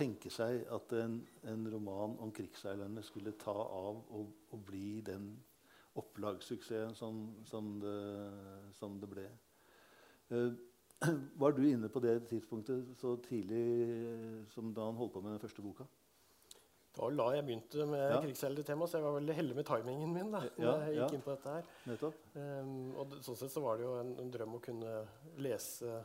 tenke 0.00 0.32
seg 0.32 0.64
at 0.72 0.96
en, 0.96 1.20
en 1.52 1.68
roman 1.74 2.16
om 2.24 2.32
krigsseilerne 2.34 3.04
skulle 3.04 3.36
ta 3.40 3.54
av 3.54 4.00
og, 4.16 4.32
og 4.50 4.64
bli 4.66 5.00
den 5.06 5.30
opplagssuksessen 6.00 6.96
som, 6.96 7.22
som, 7.44 7.76
det, 7.82 8.00
som 8.78 8.98
det 9.02 9.10
ble. 9.10 9.28
Uh, 10.30 10.52
var 11.40 11.56
du 11.56 11.64
inne 11.68 11.88
på 11.92 12.02
det 12.04 12.18
tidspunktet 12.28 12.92
så 13.00 13.16
tidlig 13.24 13.64
som 14.52 14.74
da 14.76 14.90
han 14.90 15.00
holdt 15.00 15.16
på 15.16 15.24
med 15.24 15.36
den 15.36 15.42
første 15.42 15.64
boka? 15.64 15.88
Da 16.90 17.26
jeg 17.36 17.44
begynte 17.46 17.84
med 17.86 18.02
ja. 18.02 18.18
krigsheltertema, 18.20 18.86
så 18.86 18.98
jeg 18.98 19.04
var 19.06 19.14
veldig 19.14 19.34
heldig 19.34 19.56
med 19.56 19.66
timingen 19.68 20.12
min. 20.12 20.32
da, 20.34 20.40
ja, 20.58 20.72
jeg 20.88 20.96
gikk 20.96 21.04
ja. 21.04 21.10
inn 21.16 21.22
på 21.24 21.36
dette 21.36 21.52
her. 21.54 22.16
Um, 22.34 22.72
og 22.98 23.14
sånn 23.24 23.38
sett 23.38 23.52
så 23.54 23.62
var 23.62 23.78
det 23.78 23.86
jo 23.86 23.92
en, 24.00 24.10
en 24.20 24.32
drøm 24.34 24.56
å 24.58 24.62
kunne 24.64 24.96
lese 25.40 26.00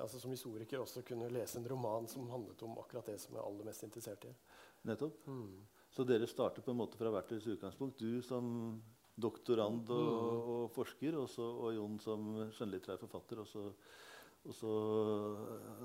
altså 0.00 0.20
Som 0.20 0.32
historiker 0.32 0.80
også 0.80 1.02
kunne 1.04 1.28
lese 1.32 1.58
en 1.58 1.68
roman 1.68 2.08
som 2.08 2.30
handlet 2.30 2.62
om 2.62 2.78
akkurat 2.80 3.10
det 3.12 3.18
som 3.20 3.34
jeg 3.34 3.42
er 3.42 3.48
aller 3.48 3.68
mest 3.68 3.84
interessert 3.84 4.24
i. 4.24 4.32
Nettopp. 4.88 5.26
Mm. 5.26 5.66
Så 5.92 6.06
dere 6.08 6.26
starter 6.26 6.64
på 6.64 6.72
en 6.72 6.80
måte 6.80 6.96
fra 6.96 7.12
hvert 7.12 7.28
deres 7.28 7.50
utgangspunkt. 7.52 8.00
Du 8.00 8.22
som 8.24 8.46
doktorand 9.20 9.90
og, 9.92 10.06
mm. 10.06 10.52
og 10.54 10.70
forsker, 10.72 11.18
og, 11.20 11.28
så, 11.28 11.44
og 11.44 11.74
Jon 11.76 11.98
som 12.00 12.30
skjønnlitterær 12.56 13.02
forfatter. 13.02 13.42
Og 13.42 13.50
så, 13.50 13.66
og 14.48 14.56
så 14.56 14.72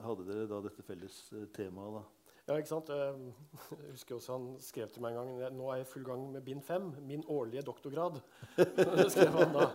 hadde 0.05 0.30
dere 0.30 0.47
da 0.49 0.62
dette 0.64 0.86
felles 0.88 1.20
eh, 1.36 1.49
temaet. 1.55 1.99
da. 1.99 2.16
Ja, 2.48 2.56
ikke 2.56 2.70
sant? 2.70 2.89
Jeg 2.89 3.91
husker 3.91 4.16
også 4.16 4.38
Han 4.38 4.45
skrev 4.64 4.88
til 4.93 5.04
meg 5.04 5.18
en 5.18 5.34
gang 5.36 5.56
nå 5.58 5.68
er 5.68 5.82
jeg 5.82 5.88
i 5.88 5.89
full 5.91 6.06
gang 6.08 6.22
med 6.32 6.45
bind 6.45 6.64
fem. 6.64 6.86
Min 7.04 7.26
årlige 7.28 7.66
doktorgrad. 7.68 8.22
skrev 9.14 9.36
han 9.36 9.52
da. 9.56 9.66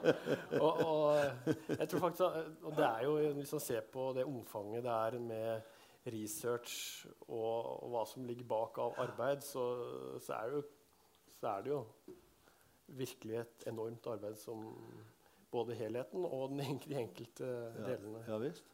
Og, 0.56 0.80
og, 0.80 1.48
jeg 1.68 1.88
tror 1.90 2.04
faktisk, 2.06 2.22
og 2.62 2.76
det 2.78 2.86
er 2.86 3.04
jo, 3.04 3.16
Hvis 3.36 3.52
man 3.52 3.64
ser 3.66 3.80
på 3.92 4.08
det 4.16 4.24
omfanget 4.24 4.84
det 4.86 4.92
er 4.92 5.18
med 5.20 5.60
research 6.12 7.04
og, 7.28 7.84
og 7.84 7.90
hva 7.92 8.04
som 8.08 8.24
ligger 8.26 8.48
bak 8.48 8.78
av 8.82 8.96
arbeid, 9.04 9.44
så, 9.46 9.66
så, 10.18 10.38
er 10.40 10.56
jo, 10.56 10.62
så, 11.36 11.52
er 11.52 11.66
det 11.66 11.70
jo 11.70 11.82
virkelig 12.86 13.36
et 13.42 13.66
enormt 13.70 14.08
arbeid 14.10 14.40
som 14.40 14.64
både 15.52 15.76
helheten 15.76 16.24
og 16.24 16.56
de 16.56 16.96
enkelte 17.04 17.52
delene. 17.84 18.24
Ja, 18.24 18.32
ja 18.32 18.40
visst. 18.42 18.64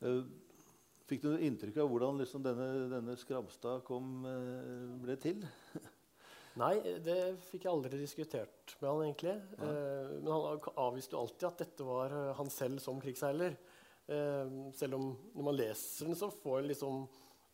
Uh, 0.00 0.22
Fikk 1.10 1.24
du 1.26 1.32
inntrykk 1.42 1.80
av 1.82 1.88
hvordan 1.90 2.20
liksom 2.22 2.42
denne, 2.44 2.66
denne 2.92 3.16
Skramstad 3.18 3.82
kom, 3.86 4.20
eh, 4.30 4.90
ble 5.02 5.16
til? 5.18 5.42
Nei, 6.60 6.76
det 7.02 7.16
fikk 7.48 7.64
jeg 7.66 7.72
aldri 7.72 7.98
diskutert 7.98 8.74
med 8.80 8.88
han 8.90 9.02
egentlig. 9.08 9.34
Eh, 9.58 10.12
men 10.20 10.30
han 10.30 10.68
avviste 10.82 11.16
jo 11.16 11.24
alltid 11.24 11.48
at 11.48 11.64
dette 11.64 11.86
var 11.86 12.14
eh, 12.14 12.30
han 12.38 12.52
selv 12.52 12.82
som 12.82 13.00
krigsseiler. 13.02 13.56
Eh, 14.10 14.54
selv 14.78 14.98
om 14.98 15.08
når 15.34 15.46
man 15.46 15.58
leser 15.58 16.10
den, 16.10 16.18
så 16.18 16.30
får 16.30 16.60
en 16.60 16.70
liksom, 16.70 17.04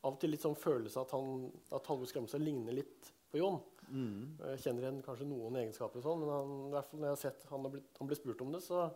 av 0.03 0.15
og 0.15 0.21
til 0.21 0.33
litt 0.33 0.45
sånn 0.45 0.59
følelse 0.59 1.05
at, 1.05 1.17
han, 1.17 1.49
at 1.77 1.91
Halvor 1.93 2.13
Skramstad 2.13 2.45
ligner 2.45 2.77
litt 2.77 3.13
på 3.33 3.41
Jon. 3.41 3.61
Mm. 3.89 4.37
Jeg 4.53 4.65
kjenner 4.65 4.87
igjen 4.87 5.03
kanskje 5.05 5.29
noen 5.29 5.61
egenskaper, 5.63 6.01
og 6.01 6.09
sånn, 6.09 6.25
men 6.25 6.33
han, 6.37 6.55
i 6.69 6.77
hvert 6.77 6.93
fall 6.93 7.03
når 7.03 7.09
jeg 7.09 7.17
har 7.17 7.25
sett 7.25 7.51
han, 7.53 7.69
ble, 7.73 7.83
han 8.01 8.11
ble 8.11 8.19
spurt 8.19 8.45
om 8.45 8.57
det, 8.57 8.65
så, 8.65 8.87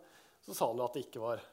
så 0.45 0.57
sa 0.57 0.71
han 0.71 0.81
jo 0.81 0.87
at 0.89 0.97
det 0.97 1.05
ikke 1.07 1.23
var 1.23 1.45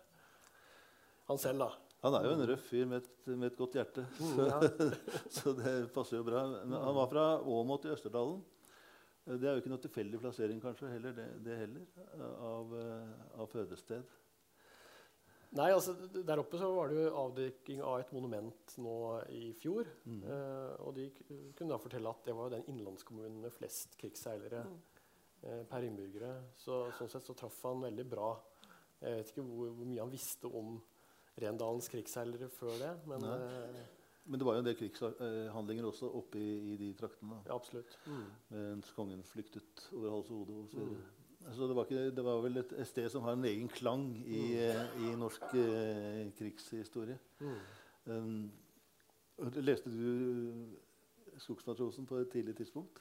han 1.28 1.40
selv. 1.40 1.66
da. 1.66 1.87
Han 2.04 2.14
er 2.14 2.28
jo 2.28 2.34
en 2.36 2.44
røff 2.46 2.68
fyr 2.70 2.86
med 2.86 3.02
et, 3.02 3.08
med 3.32 3.48
et 3.48 3.58
godt 3.58 3.74
hjerte, 3.74 4.04
så, 4.14 4.46
så, 4.46 4.86
så, 5.40 5.54
det 5.58 5.72
passer 5.94 6.20
jo 6.20 6.26
bra. 6.28 6.44
Men 6.62 6.78
han 6.78 6.94
var 6.94 7.10
fra 7.10 7.24
Åmot 7.42 7.88
i 7.88 7.92
Østerdalen. 7.94 8.38
Det 9.28 9.44
er 9.44 9.56
jo 9.56 9.60
ikke 9.60 9.72
noe 9.72 9.82
tilfeldig 9.82 10.20
plassering 10.22 10.60
kanskje, 10.62 10.88
heller, 10.94 11.12
det, 11.16 11.26
det 11.44 11.58
heller, 11.58 11.88
av, 12.22 12.70
av, 13.34 13.48
fødested. 13.50 14.14
Nei, 15.58 15.68
altså 15.72 15.94
Der 16.12 16.40
oppe 16.40 16.60
så 16.60 16.68
var 16.72 16.88
det 16.88 17.00
jo 17.00 17.12
avdekking 17.24 17.82
av 17.84 17.98
et 18.02 18.12
monument 18.12 18.74
nå 18.80 18.96
i 19.32 19.50
fjor. 19.58 19.88
Mm. 20.08 20.20
Eh, 20.22 20.72
og 20.84 20.94
de 20.96 21.08
kunne 21.18 21.72
da 21.72 21.80
fortelle 21.80 22.12
at 22.12 22.24
det 22.28 22.36
var 22.36 22.52
den 22.52 22.66
innlandskommunen 22.72 23.40
med 23.42 23.52
flest 23.52 23.96
krigsseilere 24.00 24.62
mm. 24.68 24.76
eh, 25.42 25.62
per 25.68 25.88
innbyggere. 25.88 26.34
Så 26.56 26.86
sånn 26.96 27.12
sett 27.12 27.28
så 27.28 27.36
traff 27.36 27.58
han 27.68 27.84
veldig 27.84 28.06
bra. 28.08 28.30
Jeg 29.00 29.20
vet 29.20 29.32
ikke 29.32 29.46
hvor, 29.48 29.74
hvor 29.76 29.88
mye 29.88 30.04
han 30.04 30.12
visste 30.12 30.52
om 30.52 30.78
Rendalens 31.42 31.88
krigsseilere 31.92 32.48
før 32.50 32.74
det. 32.80 32.94
Men, 33.10 33.24
eh, 33.24 33.84
men, 34.24 34.40
det 34.40 34.46
var 34.46 34.58
jo 34.58 34.64
en 34.64 34.66
del 34.68 34.78
krigshandlinger 34.78 35.86
også 35.88 36.10
oppe 36.18 36.40
i, 36.40 36.50
i 36.72 36.80
de 36.80 36.90
traktene. 36.98 37.38
Ja, 37.46 37.54
absolutt. 37.54 37.98
Mm. 38.06 38.26
Mens 38.56 38.90
kongen 38.96 39.22
flyktet 39.24 39.88
over 39.92 40.10
hals 40.16 40.32
og 40.32 40.42
hode. 40.42 40.58
Og 40.64 40.74
så 40.74 40.84
mm. 40.84 40.98
Så 41.54 41.66
det 41.66 41.76
var, 41.76 41.84
ikke, 41.84 42.10
det 42.16 42.24
var, 42.24 42.40
vel 42.42 42.56
et, 42.56 42.72
sted 42.86 43.08
som 43.08 43.22
har 43.22 43.32
en 43.32 43.44
egen 43.44 43.68
klang 43.68 44.10
i, 44.26 44.40
mm. 44.52 44.58
Eh, 44.58 45.04
i 45.06 45.14
norsk 45.16 45.42
eh, 45.54 46.32
krigshistorie. 46.36 47.18
Mm. 47.40 47.54
Um, 48.04 48.52
leste 49.38 49.90
du 49.90 50.66
Skogsmatrosen 51.38 52.06
på 52.06 52.16
et 52.16 52.30
tidlig 52.32 52.56
tidspunkt? 52.56 52.98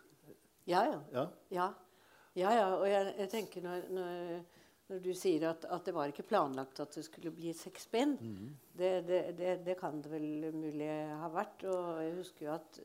Ja, 0.68 0.84
ja. 0.84 1.00
ja? 1.12 1.26
ja. 1.52 1.68
ja, 2.36 2.52
ja. 2.54 2.68
Og 2.76 2.90
jeg, 2.90 3.16
jeg 3.18 3.30
tenker 3.30 3.62
når, 3.62 3.90
når 3.90 4.42
når 4.88 5.04
du 5.04 5.12
sier 5.18 5.50
at, 5.50 5.66
at, 5.68 5.84
det 5.86 5.94
var 5.96 6.12
ikke 6.12 6.26
planlagt 6.28 6.80
at 6.80 6.96
det 6.96 7.04
skulle 7.08 7.34
bli 7.36 7.52
seks 7.56 7.90
bind. 7.92 8.22
Mm. 8.24 8.52
Det, 8.72 8.92
det, 9.08 9.22
det, 9.40 9.56
det, 9.66 9.76
kan 9.80 10.00
det 10.04 10.12
vel 10.12 10.48
mulig 10.56 10.88
ha 11.22 11.28
vært. 11.34 11.66
Og 11.68 12.04
jeg 12.06 12.14
husker 12.22 12.48
jo 12.48 12.54
at, 12.56 12.80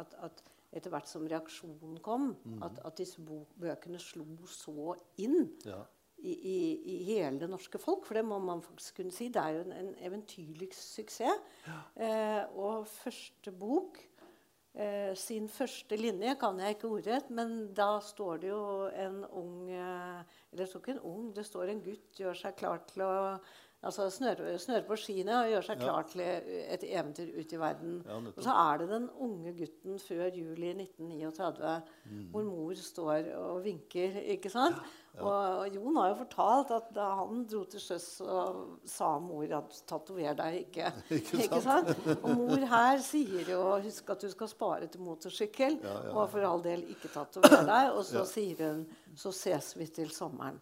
at, 0.00 0.16
at 0.30 0.44
etter 0.76 0.92
hvert 0.92 1.10
som 1.10 1.26
reaksjonen 1.28 2.00
kom, 2.04 2.32
mm. 2.40 2.64
at, 2.64 2.88
disse 2.98 3.22
bøkene 3.60 4.00
slo 4.02 4.26
så 4.50 4.96
inn 5.22 5.44
ja. 5.66 5.82
i, 6.18 6.32
i, 6.32 6.56
i, 6.94 6.96
hele 7.10 7.36
det 7.44 7.50
norske 7.52 7.80
folk. 7.82 8.08
For 8.08 8.18
det 8.18 8.24
må 8.28 8.40
man 8.42 8.64
faktisk 8.64 9.02
kunne 9.02 9.14
si. 9.14 9.28
Det 9.32 9.42
er 9.42 9.58
jo 9.58 9.64
en, 9.66 9.76
en 9.76 9.94
eventyrlig 10.08 10.72
suksess. 10.76 11.44
Ja. 11.68 11.80
Eh, 12.00 12.56
og 12.56 12.88
første 12.88 13.52
bok 13.52 14.00
eh, 14.76 15.12
sin 15.18 15.48
første 15.52 15.98
linje 15.98 16.36
kan 16.40 16.58
jeg 16.60 16.76
ikke 16.76 16.90
ordrett, 16.98 17.30
men 17.34 17.72
da 17.76 17.96
står 18.04 18.42
det 18.42 18.50
jo 18.52 18.64
en 18.92 19.22
ung 19.26 19.70
eh, 19.72 20.20
Eller 20.52 20.64
det 20.64 20.68
står 20.70 20.84
ikke 20.84 20.96
en 20.96 21.06
ung, 21.12 21.30
det 21.36 21.46
står 21.48 21.72
en 21.72 21.82
gutt 21.84 22.20
gjør 22.20 22.38
seg 22.38 22.58
klar 22.60 22.84
til 22.88 23.04
å 23.06 23.14
altså 23.86 24.08
snøre, 24.10 24.56
snøre 24.60 24.84
på 24.86 24.98
skiene 25.00 25.38
og 25.38 25.50
gjøre 25.52 25.66
seg 25.68 25.80
klar 25.80 26.06
til 26.10 26.22
et 26.26 26.84
eventyr 26.86 27.32
ut 27.36 27.54
i 27.54 27.60
verden. 27.60 27.96
Og 28.34 28.42
så 28.44 28.54
er 28.66 28.82
det 28.82 28.90
den 28.92 29.08
unge 29.22 29.54
gutten 29.56 29.98
før 30.02 30.28
juli 30.34 30.72
1939 30.74 31.74
mm. 32.04 32.22
hvor 32.34 32.46
mor 32.50 32.80
står 32.80 33.32
og 33.40 33.64
vinker. 33.64 34.20
ikke 34.36 34.52
sant? 34.52 34.80
Og, 35.16 35.70
Jon 35.72 35.96
har 35.96 36.10
jo 36.10 36.16
fortalt 36.18 36.72
at 36.76 36.90
da 36.92 37.06
han 37.22 37.44
dro 37.48 37.62
til 37.70 37.80
sjøs 37.80 38.04
og 38.20 38.82
sa 38.88 39.14
mor 39.22 39.48
at 39.58 39.78
'tatover 39.88 40.36
deg 40.36 40.58
ikke'. 40.66 40.90
ikke, 41.18 41.30
sant? 41.30 41.44
ikke 41.46 41.60
sant? 41.64 42.10
Og 42.18 42.36
mor 42.36 42.66
her 42.72 43.00
sier 43.00 43.48
jo 43.54 43.62
'husk 43.80 44.12
at 44.12 44.26
du 44.26 44.28
skal 44.30 44.52
spare 44.52 44.86
til 44.92 45.00
motorsykkel', 45.00 45.80
ja, 45.82 45.96
ja. 46.04 46.12
og 46.12 46.28
for 46.34 46.44
all 46.44 46.64
del 46.64 46.84
ikke 46.92 47.08
tatover 47.14 47.64
deg. 47.64 47.92
Og 47.96 48.04
så 48.04 48.26
sier 48.28 48.60
hun 48.66 48.86
'så 49.16 49.32
ses 49.32 49.72
vi 49.78 49.86
til 49.86 50.12
sommeren'. 50.12 50.60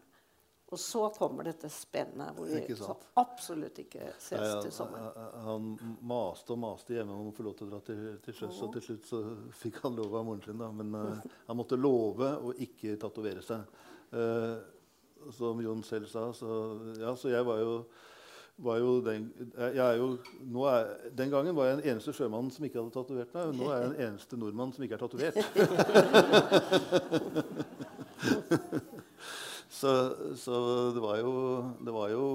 Og 0.75 0.81
så 0.81 1.05
kommer 1.15 1.47
dette 1.47 1.69
spennet 1.71 2.35
hvor 2.35 2.49
vi 2.51 2.75
absolutt 3.21 3.77
ikke 3.85 4.09
ses 4.19 4.41
ja, 4.41 4.57
til 4.59 4.73
sommeren. 4.75 5.13
Han 5.45 5.69
maste 6.03 6.51
og 6.51 6.59
maste 6.65 6.97
hjemme 6.97 7.15
om 7.15 7.29
å 7.31 7.35
få 7.37 7.47
lov 7.47 7.55
til 7.59 7.69
å 7.69 7.71
dra 7.77 7.79
til, 7.87 8.01
til 8.25 8.35
sjøs, 8.41 8.59
og 8.67 8.73
til 8.75 8.83
slutt 8.89 9.07
så 9.07 9.21
fikk 9.55 9.79
han 9.85 9.95
lov 10.01 10.17
av 10.19 10.27
moren 10.27 10.43
sin. 10.43 10.59
da, 10.59 10.73
Men 10.75 10.89
uh, 10.99 11.23
han 11.47 11.59
måtte 11.61 11.79
love 11.79 12.33
å 12.43 12.51
ikke 12.67 12.97
tatovere 12.99 13.43
seg. 13.47 13.61
Uh, 14.11 14.59
som 15.39 15.63
Jon 15.63 15.87
selv 15.87 16.11
sa. 16.11 16.33
Så, 16.35 16.49
ja, 16.99 17.15
så 17.17 17.31
jeg 17.31 17.47
var 17.47 17.59
jo, 17.63 17.85
var 18.67 18.77
jo 18.83 18.99
den, 19.07 19.31
jeg 19.55 19.85
er 19.85 19.95
jo, 20.01 20.19
er, 20.73 20.91
den 21.15 21.31
gangen 21.31 21.55
var 21.55 21.71
jeg 21.71 21.79
den 21.85 21.95
eneste 21.95 22.13
sjømannen 22.19 22.51
som 22.55 22.67
ikke 22.67 22.83
hadde 22.83 22.97
tatovert 22.99 23.31
meg. 23.39 23.55
Nå 23.61 23.71
er 23.71 23.79
jeg 23.79 23.95
den 23.95 24.03
eneste 24.09 24.35
nordmannen 24.43 24.75
som 24.75 24.83
ikke 24.83 24.99
er 24.99 25.07
tatovert. 25.07 25.39
så, 29.75 29.91
så 30.39 30.59
det, 30.95 31.03
var 31.03 31.19
jo, 31.19 31.35
det 31.83 31.95
var 31.95 32.13
jo 32.13 32.27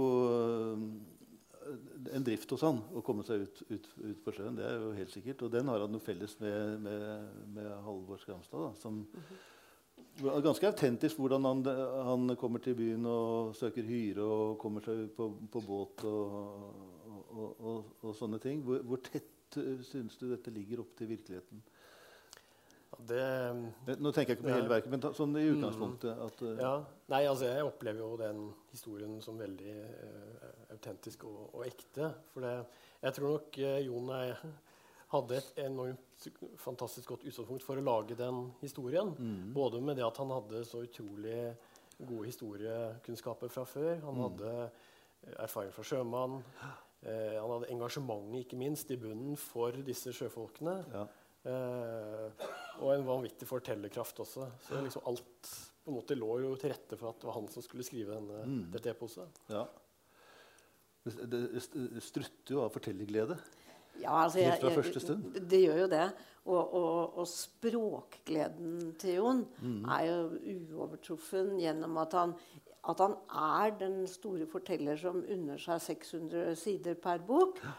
en 2.13 2.25
drift 2.25 2.51
hos 2.53 2.65
han 2.65 2.81
å 2.95 3.03
komme 3.05 3.23
seg 3.27 3.45
ut, 3.45 3.61
ut, 3.69 3.87
ut, 4.01 4.19
på 4.25 4.33
sjøen. 4.35 4.57
Det 4.57 4.65
er 4.65 4.81
jo 4.81 4.91
helt 4.97 5.13
sikkert. 5.13 5.45
Og 5.45 5.53
den 5.53 5.69
har 5.71 5.83
han 5.83 5.93
noe 5.93 6.03
felles 6.03 6.35
med, 6.41 6.79
med, 6.83 7.39
med 7.55 7.71
Halvor 7.85 8.21
Skramstad. 8.21 8.65
Da, 8.65 8.71
som, 8.81 9.01
er 10.19 10.43
ganske 10.43 10.67
autentisk 10.67 11.19
hvordan 11.21 11.47
han, 11.47 11.65
han, 12.09 12.35
kommer 12.39 12.63
til 12.63 12.77
byen 12.79 13.07
og 13.09 13.55
søker 13.57 13.87
hyre 13.87 14.25
og 14.25 14.57
kommer 14.61 14.83
seg 14.85 15.07
på, 15.15 15.29
på 15.51 15.63
båt 15.65 16.05
og, 16.09 16.39
og, 17.29 17.49
og, 17.59 17.91
og, 18.01 18.13
sånne 18.17 18.41
ting. 18.43 18.63
Hvor, 18.65 18.81
hvor 18.87 19.03
tett 19.05 19.59
uh, 19.59 19.77
syns 19.85 20.17
du 20.19 20.29
dette 20.31 20.53
ligger 20.53 20.83
opp 20.83 20.95
til 20.99 21.13
virkeligheten? 21.13 21.63
Det, 23.07 23.95
Nå 23.99 24.11
tenker 24.11 24.33
jeg 24.33 24.39
ikke 24.39 24.47
på 24.49 24.53
hele 24.53 24.71
verket, 24.71 24.91
men 24.91 25.03
sånn 25.15 25.35
i 25.39 25.45
utgangspunktet. 25.53 26.19
At, 26.25 26.41
uh, 26.43 26.55
ja. 26.59 26.71
Nei, 27.13 27.21
altså 27.29 27.47
Jeg 27.47 27.67
opplever 27.67 28.03
jo 28.03 28.17
den 28.19 28.41
historien 28.73 29.13
som 29.23 29.39
veldig 29.39 29.75
uh, 29.77 30.49
autentisk 30.75 31.23
og, 31.29 31.39
og, 31.53 31.63
ekte. 31.67 32.11
For 32.33 32.43
det, 32.43 32.55
jeg 33.05 33.15
tror 33.15 33.37
nok 33.37 33.61
uh, 33.63 33.77
Jon 33.85 34.11
jeg 34.17 34.51
hadde 35.13 35.39
et 35.39 35.63
enormt 35.63 36.27
fantastisk 36.61 37.15
godt 37.15 37.23
utgangspunkt 37.29 37.65
for 37.65 37.79
å 37.79 37.85
lage 37.87 38.19
den 38.19 38.49
historien. 38.59 39.15
Mm. 39.15 39.55
Både 39.55 39.79
med 39.81 39.97
det 39.97 40.05
at 40.05 40.19
han 40.21 40.35
hadde 40.35 40.65
så 40.67 40.83
utrolig 40.85 41.39
gode 41.97 42.27
historiekunnskaper 42.27 43.49
fra 43.51 43.63
før. 43.67 43.95
Han 44.03 44.19
mm. 44.19 44.21
hadde 44.27 45.33
erfaring 45.47 45.73
fra 45.75 45.87
sjømann. 45.87 46.37
han 47.01 47.55
hadde 47.55 47.71
engasjementet 47.73 48.43
ikke 48.43 48.59
minst 48.59 48.91
i 48.93 48.99
bunnen 49.01 49.39
for 49.39 49.73
disse 49.87 50.13
sjøfolkene. 50.15 50.77
Ja. 50.93 51.07
Eh, 51.49 52.47
og 52.79 52.93
en 52.93 53.05
vanvittig 53.07 53.47
fortellerkraft 53.49 54.21
også. 54.23 54.45
Så 54.67 54.81
liksom 54.85 55.05
alt 55.09 55.49
på 55.83 55.91
en 55.91 55.97
måte 55.97 56.15
lå 56.19 56.29
jo 56.43 56.51
til 56.59 56.69
rette 56.73 56.97
for 56.99 57.09
at 57.09 57.19
det 57.21 57.27
var 57.29 57.37
han 57.39 57.47
som 57.51 57.63
skulle 57.65 57.83
skrive 57.87 58.13
denne, 58.19 58.43
Mm. 58.45 58.71
dette 58.71 58.91
eposet. 58.93 59.27
ja. 59.49 59.65
Det, 61.05 61.39
strutter 62.03 62.53
jo 62.53 62.61
av 62.65 62.73
fortellerglede. 62.75 63.37
Ja, 63.99 64.11
altså, 64.25 64.39
Helt 64.43 64.59
fra 64.61 64.69
jeg- 64.69 64.77
første 64.83 64.99
stund. 65.01 65.33
Det, 65.33 65.47
det 65.49 65.61
gjør 65.65 65.79
jo 65.81 65.87
det. 65.87 66.03
Og, 66.45 66.73
og, 66.73 67.17
og 67.17 67.27
språkgleden 67.27 68.95
til 68.99 69.15
Jon 69.15 69.45
Mm. 69.61 69.85
er 69.89 70.05
jo 70.05 70.19
uovertruffen 70.75 71.57
gjennom 71.59 71.97
at 72.01 72.13
han, 72.13 72.35
at 72.87 72.99
han 72.99 73.15
er 73.29 73.71
den 73.79 74.07
store 74.07 74.45
forteller 74.47 74.97
som 74.97 75.23
unner 75.23 75.57
seg 75.57 75.81
600 75.81 76.55
sider 76.55 76.95
per 76.95 77.17
bok. 77.19 77.57
Eh, 77.63 77.69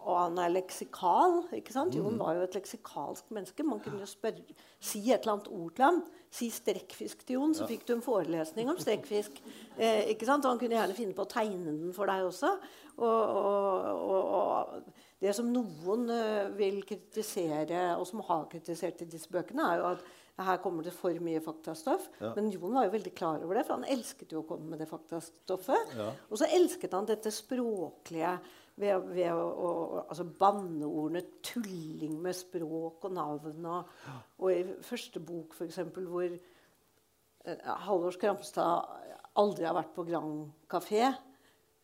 og 0.00 0.16
han 0.16 0.38
er 0.42 0.52
leksikal. 0.54 1.42
ikke 1.54 1.74
sant? 1.74 1.94
Mm. 1.94 2.00
Jon 2.00 2.18
var 2.18 2.38
jo 2.38 2.46
et 2.46 2.56
leksikalsk 2.56 3.30
menneske. 3.34 3.66
Man 3.66 3.82
kunne 3.84 4.00
jo 4.02 4.08
spørre, 4.08 4.42
si 4.80 5.02
et 5.10 5.20
eller 5.20 5.36
annet 5.36 5.50
ord 5.52 5.74
til 5.76 5.84
ham. 5.84 6.00
Si 6.30 6.48
strekkfisk 6.54 7.26
til 7.26 7.38
Jon, 7.38 7.54
så 7.54 7.66
fikk 7.68 7.86
du 7.88 7.96
en 7.96 8.04
forelesning 8.04 8.70
om 8.70 8.78
strekkfisk. 8.80 9.42
Eh, 9.76 10.12
ikke 10.14 10.28
sant? 10.28 10.46
Og 10.46 10.54
han 10.54 10.62
kunne 10.62 10.78
gjerne 10.78 10.96
finne 10.96 11.16
på 11.16 11.26
å 11.26 11.30
tegne 11.30 11.74
den 11.74 11.94
for 11.94 12.10
deg 12.10 12.24
også. 12.26 12.54
Og, 13.00 13.06
og, 13.06 13.86
og, 14.06 14.32
og 14.38 15.20
det 15.20 15.34
som 15.36 15.50
noen 15.52 16.08
eh, 16.14 16.48
vil 16.56 16.80
kritisere, 16.88 17.90
og 17.98 18.06
som 18.08 18.24
har 18.28 18.48
kritisert 18.52 19.04
i 19.04 19.10
disse 19.10 19.30
bøkene, 19.32 19.66
er 19.68 19.82
jo 19.82 19.92
at 19.92 20.08
her 20.40 20.60
kommer 20.62 20.86
det 20.86 20.94
for 20.96 21.16
mye 21.20 21.42
faktastoff. 21.44 22.06
Ja. 22.20 22.32
Men 22.36 22.48
Jon 22.54 22.72
var 22.72 22.86
jo 22.86 22.94
veldig 22.94 23.12
klar 23.16 23.42
over 23.44 23.58
det, 23.58 23.66
for 23.68 23.76
han 23.76 23.90
elsket 23.92 24.32
jo 24.32 24.40
å 24.40 24.48
komme 24.48 24.72
med 24.72 24.80
det 24.80 24.88
faktastoffet. 24.88 25.92
Ja. 25.98 26.08
Og 26.30 26.40
så 26.40 26.48
elsket 26.48 26.96
han 26.96 27.08
dette 27.08 27.32
språklige 27.34 28.38
ved, 28.76 29.06
ved 29.14 29.30
å, 29.34 29.44
å 29.44 29.70
altså 30.06 30.26
banneordene, 30.38 31.22
tulling 31.44 32.18
med 32.22 32.36
språk 32.36 33.06
og 33.08 33.14
navn. 33.16 33.66
Og, 33.66 33.94
og 34.38 34.52
i 34.54 34.62
første 34.86 35.22
bok, 35.24 35.56
f.eks., 35.56 35.80
hvor 35.96 36.26
eh, 36.28 37.72
Halvor 37.86 38.14
Skramstad 38.16 38.92
aldri 39.40 39.68
har 39.68 39.76
vært 39.76 39.94
på 39.96 40.06
Grand 40.08 40.46
Café, 40.70 41.10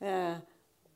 eh, 0.00 0.36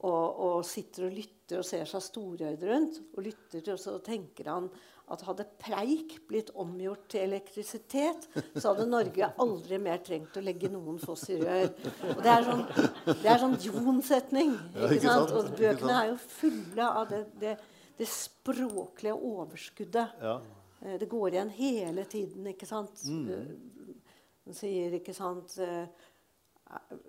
og, 0.00 0.40
og 0.46 0.62
sitter 0.64 1.10
og 1.10 1.16
lytter 1.18 1.60
og 1.60 1.66
ser 1.66 1.84
seg 1.88 2.04
storøyd 2.04 2.62
rundt, 2.64 3.02
og 3.12 3.24
lytter 3.26 3.74
og 3.74 3.80
så 3.82 3.98
tenker 4.04 4.48
han 4.48 4.70
at 5.10 5.24
hadde 5.26 5.46
preik 5.58 6.14
blitt 6.28 6.52
omgjort 6.54 7.08
til 7.10 7.24
elektrisitet, 7.26 8.28
så 8.54 8.70
hadde 8.70 8.86
Norge 8.90 9.30
aldri 9.42 9.80
mer 9.82 9.98
trengt 10.06 10.36
å 10.38 10.42
legge 10.44 10.70
noen 10.70 11.00
foss 11.02 11.26
i 11.34 11.40
rør. 11.40 11.72
Og 12.14 12.22
det 12.22 12.30
er 12.30 12.46
sånn, 12.46 12.62
det 13.10 13.32
er 13.32 13.42
sånn 13.42 13.56
Jon-setning. 13.64 14.54
Ja, 14.76 14.92
ikke 14.94 15.02
sant? 15.08 15.34
Og 15.34 15.50
bøkene 15.58 15.96
er 15.96 16.12
jo 16.12 16.20
fulle 16.22 16.86
av 17.02 17.10
det, 17.10 17.24
det, 17.42 17.56
det 17.98 18.08
språklige 18.10 19.16
overskuddet. 19.16 20.14
Ja. 20.22 20.38
Eh, 20.84 20.96
Det 21.00 21.10
går 21.10 21.34
igjen 21.34 21.50
hele 21.58 22.06
tiden, 22.10 22.46
ikke 22.54 22.68
sant? 22.70 23.02
Mm. 23.04 23.26
Eh, 23.34 24.54
sier, 24.56 24.94
ikke 24.98 25.14
sant 25.14 25.58
eh, 25.62 25.84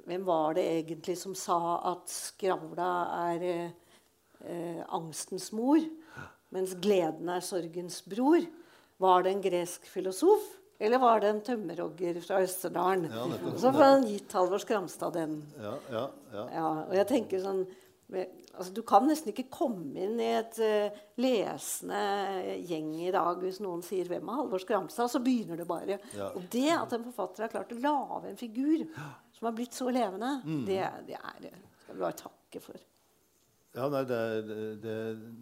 Hvem 0.08 0.24
var 0.26 0.56
det 0.58 0.64
egentlig 0.66 1.14
som 1.22 1.36
sa 1.38 1.78
at 1.92 2.10
skravla 2.10 2.92
er 3.30 3.44
eh, 3.54 4.80
angstens 4.90 5.52
mor, 5.54 5.78
mens 6.52 6.74
gleden 6.84 7.30
er 7.32 7.44
sorgens 7.46 8.02
bror? 8.06 8.46
Var 9.02 9.24
det 9.26 9.32
en 9.36 9.42
gresk 9.42 9.86
filosof, 9.90 10.44
eller 10.82 11.00
var 11.02 11.22
det 11.24 11.30
en 11.30 11.42
tømmerogger 11.46 12.20
fra 12.22 12.42
Østerdalen? 12.44 13.08
Ja, 13.10 13.24
så 13.58 13.72
får 13.74 13.84
han 13.86 14.06
gitt 14.10 14.34
Halvor 14.38 14.62
Skramstad 14.62 15.14
den. 15.18 15.40
Ja, 15.62 15.76
ja, 15.94 16.04
ja. 16.34 16.44
Ja, 16.54 16.68
og 16.90 16.94
jeg 16.98 17.08
tenker 17.10 17.42
sånn 17.42 17.64
altså, 18.12 18.74
Du 18.76 18.82
kan 18.84 19.06
nesten 19.08 19.32
ikke 19.32 19.48
komme 19.54 19.96
inn 20.04 20.20
i 20.20 20.30
et 20.36 20.58
uh, 20.60 20.98
lesende 21.24 22.02
gjeng 22.68 22.90
i 23.08 23.12
dag 23.14 23.40
hvis 23.40 23.62
noen 23.64 23.82
sier 23.86 24.06
'Hvem 24.10 24.28
er 24.30 24.40
Halvor 24.42 24.60
Skramstad?' 24.60 25.10
Så 25.10 25.22
begynner 25.24 25.58
det 25.58 25.68
bare. 25.70 25.98
Og 26.36 26.44
det 26.52 26.70
at 26.76 26.94
en 26.94 27.06
forfatter 27.08 27.46
har 27.48 27.54
klart 27.54 27.72
å 27.72 27.80
lage 27.82 28.30
en 28.30 28.38
figur 28.38 28.84
som 29.32 29.48
har 29.48 29.56
blitt 29.56 29.74
så 29.74 29.90
levende, 29.90 30.42
Mm. 30.46 30.66
det, 30.66 30.82
det 31.08 31.16
er, 31.18 31.52
skal 31.84 31.96
vi 31.96 32.02
bare 32.02 32.20
takke 32.20 32.62
for. 32.62 32.76
Ja, 33.72 33.86
nei, 33.88 34.02
det 34.04 34.16
er, 34.20 34.50
det, 34.84 34.94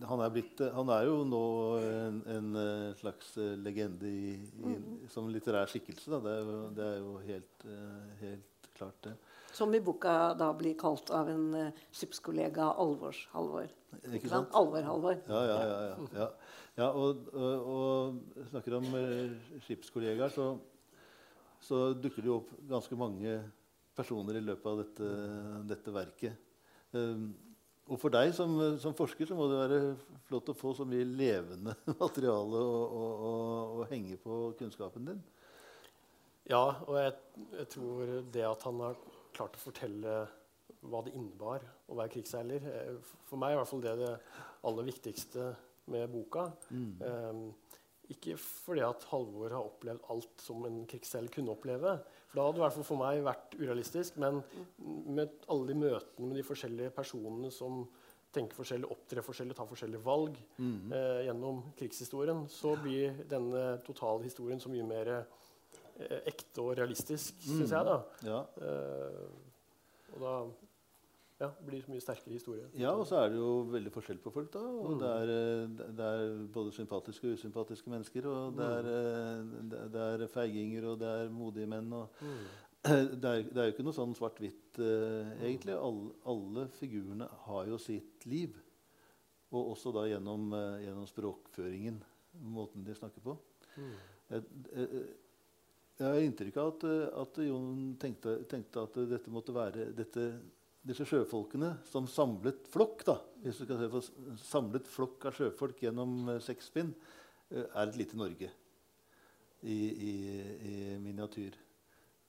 han, 0.06 0.22
er 0.22 0.34
blitt, 0.34 0.60
han 0.76 0.90
er 0.94 1.08
jo 1.08 1.24
nå 1.26 1.46
en, 1.82 2.20
en 2.30 2.60
eh, 2.62 2.92
slags 3.00 3.32
eh, 3.42 3.56
legende 3.58 4.06
i, 4.06 4.36
i, 4.38 4.74
som 5.10 5.32
litterær 5.34 5.72
skikkelse. 5.72 6.12
Da. 6.14 6.20
Det, 6.28 6.36
er 6.36 6.44
jo, 6.46 6.60
det 6.78 6.86
er 6.86 7.00
jo 7.00 7.16
helt, 7.26 7.66
eh, 7.66 8.12
helt 8.22 8.70
klart, 8.78 9.00
det. 9.08 9.16
Som 9.58 9.74
i 9.74 9.82
boka 9.82 10.36
da 10.38 10.52
blir 10.54 10.78
kalt 10.78 11.10
av 11.10 11.32
en 11.32 11.48
uh, 11.58 11.82
skipskollega 11.90 12.70
Alvors-Halvor. 12.80 13.74
Ikke 14.14 14.30
sant? 14.30 14.54
Alvor-Halvor. 14.54 15.18
Ja, 15.26 15.42
ja, 15.50 15.58
ja. 15.58 15.74
ja, 15.74 16.22
ja. 16.22 16.30
ja 16.84 16.92
og, 16.94 17.26
og, 17.34 17.74
og 17.74 18.48
snakker 18.54 18.78
om 18.78 18.88
skipskollegaer, 19.66 20.30
så, 20.38 20.52
så 21.66 21.88
dukker 21.98 22.22
det 22.22 22.30
jo 22.30 22.38
opp 22.44 22.54
ganske 22.70 23.02
mange 23.02 23.40
personer 23.98 24.38
i 24.38 24.46
løpet 24.46 24.70
av 24.70 24.84
dette, 24.86 25.14
dette 25.74 25.98
verket. 25.98 26.50
Um, 26.94 27.32
og 27.90 27.98
for 27.98 28.14
deg 28.14 28.32
som, 28.38 28.56
som 28.82 28.96
forsker 28.98 29.30
så 29.30 29.36
må 29.38 29.48
det 29.50 29.60
være 29.60 29.80
flott 30.30 30.52
å 30.52 30.58
få 30.58 30.76
så 30.78 30.86
mye 30.88 31.08
levende 31.08 31.74
materiale 32.04 32.62
å, 32.62 32.80
å, 32.86 33.06
å, 33.30 33.32
å 33.80 33.88
henge 33.90 34.20
på 34.22 34.42
kunnskapen 34.60 35.10
din. 35.10 35.24
Ja, 36.50 36.64
og 36.88 36.96
jeg, 36.98 37.16
jeg 37.60 37.72
tror 37.76 38.14
det 38.34 38.46
at 38.46 38.66
han 38.66 38.82
har 38.82 39.02
klart 39.38 39.58
å 39.58 39.64
fortelle 39.64 40.20
hva 40.90 41.02
det 41.04 41.14
innebar 41.18 41.66
å 41.92 41.98
være 41.98 42.14
krigsseiler 42.14 42.64
eh, 42.70 43.10
For 43.28 43.40
meg 43.42 43.52
er 43.52 43.58
i 43.58 43.60
hvert 43.60 43.72
fall 43.72 43.84
det 43.84 43.96
det 44.00 44.14
aller 44.70 44.88
viktigste 44.88 45.50
med 45.90 46.10
boka. 46.14 46.46
Um, 47.02 47.50
ikke 48.10 48.36
fordi 48.42 48.84
at 48.86 49.06
Halvor 49.12 49.54
har 49.54 49.66
opplevd 49.66 50.06
alt 50.14 50.44
som 50.44 50.66
en 50.68 50.82
krigsseiler 50.90 51.32
kunne 51.34 51.54
oppleve. 51.54 51.96
Da 52.36 52.44
hadde 52.46 52.58
det 52.58 52.62
i 52.62 52.66
hvert 52.68 52.76
fall 52.78 52.88
for 52.92 53.02
meg 53.02 53.24
vært 53.26 53.56
urealistisk. 53.58 54.18
Men 54.22 54.44
med 55.10 55.32
alle 55.50 55.68
de 55.72 55.78
møtene 55.82 56.28
med 56.30 56.38
de 56.38 56.44
forskjellige 56.46 56.92
personene 56.94 57.50
som 57.52 57.84
tenker 58.36 58.54
forskjellig, 58.60 58.86
opptrer 58.94 59.26
forskjellig, 59.26 59.56
tar 59.58 59.66
forskjellige 59.66 60.04
valg 60.06 60.36
eh, 60.62 61.24
gjennom 61.26 61.64
krigshistorien, 61.80 62.44
så 62.54 62.76
blir 62.78 63.24
denne 63.32 63.80
totale 63.88 64.22
historien 64.28 64.62
så 64.62 64.70
mye 64.70 64.86
mer 64.86 65.10
eh, 65.16 66.20
ekte 66.30 66.62
og 66.62 66.76
realistisk, 66.78 67.40
syns 67.42 67.74
jeg. 67.74 67.86
da. 67.90 67.98
Ja, 68.30 68.44
Eh, 68.62 69.30
og 70.14 70.22
da 70.22 70.36
ja, 71.40 71.48
blir 71.66 71.78
det 71.78 71.86
så 71.86 71.92
mye 71.94 72.04
sterkere 72.04 72.36
historie. 72.36 72.66
Ja, 72.76 72.92
og 72.92 73.06
så 73.08 73.22
er 73.22 73.30
det 73.32 73.38
jo 73.40 73.52
veldig 73.72 73.92
forskjell 73.96 74.18
på 74.20 74.32
folk. 74.36 74.52
da, 74.54 74.60
og 74.60 75.00
det, 75.00 75.10
er, 75.22 75.30
eh, 75.36 75.92
det 75.98 76.08
er 76.08 76.48
både 76.54 76.74
sympatiske 76.76 77.28
og 77.30 77.38
usympatiske 77.40 77.90
mennesker. 77.90 78.28
og 78.28 78.58
Det 78.58 78.66
er, 78.66 78.90
eh, 78.90 79.70
det- 79.72 80.02
er 80.22 80.28
feiginger, 80.28 80.86
og 80.92 81.00
det 81.00 81.08
er 81.08 81.30
modige 81.30 81.68
menn. 81.68 81.94
og 81.94 82.10
det, 82.84 83.24
er, 83.24 83.44
det 83.44 83.58
er 83.58 83.64
jo 83.70 83.74
ikke 83.74 83.84
noe 83.84 83.94
sånn 83.94 84.16
svart-hvitt, 84.16 84.80
uh, 84.80 85.32
egentlig. 85.44 85.74
Alle, 85.76 86.12
alle 86.26 86.68
figurene 86.70 87.28
har 87.28 87.66
jo 87.68 87.78
sitt 87.78 88.26
liv. 88.26 88.56
Og 89.52 89.72
også 89.72 89.92
da 89.92 90.06
gjennom, 90.08 90.54
uh, 90.54 90.78
gjennom 90.80 91.08
språkføringen, 91.08 92.04
måten 92.40 92.84
de 92.84 92.96
snakker 92.96 93.22
på. 93.22 93.36
Jeg, 94.30 94.44
jeg, 94.76 95.08
jeg 96.00 96.08
har 96.08 96.22
inntrykk 96.24 96.58
av 96.58 96.70
at, 96.72 96.84
at 97.20 97.42
Jon 97.44 97.98
tenkte, 98.00 98.38
tenkte 98.48 98.86
at 98.86 98.94
dette 99.10 99.32
måtte 99.34 99.56
være 99.56 99.90
dette, 99.96 100.30
disse 100.90 101.06
sjøfolkene 101.08 101.76
som 101.90 102.08
samlet 102.10 102.68
flokk, 102.74 103.06
da, 103.08 103.20
hvis 103.44 103.62
du 103.62 103.66
skal 103.68 103.80
se 103.82 103.90
på 103.94 104.02
samlet 104.42 104.90
flokk 104.90 105.30
av 105.30 105.38
sjøfolk 105.38 105.84
gjennom 105.86 106.34
eh, 106.34 106.42
seks 106.44 106.72
bind, 106.76 106.96
eh, 107.54 107.66
er 107.66 107.86
et 107.86 108.00
lite 108.00 108.20
Norge 108.20 108.50
i, 109.62 109.78
i, 109.78 110.14
i 110.72 110.76
miniatyr. 111.02 111.58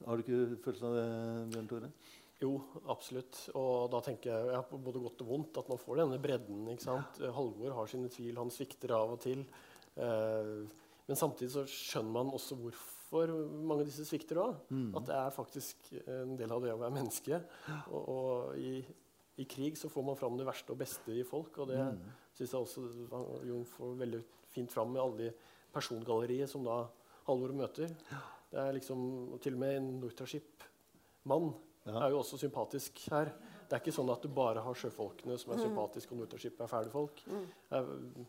Har 0.07 0.17
du 0.17 0.25
ikke 0.25 0.61
følelsen 0.65 0.89
av 0.89 0.97
det, 0.97 1.09
Bjørn 1.55 1.71
Tore? 1.71 1.91
Jo, 2.41 2.55
absolutt. 2.89 3.37
Og 3.59 3.91
da 3.93 4.01
tenker 4.05 4.33
jeg 4.33 4.53
ja, 4.55 4.61
på 4.65 4.79
både 4.81 5.03
godt 5.03 5.25
og 5.27 5.33
vondt 5.35 5.59
at 5.61 5.69
man 5.69 5.81
får 5.81 6.01
denne 6.01 6.21
bredden. 6.23 6.63
ikke 6.73 6.87
sant? 6.87 7.21
Ja. 7.21 7.35
Halvor 7.37 7.75
har 7.77 7.91
sine 7.91 8.09
tvil, 8.13 8.39
han 8.41 8.53
svikter 8.53 8.95
av 8.97 9.17
og 9.17 9.21
til. 9.27 9.45
Eh, 10.01 10.55
men 11.11 11.19
samtidig 11.19 11.53
så 11.53 11.67
skjønner 11.69 12.17
man 12.17 12.33
også 12.37 12.57
hvorfor 12.61 12.99
mange 13.13 13.81
av 13.83 13.87
disse 13.89 14.05
svikter 14.07 14.39
òg. 14.39 14.57
At 14.97 15.07
det 15.07 15.15
er 15.17 15.31
faktisk 15.35 15.93
en 16.07 16.37
del 16.39 16.53
av 16.53 16.63
det 16.63 16.73
å 16.73 16.79
være 16.79 16.95
menneske. 16.95 17.41
Og, 17.91 18.09
og 18.09 18.59
i, 18.59 18.85
i 19.39 19.45
krig 19.51 19.77
så 19.77 19.91
får 19.91 20.05
man 20.07 20.17
fram 20.17 20.37
det 20.39 20.47
verste 20.47 20.71
og 20.73 20.79
beste 20.79 21.11
i 21.19 21.25
folk. 21.27 21.59
Og 21.59 21.69
det 21.73 21.81
syns 22.39 22.53
jeg 22.53 22.61
også 22.61 23.45
Jon 23.49 23.65
får 23.67 23.97
veldig 24.05 24.23
fint 24.55 24.71
fram 24.73 24.93
med 24.95 25.03
alle 25.03 25.17
de 25.25 25.33
persongalleriet 25.75 26.49
som 26.51 26.65
da 26.67 26.85
Halvor 27.27 27.53
møter. 27.55 27.93
Det 28.51 28.59
er 28.59 28.73
liksom 28.75 29.39
Til 29.43 29.55
og 29.55 29.61
med 29.61 29.77
en 29.77 29.91
Nortraship-mann 30.01 31.53
Ja. 31.87 32.07
er 32.07 32.11
jo 32.11 32.19
også 32.21 32.39
sympatisk 32.39 32.99
her. 33.11 33.31
Det 33.69 33.73
er 33.77 33.81
ikke 33.81 33.95
sånn 33.95 34.11
at 34.13 34.23
du 34.23 34.29
bare 34.29 34.61
har 34.63 34.75
sjøfolkene 34.75 35.37
som 35.39 35.53
er 35.55 35.59
sympatiske, 35.63 36.13
og 36.13 36.19
Nortraship 36.25 36.59
er 36.61 36.67
fæle 36.69 36.91
folk. 36.91 37.23
Det 37.25 37.79
er- 37.79 38.27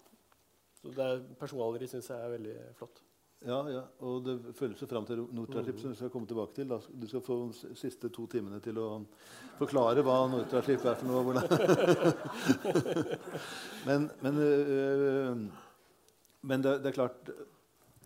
Så 0.82 0.90
det 0.96 1.00
er 1.06 1.20
Persongalleri 1.40 1.88
syns 1.88 2.08
jeg 2.10 2.18
er 2.18 2.30
veldig 2.38 2.56
flott. 2.76 3.02
Ja, 3.42 3.58
ja, 3.74 3.80
og 4.06 4.20
det 4.28 4.36
følger 4.54 4.78
seg 4.78 4.90
fram 4.92 5.06
til 5.10 5.24
Nortraship, 5.34 5.80
som 5.82 5.90
vi 5.90 5.98
skal 5.98 6.12
komme 6.14 6.28
tilbake 6.30 6.54
til. 6.60 6.70
Du 7.02 7.08
skal 7.10 7.24
få 7.26 7.38
de 7.50 7.72
siste 7.80 8.10
to 8.14 8.28
timene 8.30 8.60
til 8.62 8.78
å 8.78 8.90
forklare 9.58 10.04
hva 10.06 10.20
Nortraship 10.30 10.86
er 10.86 11.00
for 11.00 11.10
noe. 11.10 11.24
hvordan- 11.26 11.50
men 13.88 14.06
men, 14.22 14.38
øh, 14.38 15.42
men 16.42 16.62
det, 16.62 16.76
det 16.84 16.92
er 16.92 16.98
klart 17.00 17.32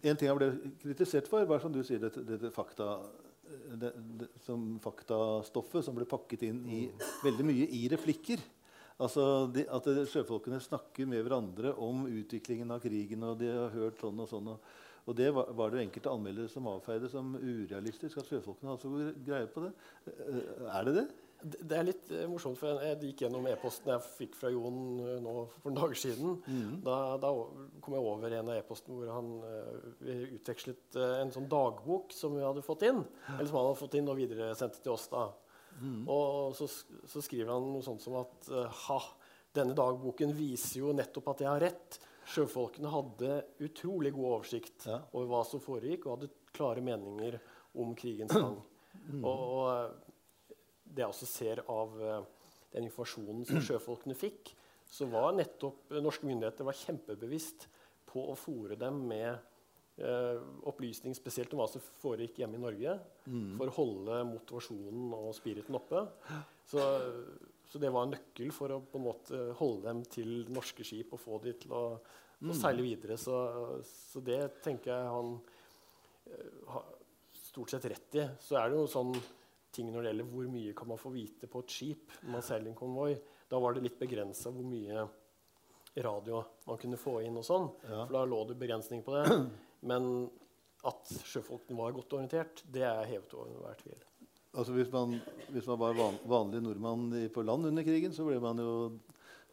En 0.06 0.16
ting 0.16 0.28
jeg 0.30 0.38
ble 0.38 0.50
kritisert 0.84 1.28
for, 1.28 1.44
var 1.50 1.60
som 1.64 1.74
du 1.74 1.80
sier, 1.84 1.98
dette, 2.00 2.22
dette 2.28 2.52
fakta, 2.54 3.00
det, 3.74 3.90
det, 4.20 4.28
som 4.46 4.76
faktastoffet 4.84 5.84
som 5.88 5.96
ble 5.98 6.06
pakket 6.06 6.44
inn 6.46 6.60
i 6.70 6.82
veldig 7.24 7.46
mye 7.48 7.66
i 7.74 7.88
replikker. 7.90 8.38
Altså 9.02 9.48
de, 9.52 9.64
At 9.68 9.88
sjøfolkene 10.12 10.60
snakker 10.62 11.10
med 11.10 11.26
hverandre 11.26 11.74
om 11.82 12.06
utviklingen 12.06 12.70
av 12.72 12.84
krigen. 12.86 13.24
og 13.26 13.40
de 13.42 13.50
har 13.50 13.74
hørt 13.74 13.98
sånn 14.00 14.20
og 14.22 14.30
sånn. 14.30 14.48
Og, 14.54 14.60
og 15.06 15.14
det 15.20 15.28
var, 15.36 15.52
var 15.54 15.70
det 15.74 15.84
enkelte 15.86 16.10
anmeldere 16.10 16.50
som 16.50 16.66
avfeide 16.72 17.10
som 17.12 17.36
urealistisk. 17.38 18.18
At 18.18 18.30
sjøfolkene 18.32 18.72
hadde 18.72 18.82
så 18.82 18.90
god 18.90 19.22
greie 19.28 19.48
på 19.54 19.62
det. 19.68 19.72
Eh, 20.10 20.66
Er 20.80 20.88
det 20.88 20.94
det? 20.98 21.06
Det 21.46 21.76
er 21.78 21.86
litt 21.86 22.08
eh, 22.16 22.24
morsomt, 22.32 22.58
for 22.58 22.80
jeg, 22.82 22.96
gikk 23.04 23.22
gjennom 23.26 23.46
e-posten 23.52 23.92
jeg 23.92 24.02
fikk 24.16 24.38
fra 24.40 24.50
Jon 24.50 24.80
eh, 25.04 25.20
nå 25.22 25.34
for 25.60 25.70
en 25.70 25.78
dag 25.78 25.94
siden. 26.00 26.40
Da, 26.88 26.96
da 27.22 27.30
kom 27.86 27.94
jeg 27.98 28.08
over 28.10 28.34
en 28.40 28.50
av 28.50 28.58
e-postene 28.58 28.98
hvor 28.98 29.12
han 29.14 29.30
vi 30.00 30.16
utvekslet 30.40 30.98
en 31.22 31.34
sånn 31.36 31.46
dagbok 31.52 32.16
som 32.16 32.34
vi 32.40 32.42
hadde 32.48 32.66
fått 32.66 32.88
inn. 32.90 33.04
Eller 33.36 33.46
som 33.52 33.60
han 33.60 33.70
hadde 33.70 33.82
fått 33.84 34.00
inn 34.00 34.10
og 34.10 34.18
videresendte 34.24 34.82
til 34.82 34.96
oss. 34.96 35.06
da. 35.14 35.28
Og 36.10 36.56
så, 36.58 36.66
så 37.12 37.22
skriver 37.22 37.52
han 37.54 37.70
noe 37.76 37.84
sånt 37.86 38.02
som 38.02 38.18
at 38.24 38.50
ha, 38.88 39.00
denne 39.54 39.76
dagboken 39.78 40.34
viser 40.34 40.82
jo 40.82 40.94
nettopp 40.98 41.30
at 41.36 41.46
jeg 41.46 41.52
har 41.52 41.62
rett. 41.68 42.00
Sjøfolkene 42.26 42.90
hadde 42.90 43.36
utrolig 43.66 44.12
god 44.16 44.26
oversikt 44.40 44.88
Ja. 44.90 45.02
over 45.14 45.28
hva 45.30 45.44
som 45.46 45.62
foregikk, 45.62 46.06
og 46.08 46.18
hadde 46.20 46.32
klare 46.56 46.82
meninger 46.82 47.40
om 47.76 47.94
krigens 47.98 48.34
gang. 48.34 48.58
Og, 49.22 49.26
og 49.28 49.66
eh, 49.70 50.56
det 50.96 51.04
jeg 51.04 51.12
også 51.12 51.28
ser 51.30 51.60
av 51.70 51.98
eh, 52.02 52.22
den 52.74 52.88
informasjonen 52.88 53.44
som 53.46 53.60
sjøfolkene 53.68 54.16
fikk, 54.18 54.54
så 54.90 55.06
var 55.12 55.34
nettopp 55.36 55.92
eh, 55.92 56.02
norske 56.02 56.26
myndigheter 56.26 56.66
var 56.66 56.78
kjempebevisst 56.80 57.68
på 58.10 58.24
å 58.32 58.38
fòre 58.40 58.78
dem 58.80 59.02
med 59.10 59.36
eh, 60.00 60.40
opplysning 60.72 61.14
spesielt 61.18 61.52
om 61.54 61.60
hva 61.62 61.68
som 61.70 61.84
foregikk 62.02 62.40
hjemme 62.42 62.58
i 62.58 62.64
Norge, 62.64 62.96
for 63.60 63.68
å 63.70 63.76
holde 63.82 64.22
motivasjonen 64.32 65.14
og 65.20 65.30
spiriten 65.38 65.76
oppe. 65.78 66.06
Så, 66.72 66.82
så 67.70 67.82
det 67.82 67.92
var 67.94 68.06
en 68.06 68.14
nøkkel 68.16 68.52
for 68.56 68.74
å 68.76 68.82
på 68.86 69.00
en 69.00 69.08
måte 69.08 69.40
holde 69.60 69.88
dem 69.88 70.04
til 70.12 70.46
norske 70.54 70.86
skip 70.88 71.14
og 71.16 71.22
få 71.22 71.40
dem 71.44 71.58
til 71.62 71.74
å, 71.76 71.86
å 72.46 72.58
seile 72.58 72.86
videre. 72.86 73.18
Så, 73.20 73.36
så 73.90 74.22
det 74.26 74.40
tenker 74.66 74.94
jeg 74.94 75.14
han 75.16 75.34
eh, 76.30 76.62
har 76.72 76.86
stort 77.42 77.74
sett 77.74 77.88
rett 77.92 78.20
i. 78.22 78.28
Så 78.42 78.60
er 78.60 78.72
det 78.72 78.80
jo 78.80 78.88
sånn 78.92 79.14
ting 79.76 79.92
når 79.92 80.06
det 80.06 80.12
gjelder 80.14 80.32
hvor 80.32 80.48
mye 80.54 80.78
kan 80.78 80.88
man 80.88 81.02
få 81.02 81.12
vite 81.12 81.50
på 81.52 81.62
et 81.64 81.74
skip 81.76 82.18
når 82.22 82.38
man 82.38 82.48
seiler 82.48 82.72
en 82.72 82.80
konvoi. 82.80 83.12
Da 83.52 83.60
var 83.62 83.76
det 83.76 83.84
litt 83.86 84.00
begrensa 84.00 84.54
hvor 84.54 84.68
mye 84.68 85.06
radio 86.06 86.42
man 86.68 86.80
kunne 86.82 87.00
få 87.00 87.20
inn. 87.24 87.38
og 87.40 87.46
sånn, 87.48 87.70
Ja. 87.88 88.06
For 88.06 88.14
da 88.18 88.26
lå 88.28 88.42
det 88.48 88.60
begrensning 88.60 89.04
på 89.04 89.16
det. 89.16 89.26
Men 89.90 90.30
at 90.86 91.12
sjøfolkene 91.26 91.78
var 91.80 91.96
godt 91.96 92.14
orientert, 92.14 92.64
det 92.70 92.84
er 92.86 93.08
hevet 93.10 93.34
over 93.34 93.50
enhver 93.52 93.80
tvil. 93.80 94.04
Altså 94.56 94.76
hvis 94.76 94.92
man, 94.94 95.18
hvis 95.52 95.68
man 95.68 95.82
var 95.82 95.98
van, 95.98 96.22
vanlig 96.30 96.64
nordmann 96.64 97.10
i, 97.20 97.28
på 97.32 97.44
land 97.46 97.68
under 97.70 97.86
krigen, 97.86 98.16
så 98.16 98.26
ble 98.28 98.40
man 98.44 98.62
jo 98.62 98.72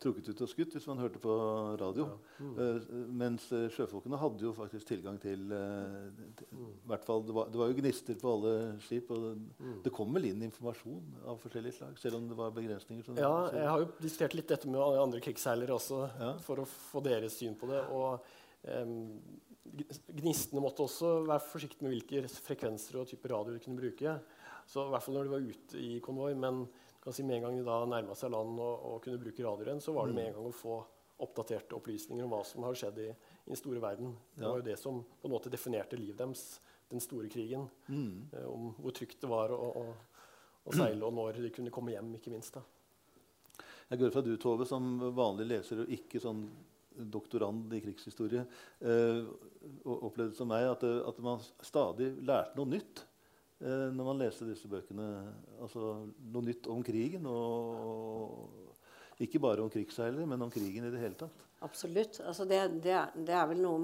trukket 0.02 0.32
ut 0.32 0.40
og 0.42 0.50
skutt 0.50 0.72
hvis 0.74 0.86
man 0.90 0.98
hørte 0.98 1.20
på 1.22 1.32
radio. 1.78 2.08
Eh, 2.42 2.88
mens 3.14 3.44
eh, 3.54 3.68
sjøfolkene 3.70 4.18
hadde 4.18 4.42
jo 4.48 4.50
faktisk 4.56 4.88
tilgang 4.88 5.20
til, 5.22 5.44
uh, 5.54 6.08
til 6.38 6.62
i 6.64 6.90
hvert 6.90 7.06
fall, 7.06 7.22
det 7.28 7.36
var, 7.36 7.52
det 7.54 7.60
var 7.60 7.70
jo 7.70 7.78
gnister 7.78 8.18
på 8.18 8.32
alle 8.32 8.54
skip. 8.82 9.12
og 9.14 9.22
det, 9.28 9.76
det 9.86 9.94
kom 9.94 10.10
vel 10.18 10.26
inn 10.32 10.42
informasjon 10.48 11.22
av 11.22 11.38
forskjellige 11.44 11.78
slag, 11.78 11.98
selv 12.02 12.18
om 12.18 12.26
det 12.30 12.38
var 12.38 12.54
begrensninger. 12.56 13.06
Sånn, 13.06 13.22
Ja, 13.22 13.34
jeg 13.54 13.68
har 13.70 13.84
jo 13.84 13.90
diskutert 14.02 14.38
litt 14.38 14.50
dette 14.50 14.70
med 14.70 14.82
andre 14.82 15.22
krigsseilere 15.22 15.78
også, 15.78 16.02
Ja. 16.18 16.32
for 16.42 16.64
å 16.64 16.66
få 16.66 17.04
deres 17.06 17.38
syn 17.38 17.54
på 17.58 17.70
det. 17.70 17.84
Og 17.94 18.22
Um, 18.62 19.18
gnistene 20.12 20.62
måtte 20.62 20.84
også 20.84 21.22
være 21.26 21.42
forsiktige 21.48 21.86
med 21.86 21.96
hvilke 21.96 22.28
frekvenser 22.44 23.00
og 23.00 23.08
type 23.10 23.30
radio 23.30 23.54
de 23.54 23.62
kunne 23.62 23.80
bruke. 23.80 24.14
Så 24.72 24.86
i 24.86 24.92
hvert 24.94 25.04
fall 25.04 25.18
når 25.18 25.28
de 25.28 25.34
var 25.34 25.52
ute 25.52 25.84
i 25.84 25.92
konvoi. 26.04 26.32
Men 26.38 26.64
si 27.12 27.24
med 27.26 27.38
en 27.38 27.46
gang 27.46 27.58
de 27.58 27.64
da 27.66 27.78
nærma 27.88 28.16
seg 28.16 28.32
land 28.32 28.56
og, 28.62 28.88
og 28.88 28.98
kunne 29.04 29.20
bruke 29.20 29.44
radioen, 29.44 29.82
så 29.84 29.94
var 29.96 30.08
det 30.08 30.16
med 30.16 30.30
en 30.30 30.36
gang 30.38 30.48
å 30.48 30.56
få 30.56 30.80
oppdaterte 31.22 31.76
opplysninger 31.76 32.24
om 32.24 32.32
hva 32.34 32.42
som 32.46 32.64
har 32.66 32.78
skjedd 32.78 32.98
i, 33.04 33.08
i 33.12 33.52
den 33.52 33.58
store 33.58 33.82
verden. 33.82 34.14
Det 34.34 34.46
var 34.46 34.58
jo 34.58 34.66
det 34.66 34.78
som 34.80 35.02
på 35.02 35.28
en 35.28 35.34
måte 35.34 35.52
definerte 35.52 35.98
livet 35.98 36.18
deres, 36.18 36.46
den 36.90 37.02
store 37.02 37.30
krigen. 37.32 37.68
Mm. 37.86 38.30
eh, 38.32 38.48
om 38.48 38.72
hvor 38.80 38.96
trygt 38.96 39.20
det 39.22 39.30
var 39.30 39.54
å, 39.54 39.60
å, 39.82 39.84
å 40.66 40.74
seile, 40.74 41.04
og 41.06 41.14
når 41.16 41.42
de 41.44 41.52
kunne 41.54 41.72
komme 41.74 41.94
hjem, 41.94 42.16
ikke 42.18 42.32
minst. 42.34 42.58
da. 42.58 42.64
Jeg 43.92 44.00
går 44.00 44.12
fra 44.14 44.24
du, 44.24 44.34
Tove, 44.40 44.66
som 44.66 44.96
vanlig 45.14 45.50
leser 45.50 45.84
og 45.84 45.94
ikke 45.94 46.20
sånn 46.22 46.46
doktorand 47.12 47.72
i 47.72 47.80
krigshistorie, 47.84 48.42
eh, 48.84 49.22
opplevde 49.84 50.36
som 50.36 50.50
meg 50.50 50.66
at, 50.68 50.84
at 50.84 51.18
man 51.24 51.40
stadig 51.64 52.10
lærte 52.24 52.58
noe 52.58 52.68
nytt 52.72 53.04
eh, 53.04 53.11
når 53.62 54.06
man 54.06 54.18
leste 54.18 54.48
disse 54.48 54.66
bøkene. 54.70 55.06
Altså 55.62 55.92
noe 56.32 56.42
nytt 56.46 56.66
om 56.72 56.80
krigen. 56.82 57.28
Og, 57.30 58.72
ikke 59.22 59.40
bare 59.42 59.62
om 59.62 59.70
krigsseilere, 59.70 60.26
men 60.26 60.42
om 60.42 60.50
krigen 60.50 60.86
i 60.88 60.92
det 60.92 61.00
hele 61.02 61.18
tatt. 61.18 61.44
Absolutt. 61.62 62.20
Altså 62.26 62.46
det, 62.48 62.60
det, 62.82 62.96
det 63.26 63.34
er 63.36 63.48
vel 63.52 63.60
noe 63.62 63.78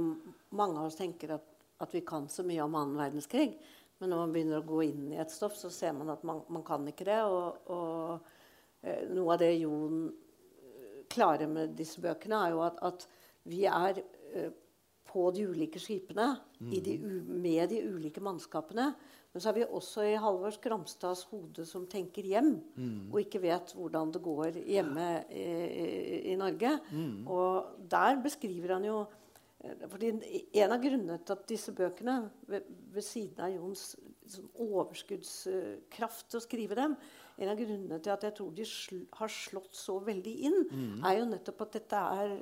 mange 0.57 0.81
av 0.81 0.89
oss 0.89 0.99
tenker 0.99 1.37
at, 1.37 1.45
at 1.79 1.93
vi 1.95 2.03
kan 2.07 2.27
så 2.33 2.43
mye 2.47 2.65
om 2.65 2.75
annen 2.79 2.99
verdenskrig. 2.99 3.53
Men 3.99 4.13
når 4.13 4.23
man 4.23 4.35
begynner 4.35 4.63
å 4.63 4.67
gå 4.67 4.81
inn 4.87 5.13
i 5.13 5.21
et 5.23 5.33
stoff, 5.35 5.57
så 5.59 5.71
ser 5.75 5.95
man 5.97 6.11
at 6.15 6.25
man, 6.27 6.43
man 6.55 6.65
kan 6.67 6.87
ikke 6.91 7.07
det. 7.09 7.19
Og, 7.27 7.71
og 7.75 8.83
eh, 8.83 9.05
noe 9.11 9.35
av 9.35 9.43
det 9.43 9.53
Jon 9.59 10.07
eh, 10.09 11.05
klarer 11.11 11.51
med 11.51 11.77
disse 11.79 12.03
bøkene, 12.03 12.41
er 12.47 12.57
jo 12.57 12.65
at, 12.67 12.81
at 12.87 13.07
vi 13.49 13.65
er 13.71 14.03
eh, 14.35 14.51
på 15.09 15.31
de 15.35 15.47
ulike 15.49 15.81
skipene 15.81 16.35
i 16.69 16.83
de 16.85 16.99
med 17.01 17.71
de 17.73 17.81
ulike 17.89 18.21
mannskapene. 18.23 18.91
Men 19.39 19.43
så 19.45 19.53
er 19.53 19.55
vi 19.61 19.67
også 19.71 20.03
i 20.03 20.17
Halvor 20.19 20.51
Skramstads 20.51 21.21
hode 21.31 21.63
som 21.63 21.85
tenker 21.87 22.27
hjem, 22.27 22.57
og 23.13 23.21
ikke 23.21 23.39
vet 23.45 23.71
hvordan 23.71 24.11
det 24.11 24.23
går 24.25 24.57
hjemme 24.67 25.05
i, 25.31 25.45
i, 25.85 26.17
i 26.33 26.35
Norge. 26.35 26.73
Og 27.31 27.77
der 27.87 28.19
beskriver 28.25 28.73
han 28.75 28.89
jo 28.89 28.97
eh, 29.63 29.87
fordi 29.87 30.11
En 30.59 30.75
av 30.75 30.83
grunnene 30.83 31.21
til 31.23 31.37
at 31.37 31.47
disse 31.47 31.71
bøkene, 31.71 32.17
ved, 32.51 32.67
ved 32.91 33.07
siden 33.07 33.45
av 33.47 33.55
Jons 33.55 33.95
liksom, 34.25 34.51
overskuddskraft 34.59 36.27
til 36.33 36.41
å 36.41 36.43
skrive 36.43 36.75
dem 36.75 36.99
En 37.39 37.53
av 37.55 37.63
grunnene 37.63 38.03
til 38.03 38.11
at 38.17 38.27
jeg 38.27 38.35
tror 38.35 38.51
de 38.59 38.67
sl 38.67 39.05
har 39.21 39.31
slått 39.31 39.79
så 39.79 40.01
veldig 40.03 40.37
inn, 40.51 40.59
er 41.07 41.21
jo 41.21 41.31
nettopp 41.31 41.63
at 41.69 41.79
dette 41.79 42.01
er, 42.25 42.35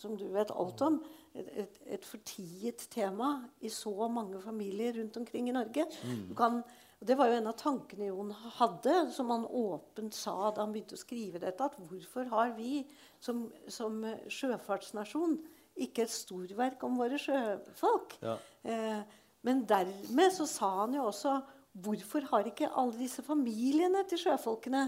som 0.00 0.16
du 0.16 0.24
vet 0.32 0.48
alt 0.56 0.80
om, 0.80 1.02
et, 1.38 1.48
et, 1.64 1.80
et 1.96 2.06
fortiet 2.06 2.84
tema 2.92 3.30
i 3.64 3.70
så 3.72 3.94
mange 4.12 4.40
familier 4.42 4.98
rundt 4.98 5.16
omkring 5.20 5.48
i 5.48 5.56
Norge. 5.56 5.86
Du 6.28 6.34
kan, 6.38 6.60
det 7.00 7.16
var 7.18 7.30
jo 7.30 7.38
en 7.38 7.50
av 7.50 7.58
tankene 7.60 8.10
Jon 8.10 8.32
hadde, 8.58 8.96
som 9.14 9.30
han 9.34 9.46
åpent 9.46 10.16
sa 10.16 10.50
da 10.50 10.64
han 10.64 10.74
begynte 10.74 10.98
å 10.98 11.02
skrive 11.02 11.42
dette, 11.42 11.70
at 11.70 11.78
hvorfor 11.90 12.28
har 12.32 12.56
vi 12.58 12.82
som, 13.22 13.46
som 13.70 14.02
sjøfartsnasjon 14.26 15.38
ikke 15.78 16.04
et 16.04 16.12
storverk 16.12 16.82
om 16.86 16.98
våre 16.98 17.20
sjøfolk? 17.22 18.18
Ja. 18.24 18.36
Eh, 18.66 19.00
men 19.46 19.62
dermed 19.70 20.34
så 20.34 20.48
sa 20.50 20.72
han 20.80 20.96
jo 20.98 21.06
også 21.12 21.38
Hvorfor 21.84 22.24
har 22.30 22.46
ikke 22.48 22.68
alle 22.80 22.96
disse 22.98 23.22
familiene 23.22 24.00
til 24.08 24.18
sjøfolkene 24.22 24.84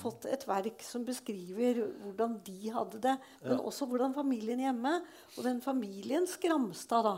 fått 0.00 0.24
et 0.30 0.46
verk 0.48 0.82
som 0.86 1.04
beskriver 1.04 1.82
hvordan 2.00 2.38
de 2.46 2.72
hadde 2.72 3.00
det, 3.04 3.16
men 3.44 3.60
også 3.60 3.86
hvordan 3.90 4.14
familien 4.16 4.62
hjemme 4.62 4.94
Og 5.36 5.44
den 5.44 5.60
familien 5.60 6.26
Skramstad, 6.26 7.04
da, 7.04 7.16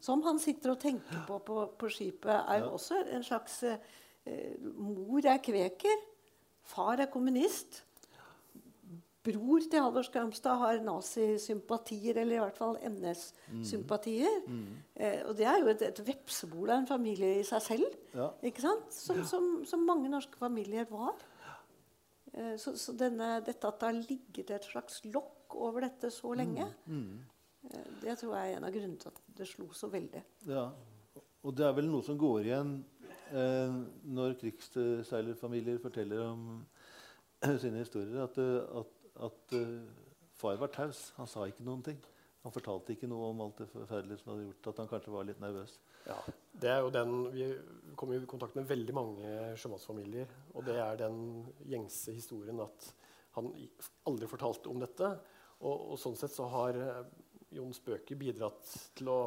som 0.00 0.22
han 0.26 0.38
sitter 0.42 0.74
og 0.74 0.80
tenker 0.82 1.24
på 1.28 1.38
på, 1.38 1.66
på 1.78 1.90
skipet, 1.92 2.34
er 2.34 2.64
jo 2.64 2.72
også 2.76 3.02
en 3.14 3.24
slags 3.24 3.62
eh, 3.64 4.56
Mor 4.76 5.24
er 5.24 5.38
kveker, 5.38 6.02
far 6.68 7.00
er 7.00 7.06
kommunist. 7.12 7.84
Bror 9.28 9.64
til 9.64 9.84
Halvor 9.84 10.06
Skramstad 10.06 10.58
har 10.62 10.82
nazisympatier, 10.84 12.18
eller 12.22 12.38
i 12.38 12.42
hvert 12.42 12.58
fall 12.58 12.78
NS-sympatier. 12.88 14.40
Eh, 14.96 15.20
og 15.28 15.36
det 15.38 15.46
er 15.46 15.60
jo 15.62 15.70
et, 15.72 15.84
et 15.86 16.02
vepsebol 16.06 16.72
av 16.72 16.82
en 16.82 16.90
familie 16.90 17.38
i 17.40 17.46
seg 17.46 17.64
selv. 17.64 17.96
Ja. 18.14 18.30
Ikke 18.50 18.64
sant? 18.64 18.92
Som, 18.94 19.24
som, 19.28 19.48
som 19.68 19.86
mange 19.86 20.10
norske 20.12 20.40
familier 20.40 20.88
var. 20.90 21.16
Eh, 22.34 22.54
så 22.60 22.74
så 22.76 22.94
denne, 22.96 23.38
dette 23.46 23.68
at 23.68 23.80
det 23.80 23.90
har 23.90 23.98
ligget 23.98 24.54
et 24.56 24.70
slags 24.70 25.02
lokk 25.08 25.56
over 25.58 25.86
dette 25.86 26.10
så 26.12 26.34
lenge, 26.36 26.66
eh, 26.88 27.88
det 28.02 28.18
tror 28.20 28.36
jeg 28.36 28.52
er 28.52 28.58
en 28.58 28.68
av 28.68 28.74
grunnene 28.74 29.00
til 29.00 29.12
at 29.12 29.22
det 29.38 29.48
slo 29.48 29.70
så 29.76 29.90
veldig. 29.92 30.22
Ja. 30.48 30.68
Og 31.46 31.54
det 31.56 31.66
er 31.66 31.74
vel 31.76 31.88
noe 31.90 32.04
som 32.04 32.18
går 32.18 32.48
igjen 32.48 32.72
eh, 33.32 33.78
når 34.10 34.36
krigsseilerfamilier 34.40 35.80
forteller 35.82 36.24
om 36.26 36.44
sine 37.62 37.82
historier, 37.82 38.24
at, 38.24 38.38
eh, 38.42 38.80
at, 38.80 38.94
at 39.26 39.56
eh, 39.56 39.74
far 40.38 40.58
var 40.60 40.72
taus. 40.74 41.08
Han 41.18 41.30
sa 41.30 41.46
ikke 41.48 41.66
noen 41.66 41.84
ting. 41.90 41.98
han 42.44 42.54
fortalte 42.54 42.94
ikke 42.94 43.08
noe 43.10 43.32
om 43.32 43.40
alt 43.44 43.58
det 43.60 43.66
forferdelige 43.72 44.22
som 44.22 44.30
hadde 44.32 44.44
gjort 44.46 44.68
at 44.70 44.78
han 44.80 44.88
kanskje 44.88 45.12
var 45.12 45.26
litt 45.28 45.40
nervøs. 45.42 45.74
Ja, 46.06 46.18
det 46.62 46.70
er 46.72 46.78
jo 46.80 46.92
den, 46.94 47.10
Vi 47.34 47.48
kom 47.98 48.12
i 48.14 48.20
kontakt 48.30 48.54
med 48.56 48.68
veldig 48.70 48.94
mange 48.94 49.32
sjømannsfamilier. 49.58 50.30
Og 50.54 50.64
det 50.64 50.78
er 50.80 51.00
den 51.02 51.18
gjengse 51.68 52.14
historien 52.14 52.62
at 52.64 52.92
han 53.36 53.50
aldri 54.08 54.30
fortalte 54.30 54.70
om 54.70 54.80
dette. 54.80 55.10
Og, 55.58 55.92
og 55.92 56.00
sånn 56.00 56.16
sett 56.16 56.32
så 56.32 56.46
har 56.52 56.78
eh, 56.78 57.02
Jons 57.58 57.80
bøker 57.80 58.18
bidratt 58.20 58.70
til 58.98 59.08
å 59.10 59.20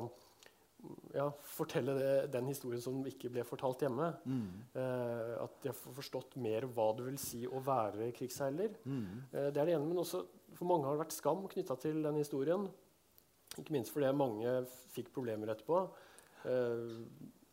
ja, 1.13 1.27
fortelle 1.45 1.95
det, 1.97 2.13
den 2.33 2.47
historien 2.49 2.81
som 2.83 2.99
ikke 3.07 3.31
ble 3.33 3.43
fortalt 3.47 3.83
hjemme. 3.85 4.11
Mm. 4.25 4.45
Eh, 4.81 5.33
at 5.43 5.57
de 5.63 5.71
har 5.71 5.97
forstått 5.97 6.37
mer 6.41 6.67
hva 6.71 6.91
det 6.97 7.07
vil 7.09 7.19
si 7.21 7.43
å 7.47 7.61
være 7.65 8.11
krigsseiler. 8.17 8.77
Mm. 8.85 9.03
Eh, 9.31 9.49
det 9.53 9.61
er 9.61 9.69
det 9.69 9.75
ene, 9.75 9.89
men 9.89 10.01
også 10.03 10.23
for 10.57 10.69
mange 10.69 10.87
har 10.87 10.97
det 10.97 11.05
vært 11.05 11.17
skam 11.17 11.43
knytta 11.51 11.77
til 11.81 12.01
den 12.05 12.19
historien. 12.21 12.65
Ikke 13.59 13.75
minst 13.75 13.93
fordi 13.93 14.11
mange 14.15 14.55
fikk 14.95 15.11
problemer 15.15 15.53
etterpå. 15.53 15.83
Eh, 16.47 16.97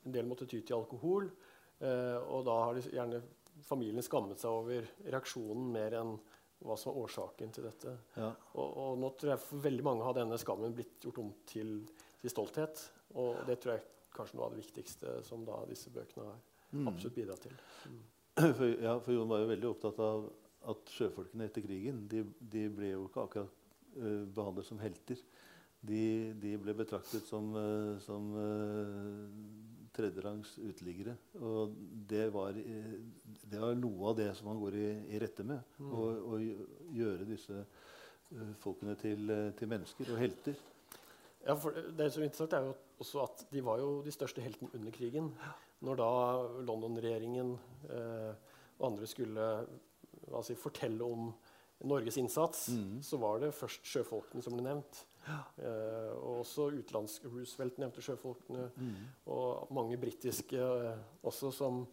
en 0.07 0.14
del 0.14 0.29
måtte 0.29 0.49
ty 0.49 0.62
til 0.62 0.79
alkohol. 0.79 1.31
Eh, 1.79 2.18
og 2.18 2.47
da 2.49 2.57
har 2.64 2.79
de 2.79 2.89
gjerne 2.91 3.22
familien 3.66 4.05
skammet 4.05 4.41
seg 4.41 4.55
over 4.55 4.87
reaksjonen 5.07 5.70
mer 5.74 5.97
enn 5.99 6.16
hva 6.64 6.74
som 6.79 6.91
var 6.91 7.05
årsaken 7.05 7.53
til 7.55 7.66
dette. 7.68 7.95
Ja. 8.18 8.33
Og, 8.59 8.68
og 8.68 9.01
nå 9.03 9.12
tror 9.14 9.35
jeg 9.35 9.43
for 9.45 9.62
veldig 9.62 9.85
mange 9.87 10.07
har 10.07 10.16
denne 10.16 10.39
skammen 10.41 10.74
blitt 10.74 11.05
gjort 11.05 11.20
om 11.22 11.31
til, 11.47 11.76
til 12.18 12.33
stolthet. 12.33 12.83
Og 13.15 13.41
det 13.49 13.59
tror 13.63 13.77
jeg 13.77 13.87
kanskje 14.15 14.37
noe 14.37 14.49
av 14.49 14.55
det 14.57 14.65
viktigste 14.65 15.19
som 15.25 15.45
da 15.47 15.63
disse 15.69 15.91
bøkene 15.95 16.27
har 16.29 16.39
Mm. 16.73 16.89
absolutt 16.89 17.15
bidratt 17.17 17.47
til. 17.47 17.55
For, 18.59 18.67
ja, 18.79 18.93
for 19.03 19.13
Jon 19.13 19.31
var 19.31 19.41
jo 19.43 19.49
veldig 19.51 19.67
opptatt 19.67 19.97
av 20.05 20.29
at 20.71 20.91
sjøfolkene 20.95 21.49
etter 21.49 21.65
krigen 21.65 22.05
de, 22.11 22.21
de 22.39 22.69
ble 22.71 22.93
jo 22.93 23.07
ikke 23.09 23.25
akkurat 23.25 23.57
uh, 23.97 24.27
behandlet 24.37 24.69
som 24.69 24.79
helter. 24.79 25.19
De, 25.81 26.03
de 26.39 26.53
ble 26.61 26.75
betraktet 26.79 27.27
som, 27.27 27.49
uh, 27.57 27.97
som 28.05 28.29
uh, 28.37 29.25
tredjerangs 29.97 30.53
uteliggere. 30.61 31.17
Og 31.41 31.75
det 32.13 32.29
var, 32.35 32.55
det 32.55 33.59
var 33.59 33.75
noe 33.81 34.13
av 34.13 34.19
det 34.21 34.29
som 34.39 34.53
man 34.53 34.63
går 34.63 34.79
i, 34.79 34.89
i 35.17 35.23
rette 35.25 35.47
med. 35.49 35.75
Mm. 35.83 35.91
Å 35.91 36.09
å 36.29 36.41
gjøre 36.95 37.27
disse 37.27 37.65
folkene 38.63 38.95
til, 39.01 39.33
til 39.59 39.71
mennesker 39.73 40.13
og 40.13 40.21
helter. 40.21 40.63
Ja, 41.43 41.57
for 41.59 41.75
det 41.75 42.13
som 42.13 42.23
er 42.23 42.29
interessant 42.29 42.55
er 42.55 42.69
jo 42.69 42.77
også 42.99 43.25
at 43.25 43.45
De 43.53 43.63
var 43.65 43.81
jo 43.83 44.01
de 44.05 44.15
største 44.15 44.43
heltene 44.45 44.71
under 44.75 44.95
krigen. 44.95 45.33
Når 45.85 46.01
da 46.01 46.11
London-regjeringen 46.67 47.53
eh, 47.95 48.33
og 48.79 48.89
andre 48.91 49.07
skulle 49.11 49.47
si, 50.43 50.57
fortelle 50.59 51.07
om 51.07 51.31
Norges 51.87 52.19
innsats, 52.19 52.69
mm. 52.75 52.99
så 53.07 53.21
var 53.23 53.39
det 53.43 53.55
først 53.55 53.87
sjøfolkene 53.87 54.43
som 54.43 54.57
ble 54.57 54.67
nevnt. 54.67 55.05
Eh, 55.29 56.11
og 56.17 56.43
også 56.43 56.71
utenlandsk 56.75 57.29
Roosevelt 57.29 57.79
nevnte 57.79 58.03
sjøfolkene. 58.03 58.69
Og 59.31 59.71
mange 59.75 59.99
britiske 60.01 60.59
eh, 60.59 61.03
også 61.23 61.53
som 61.55 61.85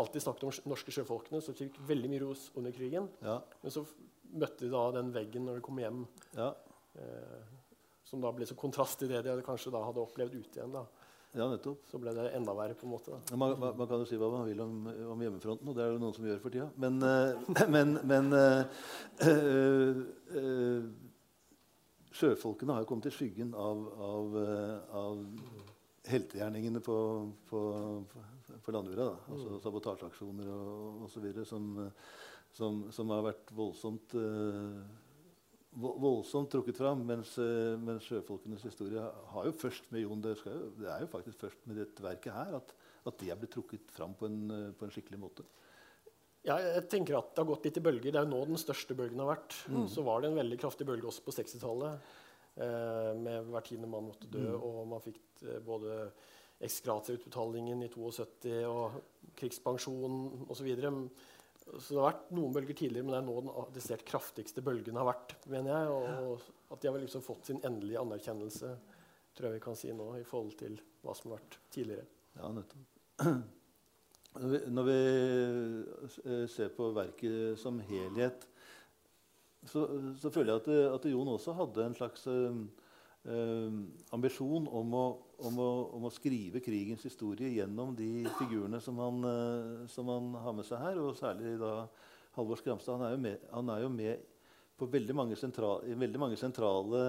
alltid 0.00 0.24
snakket 0.24 0.44
om 0.48 0.72
norske 0.72 0.92
sjøfolkene, 0.94 1.40
som 1.44 1.56
fikk 1.56 1.80
veldig 1.88 2.12
mye 2.12 2.24
ros 2.24 2.50
under 2.56 2.72
krigen. 2.76 3.08
Ja, 3.24 3.40
Men 3.64 3.74
så 3.74 3.86
møtte 4.32 4.64
de 4.64 4.72
da 4.72 4.86
den 4.96 5.12
veggen 5.12 5.48
når 5.48 5.60
de 5.60 5.64
kom 5.64 5.80
hjem. 5.80 6.04
ja, 6.36 6.52
Eh, 6.92 7.44
som 8.12 8.20
da 8.20 8.30
ble 8.36 8.44
så 8.48 8.54
kontrast 8.60 9.00
til 9.00 9.08
det 9.08 9.22
de 9.24 9.38
kanskje 9.46 9.72
da 9.72 9.80
hadde 9.86 10.02
opplevd 10.04 10.34
ute 10.36 10.58
igjen. 10.60 10.72
da. 10.74 10.82
ja, 11.32 11.46
nettopp. 11.48 11.86
Så 11.88 11.96
ble 12.02 12.12
det 12.12 12.26
enda 12.36 12.52
verre. 12.52 12.74
på 12.76 12.84
en 12.84 12.92
måte. 12.92 13.14
Da. 13.14 13.20
Ja, 13.32 13.38
Man, 13.40 13.54
man, 13.62 13.86
kan 13.88 14.02
jo 14.02 14.08
si 14.10 14.18
hva 14.20 14.28
man 14.34 14.44
vil 14.50 14.60
om, 14.60 14.82
om 15.14 15.22
hjemmefronten, 15.24 15.68
og 15.70 15.78
det 15.78 15.86
er 15.86 15.94
det 15.94 16.02
noen 16.02 16.12
som 16.16 16.26
gjør 16.28 16.42
for 16.44 16.52
tida. 16.52 16.68
Men, 16.76 16.98
eh, 17.00 17.64
men, 17.72 17.94
men 18.04 18.28
øh, 18.36 20.02
eh, 20.36 20.82
sjøfolkene 22.12 22.76
har 22.76 22.84
jo 22.84 22.90
kommet 22.90 23.08
i 23.08 23.14
skyggen 23.16 23.54
av, 23.56 23.80
av, 23.96 24.36
av 25.00 25.22
heltegjerningene 26.12 26.82
på, 26.84 26.96
på, 27.48 27.60
på 28.66 28.74
landjorda. 28.76 29.06
Da. 29.14 29.32
Altså 29.32 29.60
sabotasjeaksjoner 29.64 30.50
og 30.52 31.06
osv. 31.08 31.30
Som, 31.48 31.70
som, 32.52 32.82
som 32.92 33.14
har 33.16 33.24
vært 33.30 33.54
voldsomt 33.56 34.12
vo- 34.18 34.82
voldsomt 35.80 36.50
trukket 36.52 36.76
fram, 36.76 37.04
mens, 37.08 37.36
eh, 37.40 37.78
mens 37.80 38.04
sjøfolkenes 38.04 38.64
historie 38.68 39.02
har 39.32 39.48
jo 39.48 39.52
først 39.56 39.88
med 39.94 40.04
Jon 40.04 40.24
det, 40.24 40.36
jo, 40.44 40.72
det 40.78 40.90
er 40.92 41.04
jo 41.04 41.10
faktisk 41.12 41.46
først 41.46 41.66
med 41.66 41.80
dette 41.80 42.04
verket 42.04 42.36
her 42.36 42.58
at, 42.58 42.74
at 43.08 43.18
det 43.22 43.30
er 43.32 43.38
blitt 43.40 43.54
trukket 43.56 43.92
fram 43.94 44.12
på 44.18 44.28
en, 44.28 44.40
eh, 44.50 44.72
på 44.76 44.86
en 44.86 44.92
skikkelig 44.92 45.20
måte. 45.22 45.46
Ja, 46.42 46.56
jeg 46.58 46.88
tenker 46.90 47.20
at 47.20 47.30
Det 47.30 47.38
har 47.38 47.52
gått 47.52 47.68
litt 47.68 47.76
i 47.78 47.84
bølger. 47.84 48.10
Det 48.10 48.18
er 48.18 48.26
jo 48.26 48.32
nå 48.32 48.40
den 48.48 48.58
største 48.58 48.96
bølgen 48.98 49.20
har 49.22 49.28
vært. 49.30 49.54
Så 49.86 50.02
var 50.02 50.20
det 50.20 50.32
en 50.32 50.40
veldig 50.40 50.58
kraftig 50.58 50.86
bølge 50.88 51.06
også 51.06 51.22
på 51.22 51.34
60-tallet. 51.36 52.08
Eh, 52.56 53.12
med 53.16 53.46
hver 53.48 53.64
tiende 53.64 53.88
mann 53.88 54.10
måtte 54.10 54.28
dø, 54.28 54.44
og 54.58 54.82
man 54.90 55.00
fikk 55.00 55.22
eh, 55.46 55.60
både 55.64 56.10
eksgratia-utbetalingen 56.62 57.80
i 57.86 57.88
72 57.88 58.58
og 58.68 58.98
krigspensjon 59.38 60.48
osv. 60.52 60.68
Så, 61.62 61.94
det 61.94 62.00
har 62.00 62.08
vært 62.10 62.30
noen 62.34 62.54
bølger 62.54 62.76
tidligere, 62.76 63.06
men 63.06 63.14
det 63.14 63.20
er 63.20 63.26
nå 63.28 63.36
den 63.38 63.74
desidert 63.76 64.04
kraftigste 64.08 64.64
bølgen 64.64 64.98
har 64.98 65.08
vært. 65.08 65.36
mener 65.52 65.70
jeg, 65.72 65.88
Og 66.26 66.74
at 66.74 66.82
de 66.82 66.90
har 66.90 66.98
liksom 67.02 67.24
fått 67.24 67.50
sin 67.50 67.60
endelige 67.62 68.02
anerkjennelse, 68.02 68.74
tror 69.32 69.48
jeg 69.48 69.58
vi 69.58 69.64
kan 69.64 69.78
si 69.78 69.92
nå, 69.96 70.08
i 70.18 70.26
forhold 70.28 70.56
til 70.60 70.78
hva 71.02 71.14
som 71.16 71.30
har 71.30 71.40
vært 71.40 71.58
tidligere. 71.74 72.06
Ja, 72.38 72.52
nettopp. 72.52 72.88
Når 74.32 74.48
vi, 74.48 74.58
når 74.72 74.86
vi 74.86 75.00
eh, 76.24 76.44
ser 76.48 76.70
på 76.72 76.86
verket 76.96 77.58
som 77.60 77.76
helhet, 77.84 78.46
så, 79.68 79.82
så 80.16 80.30
føler 80.32 80.54
jeg 80.54 80.62
at, 80.62 80.70
at 80.96 81.08
Jon 81.10 81.28
også 81.34 81.52
hadde 81.58 81.84
en 81.84 81.96
slags 81.98 82.24
eh, 82.32 83.76
ambisjon 84.16 84.70
om 84.72 84.96
å, 84.96 85.04
om, 85.48 85.58
å, 85.60 85.70
om 85.98 86.06
å 86.08 86.12
skrive 86.14 86.62
krigens 86.64 87.04
historie 87.06 87.50
gjennom 87.56 87.94
de 87.98 88.24
figurene 88.38 88.80
som 88.82 88.98
han, 89.02 89.22
eh, 89.28 89.86
som 89.92 90.10
han 90.12 90.32
har 90.44 90.56
med 90.56 90.68
seg 90.68 90.82
her, 90.82 91.00
og 91.02 91.16
særlig 91.18 91.56
da 91.60 91.86
Halvor 92.36 92.60
Skramstad. 92.60 92.98
Han 92.98 93.06
er 93.06 93.16
jo 93.16 93.22
med, 93.22 93.46
er 93.76 93.84
jo 93.84 93.92
med 93.92 94.28
på 94.78 94.88
veldig 94.90 95.14
mange, 95.16 95.38
sentra, 95.38 95.76
veldig 95.84 96.20
mange 96.20 96.38
sentrale 96.40 97.02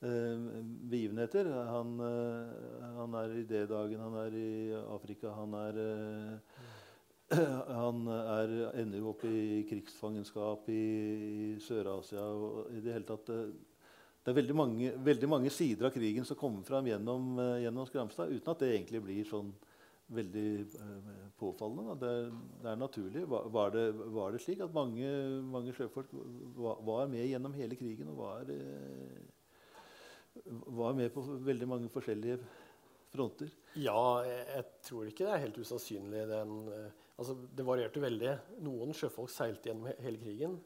eh, 0.00 0.48
begivenheter. 0.90 1.50
Han, 1.70 1.94
eh, 2.06 2.90
han 2.96 3.16
er 3.20 3.38
i 3.38 3.46
D-dagen, 3.46 4.00
han 4.00 4.20
er 4.24 4.36
i 4.38 4.50
Afrika, 4.96 5.34
han 5.36 5.56
er 5.60 5.80
eh, 5.84 6.68
han 7.82 8.06
er, 8.10 8.52
ender 8.80 8.98
jo 8.98 9.12
opp 9.12 9.22
i 9.28 9.62
krigsfangenskap 9.68 10.66
i, 10.72 10.84
i 11.30 11.50
Sør-Asia. 11.62 12.24
og 12.24 12.72
i 12.74 12.80
Det 12.82 12.96
hele 12.96 13.06
tatt, 13.06 13.30
eh, 13.34 13.52
det 14.20 14.32
er 14.32 14.36
veldig 14.36 14.56
mange, 14.56 14.92
veldig 15.00 15.28
mange 15.32 15.50
sider 15.54 15.88
av 15.88 15.94
krigen 15.94 16.26
som 16.28 16.36
kommer 16.36 16.64
fram 16.66 16.88
gjennom, 16.90 17.32
eh, 17.40 17.62
gjennom 17.64 17.88
Skramstad, 17.88 18.32
uten 18.34 18.52
at 18.52 18.62
det 18.62 18.72
egentlig 18.74 19.00
blir 19.06 19.28
sånn 19.28 19.52
veldig 20.10 20.46
eh, 20.60 21.26
påfallende. 21.40 21.96
Det, 22.02 22.12
det 22.62 22.70
er 22.72 22.80
naturlig. 22.80 23.24
Var, 23.30 23.48
var, 23.54 23.72
det, 23.74 23.84
var 24.12 24.34
det 24.34 24.42
slik 24.44 24.60
at 24.64 24.74
mange, 24.76 25.08
mange 25.48 25.74
sjøfolk 25.76 26.12
var, 26.58 26.80
var 26.86 27.10
med 27.12 27.28
gjennom 27.30 27.54
hele 27.56 27.78
krigen 27.80 28.10
og 28.12 28.20
var, 28.20 28.50
eh, 28.52 29.20
var 30.80 30.98
med 30.98 31.12
på 31.14 31.24
veldig 31.46 31.68
mange 31.70 31.92
forskjellige 31.94 32.40
fronter? 33.10 33.50
Ja, 33.78 34.22
jeg, 34.26 34.46
jeg 34.54 34.66
tror 34.86 35.08
ikke 35.08 35.26
det 35.26 35.34
er 35.34 35.44
helt 35.46 35.60
usannsynlig. 35.64 36.24
Den, 36.30 36.56
eh, 36.74 37.04
altså, 37.16 37.36
det 37.56 37.66
varierte 37.66 38.02
veldig. 38.02 38.34
Noen 38.66 38.92
sjøfolk 38.96 39.32
seilte 39.32 39.70
gjennom 39.70 39.88
he 39.90 39.96
hele 40.04 40.20
krigen. 40.22 40.58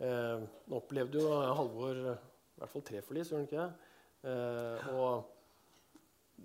Eh, 0.00 0.38
nå 0.40 0.80
opplevde 0.80 1.20
jo 1.20 1.34
Halvor 1.58 2.06
i 2.54 2.62
hvert 2.62 2.70
fall 2.70 2.84
tre 2.86 3.00
forlis, 3.02 3.30
gjorde 3.30 3.42
han 3.42 3.48
ikke 3.48 3.64
det? 3.64 3.90
Eh, 4.30 4.88
og 4.94 5.30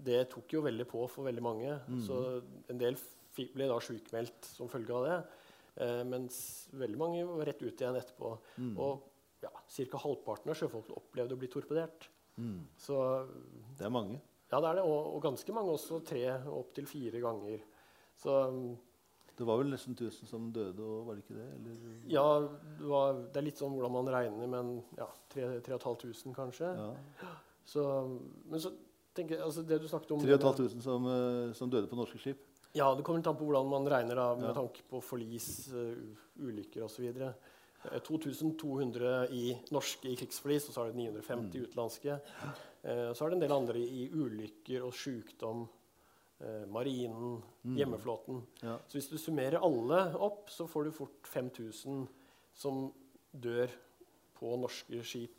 det 0.10 0.24
tok 0.32 0.54
jo 0.58 0.64
veldig 0.66 0.86
på 0.90 1.04
for 1.12 1.28
veldig 1.30 1.44
mange. 1.44 1.76
Så 2.06 2.18
en 2.70 2.82
del 2.82 2.98
ble 3.56 3.68
da 3.70 3.78
sjukmeldt 3.84 4.50
som 4.50 4.70
følge 4.72 4.96
av 4.96 5.06
det. 5.08 5.18
Eh, 5.80 6.02
mens 6.08 6.40
veldig 6.76 7.00
mange 7.00 7.22
var 7.30 7.46
rett 7.48 7.62
ut 7.64 7.80
igjen 7.82 7.96
etterpå. 8.00 8.34
Og 8.76 9.06
ja, 9.46 9.52
ca. 9.54 10.02
halvparten 10.04 10.52
av 10.52 10.58
sjøfolkene 10.60 10.98
opplevde 11.00 11.38
å 11.38 11.40
bli 11.40 11.48
torpedert. 11.52 12.10
Mm. 12.40 12.66
Så 12.80 12.98
Det 13.78 13.86
er 13.88 13.94
mange. 13.94 14.20
ja, 14.52 14.60
det 14.60 14.70
er 14.70 14.80
det. 14.80 14.84
Og, 14.84 15.16
og 15.16 15.22
ganske 15.24 15.54
mange 15.56 15.72
også 15.78 16.02
tre 16.04 16.26
opptil 16.52 16.88
fire 16.90 17.22
ganger. 17.24 17.64
Så 18.20 18.36
Det 19.40 19.46
var 19.48 19.58
vel 19.62 19.70
nesten 19.72 19.96
1000 19.96 20.28
som 20.28 20.50
døde, 20.52 20.84
og 20.84 21.06
var 21.08 21.16
det 21.16 21.24
ikke 21.24 21.38
det? 21.38 21.46
Eller? 21.56 21.94
ja, 22.12 22.26
det, 22.44 22.88
var, 22.92 23.14
det 23.32 23.40
er 23.40 23.46
litt 23.48 23.62
sånn 23.62 23.72
hvordan 23.78 23.94
man 23.96 24.10
regner, 24.12 24.50
men 24.52 24.74
ja, 25.00 25.08
3500 25.32 26.36
kanskje. 26.36 26.74
Ja. 26.76 27.30
Så, 27.70 27.84
men 28.52 28.60
så 28.60 28.74
tenker 29.16 29.38
jeg, 29.38 29.44
altså 29.46 29.64
det 29.64 29.78
du 29.80 29.88
snakket 29.88 30.12
om 30.18 30.20
3500 30.26 30.84
som, 30.84 31.08
eh, 31.08 31.54
som 31.56 31.72
døde 31.72 31.88
på 31.92 31.96
norske 32.00 32.20
skip. 32.20 32.44
Ja, 32.76 32.92
det 32.94 33.02
kommer 33.08 33.22
litt 33.24 33.28
an 33.32 33.38
på 33.40 33.48
hvordan 33.48 33.70
man 33.72 33.88
regner 33.90 34.20
da, 34.20 34.28
med 34.36 34.50
Ja. 34.52 34.54
tanke 34.60 34.84
på 34.92 35.00
forlis, 35.02 35.48
u- 35.74 36.16
ulykker 36.46 36.84
osv. 36.86 37.08
Uh, 37.88 37.98
2200 38.04 39.30
i 39.32 39.56
norske 39.72 40.12
i 40.12 40.16
krigsforlis, 40.20 40.68
og 40.70 40.76
så 40.76 40.84
er 40.84 40.92
det 40.92 41.00
950 41.00 41.64
utenlandske. 41.70 42.20
Eh, 42.84 43.10
så 43.16 43.26
er 43.26 43.30
det 43.32 43.38
en 43.40 43.44
del 43.48 43.56
andre 43.56 43.80
i 43.80 44.10
ulykker 44.12 44.84
og 44.86 44.94
sykdom. 44.94 45.64
Eh, 46.40 46.66
marinen, 46.72 47.42
hjemmeflåten. 47.76 48.42
Ja. 48.64 48.78
Så 48.88 48.96
hvis 48.96 49.10
du 49.12 49.18
summerer 49.20 49.60
alle 49.60 49.98
opp, 50.16 50.48
så 50.48 50.70
får 50.72 50.88
du 50.88 50.92
fort 50.96 51.28
5000 51.28 52.06
som 52.56 52.86
dør 53.32 53.74
på 54.40 54.54
norske 54.62 55.02
skip. 55.04 55.36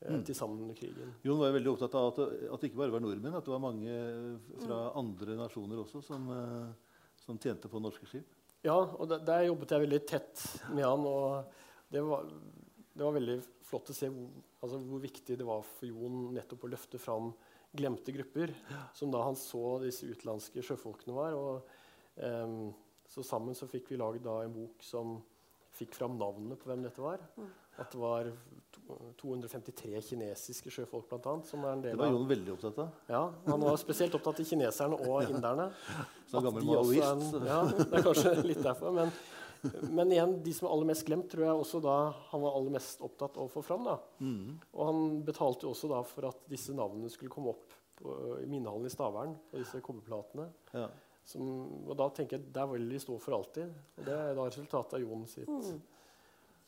eh, 0.00 0.22
til 0.24 0.34
sammen 0.36 0.62
under 0.64 0.74
krigen. 0.76 1.12
Jon 1.24 1.38
var 1.38 1.48
jo 1.48 1.56
veldig 1.58 1.70
opptatt 1.74 1.94
av 1.96 2.10
at, 2.10 2.18
at 2.52 2.60
det 2.60 2.70
ikke 2.70 2.80
bare 2.80 2.92
var 2.92 3.04
nordmenn, 3.04 3.36
at 3.36 3.44
det 3.44 3.52
var 3.52 3.60
mange 3.62 3.92
fra 4.64 4.80
andre 5.00 5.36
nasjoner 5.38 5.80
også 5.80 6.02
som, 6.04 6.26
eh, 6.32 6.98
som 7.24 7.38
tjente 7.40 7.68
på 7.68 7.80
norske 7.80 8.08
skip. 8.08 8.34
Ja, 8.64 8.76
og 8.76 9.08
der, 9.08 9.20
der 9.24 9.46
jobbet 9.50 9.72
jeg 9.72 9.84
veldig 9.84 10.02
tett 10.08 10.44
med 10.72 10.84
han. 10.84 11.04
og 11.04 11.52
det 11.92 12.02
var, 12.04 12.24
det 12.92 13.04
var 13.04 13.16
veldig 13.16 13.36
flott 13.64 13.92
å 13.92 13.96
se 13.96 14.08
hvor, 14.08 14.32
altså 14.64 14.80
hvor 14.80 15.04
viktig 15.04 15.36
det 15.40 15.48
var 15.48 15.64
for 15.64 15.88
Jon 15.88 16.32
nettopp 16.36 16.64
å 16.64 16.72
løfte 16.72 17.00
fram 17.00 17.34
glemte 17.76 18.12
grupper, 18.14 18.52
som 18.94 19.10
da 19.10 19.22
han 19.26 19.36
så 19.38 19.78
disse 19.82 20.06
utenlandske 20.06 20.62
sjøfolkene 20.62 21.14
var. 21.16 21.34
og 21.34 21.68
um, 22.22 22.72
Så 23.08 23.24
sammen 23.26 23.54
så 23.54 23.66
fikk 23.70 23.90
vi 23.92 23.98
laget 24.00 24.22
da 24.24 24.40
en 24.44 24.54
bok 24.54 24.82
som 24.82 25.18
fikk 25.74 25.94
fram 25.98 26.14
navnene 26.18 26.54
på 26.56 26.70
hvem 26.70 26.84
dette 26.86 27.02
var. 27.02 27.18
At 27.76 27.90
det 27.90 27.98
var 27.98 28.28
to- 28.70 29.10
253 29.18 29.98
kinesiske 30.06 30.70
sjøfolk 30.70 31.08
blant 31.10 31.24
annet, 31.26 31.48
som 31.50 31.64
er 31.66 31.72
en 31.74 31.82
del 31.82 31.96
av... 31.96 31.98
Det 31.98 32.04
var 32.04 32.12
Jon 32.14 32.28
veldig 32.30 32.52
opptatt 32.54 32.78
av. 32.84 32.90
ja, 33.10 33.22
Han 33.48 33.64
var 33.66 33.76
spesielt 33.82 34.14
opptatt 34.14 34.38
av 34.44 34.46
kineserne 34.46 34.98
og 35.08 35.30
inderne. 35.34 35.66
Så 36.30 36.38
en 36.38 36.46
gammel 36.46 36.68
maoist. 36.68 37.02
en- 37.34 37.48
Ja, 37.50 37.58
det 37.74 37.88
er 37.98 38.06
kanskje 38.06 38.36
litt 38.46 38.62
derfor. 38.62 38.94
Men, 38.94 39.10
men 39.90 40.12
igjen, 40.12 40.34
de 40.44 40.52
som 40.56 40.68
er 40.68 40.74
aller 40.74 40.90
mest 40.90 41.06
glemt, 41.08 41.30
tror 41.32 41.46
jeg 41.46 41.62
også 41.62 41.80
da 41.84 41.94
han 42.30 42.42
var 42.44 42.58
aller 42.58 42.74
mest 42.76 43.02
opptatt 43.04 43.38
av 43.38 43.46
å 43.46 43.52
få 43.52 43.62
fram. 43.64 43.86
da. 43.88 43.96
Mm. 44.20 44.58
Og 44.72 44.90
han 44.90 45.00
betalte 45.26 45.66
jo 45.66 45.72
også 45.74 45.90
da 45.92 46.02
for 46.08 46.28
at 46.30 46.44
disse 46.50 46.76
navnene 46.76 47.10
skulle 47.12 47.32
komme 47.32 47.54
opp 47.54 47.74
på, 47.98 48.14
i 48.42 48.46
minnehallen 48.50 48.88
i 48.88 48.92
Stavern, 48.92 49.36
på 49.50 49.62
disse 49.62 49.80
kobberplatene. 49.84 50.48
Ja. 50.74 50.88
Som, 51.24 51.48
og 51.88 51.96
da 51.96 52.10
tenker 52.12 52.36
jeg 52.36 52.52
der 52.52 52.68
vil 52.74 52.84
de 52.90 53.00
stå 53.00 53.16
for 53.22 53.38
alltid. 53.38 53.72
Og 53.96 54.06
det 54.08 54.14
er 54.14 54.36
da 54.36 54.48
resultatet 54.48 54.98
av 54.98 55.04
Jon 55.04 55.24
sitt, 55.30 55.72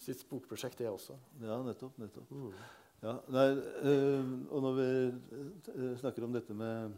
sitt 0.01 0.25
bokprosjekt, 0.31 0.81
det 0.81 0.89
også. 0.93 1.19
ja, 1.43 1.61
nettopp. 1.67 1.99
nettopp. 2.01 2.33
Ja, 3.05 3.13
nei, 3.29 3.51
øh, 3.91 4.31
og 4.49 4.63
når 4.65 4.79
vi 4.79 4.87
øh, 5.75 5.91
snakker 6.01 6.25
om 6.25 6.33
dette 6.33 6.55
med, 6.57 6.95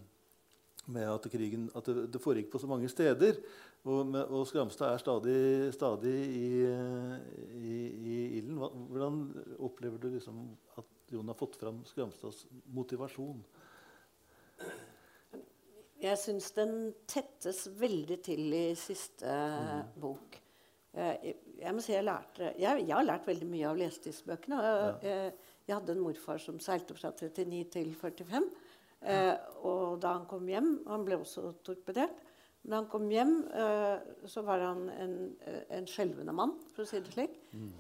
med 0.93 1.09
at 1.11 1.29
krigen 1.33 1.69
at 1.77 1.89
det, 1.89 2.07
det 2.15 2.21
foregikk 2.23 2.51
på 2.53 2.61
så 2.63 2.71
mange 2.71 2.89
steder, 2.91 3.39
og, 3.89 4.15
og 4.27 4.47
Skramstad 4.49 4.91
er 4.93 5.03
stadig, 5.03 5.39
stadig 5.77 6.15
i, 6.35 6.49
i, 7.55 7.77
i 8.13 8.17
ilden, 8.41 8.59
hvordan 8.91 9.21
opplever 9.69 10.01
du 10.03 10.11
liksom 10.13 10.43
at 10.81 10.97
Jon 11.13 11.31
har 11.31 11.39
fått 11.39 11.57
fram 11.61 11.81
Skramstads 11.89 12.45
motivasjon? 12.75 13.39
Jeg 15.99 16.19
syns 16.21 16.53
den 16.55 16.75
tettes 17.11 17.65
veldig 17.79 18.19
til 18.23 18.53
i 18.55 18.67
siste 18.79 19.31
bok. 19.99 20.37
Eh, 20.95 21.15
Jeg, 21.23 21.37
jeg 21.61 21.75
må 21.75 21.83
si 21.85 21.93
jeg 21.93 22.07
lærte 22.07 22.53
jeg, 22.59 22.85
jeg 22.87 22.95
har 22.95 23.07
lært 23.07 23.27
veldig 23.29 23.49
mye 23.51 23.67
av 23.69 23.77
å 23.77 23.81
Jeg, 23.83 24.39
ja. 24.49 24.93
Jeg, 25.03 25.33
jeg 25.69 25.77
hadde 25.77 25.95
en 25.95 26.01
morfar 26.03 26.41
som 26.43 26.61
seilte 26.63 26.97
fra 26.97 27.11
39 27.13 27.65
til 27.75 27.91
45. 27.95 28.47
Eh, 29.03 29.35
og 29.63 30.01
da 30.03 30.17
han 30.17 30.25
kom 30.27 30.49
hjem 30.51 30.73
Han 30.91 31.05
ble 31.07 31.21
også 31.21 31.53
torpedert. 31.63 32.17
Da 32.69 32.81
han 32.81 32.89
kom 32.91 33.07
hjem, 33.11 33.35
eh, 33.55 34.27
så 34.29 34.43
var 34.45 34.61
han 34.65 34.89
en, 34.91 35.17
en 35.71 35.87
skjelvende 35.89 36.35
mann, 36.35 36.57
for 36.75 36.83
å 36.83 36.89
si 36.91 36.99
det 37.01 37.15
slik. 37.15 37.37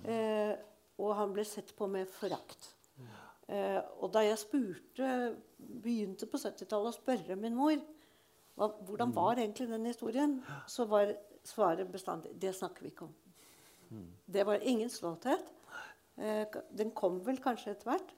Eh, 0.06 0.54
og 0.98 1.14
han 1.18 1.34
ble 1.34 1.44
sett 1.46 1.74
på 1.76 1.88
med 1.90 2.08
forakt. 2.10 2.72
Eh, 3.48 3.80
og 4.00 4.10
da 4.12 4.22
jeg 4.26 4.38
spurte, 4.40 5.10
begynte 5.58 6.28
på 6.28 6.40
70-tallet 6.40 6.92
å 6.92 6.96
spørre 6.98 7.36
min 7.40 7.56
mor 7.56 7.76
hva, 8.58 8.68
hvordan 8.84 9.12
var 9.14 9.38
egentlig 9.38 9.68
den 9.70 9.86
historien, 9.86 10.38
så 10.66 10.84
var 10.90 11.14
svaret 11.46 11.88
bestandig 11.92 12.34
det 12.40 12.50
snakker 12.58 12.84
vi 12.84 12.90
ikke 12.92 13.06
om. 13.06 13.14
Det 14.26 14.44
var 14.44 14.60
ingen 14.68 14.90
stolthet. 14.92 15.44
Eh, 16.18 16.44
den 16.76 16.90
kom 16.92 17.20
vel 17.24 17.38
kanskje 17.40 17.72
etter 17.72 17.92
hvert. 17.92 18.10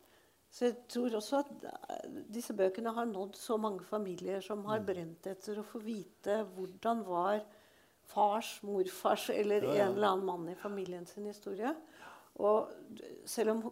Så 0.50 0.66
jeg 0.66 0.76
tror 0.90 1.14
også 1.14 1.42
at 1.44 1.66
eh, 1.70 2.20
disse 2.34 2.54
bøkene 2.58 2.92
har 2.94 3.06
nådd 3.06 3.38
så 3.38 3.56
mange 3.60 3.84
familier 3.86 4.42
som 4.42 4.64
har 4.66 4.82
brent 4.86 5.28
etter 5.30 5.60
å 5.60 5.66
få 5.66 5.82
vite 5.84 6.40
hvordan 6.56 7.04
var 7.06 7.44
fars, 8.10 8.56
morfars 8.66 9.28
eller 9.30 9.62
en 9.62 9.92
eller 9.92 10.08
annen 10.08 10.26
mann 10.26 10.48
i 10.50 10.58
familien 10.58 11.06
sin 11.06 11.28
historie. 11.30 11.70
Og 12.42 12.72
selv 13.28 13.54
om 13.54 13.62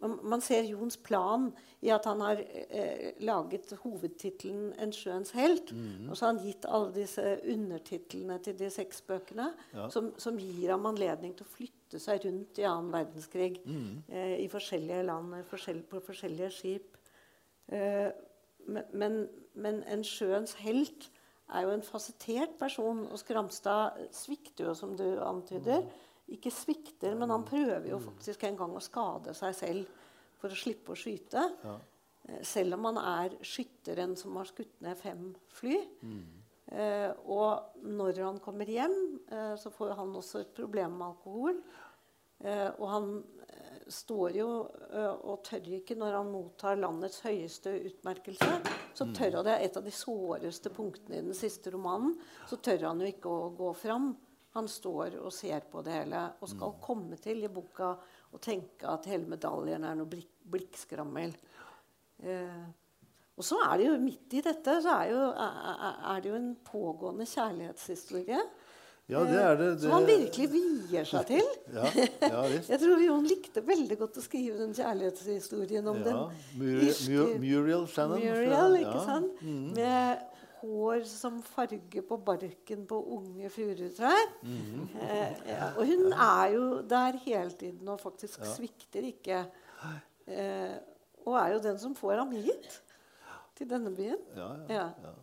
man, 0.00 0.40
ser 0.40 0.64
Jons 0.64 0.96
plan 0.96 1.50
i 1.84 1.90
at 1.92 2.06
han 2.08 2.20
har 2.24 2.40
eh, 2.40 3.12
laget 3.20 3.72
hovedtittelen 3.82 4.72
'En 4.78 4.92
sjøens 4.92 5.30
helt'. 5.30 5.72
Og 6.08 6.16
så 6.16 6.26
har 6.26 6.32
han 6.32 6.44
gitt 6.44 6.64
alle 6.68 6.94
disse 6.94 7.40
undertitlene 7.44 8.38
til 8.38 8.58
de 8.58 8.70
seks 8.70 9.02
bøkene, 9.02 9.52
Ja. 9.74 9.88
som, 9.88 10.12
som 10.18 10.38
gir 10.38 10.70
ham 10.70 10.86
anledning 10.86 11.36
til 11.36 11.46
å 11.46 11.54
flytte 11.56 11.98
seg 12.00 12.24
rundt 12.24 12.58
i 12.58 12.62
annen 12.62 12.92
verdenskrig 12.92 13.60
eh, 14.08 14.40
i 14.44 14.48
forskjellige 14.48 15.02
land, 15.06 15.44
forskjell, 15.44 15.82
på 15.82 16.00
forskjellige 16.00 16.50
skip. 16.50 16.96
Eh, 17.68 18.10
men, 18.92 19.28
men, 19.54 19.82
en 19.88 20.04
sjøens 20.04 20.54
helt 20.54 21.10
er 21.54 21.62
jo 21.66 21.70
en 21.74 21.82
fasettert 21.82 22.58
person, 22.58 23.06
og 23.10 23.18
Skramstad 23.18 23.98
svikter 24.14 24.68
jo, 24.68 24.74
som 24.74 24.96
du 24.96 25.20
antyder. 25.24 25.82
Ikke 26.30 26.50
svikter, 26.54 27.14
men 27.18 27.30
han 27.32 27.44
prøver 27.48 27.88
jo 27.90 27.98
faktisk 28.04 28.44
en 28.46 28.56
gang 28.60 28.74
å 28.78 28.82
skade 28.84 29.34
seg 29.34 29.54
selv 29.58 29.86
for 30.40 30.52
å 30.54 30.58
slippe 30.58 30.92
å 30.94 30.98
skyte. 30.98 31.42
Ja. 31.64 31.74
Eh, 32.28 32.42
Selv 32.46 32.74
om 32.78 32.84
han 32.90 33.00
er 33.02 33.34
skytteren 33.42 34.16
som 34.16 34.36
har 34.38 34.44
skutt 34.48 34.76
ned 34.84 34.96
fem 35.00 35.34
fly. 35.56 35.80
Eh, 36.70 37.10
og 37.26 37.82
når 37.82 38.20
han 38.22 38.38
kommer 38.38 38.68
hjem, 38.70 38.94
eh, 39.28 39.54
så 39.58 39.72
får 39.74 39.96
han 39.98 40.14
også 40.14 40.40
et 40.44 40.54
problem 40.54 40.98
med 41.00 41.08
alkohol. 41.08 41.58
Eh, 42.40 42.70
og 42.78 42.86
han 42.88 43.08
eh, 43.48 43.80
står 43.90 44.36
jo 44.38 44.46
eh, 44.92 45.16
og 45.26 45.42
tør 45.44 45.66
ikke 45.80 45.96
når 45.98 46.14
han 46.20 46.30
mottar 46.32 46.78
landets 46.78 47.20
høyeste 47.26 47.74
utmerkelse. 47.90 48.52
Så 48.94 49.10
tør 49.12 49.40
han, 49.40 49.44
Det 49.44 49.56
er 49.58 49.66
et 49.66 49.76
av 49.76 49.84
de 49.84 49.90
såreste 49.92 50.70
punktene 50.72 51.18
i 51.18 51.26
den 51.26 51.34
siste 51.36 51.72
romanen. 51.74 52.14
Så 52.48 52.56
tør 52.62 52.86
han 52.86 53.00
jo 53.02 53.10
ikke 53.10 53.28
å 53.28 53.50
gå 53.58 53.74
fram. 53.76 54.12
Han 54.56 54.66
står 54.68 55.14
og 55.22 55.30
ser 55.32 55.60
på 55.70 55.82
det 55.86 55.92
hele 55.94 56.24
og 56.42 56.48
skal 56.50 56.72
komme 56.82 57.16
til 57.22 57.44
i 57.46 57.50
boka 57.52 57.92
og 58.32 58.40
tenke 58.42 58.88
at 58.90 59.06
hele 59.10 59.28
medaljen 59.30 59.84
er 59.86 59.94
noe 59.98 60.10
blikk, 60.10 60.30
blikkskrammel. 60.50 61.34
Eh, 62.22 62.64
og 63.38 63.46
så 63.46 63.56
er 63.70 63.78
det 63.80 63.86
jo 63.86 63.94
midt 64.02 64.34
i 64.36 64.42
dette 64.44 64.74
så 64.84 64.96
er, 65.00 65.12
jo, 65.14 65.20
er, 65.32 66.18
det 66.20 66.28
jo 66.32 66.36
en 66.36 66.50
pågående 66.66 67.24
kjærlighetshistorie. 67.30 68.40
Ja, 69.10 69.22
det 69.26 69.38
er 69.42 69.56
det. 69.58 69.68
eh, 69.72 69.78
Som 69.82 69.94
han 69.96 70.04
virkelig 70.06 70.48
vier 70.52 71.06
seg 71.08 71.30
til. 71.30 71.46
Ja, 71.78 71.86
ja 72.26 72.42
visst. 72.50 72.68
Jeg 72.70 72.82
tror 72.82 73.00
Jon 73.06 73.24
likte 73.30 73.62
veldig 73.66 73.96
godt 74.02 74.18
å 74.20 74.22
skrive 74.26 74.58
den 74.60 74.74
kjærlighetshistorien 74.76 75.88
om 75.90 76.02
Ja. 76.02 76.04
den 76.10 76.60
Muriel, 76.60 77.32
Muriel 77.42 77.86
Shannon. 77.90 78.20
Muriel, 78.22 78.76
ikke 78.82 79.00
sant? 79.06 79.40
Med 79.78 80.26
hår 80.60 81.04
som 81.08 81.40
farge 81.42 82.02
på 82.06 82.18
barken 82.24 82.84
på 82.86 83.00
unge 83.16 83.50
furutrær. 83.52 84.28
Mhm. 84.42 84.84
eh, 85.00 85.40
ja, 85.48 85.72
og 85.76 85.86
hun 85.86 86.12
er 86.12 86.52
jo 86.54 86.66
der 86.82 87.18
hele 87.24 87.50
tiden 87.50 87.88
og 87.88 88.00
faktisk 88.00 88.44
svikter 88.54 89.08
ikke. 89.10 89.44
Eh, 90.26 90.76
og 91.26 91.34
er 91.40 91.54
jo 91.54 91.64
den 91.64 91.78
som 91.78 91.96
får 91.96 92.16
ham 92.22 92.30
hit, 92.32 92.82
til 93.56 93.68
denne 93.68 93.92
byen. 93.96 94.22
Ja, 94.36 94.52
ja. 94.52 94.74
Ja. 94.74 94.86
ja. 95.08 95.16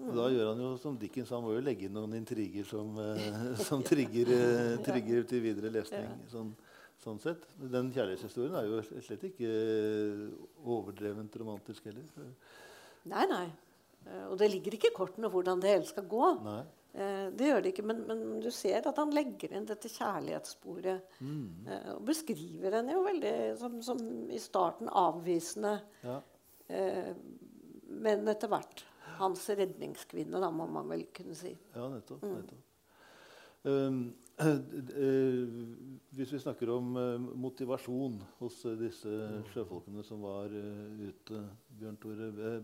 Og 0.00 0.16
Da 0.16 0.26
gjør 0.32 0.48
han 0.54 0.60
jo 0.62 0.70
som 0.80 0.96
Dickens, 0.98 1.28
han 1.34 1.42
må 1.44 1.52
jo 1.52 1.60
legge 1.60 1.84
inn 1.86 1.94
noen 1.94 2.14
intriger 2.16 2.64
som, 2.64 2.96
eh, 2.98 3.56
som 3.68 3.82
trigger, 3.84 4.32
eh, 4.32 4.76
trigger 4.84 5.26
til 5.28 5.42
videre 5.44 5.72
lesning. 5.74 6.08
Sånn, 6.32 6.54
sånn. 7.02 7.20
Den 7.60 7.92
kjærlighetshistorien 7.92 8.56
er 8.56 8.68
jo 8.68 9.00
slett 9.04 9.26
ikke 9.28 9.50
overdrevent 10.64 11.36
romantisk 11.42 11.84
heller. 11.90 12.08
Nei, 13.10 13.26
nei. 13.28 13.46
Eh, 14.06 14.26
og 14.30 14.36
det 14.40 14.48
ligger 14.52 14.76
ikke 14.76 14.90
i 14.92 14.96
kortene 14.96 15.30
hvordan 15.32 15.60
det 15.62 15.72
hele 15.74 15.88
skal 15.88 16.06
gå. 16.10 16.28
Nei. 16.44 16.60
Eh, 16.92 17.26
det 17.36 17.50
gjør 17.50 17.62
det 17.62 17.72
ikke, 17.74 17.84
men, 17.86 18.00
men 18.08 18.22
du 18.42 18.48
ser 18.54 18.86
at 18.90 18.98
han 18.98 19.12
legger 19.14 19.52
inn 19.54 19.68
dette 19.68 19.90
kjærlighetssporet. 19.92 21.12
Mm. 21.22 21.68
og 21.96 22.00
beskriver 22.08 22.78
henne 22.80 22.96
jo 22.96 23.04
veldig 23.06 23.34
som, 23.60 23.76
som 23.84 24.00
i 24.30 24.40
starten 24.42 24.90
avvisende, 24.90 25.76
Ja. 26.02 26.16
eh, 26.68 27.12
men 28.00 28.26
etter 28.30 28.48
hvert 28.50 28.84
hans 29.20 29.42
redningskvinne, 29.52 30.40
da 30.40 30.48
må 30.54 30.66
man 30.70 30.88
vel 30.88 31.04
kunne 31.14 31.34
si. 31.36 31.50
Ja, 31.74 31.88
nettopp. 31.92 32.22
nettopp. 32.24 32.66
Um, 33.68 34.14
eh, 34.40 35.50
hvis 36.16 36.30
vi 36.32 36.38
snakker 36.40 36.70
om 36.72 36.94
eh, 36.96 37.18
motivasjon 37.42 38.14
hos 38.38 38.62
eh, 38.64 38.76
disse 38.80 39.10
sjøfolkene 39.52 40.04
som 40.06 40.22
var 40.24 40.48
eh, 40.56 41.10
ute, 41.10 41.42
Bjørn 41.76 41.98
Tore 42.00 42.30
eh, 42.30 42.62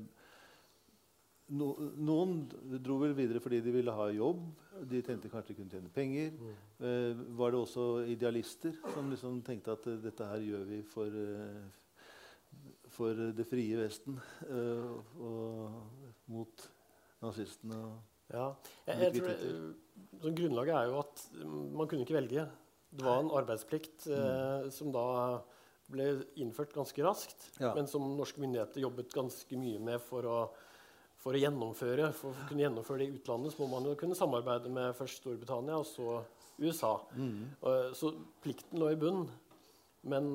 no, 1.48 1.68
Noen 1.96 2.48
dro 2.82 2.98
vel 3.02 3.14
videre 3.14 3.40
fordi 3.42 3.60
de 3.62 3.72
ville 3.74 3.92
ha 3.94 4.08
jobb. 4.14 4.42
De 4.90 5.00
tenkte 5.06 5.30
kanskje 5.32 5.54
de 5.54 5.58
kunne 5.60 5.70
tjene 5.72 5.92
penger. 5.94 6.32
Eh, 6.80 7.14
var 7.38 7.50
det 7.54 7.60
også 7.60 7.86
idealister 8.12 8.74
som 8.94 9.10
liksom 9.12 9.40
tenkte 9.46 9.72
at 9.76 9.86
eh, 9.86 10.00
dette 10.02 10.26
her 10.28 10.42
gjør 10.44 10.64
vi 10.68 10.82
for, 10.90 11.06
eh, 11.06 11.64
for 12.96 13.14
det 13.36 13.46
frie 13.48 13.78
Vesten 13.80 14.18
eh, 14.48 14.92
og 15.22 15.80
mot 16.32 16.68
nazistene? 17.24 17.78
og 17.86 17.96
Ja. 18.34 18.48
Jeg, 18.88 18.98
jeg 18.98 19.12
tror, 19.20 19.28
vittigheter. 19.30 19.58
eh, 19.70 20.20
så 20.22 20.30
grunnlaget 20.34 20.74
er 20.74 20.88
jo 20.90 20.98
at 20.98 21.26
mm, 21.44 21.66
man 21.78 21.86
kunne 21.88 22.02
ikke 22.06 22.16
velge. 22.18 22.48
Det 22.96 23.04
var 23.04 23.20
en 23.22 23.30
arbeidsplikt 23.38 24.06
eh, 24.10 24.66
som 24.74 24.90
da 24.94 25.04
ble 25.92 26.06
innført 26.42 26.72
ganske 26.74 26.98
raskt, 27.06 27.44
Ja. 27.62 27.72
men 27.76 27.86
som 27.86 28.02
norske 28.18 28.40
myndigheter 28.42 28.82
jobbet 28.82 29.12
ganske 29.14 29.56
mye 29.60 29.78
med 29.78 30.00
for 30.02 30.26
å, 30.26 30.38
for 31.26 31.34
å 31.34 31.40
gjennomføre. 31.42 32.12
For 32.14 32.30
å 32.30 32.46
kunne 32.46 32.62
gjennomføre 32.62 33.02
det 33.02 33.08
i 33.10 33.16
utlandet 33.18 33.54
så 33.56 33.64
må 33.64 33.66
man 33.72 33.88
jo 33.90 33.96
kunne 33.98 34.14
samarbeide 34.18 34.70
med 34.70 34.94
først 34.94 35.18
Storbritannia 35.24 35.80
og 35.82 35.86
så 35.90 36.20
USA. 36.62 36.92
Eh, 37.18 37.88
Så 37.98 38.12
plikten 38.44 38.78
lå 38.78 38.92
i 38.94 38.96
bunnen. 39.00 39.26
Men, 40.06 40.28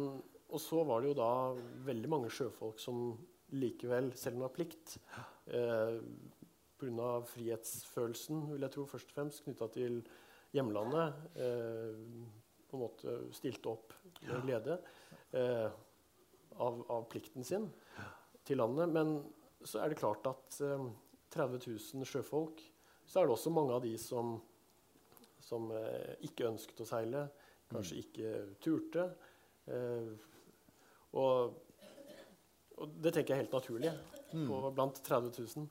og 0.51 0.59
så 0.59 0.81
var 0.83 0.99
det 1.01 1.13
jo 1.13 1.19
da 1.21 1.29
veldig 1.87 2.09
mange 2.11 2.29
sjøfolk 2.33 2.79
som 2.83 3.13
likevel, 3.55 4.11
selv 4.19 4.35
om 4.35 4.41
det 4.43 4.49
var 4.49 4.57
plikt, 4.57 4.97
eh, 5.47 5.95
pga. 6.81 7.09
frihetsfølelsen, 7.31 8.49
vil 8.51 8.61
jeg 8.67 8.71
tro, 8.75 8.85
først 8.85 9.07
og 9.11 9.15
fremst 9.15 9.43
knytta 9.45 9.69
til 9.71 10.01
hjemlandet, 10.55 11.13
eh, 11.39 11.95
på 12.67 12.75
en 12.77 12.83
måte 12.83 13.15
stilte 13.35 13.71
opp 13.71 13.93
med 14.27 14.43
glede 14.43 14.77
eh, 15.33 15.69
av, 16.59 16.83
av 16.91 17.07
plikten 17.11 17.43
sin 17.47 17.69
til 18.43 18.57
landet. 18.59 18.89
Men 18.91 19.21
så 19.67 19.81
er 19.83 19.89
det 19.93 19.99
klart 20.01 20.25
at 20.29 20.59
eh, 20.65 20.85
30 21.31 21.59
000 21.95 22.05
sjøfolk, 22.07 22.61
så 23.07 23.21
er 23.21 23.27
det 23.27 23.35
også 23.35 23.51
mange 23.53 23.73
av 23.75 23.83
de 23.83 23.93
som, 23.99 24.35
som 25.43 25.69
eh, 25.75 26.15
ikke 26.27 26.49
ønsket 26.51 26.81
å 26.83 26.87
seile, 26.89 27.25
kanskje 27.71 27.99
ikke 28.03 28.31
turte. 28.63 29.05
Eh, 29.71 30.11
og, 31.19 31.53
og 32.79 32.95
det 33.03 33.13
tenker 33.15 33.33
jeg 33.33 33.37
er 33.39 33.43
helt 33.45 33.55
naturlig 33.57 33.91
på, 34.31 34.57
blant 34.75 35.01
30 35.03 35.31
000. 35.37 35.69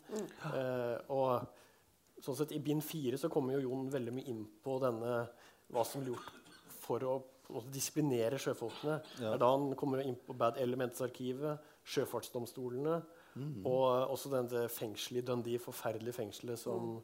Eh, 0.53 0.97
og 1.17 2.23
sånn 2.25 2.37
sett, 2.37 2.53
I 2.53 2.61
bind 2.61 2.85
fire 2.85 3.17
så 3.21 3.31
kommer 3.33 3.57
jo 3.57 3.63
Jon 3.69 3.89
veldig 3.93 4.13
mye 4.17 4.29
inn 4.33 4.43
på 4.65 4.77
denne, 4.83 5.23
hva 5.73 5.85
som 5.89 6.03
ble 6.05 6.13
gjort 6.13 6.57
for 6.81 7.05
å 7.09 7.15
disiplinere 7.73 8.39
sjøfolkene. 8.39 8.99
Det 9.17 9.25
Ja. 9.25 9.33
er 9.35 9.41
da 9.43 9.49
han 9.51 9.73
kommer 9.81 10.05
inn 10.05 10.15
på 10.27 10.37
Bad 10.39 10.59
Elements-arkivet, 10.63 11.59
sjøfartsdomstolene 11.91 13.01
og 13.65 14.11
også 14.11 14.31
dette 14.33 14.69
fengselet 14.75 15.23
i 15.23 15.27
Dundee, 15.27 15.59
forferdelige 15.63 16.13
fengselet 16.17 16.59
som 16.59 16.97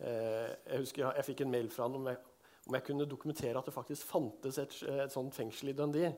eh, 0.00 0.52
Jeg 0.70 0.78
husker 0.84 1.02
jeg, 1.04 1.12
jeg 1.16 1.24
fikk 1.30 1.40
en 1.46 1.50
mail 1.50 1.68
fra 1.70 1.88
han 1.88 1.94
om 1.98 2.06
jeg, 2.10 2.18
om 2.66 2.74
jeg 2.74 2.84
kunne 2.88 3.06
dokumentere 3.06 3.58
at 3.58 3.66
det 3.68 3.74
faktisk 3.74 4.06
fantes 4.10 4.58
et, 4.58 4.72
et 4.90 5.12
sånt 5.12 5.34
fengsel 5.34 5.68
i 5.70 5.76
Dundee. 5.78 6.12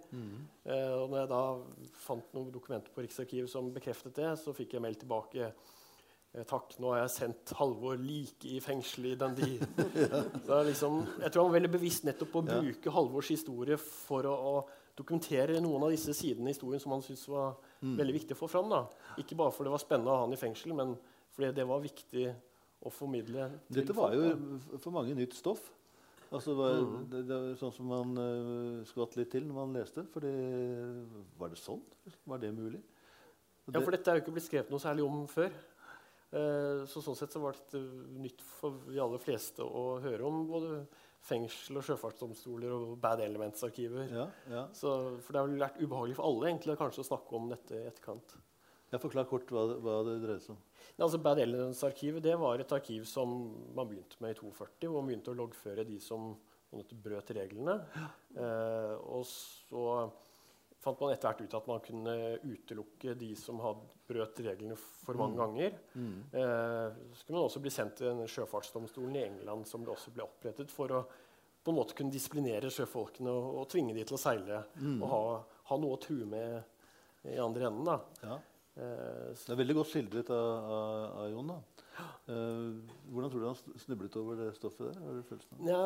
Eh, 0.64 0.92
og 0.96 1.10
når 1.10 1.18
jeg 1.22 1.28
da 1.32 1.40
fant 2.06 2.30
noen 2.36 2.52
dokumenter 2.54 2.92
på 2.94 3.02
Riksarkivet 3.04 3.50
som 3.52 3.72
bekreftet 3.74 4.14
det, 4.16 4.30
så 4.40 4.54
fikk 4.56 4.72
jeg 4.78 4.82
mail 4.84 4.96
tilbake. 4.96 5.50
Eh, 6.34 6.44
Takk, 6.48 6.74
nå 6.80 6.90
har 6.92 7.02
jeg 7.06 7.14
sendt 7.16 7.52
Halvor 7.56 7.96
like 8.00 8.48
i 8.48 8.58
fengsel 8.60 9.06
i 9.12 9.14
Dundee. 9.20 9.58
ja. 10.48 10.62
liksom, 10.68 11.02
jeg 11.22 11.32
tror 11.32 11.44
han 11.46 11.50
var 11.52 11.56
veldig 11.60 11.70
bevisst 11.76 12.04
nettopp 12.08 12.32
på 12.34 12.42
å 12.44 12.48
Ja. 12.48 12.60
bruke 12.60 12.92
Halvors 12.96 13.28
historie 13.32 13.76
for 13.80 14.28
å, 14.28 14.34
å 14.36 14.68
dokumentere 14.98 15.60
noen 15.62 15.86
av 15.86 15.94
disse 15.94 16.14
sidene 16.16 16.50
i 16.50 16.54
historien 16.54 16.82
som 16.82 16.94
han 16.96 17.04
syntes 17.06 17.28
var 17.30 17.56
veldig 17.80 18.16
viktig 18.16 18.34
å 18.36 18.40
få 18.40 18.50
fram. 18.50 18.70
Da. 18.72 18.82
Ikke 19.22 19.38
bare 19.38 19.54
fordi 19.54 19.70
det 19.70 19.76
var 19.76 19.84
spennende 19.84 20.12
å 20.12 20.18
ha 20.18 20.26
han 20.26 20.34
i 20.34 20.40
fengsel, 20.40 20.74
men 20.78 20.94
fordi 21.34 21.52
det 21.56 21.66
var 21.70 21.84
viktig 21.84 22.28
å 22.78 22.92
formidle. 22.94 23.48
Dette 23.70 23.96
var 23.96 24.14
jo 24.16 24.32
da. 24.34 24.80
for 24.82 24.94
mange 24.94 25.16
nytt 25.18 25.36
stoff. 25.38 25.70
Altså, 26.28 26.52
det, 26.52 26.58
var, 26.60 26.82
det, 27.08 27.22
det 27.24 27.36
var 27.40 27.56
sånn 27.56 27.72
som 27.72 27.88
man 27.88 28.20
uh, 28.20 28.84
skvatt 28.90 29.16
litt 29.16 29.30
til 29.32 29.46
når 29.48 29.56
man 29.62 29.78
leste. 29.78 30.04
For 30.12 30.26
var 31.40 31.54
det 31.54 31.60
sånn? 31.62 31.80
Var 32.28 32.42
det 32.42 32.52
mulig? 32.52 32.82
Og 33.68 33.74
Ja, 33.76 33.80
for 33.80 33.94
dette 33.94 34.10
er 34.10 34.18
jo 34.18 34.24
ikke 34.26 34.34
blitt 34.36 34.48
skrevet 34.48 34.72
noe 34.72 34.82
særlig 34.82 35.04
om 35.04 35.24
før. 35.30 35.52
Eh, 36.28 36.82
så 36.88 37.00
sånn 37.00 37.16
sett 37.16 37.32
så 37.32 37.40
var 37.40 37.56
det 37.72 37.80
nytt 38.20 38.42
for 38.44 38.82
de 38.84 38.98
aller 39.00 39.20
fleste 39.22 39.64
å 39.64 39.96
høre 40.02 40.26
om 40.28 40.42
både 40.48 40.82
fengsel 41.28 41.80
og 41.80 41.86
sjøfartsdomstoler 41.86 42.74
og 42.74 42.96
Bad 43.02 43.22
Elements-arkiver. 43.24 44.08
ja, 44.10 44.26
ja. 44.50 44.66
Så, 44.76 44.94
for 45.22 45.34
det 45.34 45.42
har 45.42 45.48
vel 45.50 45.62
vært 45.62 45.80
ubehagelig 45.82 46.18
for 46.18 46.30
alle 46.30 46.50
egentlig 46.50 46.78
kanskje 46.80 47.04
å 47.04 47.10
snakke 47.12 47.38
om 47.38 47.50
dette 47.52 47.76
i 47.76 47.86
etterkant. 47.90 48.36
Jeg 48.88 49.02
forklar 49.02 49.28
kort 49.28 49.50
hva, 49.52 49.66
hva 49.84 49.98
det 50.06 50.18
dreide 50.22 50.40
seg 50.40 50.54
om. 50.56 50.60
Ja, 50.96 51.04
altså 51.04 51.20
Bad 51.22 51.40
Elements-arkivet 51.42 52.24
det 52.24 52.36
var 52.40 52.58
et 52.58 52.72
arkiv 52.74 53.04
som 53.06 53.34
man 53.76 53.90
begynte 53.90 54.18
med 54.24 54.32
i 54.32 54.38
42, 54.40 54.88
hvor 54.88 55.02
man 55.02 55.12
begynte 55.12 55.34
å 55.34 55.38
loggføre 55.38 55.84
de 55.86 55.98
som 56.02 56.32
måte 56.74 56.96
brøt 57.00 57.30
reglene. 57.36 57.78
Eh, 58.36 58.94
og 59.08 59.24
så 59.28 59.84
fant 60.78 61.00
man 61.02 61.10
etter 61.12 61.28
hvert 61.32 61.40
ut 61.46 61.54
at 61.58 61.66
man 61.70 61.80
kunne 61.82 62.12
utelukke 62.46 63.14
de 63.18 63.32
som 63.36 63.58
hadde 63.64 63.86
brøt 64.08 64.38
reglene 64.46 64.76
for 64.78 65.18
mange 65.18 65.36
ganger. 65.40 65.78
Eh, 65.98 66.98
så 67.14 67.26
kunne 67.26 67.38
man 67.40 67.48
også 67.48 67.60
bli 67.64 67.72
sendt 67.74 67.96
til 68.00 68.22
sjøfartsdomstolen 68.30 69.16
i 69.18 69.24
England 69.26 69.66
som 69.66 69.82
det 69.84 69.90
også 69.94 70.12
ble 70.14 70.22
opprettet 70.28 70.70
for 70.70 70.94
å 70.94 71.02
på 71.64 71.72
en 71.74 71.76
måte 71.80 71.96
kunne 71.98 72.14
disiplinere 72.14 72.70
sjøfolkene 72.72 73.28
og, 73.28 73.48
og 73.60 73.66
tvinge 73.68 73.92
de 73.96 74.04
til 74.06 74.14
å 74.16 74.20
seile 74.22 74.62
og 75.02 75.08
ha, 75.10 75.18
ha 75.68 75.76
noe 75.82 75.96
å 75.98 76.00
true 76.00 76.24
med 76.24 76.62
i 77.28 77.34
andre 77.42 77.66
enden. 77.68 77.84
da. 77.84 77.98
Ja. 78.22 78.38
Eh, 78.78 79.34
Det 79.34 79.52
er 79.52 79.58
veldig 79.64 79.76
godt 79.80 79.90
skildret 79.90 80.30
av, 80.32 80.70
av, 80.78 81.04
av 81.24 81.30
Jon. 81.34 81.50
da. 81.50 81.58
Eh, 82.30 82.96
hvordan 83.10 83.30
tror 83.34 83.42
du 83.42 83.46
han 83.50 83.78
snublet 83.82 84.16
over 84.22 84.38
det 84.44 84.52
stoffet 84.56 84.86
der? 84.94 85.00
Har 85.02 85.18
du 85.18 85.22
følelsen 85.26 85.58
av? 85.58 85.68
Ja, 85.68 85.84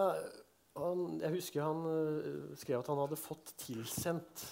han, 0.85 1.03
jeg 1.25 1.35
husker 1.41 1.65
han 1.67 1.83
øh, 1.89 2.57
skrev 2.61 2.85
at 2.85 2.93
han 2.93 3.01
hadde 3.03 3.19
fått 3.21 3.57
tilsendt 3.65 4.45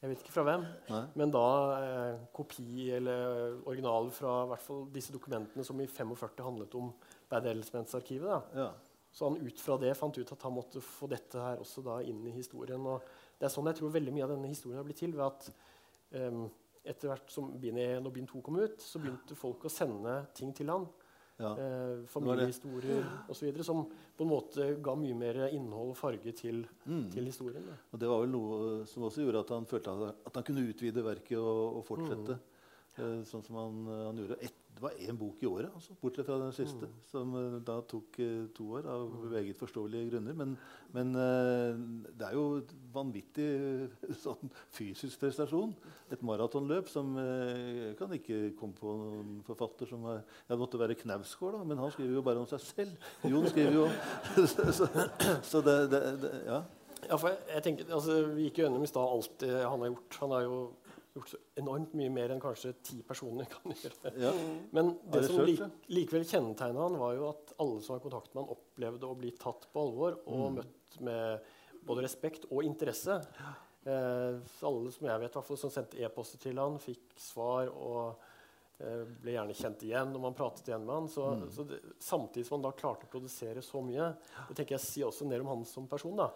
Jeg 0.00 0.08
vet 0.08 0.22
ikke 0.24 0.32
fra 0.32 0.44
hvem, 0.46 0.62
Nei? 0.88 1.00
men 1.20 1.32
da 1.34 1.46
eh, 1.76 2.20
kopi 2.32 2.86
eller 2.96 3.58
original 3.68 4.08
fra 4.16 4.38
i 4.46 4.52
hvert 4.54 4.64
fall 4.64 4.86
disse 4.94 5.12
dokumentene 5.12 5.64
som 5.66 5.80
i 5.82 5.88
45 5.90 6.40
handlet 6.46 6.76
om 6.78 6.88
Bad 7.28 7.48
Elements-arkivet. 7.50 8.54
Ja. 8.56 8.70
Så 9.12 9.28
han 9.28 9.36
ut 9.42 9.60
fra 9.60 9.76
det 9.82 9.92
fant 9.98 10.16
ut 10.16 10.32
at 10.32 10.46
han 10.46 10.54
måtte 10.56 10.80
få 10.80 11.08
dette 11.10 11.42
her 11.42 11.60
også 11.60 11.84
da 11.84 11.98
inn 12.06 12.22
i 12.30 12.32
historien. 12.32 12.86
Og 12.86 13.04
det 13.36 13.48
er 13.48 13.52
sånn 13.52 13.68
jeg 13.68 13.80
tror 13.80 13.92
veldig 13.92 14.14
mye 14.14 14.24
av 14.24 14.32
denne 14.32 14.52
historien 14.52 14.80
har 14.80 14.86
blitt 14.86 15.02
til. 15.02 15.12
ved 15.18 15.26
at 15.26 15.50
um, 16.16 16.44
etter 16.80 17.10
hvert 17.10 17.32
som 17.34 17.50
bind 17.60 17.80
1 17.82 18.06
og 18.06 18.14
bind 18.14 18.30
2 18.30 18.40
kom 18.46 18.60
ut, 18.62 18.80
så 18.80 19.02
begynte 19.02 19.36
folk 19.36 19.66
å 19.66 19.72
sende 19.72 20.14
ting 20.38 20.54
til 20.56 20.70
han. 20.72 20.86
Ja. 21.40 21.50
Eh, 21.56 22.04
familiehistorier 22.12 23.04
osv. 23.32 23.62
Som 23.66 23.86
på 24.16 24.26
en 24.26 24.30
måte 24.30 24.68
ga 24.84 24.94
mye 25.00 25.16
mer 25.16 25.40
innhold 25.48 25.94
og 25.94 25.96
farge 25.96 26.32
til, 26.36 26.66
Mm. 26.86 27.10
til 27.10 27.24
historien. 27.24 27.64
Da. 27.66 27.76
Og 27.92 28.00
det 28.00 28.08
var 28.08 28.20
vel 28.20 28.30
noe 28.34 28.86
som 28.86 29.02
også 29.08 29.24
gjorde 29.24 29.40
at 29.46 29.48
han 29.56 29.66
følte 29.66 29.90
at, 30.26 30.34
han 30.34 30.42
kunne 30.44 30.68
utvide 30.68 31.04
verket 31.04 31.38
og, 31.38 31.76
og 31.80 31.84
fortsette. 31.88 32.38
Eh, 32.98 33.22
sånn 33.24 33.44
som 33.46 33.56
han, 33.56 33.86
eh, 33.88 34.04
han 34.10 34.16
gjorde. 34.20 34.38
Et, 34.80 34.86
det 34.86 34.86
var 34.86 35.12
én 35.12 35.18
bok 35.18 35.42
i 35.42 35.46
året, 35.46 35.68
altså, 35.74 35.94
bortsett 36.00 36.26
fra 36.26 36.38
den 36.40 36.52
siste, 36.56 36.88
som 37.10 37.34
eh, 37.36 37.58
da 37.66 37.80
tok 37.84 38.18
eh, 38.22 38.46
to 38.56 38.68
år 38.78 38.86
av 38.88 39.10
meget 39.28 39.58
forståelige 39.58 40.10
grunner. 40.14 40.36
Men, 40.38 40.54
men 40.94 41.10
eh, 41.20 41.80
det 42.16 42.28
er 42.28 42.36
jo 42.38 42.62
vanvittig 42.94 43.48
sånn 44.24 44.52
fysisk 44.72 45.20
prestasjon. 45.20 45.74
Et 46.10 46.22
maratonløp 46.24 46.88
som 46.90 47.12
kan 47.98 48.12
ikke 48.16 48.54
komme 48.58 48.74
på 48.78 48.96
noen 48.96 49.38
forfatter 49.46 49.88
som 49.90 50.04
har 50.08 50.20
Ja, 50.20 50.54
det 50.54 50.60
måtte 50.60 50.80
være 50.80 50.96
Knausgård, 50.98 51.58
da, 51.58 51.64
men 51.66 51.78
han 51.80 51.92
skriver 51.92 52.16
jo 52.16 52.24
bare 52.24 52.40
om 52.42 52.48
seg 52.48 52.64
selv. 52.64 53.08
Jon 53.28 53.46
skriver 53.50 53.76
jo 53.76 53.86
Så, 54.34 54.66
så, 54.80 54.88
så 55.44 55.64
det, 55.66 55.80
det, 55.92 56.04
det 56.24 56.36
Ja. 56.48 56.62
Ja, 57.08 57.16
for 57.16 57.30
jeg, 57.30 57.38
jeg 57.48 57.62
tenker, 57.64 57.86
altså, 57.96 58.16
Vi 58.36 58.46
gikk 58.46 58.60
jo 58.60 58.66
gjennom 58.66 58.84
i 58.84 58.90
stad 58.90 59.14
alt 59.14 59.36
det 59.40 59.54
han 59.56 59.84
har 59.84 59.92
gjort. 59.92 60.18
Han 60.20 60.34
er 60.36 60.44
jo 60.44 60.58
gjort 61.14 61.32
så 61.32 61.40
enormt 61.60 61.94
mye 61.98 62.10
mer 62.12 62.34
enn 62.34 62.42
kanskje 62.42 62.74
ti 62.86 63.00
personer 63.06 63.48
kan 63.50 63.74
gjøre. 63.82 64.12
ja. 64.22 64.34
Men 64.76 64.92
det 65.10 65.24
som 65.26 65.40
Arrestert, 65.42 65.72
lik, 65.88 65.88
likevel 65.96 66.26
kjennetegna 66.28 66.84
han, 66.86 66.98
var 67.00 67.16
jo 67.16 67.30
at 67.32 67.54
alle 67.62 67.80
som 67.84 67.96
har 67.96 68.04
kontakt 68.04 68.34
med 68.34 68.44
han, 68.44 68.54
opplevde 68.56 69.08
å 69.10 69.18
bli 69.18 69.32
tatt 69.38 69.66
på 69.72 69.86
alvor 69.86 70.20
og 70.30 70.60
møtt 70.60 71.00
med 71.06 71.50
både 71.86 72.04
respekt 72.06 72.46
og 72.50 72.64
interesse. 72.66 73.20
Eh, 73.88 74.40
alle 74.68 74.92
som 74.92 75.08
jeg 75.08 75.22
vet, 75.22 75.38
som 75.48 75.72
sendte 75.72 76.02
e-poster 76.04 76.42
til 76.42 76.60
han, 76.60 76.76
fikk 76.82 77.14
svar 77.20 77.70
og 77.72 78.20
eh, 78.78 79.06
ble 79.22 79.36
gjerne 79.38 79.56
kjent 79.56 79.84
igjen 79.88 80.12
når 80.12 80.24
man 80.26 80.36
pratet 80.36 80.68
igjen 80.68 80.84
med 80.84 80.94
han. 80.98 81.10
Så, 81.10 81.26
så 81.54 81.66
det, 81.68 81.80
samtidig 82.04 82.46
som 82.46 82.58
han 82.58 82.68
da 82.68 82.74
klarte 82.76 83.08
å 83.08 83.12
produsere 83.12 83.64
så 83.64 83.82
mye, 83.84 84.12
det 84.50 84.58
tenker 84.58 84.76
jeg 84.76 84.86
sier 84.86 85.08
også 85.08 85.28
ned 85.28 85.44
om 85.44 85.52
han 85.54 85.66
som 85.68 85.88
person. 85.90 86.18
da. 86.20 86.30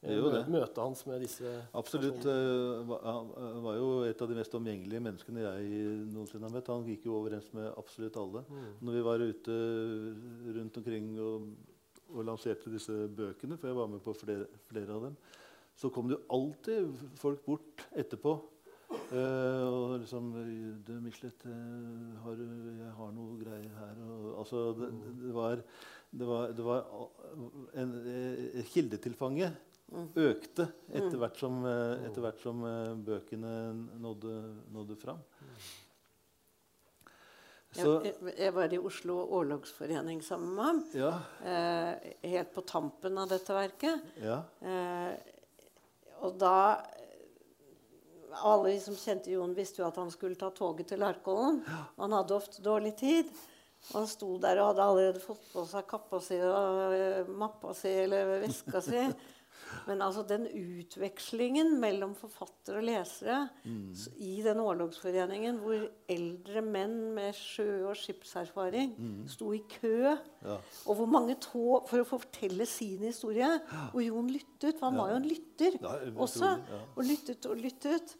Det. 0.00 0.46
Møtet 0.48 0.78
hans 0.80 1.02
med 1.06 1.20
disse 1.20 1.50
Absolutt. 1.76 2.24
eh, 2.24 2.92
Han 3.04 3.26
eh, 3.36 3.58
var 3.66 3.74
jo 3.76 3.88
et 4.08 4.22
av 4.24 4.30
de 4.30 4.38
mest 4.38 4.54
omgjengelige 4.56 5.02
menneskene 5.04 5.42
jeg 5.44 5.82
noensinne 6.08 6.48
har 6.48 6.54
møtt. 6.54 6.70
Han 6.72 6.86
gikk 6.88 7.04
jo 7.04 7.18
overens 7.18 7.50
med 7.52 7.68
absolutt 7.76 8.16
alle. 8.16 8.44
Når 8.80 8.96
vi 8.96 9.02
var 9.04 9.20
ute 9.20 9.58
rundt 10.56 10.80
omkring 10.80 11.10
og, 11.20 11.50
og 12.14 12.24
lanserte 12.30 12.72
disse 12.72 12.96
bøkene, 13.12 13.58
for 13.60 13.68
jeg 13.68 13.76
var 13.76 13.92
med 13.92 14.00
på 14.06 14.16
flere, 14.16 14.48
flere 14.70 14.96
av 14.96 15.04
dem, 15.10 15.20
så 15.76 15.90
kom 15.92 16.08
det 16.08 16.16
jo 16.16 16.24
alltid 16.38 17.04
folk 17.20 17.44
bort 17.44 17.84
etterpå. 17.92 18.38
eh, 19.12 19.68
og 19.68 20.00
liksom 20.00 20.32
Du, 20.86 20.92
Michelet, 21.04 21.44
eh, 21.46 22.18
har 22.24 22.40
jeg 22.40 22.92
har 22.96 23.12
noe 23.14 23.36
greier 23.38 23.70
her. 23.76 24.00
Og, 24.08 24.38
altså, 24.40 24.64
det, 24.80 24.88
det 25.26 25.34
var, 25.36 25.62
det 26.10 26.26
var, 26.26 26.52
det 26.56 26.64
var 26.64 26.86
en, 27.74 27.92
eh, 28.08 28.64
Kildetilfanget 28.72 29.66
økte 30.16 30.68
etter 30.92 31.16
hvert 31.18 31.36
som, 31.40 31.64
eh, 31.66 32.04
etter 32.06 32.22
hvert 32.24 32.40
som 32.42 32.62
eh, 32.64 32.94
bøkene 33.06 33.52
nådde, 34.00 34.34
nådde 34.74 34.96
fram. 35.00 35.18
Så 37.72 38.00
Jeg, 38.02 38.14
jeg- 38.38 38.54
var 38.54 38.72
i 38.72 38.78
Oslo 38.78 39.14
Årlogsforening 39.30 40.22
sammen 40.24 40.54
med 40.54 40.64
ham. 40.64 40.84
ja, 40.94 41.12
Eh, 41.44 42.12
helt 42.30 42.52
på 42.54 42.60
tampen 42.66 43.18
av 43.18 43.28
dette 43.28 43.52
verket. 43.54 44.00
ja. 44.20 44.42
Eh, 44.62 45.16
og 46.20 46.36
da 46.38 46.82
alle 48.44 48.64
vi 48.72 48.78
som 48.80 48.94
kjente 48.94 49.30
Jon, 49.30 49.54
visste 49.54 49.78
jo 49.82 49.86
at 49.86 49.96
han 49.96 50.10
skulle 50.10 50.36
ta 50.36 50.50
toget 50.50 50.86
til 50.88 50.98
Larkollen. 50.98 51.64
Han 51.96 52.12
hadde 52.12 52.34
ofte 52.34 52.62
dårlig 52.62 52.96
tid. 52.96 53.26
Og 53.94 54.00
han 54.00 54.06
sto 54.06 54.36
der 54.38 54.58
og 54.60 54.66
hadde 54.74 54.82
allerede 54.82 55.20
fått 55.20 55.40
på 55.54 55.66
seg 55.66 55.86
kappa 55.88 56.20
si 56.20 56.36
og 56.38 56.92
eh, 56.92 57.24
mappa 57.26 57.72
si 57.74 57.88
eller 57.88 58.40
veska 58.42 58.80
si. 58.82 59.06
Men 59.88 60.02
altså 60.04 60.22
den 60.28 60.46
utvekslingen 60.46 61.72
mellom 61.80 62.14
forfatter 62.18 62.78
og 62.80 62.86
lesere 62.88 63.48
mm. 63.64 63.94
i 64.18 64.42
den 64.44 64.60
årlogsforeningen, 64.62 65.60
hvor 65.62 65.86
eldre 66.10 66.62
menn 66.66 66.96
med 67.16 67.32
sjø- 67.36 67.88
og 67.90 67.96
skipserfaring 67.96 68.94
sto 69.30 69.52
i 69.56 69.62
kø, 69.80 70.16
Ja. 70.40 70.56
og 70.86 70.96
hvor 70.96 71.06
mange 71.06 71.34
tog 71.40 71.88
for 71.88 72.00
å 72.00 72.08
fortelle 72.08 72.64
sin 72.66 73.02
historie, 73.04 73.48
og 73.92 74.00
Jon 74.02 74.30
lyttet, 74.32 74.78
for 74.78 74.88
han 74.88 74.98
var 74.98 75.10
jo 75.12 75.20
en 75.20 75.28
lytter 75.28 75.76
også, 76.16 76.54
og 76.96 77.04
lyttet 77.04 77.46
og 77.46 77.56
lyttet. 77.60 78.16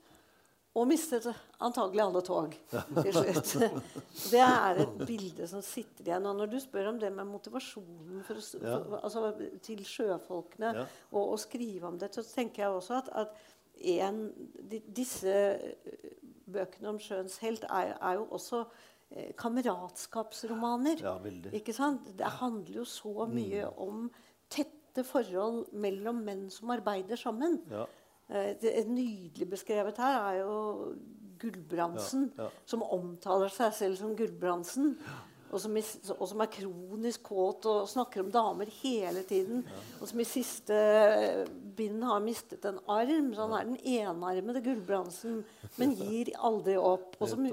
Og 0.79 0.87
mistet 0.87 1.25
antagelig 1.59 2.03
alle 2.05 2.21
tog 2.23 2.53
til 2.71 3.15
slutt. 3.17 3.55
Det 4.33 4.43
er 4.45 4.79
et 4.85 5.01
bilde 5.09 5.49
som 5.51 5.65
sitter 5.67 6.07
igjen. 6.07 6.29
Og 6.31 6.37
når 6.39 6.53
du 6.53 6.59
spør 6.63 6.93
om 6.93 7.01
det 7.03 7.11
med 7.13 7.27
motivasjonen 7.27 8.23
for, 8.27 8.39
for, 8.39 9.01
altså, 9.01 9.33
til 9.67 9.83
sjøfolkene 9.87 10.71
Ja. 10.79 10.85
og 11.11 11.35
å 11.35 11.41
skrive 11.43 11.91
om 11.91 11.99
det, 11.99 12.13
så 12.15 12.23
tenker 12.23 12.63
jeg 12.63 12.77
også 12.77 13.01
at, 13.01 13.11
at 13.25 13.35
en, 13.99 14.23
de, 14.71 14.79
disse 14.95 15.35
eh, 15.35 16.15
bøkene 16.51 16.93
om 16.95 17.03
sjøens 17.03 17.41
helt 17.43 17.67
er, 17.67 17.97
er 17.99 18.21
jo 18.21 18.29
også 18.39 18.63
eh, 19.11 19.33
kameratskapsromaner. 19.41 21.03
Ja. 21.03 21.17
Ikke 21.57 21.75
sant? 21.75 22.13
Det 22.15 22.31
handler 22.39 22.83
jo 22.83 22.87
så 22.87 23.27
mye 23.31 23.67
om 23.75 24.07
tette 24.53 25.03
forhold 25.07 25.73
mellom 25.73 26.23
menn 26.27 26.47
som 26.55 26.71
arbeider 26.75 27.19
sammen. 27.19 27.59
Ja. 27.71 27.89
Eh, 28.31 28.53
er 28.63 28.87
nydelig 28.87 29.49
beskrevet 29.51 29.99
her 29.99 30.21
er 30.21 30.37
jo 30.45 30.95
Gulbrandsen, 31.41 32.31
Ja, 32.37 32.45
ja. 32.45 32.51
som 32.69 32.83
omtaler 32.85 33.49
seg 33.49 33.73
selv 33.75 33.97
som 33.99 34.15
Gulbrandsen. 34.17 34.95
Og 35.51 35.59
som, 35.59 35.75
i, 35.75 35.83
og 36.15 36.29
som 36.31 36.43
er 36.45 36.51
kronisk 36.55 37.25
kåt 37.27 37.67
og 37.67 37.89
snakker 37.91 38.23
om 38.23 38.29
damer 38.31 38.69
hele 38.85 39.25
tiden. 39.27 39.65
Og 39.99 40.07
som 40.07 40.21
i 40.23 40.27
siste 40.29 40.77
bind 41.75 42.05
har 42.07 42.21
mistet 42.23 42.69
en 42.71 42.79
arm. 42.87 43.33
Så 43.35 43.49
han 43.49 43.57
er 43.59 43.67
den 43.67 43.81
enarmede 43.83 44.63
Gulbrandsen, 44.63 45.41
men 45.81 45.97
gir 45.99 46.31
aldri 46.39 46.77
opp. 46.79 47.19
Og 47.19 47.33
som 47.33 47.49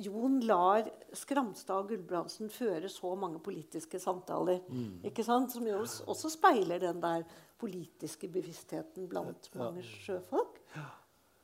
Jon 0.00 0.38
lar 0.46 0.86
Skramstad 1.18 1.82
og 1.82 1.90
Gulbrandsen 1.90 2.48
føre 2.54 2.88
så 2.88 3.10
mange 3.18 3.42
politiske 3.42 3.98
samtaler. 4.00 4.62
Ikke 5.02 5.26
sant? 5.26 5.50
Som 5.50 5.66
jo 5.66 5.82
også 5.82 6.30
speiler 6.30 6.78
den 6.78 7.02
der 7.02 7.26
politiske 7.60 8.28
bevisstheten 8.32 9.06
blant 9.10 9.50
mange 9.60 9.82
sjøfolk. 9.86 10.60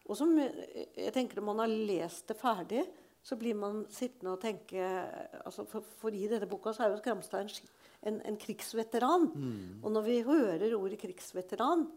Og 0.06 0.14
som 0.18 0.32
jeg 0.38 1.12
tenker 1.14 1.40
Når 1.40 1.46
man 1.48 1.58
har 1.64 1.72
lest 1.72 2.28
det 2.30 2.36
ferdig, 2.38 2.84
så 3.26 3.34
blir 3.36 3.56
man 3.58 3.80
sittende 3.90 4.36
og 4.36 4.40
tenke 4.40 4.78
altså 5.44 5.64
for, 5.66 5.82
for 5.98 6.14
i 6.14 6.28
denne 6.30 6.46
boka 6.46 6.70
så 6.72 6.84
er 6.86 6.92
jo 6.92 7.00
Skramstad 7.00 7.42
en, 7.42 7.50
en, 8.06 8.20
en 8.30 8.36
krigsveteran. 8.38 9.24
Og 9.82 9.90
når 9.90 10.04
vi 10.06 10.20
hører 10.28 10.76
ordet 10.78 11.00
krigsveteran 11.02 11.88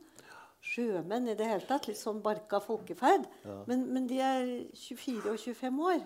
Sjømenn 0.60 1.30
i 1.32 1.36
det 1.40 1.46
hele 1.48 1.64
tatt, 1.70 1.86
litt 1.88 1.96
sånn 2.02 2.18
barka 2.26 2.58
folkeferd. 2.60 3.30
Men, 3.70 3.86
men 3.94 4.08
de 4.10 4.18
er 4.20 4.50
24 4.76 5.30
og 5.32 5.38
25 5.40 5.78
år. 5.88 6.02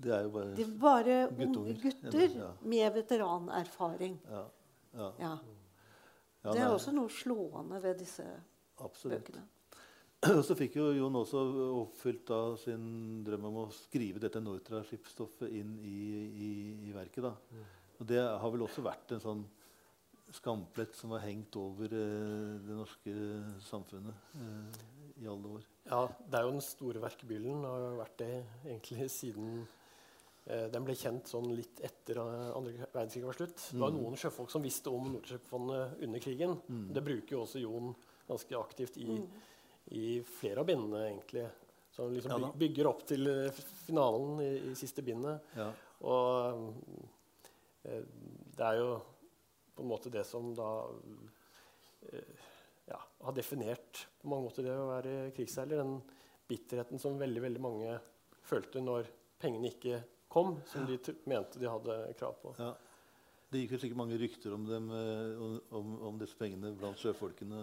Det 0.00 0.14
er 0.16 0.22
jo 0.24 0.30
bare 0.32 0.54
De 0.56 0.64
er 0.64 0.70
bare 0.80 1.16
unge 1.44 1.74
gutter 1.82 2.38
Ja. 2.38 2.46
med 2.62 2.94
veteranerfaring. 2.94 4.14
Ja. 4.30 5.34
Ja. 6.44 6.52
Det 6.52 6.60
er 6.64 6.72
også 6.72 6.94
noe 6.96 7.12
slående 7.12 7.80
ved 7.82 7.98
disse 8.00 8.26
Absolutt. 8.80 9.26
bøkene. 9.26 9.46
Og 10.36 10.42
så 10.44 10.56
fikk 10.56 10.76
jo 10.76 10.90
Jon 10.92 11.16
også 11.16 11.42
oppfylt 11.80 12.26
da 12.28 12.40
sin 12.60 13.22
drøm 13.24 13.46
om 13.48 13.62
å 13.62 13.68
skrive 13.72 14.20
dette 14.20 14.42
Nortra-skipsstoffet 14.44 15.52
inn 15.56 15.78
i, 15.80 16.00
i, 16.28 16.50
i 16.90 16.92
verket. 16.96 17.24
da. 17.24 17.34
Og 18.00 18.08
det 18.08 18.20
har 18.20 18.52
vel 18.52 18.64
også 18.66 18.84
vært 18.84 19.16
en 19.16 19.24
sånn 19.24 19.42
skamplett 20.32 20.94
som 20.94 21.10
har 21.16 21.24
hengt 21.24 21.56
over 21.58 21.90
eh, 21.90 22.56
det 22.62 22.76
norske 22.76 23.14
samfunnet 23.66 24.36
eh, 24.38 24.80
i 25.24 25.28
alle 25.28 25.56
år. 25.56 25.66
Ja, 25.88 26.04
det 26.06 26.38
er 26.38 26.46
jo 26.46 26.54
den 26.54 26.64
store 26.64 27.02
verkebyllen. 27.02 27.64
og 27.64 27.72
har 27.72 27.98
vært 28.04 28.18
det 28.22 28.32
egentlig 28.64 29.10
siden 29.10 29.64
den 30.44 30.86
ble 30.86 30.94
kjent 30.98 31.28
sånn 31.30 31.50
litt 31.52 31.82
etter 31.84 32.18
uh, 32.18 32.50
andre 32.56 32.86
verdenskrig 32.90 33.26
var 33.28 33.36
slutt. 33.36 33.60
Det 33.70 33.78
var 33.78 33.92
noen 33.94 34.16
sjøfolk 34.18 34.50
som 34.50 34.64
visste 34.64 34.90
om 34.90 35.10
Nordsjøfondet 35.12 36.00
under 36.06 36.22
krigen. 36.24 36.56
Det 36.90 37.02
bruker 37.06 37.36
jo 37.36 37.42
også 37.44 37.60
Jon 37.62 37.92
ganske 38.30 38.58
aktivt 38.58 38.96
i, 38.98 39.18
i 39.96 40.06
flere 40.26 40.62
av 40.62 40.70
bindene, 40.70 41.04
egentlig. 41.10 41.44
Så 41.90 42.06
han 42.06 42.14
liksom 42.14 42.52
bygger 42.58 42.88
opp 42.90 43.02
til 43.08 43.26
eh, 43.28 43.62
finalen 43.84 44.38
i, 44.44 44.50
i 44.70 44.74
siste 44.78 45.02
bindet. 45.04 45.50
Ja. 45.58 45.66
Og 46.06 46.68
eh, 47.82 48.04
det 48.56 48.68
er 48.68 48.78
jo 48.78 48.92
på 49.74 49.84
en 49.84 49.90
måte 49.90 50.12
det 50.12 50.22
som 50.28 50.52
da 50.56 50.70
eh, 52.12 52.46
ja, 52.90 53.00
har 53.26 53.36
definert 53.36 54.04
på 54.20 54.30
mange 54.30 54.46
måter 54.46 54.66
det 54.66 54.76
å 54.76 54.90
være 54.92 55.16
krigsseiler. 55.36 55.82
Den 55.82 55.98
bitterheten 56.50 57.02
som 57.02 57.18
veldig, 57.18 57.42
veldig 57.48 57.64
mange 57.64 57.98
følte 58.46 58.82
når 58.82 59.10
pengene 59.40 59.72
ikke 59.74 60.00
kom, 60.30 60.54
som 60.70 60.86
de 60.88 60.98
mente 61.28 61.60
de 61.60 61.68
hadde 61.68 61.98
krav 62.18 62.38
på. 62.42 62.54
Ja. 62.60 62.74
Det 63.50 63.64
gikk 63.64 63.72
jo 63.74 63.78
sikkert 63.82 63.98
mange 63.98 64.16
rykter 64.20 64.52
om, 64.54 64.66
dem, 64.68 64.84
eh, 64.94 65.40
om, 65.74 65.94
om, 66.06 66.18
disse 66.20 66.38
pengene 66.38 66.70
blant 66.78 67.00
sjøfolkene 67.02 67.58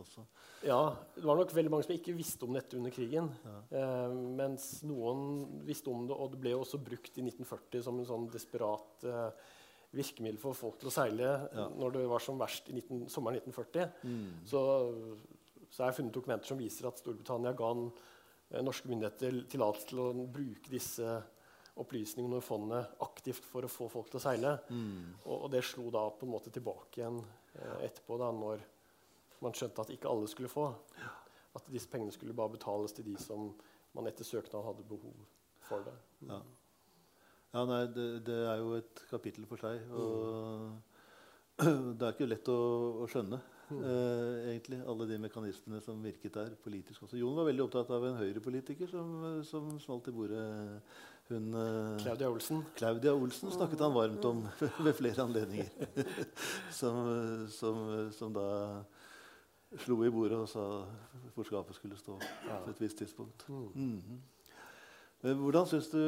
også. 0.00 0.24
Ja, 0.64 0.94
det 1.12 1.26
var 1.28 1.36
nok 1.36 1.52
veldig 1.52 1.72
mange 1.74 1.84
som 1.84 1.92
ikke 1.92 2.14
visste 2.16 2.48
om 2.48 2.56
dette 2.56 2.78
under 2.78 2.94
krigen. 2.94 3.28
Eh, 3.68 4.14
mens 4.38 4.70
noen 4.88 5.60
visste 5.68 5.92
om 5.92 6.08
det, 6.08 6.16
og 6.16 6.32
det 6.32 6.40
ble 6.40 6.54
jo 6.54 6.62
også 6.64 6.80
brukt 6.80 7.20
i 7.20 7.26
1940 7.26 7.84
som 7.84 8.00
en 8.00 8.08
sånn 8.08 8.26
desperat 8.32 9.04
eh, 9.04 9.52
virkemiddel 9.96 10.40
for 10.40 10.56
folk 10.56 10.80
til 10.80 10.88
å 10.88 10.94
seile 10.94 11.28
Ja. 11.52 11.68
når 11.68 11.98
det 11.98 12.08
var 12.08 12.24
som 12.24 12.40
verst 12.40 12.72
i 12.72 12.78
19, 12.80 13.04
sommeren 13.12 13.36
1940. 13.44 13.92
Så, 14.48 14.60
så 15.68 15.84
har 15.84 15.92
det 15.92 15.98
funnet 16.00 16.16
dokumenter 16.16 16.48
som 16.48 16.60
viser 16.60 16.88
at 16.88 17.04
Storbritannia 17.04 17.52
ga 17.52 17.74
eh, 17.76 18.62
norske 18.64 18.88
myndigheter 18.88 19.42
tillatelse 19.52 19.92
til 19.92 20.00
å 20.00 20.10
bruke 20.24 20.72
disse 20.72 21.20
opplysningene 21.82 22.36
når 22.36 22.44
fondet 22.44 23.02
aktivt 23.04 23.44
for 23.44 23.66
å 23.66 23.70
få 23.70 23.88
folk 23.92 24.10
til 24.10 24.20
å 24.20 24.24
seile. 24.24 24.52
Og, 25.24 25.34
og 25.36 25.48
det 25.52 25.62
slo 25.66 25.88
da 25.94 26.06
på 26.10 26.26
en 26.26 26.32
måte 26.32 26.52
tilbake 26.54 27.02
igjen 27.02 27.20
eh, 27.20 27.86
etterpå, 27.88 28.18
da, 28.20 28.30
når 28.32 28.64
man 29.44 29.56
skjønte 29.56 29.84
at 29.84 29.92
ikke 29.94 30.10
alle 30.10 30.30
skulle 30.32 30.52
få. 30.52 30.70
At 31.56 31.68
disse 31.72 31.90
pengene 31.92 32.14
skulle 32.14 32.36
bare 32.36 32.56
betales 32.56 32.96
til 32.96 33.06
de 33.08 33.16
som 33.20 33.50
man 33.96 34.08
etter 34.08 34.28
søknad 34.28 34.64
hadde 34.64 34.86
behov 34.88 35.16
for 35.66 35.84
det. 35.86 35.96
Ja. 36.28 36.40
Ja, 37.56 37.62
nei, 37.64 37.82
det, 37.88 38.06
det 38.26 38.36
er 38.50 38.60
jo 38.60 38.74
et 38.76 39.04
kapittel 39.08 39.46
for 39.48 39.60
seg. 39.60 39.84
Og 39.96 40.72
det 41.96 42.04
er 42.04 42.10
ikke 42.12 42.28
lett 42.28 42.50
å, 42.52 42.58
å 43.04 43.10
skjønne 43.10 43.40
Uh, 43.66 44.46
egentlig 44.46 44.78
alle 44.86 45.08
de 45.10 45.16
mekanismene 45.18 45.80
som 45.82 45.98
virket 46.04 46.36
der 46.36 46.52
politisk 46.62 47.02
også. 47.02 47.18
Jon 47.18 47.34
var 47.34 47.48
veldig 47.48 47.64
opptatt 47.64 47.88
av 47.90 48.04
en 48.06 48.18
høyrepolitiker 48.20 48.86
som, 48.86 49.24
som 49.42 49.72
smalt 49.82 50.06
i 50.06 50.14
bordet. 50.14 50.44
Hun 51.28 51.54
eh, 51.58 51.96
Claudia 52.04 52.28
Olsen. 52.30 52.62
Claudia 52.78 53.14
Olsen 53.14 53.50
snakket 53.50 53.82
han 53.82 53.94
varmt 53.94 54.24
om 54.28 54.44
ved 54.86 54.94
flere 54.94 55.24
anledninger. 55.24 55.68
som, 56.80 57.02
som, 57.50 57.82
som 58.14 58.34
da 58.36 58.46
slo 59.82 59.98
i 60.06 60.12
bordet 60.14 60.38
og 60.38 60.48
sa 60.48 60.64
hvor 61.34 61.46
skapet 61.48 61.76
skulle 61.76 61.98
stå 61.98 62.16
på 62.20 62.70
et 62.70 62.80
visst 62.80 62.98
tidspunkt. 63.02 63.48
Mhm. 63.50 64.22
Men 65.24 65.38
Hvordan 65.40 65.66
syns 65.66 65.88
du 65.90 66.02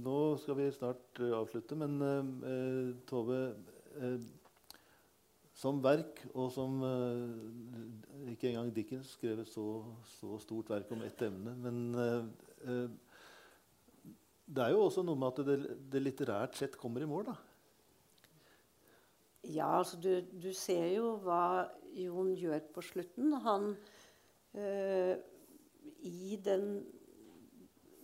Nå 0.00 0.36
skal 0.40 0.56
vi 0.58 0.70
snart 0.72 1.20
eh, 1.20 1.34
avslutte, 1.36 1.76
men 1.76 2.00
eh, 2.02 2.94
Tove 3.06 3.40
eh, 4.00 4.16
Som 5.54 5.82
verk, 5.84 6.24
og 6.34 6.48
som 6.50 6.80
eh, 6.82 8.32
ikke 8.32 8.48
engang 8.50 8.72
Dickens 8.74 9.12
skrev 9.14 9.44
et 9.44 9.48
så, 9.52 9.84
så 10.16 10.38
stort 10.42 10.72
verk 10.72 10.90
om 10.96 11.04
ett 11.06 11.22
emne, 11.22 11.52
men 11.62 11.78
eh, 11.94 12.24
eh, 12.64 12.88
det 14.44 14.64
er 14.64 14.74
jo 14.74 14.84
også 14.84 15.04
noe 15.06 15.18
med 15.18 15.32
at 15.32 15.46
det, 15.48 15.58
det 15.92 16.02
litterært 16.02 16.58
sett 16.58 16.78
kommer 16.80 17.04
i 17.04 17.08
mål, 17.08 17.30
da. 17.30 17.36
Ja, 19.44 19.68
altså 19.78 19.98
du, 20.00 20.10
du 20.40 20.50
ser 20.56 20.86
jo 20.94 21.16
hva 21.24 21.68
Jon 21.94 22.32
gjør 22.36 22.62
på 22.74 22.82
slutten. 22.84 23.34
Han 23.44 23.74
øh, 24.56 25.16
I 26.08 26.38
den 26.44 26.78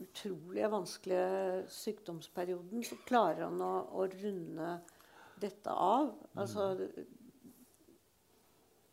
utrolig 0.01 0.69
vanskelige 0.73 1.65
sykdomsperioden 1.73 2.85
så 2.85 2.97
klarer 3.09 3.47
han 3.47 3.61
å, 3.65 3.73
å 4.01 4.07
runde 4.12 4.75
dette 5.41 5.73
av. 5.73 6.12
Altså 6.37 6.75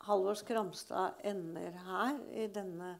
Halvor 0.08 0.40
Skramstad 0.40 1.20
ender 1.28 1.76
her, 1.84 2.20
i 2.32 2.48
denne 2.52 2.96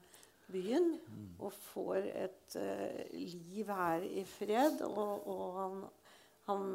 byen, 0.52 0.92
og 1.40 1.54
får 1.72 2.12
et 2.26 2.60
uh, 2.60 3.00
liv 3.14 3.72
her 3.72 4.06
i 4.10 4.26
fred. 4.26 4.82
Og, 4.88 5.28
og 5.28 5.58
han, 5.62 5.82
han 6.52 6.70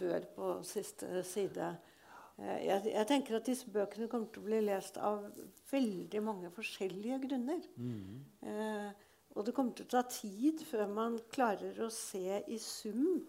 dør 0.00 0.30
på 0.36 0.54
siste 0.62 1.22
side. 1.22 1.72
Uh, 1.74 1.90
Jeg, 2.34 2.82
jeg 2.90 3.06
tenker 3.06 3.36
at 3.36 3.46
disse 3.46 3.68
bøkene 3.70 4.08
kommer 4.10 4.26
til 4.34 4.42
å 4.42 4.46
bli 4.48 4.56
lest 4.64 4.96
av 4.98 5.20
veldig 5.70 6.22
mange 6.26 6.48
forskjellige 6.50 7.20
grunner. 7.28 7.60
Eh, 8.42 8.88
og 9.36 9.46
det 9.46 9.54
kommer 9.54 9.70
til 9.78 9.86
å 9.86 9.92
ta 9.92 10.02
tid 10.10 10.64
før 10.66 10.90
man 10.90 11.20
klarer 11.30 11.78
å 11.78 11.86
se 11.94 12.40
i 12.50 12.58
sum 12.58 13.22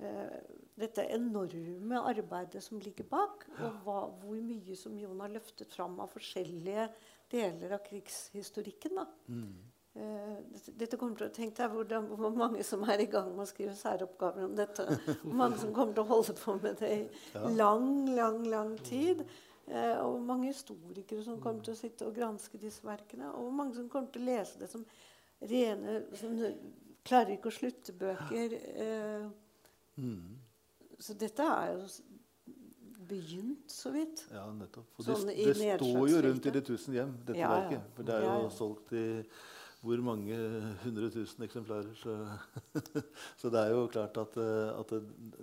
eh, 0.00 0.40
dette 0.80 1.04
enorme 1.12 2.00
arbeidet 2.00 2.64
som 2.64 2.80
ligger 2.80 3.04
bak, 3.12 3.44
og 3.58 3.84
hva, 3.84 3.98
hvor 4.22 4.40
mye 4.40 4.72
som 4.72 4.96
Jon 4.96 5.20
har 5.20 5.36
løftet 5.36 5.76
fram 5.76 6.00
av 6.00 6.08
forskjellige 6.16 6.88
deler 7.34 7.76
av 7.76 7.84
krigshistorikken. 7.86 9.00
Da. 9.00 9.06
Mm. 9.28 9.54
dette, 10.50 10.74
dette 10.80 10.98
kommer 10.98 11.20
til 11.20 11.28
å 11.28 11.34
tenke 11.34 11.60
deg 11.60 11.74
hvordan, 11.76 12.10
hvor 12.18 12.34
mange 12.34 12.66
som 12.66 12.82
er 12.90 13.04
i 13.04 13.08
gang 13.10 13.30
med 13.34 13.44
å 13.44 13.50
skrive 13.50 13.74
særoppgaver 13.78 14.48
om 14.48 14.54
dette. 14.58 14.86
Hvor 15.24 15.40
mange 15.44 15.58
som 15.62 15.74
kommer 15.74 15.94
til 15.94 16.02
å 16.06 16.12
holde 16.12 16.36
på 16.38 16.56
med 16.58 16.78
det 16.82 16.92
i 16.94 17.56
lang, 17.58 17.90
lang, 18.16 18.40
lang 18.50 18.78
tid. 18.86 19.26
Uh, 19.64 19.96
og 20.04 20.08
hvor 20.10 20.24
mange 20.28 20.50
historikere 20.50 21.22
som 21.24 21.38
kommer 21.40 21.64
til 21.64 21.72
å 21.72 21.78
sitte 21.78 22.04
og 22.04 22.16
granske 22.18 22.58
disse 22.60 22.84
verkene. 22.84 23.30
Og 23.32 23.46
hvor 23.46 23.54
mange 23.62 23.78
som 23.78 23.86
kommer 23.88 24.10
til 24.12 24.26
å 24.26 24.32
lese 24.32 24.60
det 24.60 24.68
som 24.72 24.82
rene 25.40 26.02
som, 26.20 26.34
Klarer 27.04 27.34
ikke 27.34 27.50
å 27.50 27.52
slutte-bøker. 27.52 28.54
Eh, 28.80 29.24
Så 31.04 31.16
dette 31.20 31.44
er 31.44 31.74
jo 31.74 31.82
begynt 33.08 33.72
så 33.72 33.90
vidt. 33.94 34.24
Ja, 34.32 34.44
nettopp. 34.52 34.86
For 34.96 35.06
Sånn 35.08 35.28
det, 35.30 35.36
det 35.54 35.74
står 35.80 36.08
jo 36.10 36.22
rundt 36.28 36.46
i 36.46 36.52
de 36.54 36.62
tusen 36.66 36.96
hjem, 36.96 37.12
dette 37.26 37.38
Ja, 37.40 37.48
ja. 37.48 37.58
verket. 37.58 37.90
For 37.96 38.08
det 38.08 38.16
er 38.16 38.24
jo 38.26 38.32
Ja, 38.44 38.48
solgt 38.56 38.92
i 38.96 39.04
hvor 39.84 40.00
mange 40.00 40.36
hundre 40.80 41.10
tusen 41.12 41.44
eksemplarer. 41.44 41.90
Så, 42.00 42.14
så 43.40 43.50
det 43.52 43.60
er 43.66 43.74
jo 43.74 43.82
klart 43.92 44.16
at, 44.22 44.36
eh, 44.40 44.70
at 44.80 44.94
det, 44.96 45.02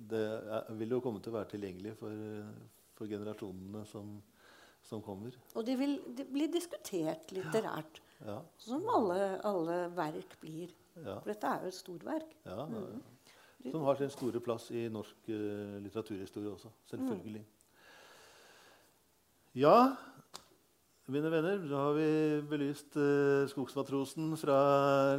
det 0.10 0.22
er, 0.58 0.72
vil 0.80 0.96
jo 0.96 1.02
komme 1.06 1.22
til 1.22 1.30
å 1.34 1.38
være 1.38 1.52
tilgjengelig 1.54 1.94
for, 2.00 2.24
for 2.98 3.12
generasjonene 3.12 3.84
som, 3.86 4.16
som 4.90 5.04
kommer. 5.06 5.38
Og 5.54 5.66
det 5.68 5.78
vil 5.78 6.00
det 6.18 6.26
blir 6.34 6.50
diskutert 6.54 7.30
litterært. 7.38 8.02
Ja, 8.26 8.40
Som 8.62 8.84
alle, 8.94 9.40
alle 9.46 9.78
verk 9.98 10.34
blir. 10.42 10.74
For 10.98 11.30
dette 11.30 11.48
er 11.48 11.64
jo 11.64 11.70
et 11.72 11.78
storverk. 11.78 12.34
ja, 12.46 12.58
ja, 12.66 12.82
ja. 12.92 13.00
Som 13.70 13.84
har 13.86 14.00
sin 14.00 14.10
store 14.14 14.42
plass 14.44 14.70
i 14.74 14.88
norsk 14.90 15.30
eh, 15.30 15.76
litteraturhistorie 15.84 16.50
også. 16.50 16.72
Selvfølgelig. 16.90 17.44
Ja, 19.60 19.76
mine 21.12 21.30
venner, 21.34 21.60
da 21.68 21.84
har 21.90 21.98
vi 21.98 22.08
belyst 22.48 22.96
uh, 22.96 23.44
skogsmatrosen 23.52 24.32
fra 24.40 24.58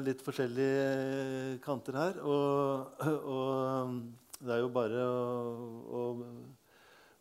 litt 0.00 0.22
forskjellige 0.24 1.58
kanter 1.64 1.98
her. 2.00 2.20
Og, 2.24 3.02
og 3.28 3.98
det 4.40 4.54
er 4.56 4.62
jo 4.62 4.70
bare 4.72 5.02
å, 5.04 6.00
å 6.00 6.02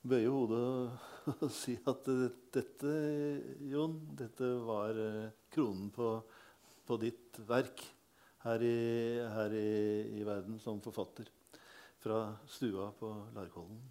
bøye 0.07 0.29
hodet 0.31 0.61
og, 0.63 1.49
si 1.61 1.75
at 1.85 2.07
eh, 2.09 2.29
dette, 2.55 2.93
Jon, 3.69 3.99
dette 4.17 4.53
var 4.65 4.97
eh, 4.97 5.27
kronen 5.53 5.91
på, 5.93 6.13
på 6.87 6.97
ditt 7.01 7.37
verk 7.49 7.83
her 8.43 8.65
i, 8.65 8.75
her 9.35 9.55
i, 9.55 10.19
i 10.19 10.25
verden 10.25 10.59
som 10.59 10.81
forfatter. 10.81 11.29
Fra 12.01 12.31
stua 12.49 12.89
på 12.97 13.11
Larkollen. 13.35 13.81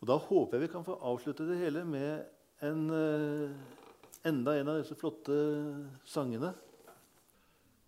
Og 0.00 0.08
da 0.08 0.16
håper 0.16 0.56
jeg 0.56 0.68
vi 0.68 0.72
kan 0.72 0.86
få 0.86 0.94
avslutte 1.02 1.48
det 1.48 1.58
hele 1.58 1.82
med 1.84 2.22
en, 2.62 2.84
eh, 2.94 3.50
enda 4.24 4.54
en 4.56 4.68
av 4.68 4.78
disse 4.78 4.94
flotte 4.94 5.34
sangene. 6.06 6.54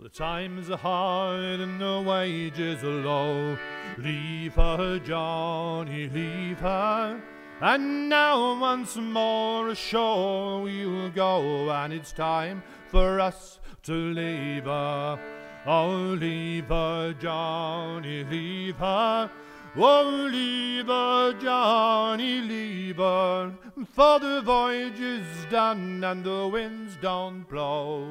The 0.02 0.08
times 0.08 0.68
are 0.68 0.76
hard 0.76 1.60
and 1.60 1.78
the 1.78 2.02
wages 2.02 2.82
are 2.82 3.02
low. 3.02 3.56
Leave 3.98 4.54
her, 4.54 4.98
Johnny, 4.98 6.08
leave 6.08 6.58
her. 6.58 7.31
And 7.60 8.08
now 8.08 8.58
once 8.58 8.96
more 8.96 9.68
ashore 9.68 10.62
we'll 10.62 11.10
go, 11.10 11.70
and 11.70 11.92
it's 11.92 12.12
time 12.12 12.62
for 12.88 13.20
us 13.20 13.60
to 13.84 13.92
leave 13.92 14.64
her. 14.64 15.18
Oh, 15.66 16.16
leave 16.18 16.66
her, 16.66 17.14
Johnny, 17.20 18.24
leave 18.24 18.76
her. 18.76 19.30
Oh, 19.76 20.28
leave 20.30 20.86
her, 20.86 21.32
Johnny, 21.40 22.40
leave 22.40 22.96
her. 22.96 23.54
For 23.94 24.18
the 24.18 24.42
voyage 24.42 25.00
is 25.00 25.26
done 25.50 26.02
and 26.04 26.24
the 26.24 26.48
winds 26.48 26.96
don't 27.00 27.48
blow. 27.48 28.06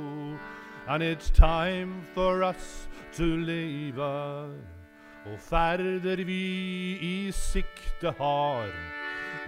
And 0.88 1.04
it's 1.04 1.30
time 1.30 2.04
for 2.16 2.42
us 2.42 2.88
to 3.14 3.24
leave 3.24 3.96
her. 3.96 4.50
Oh, 5.26 5.32
Og 5.32 5.40
ferder 5.40 6.24
vi 6.24 6.98
i 7.02 7.32
sikte 7.32 8.14
har. 8.18 8.70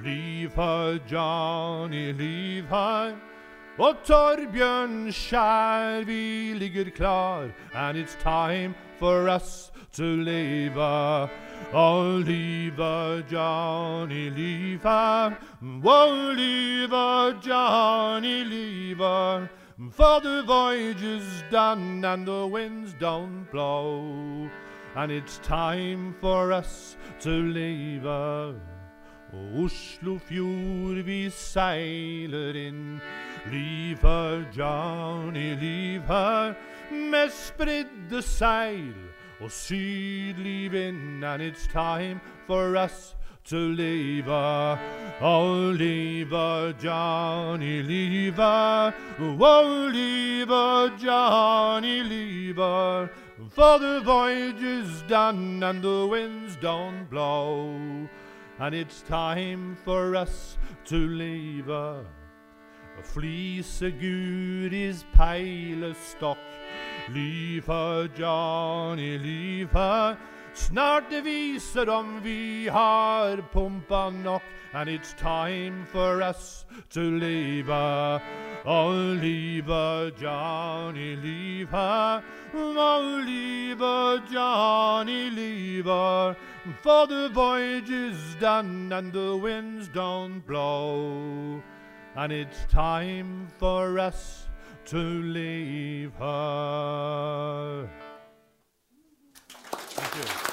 Leave 0.03 0.53
her, 0.53 0.99
Johnny, 1.07 2.11
leave 2.11 2.65
her. 2.65 3.15
Og 3.79 3.95
Torbjørn 4.05 5.11
skjær, 5.11 6.03
vi 6.05 6.53
ligger 6.53 6.89
klar. 6.95 7.49
And 7.73 7.97
it's 7.97 8.15
time 8.23 8.75
for 8.99 9.29
us 9.29 9.71
to 9.93 10.03
leave 10.03 10.73
her. 10.73 11.29
Oh, 11.73 12.21
leave 12.25 12.75
her, 12.75 13.23
Johnny, 13.31 14.29
leave 14.29 14.83
her. 14.83 15.37
Oh, 15.85 16.33
leave 16.35 16.89
her, 16.89 17.39
Johnny, 17.41 18.43
leave 18.43 18.97
her. 18.97 19.47
For 19.91 20.19
the 20.19 20.43
voyage 20.45 21.01
is 21.01 21.43
done 21.51 22.05
and 22.05 22.27
the 22.27 22.45
winds 22.45 22.93
don't 22.99 23.47
blow. 23.51 24.49
And 24.95 25.11
it's 25.11 25.39
time 25.39 26.15
for 26.21 26.51
us 26.51 26.95
to 27.21 27.29
leave 27.29 28.03
her. 28.03 28.72
Og 29.33 29.63
Oslofjord 29.63 31.01
vi 31.05 31.29
seiler 31.33 32.55
inn. 32.67 33.01
Leave 33.51 33.97
her, 34.01 34.43
Johnny, 34.57 35.55
leave 35.59 36.03
her. 36.07 36.53
Med 36.91 37.29
spredde 37.29 38.21
seil 38.21 38.93
og 39.41 39.51
sydlig 39.51 40.71
vind. 40.71 41.25
And 41.25 41.41
it's 41.41 41.67
time 41.67 42.19
for 42.47 42.77
us 42.77 43.15
to 43.45 43.57
leave 43.57 44.25
her. 44.25 44.77
Oh, 45.21 45.71
leave 45.71 46.29
her, 46.29 46.73
Johnny, 46.83 47.81
leave 47.81 48.35
her. 48.35 48.93
Oh, 49.19 49.89
leave 49.91 50.47
her, 50.47 50.89
Johnny, 50.97 52.03
leave 52.03 52.55
her. 52.55 53.09
For 53.49 53.77
the 53.77 54.01
voyage 54.03 54.61
is 54.61 55.03
done 55.09 55.63
and 55.63 55.81
the 55.81 56.07
winds 56.07 56.55
don't 56.61 57.09
blow. 57.09 58.07
And 58.63 58.73
it's 58.73 59.01
time 59.01 59.75
for 59.83 60.15
us 60.15 60.57
to 60.85 60.95
leave 60.95 61.65
her. 61.65 62.05
Fliseguris 63.03 65.03
peilestokk. 65.13 66.37
Leave 67.09 67.65
her, 67.65 68.07
Johnny, 68.07 69.17
leave 69.17 69.69
her. 69.73 70.17
Snart 70.53 71.09
det 71.09 71.25
viser 71.25 71.89
om 71.89 72.21
vi 72.23 72.69
har 72.71 73.43
pumpa 73.51 74.09
nok. 74.09 74.43
And 74.73 74.89
it's 74.89 75.13
time 75.13 75.85
for 75.85 76.23
us 76.23 76.65
to 76.89 76.99
leave 76.99 77.67
her. 77.67 78.21
Oh, 78.65 78.89
leave 78.89 79.65
her, 79.65 80.09
Johnny, 80.11 81.15
leave 81.15 81.69
her. 81.69 82.23
Oh, 82.55 83.23
leave 83.23 83.79
her, 83.79 84.19
Johnny, 84.31 85.29
leave 85.29 85.85
her. 85.85 86.35
For 86.81 87.05
the 87.05 87.29
voyage 87.29 87.91
is 87.91 88.17
done 88.39 88.91
and 88.91 89.13
the 89.13 89.37
winds 89.37 89.89
don't 89.89 90.39
blow. 90.47 91.61
And 92.15 92.31
it's 92.31 92.65
time 92.65 93.47
for 93.59 93.99
us 93.99 94.47
to 94.85 94.97
leave 94.97 96.13
her. 96.15 97.89
Thank 99.59 100.47
you. 100.47 100.52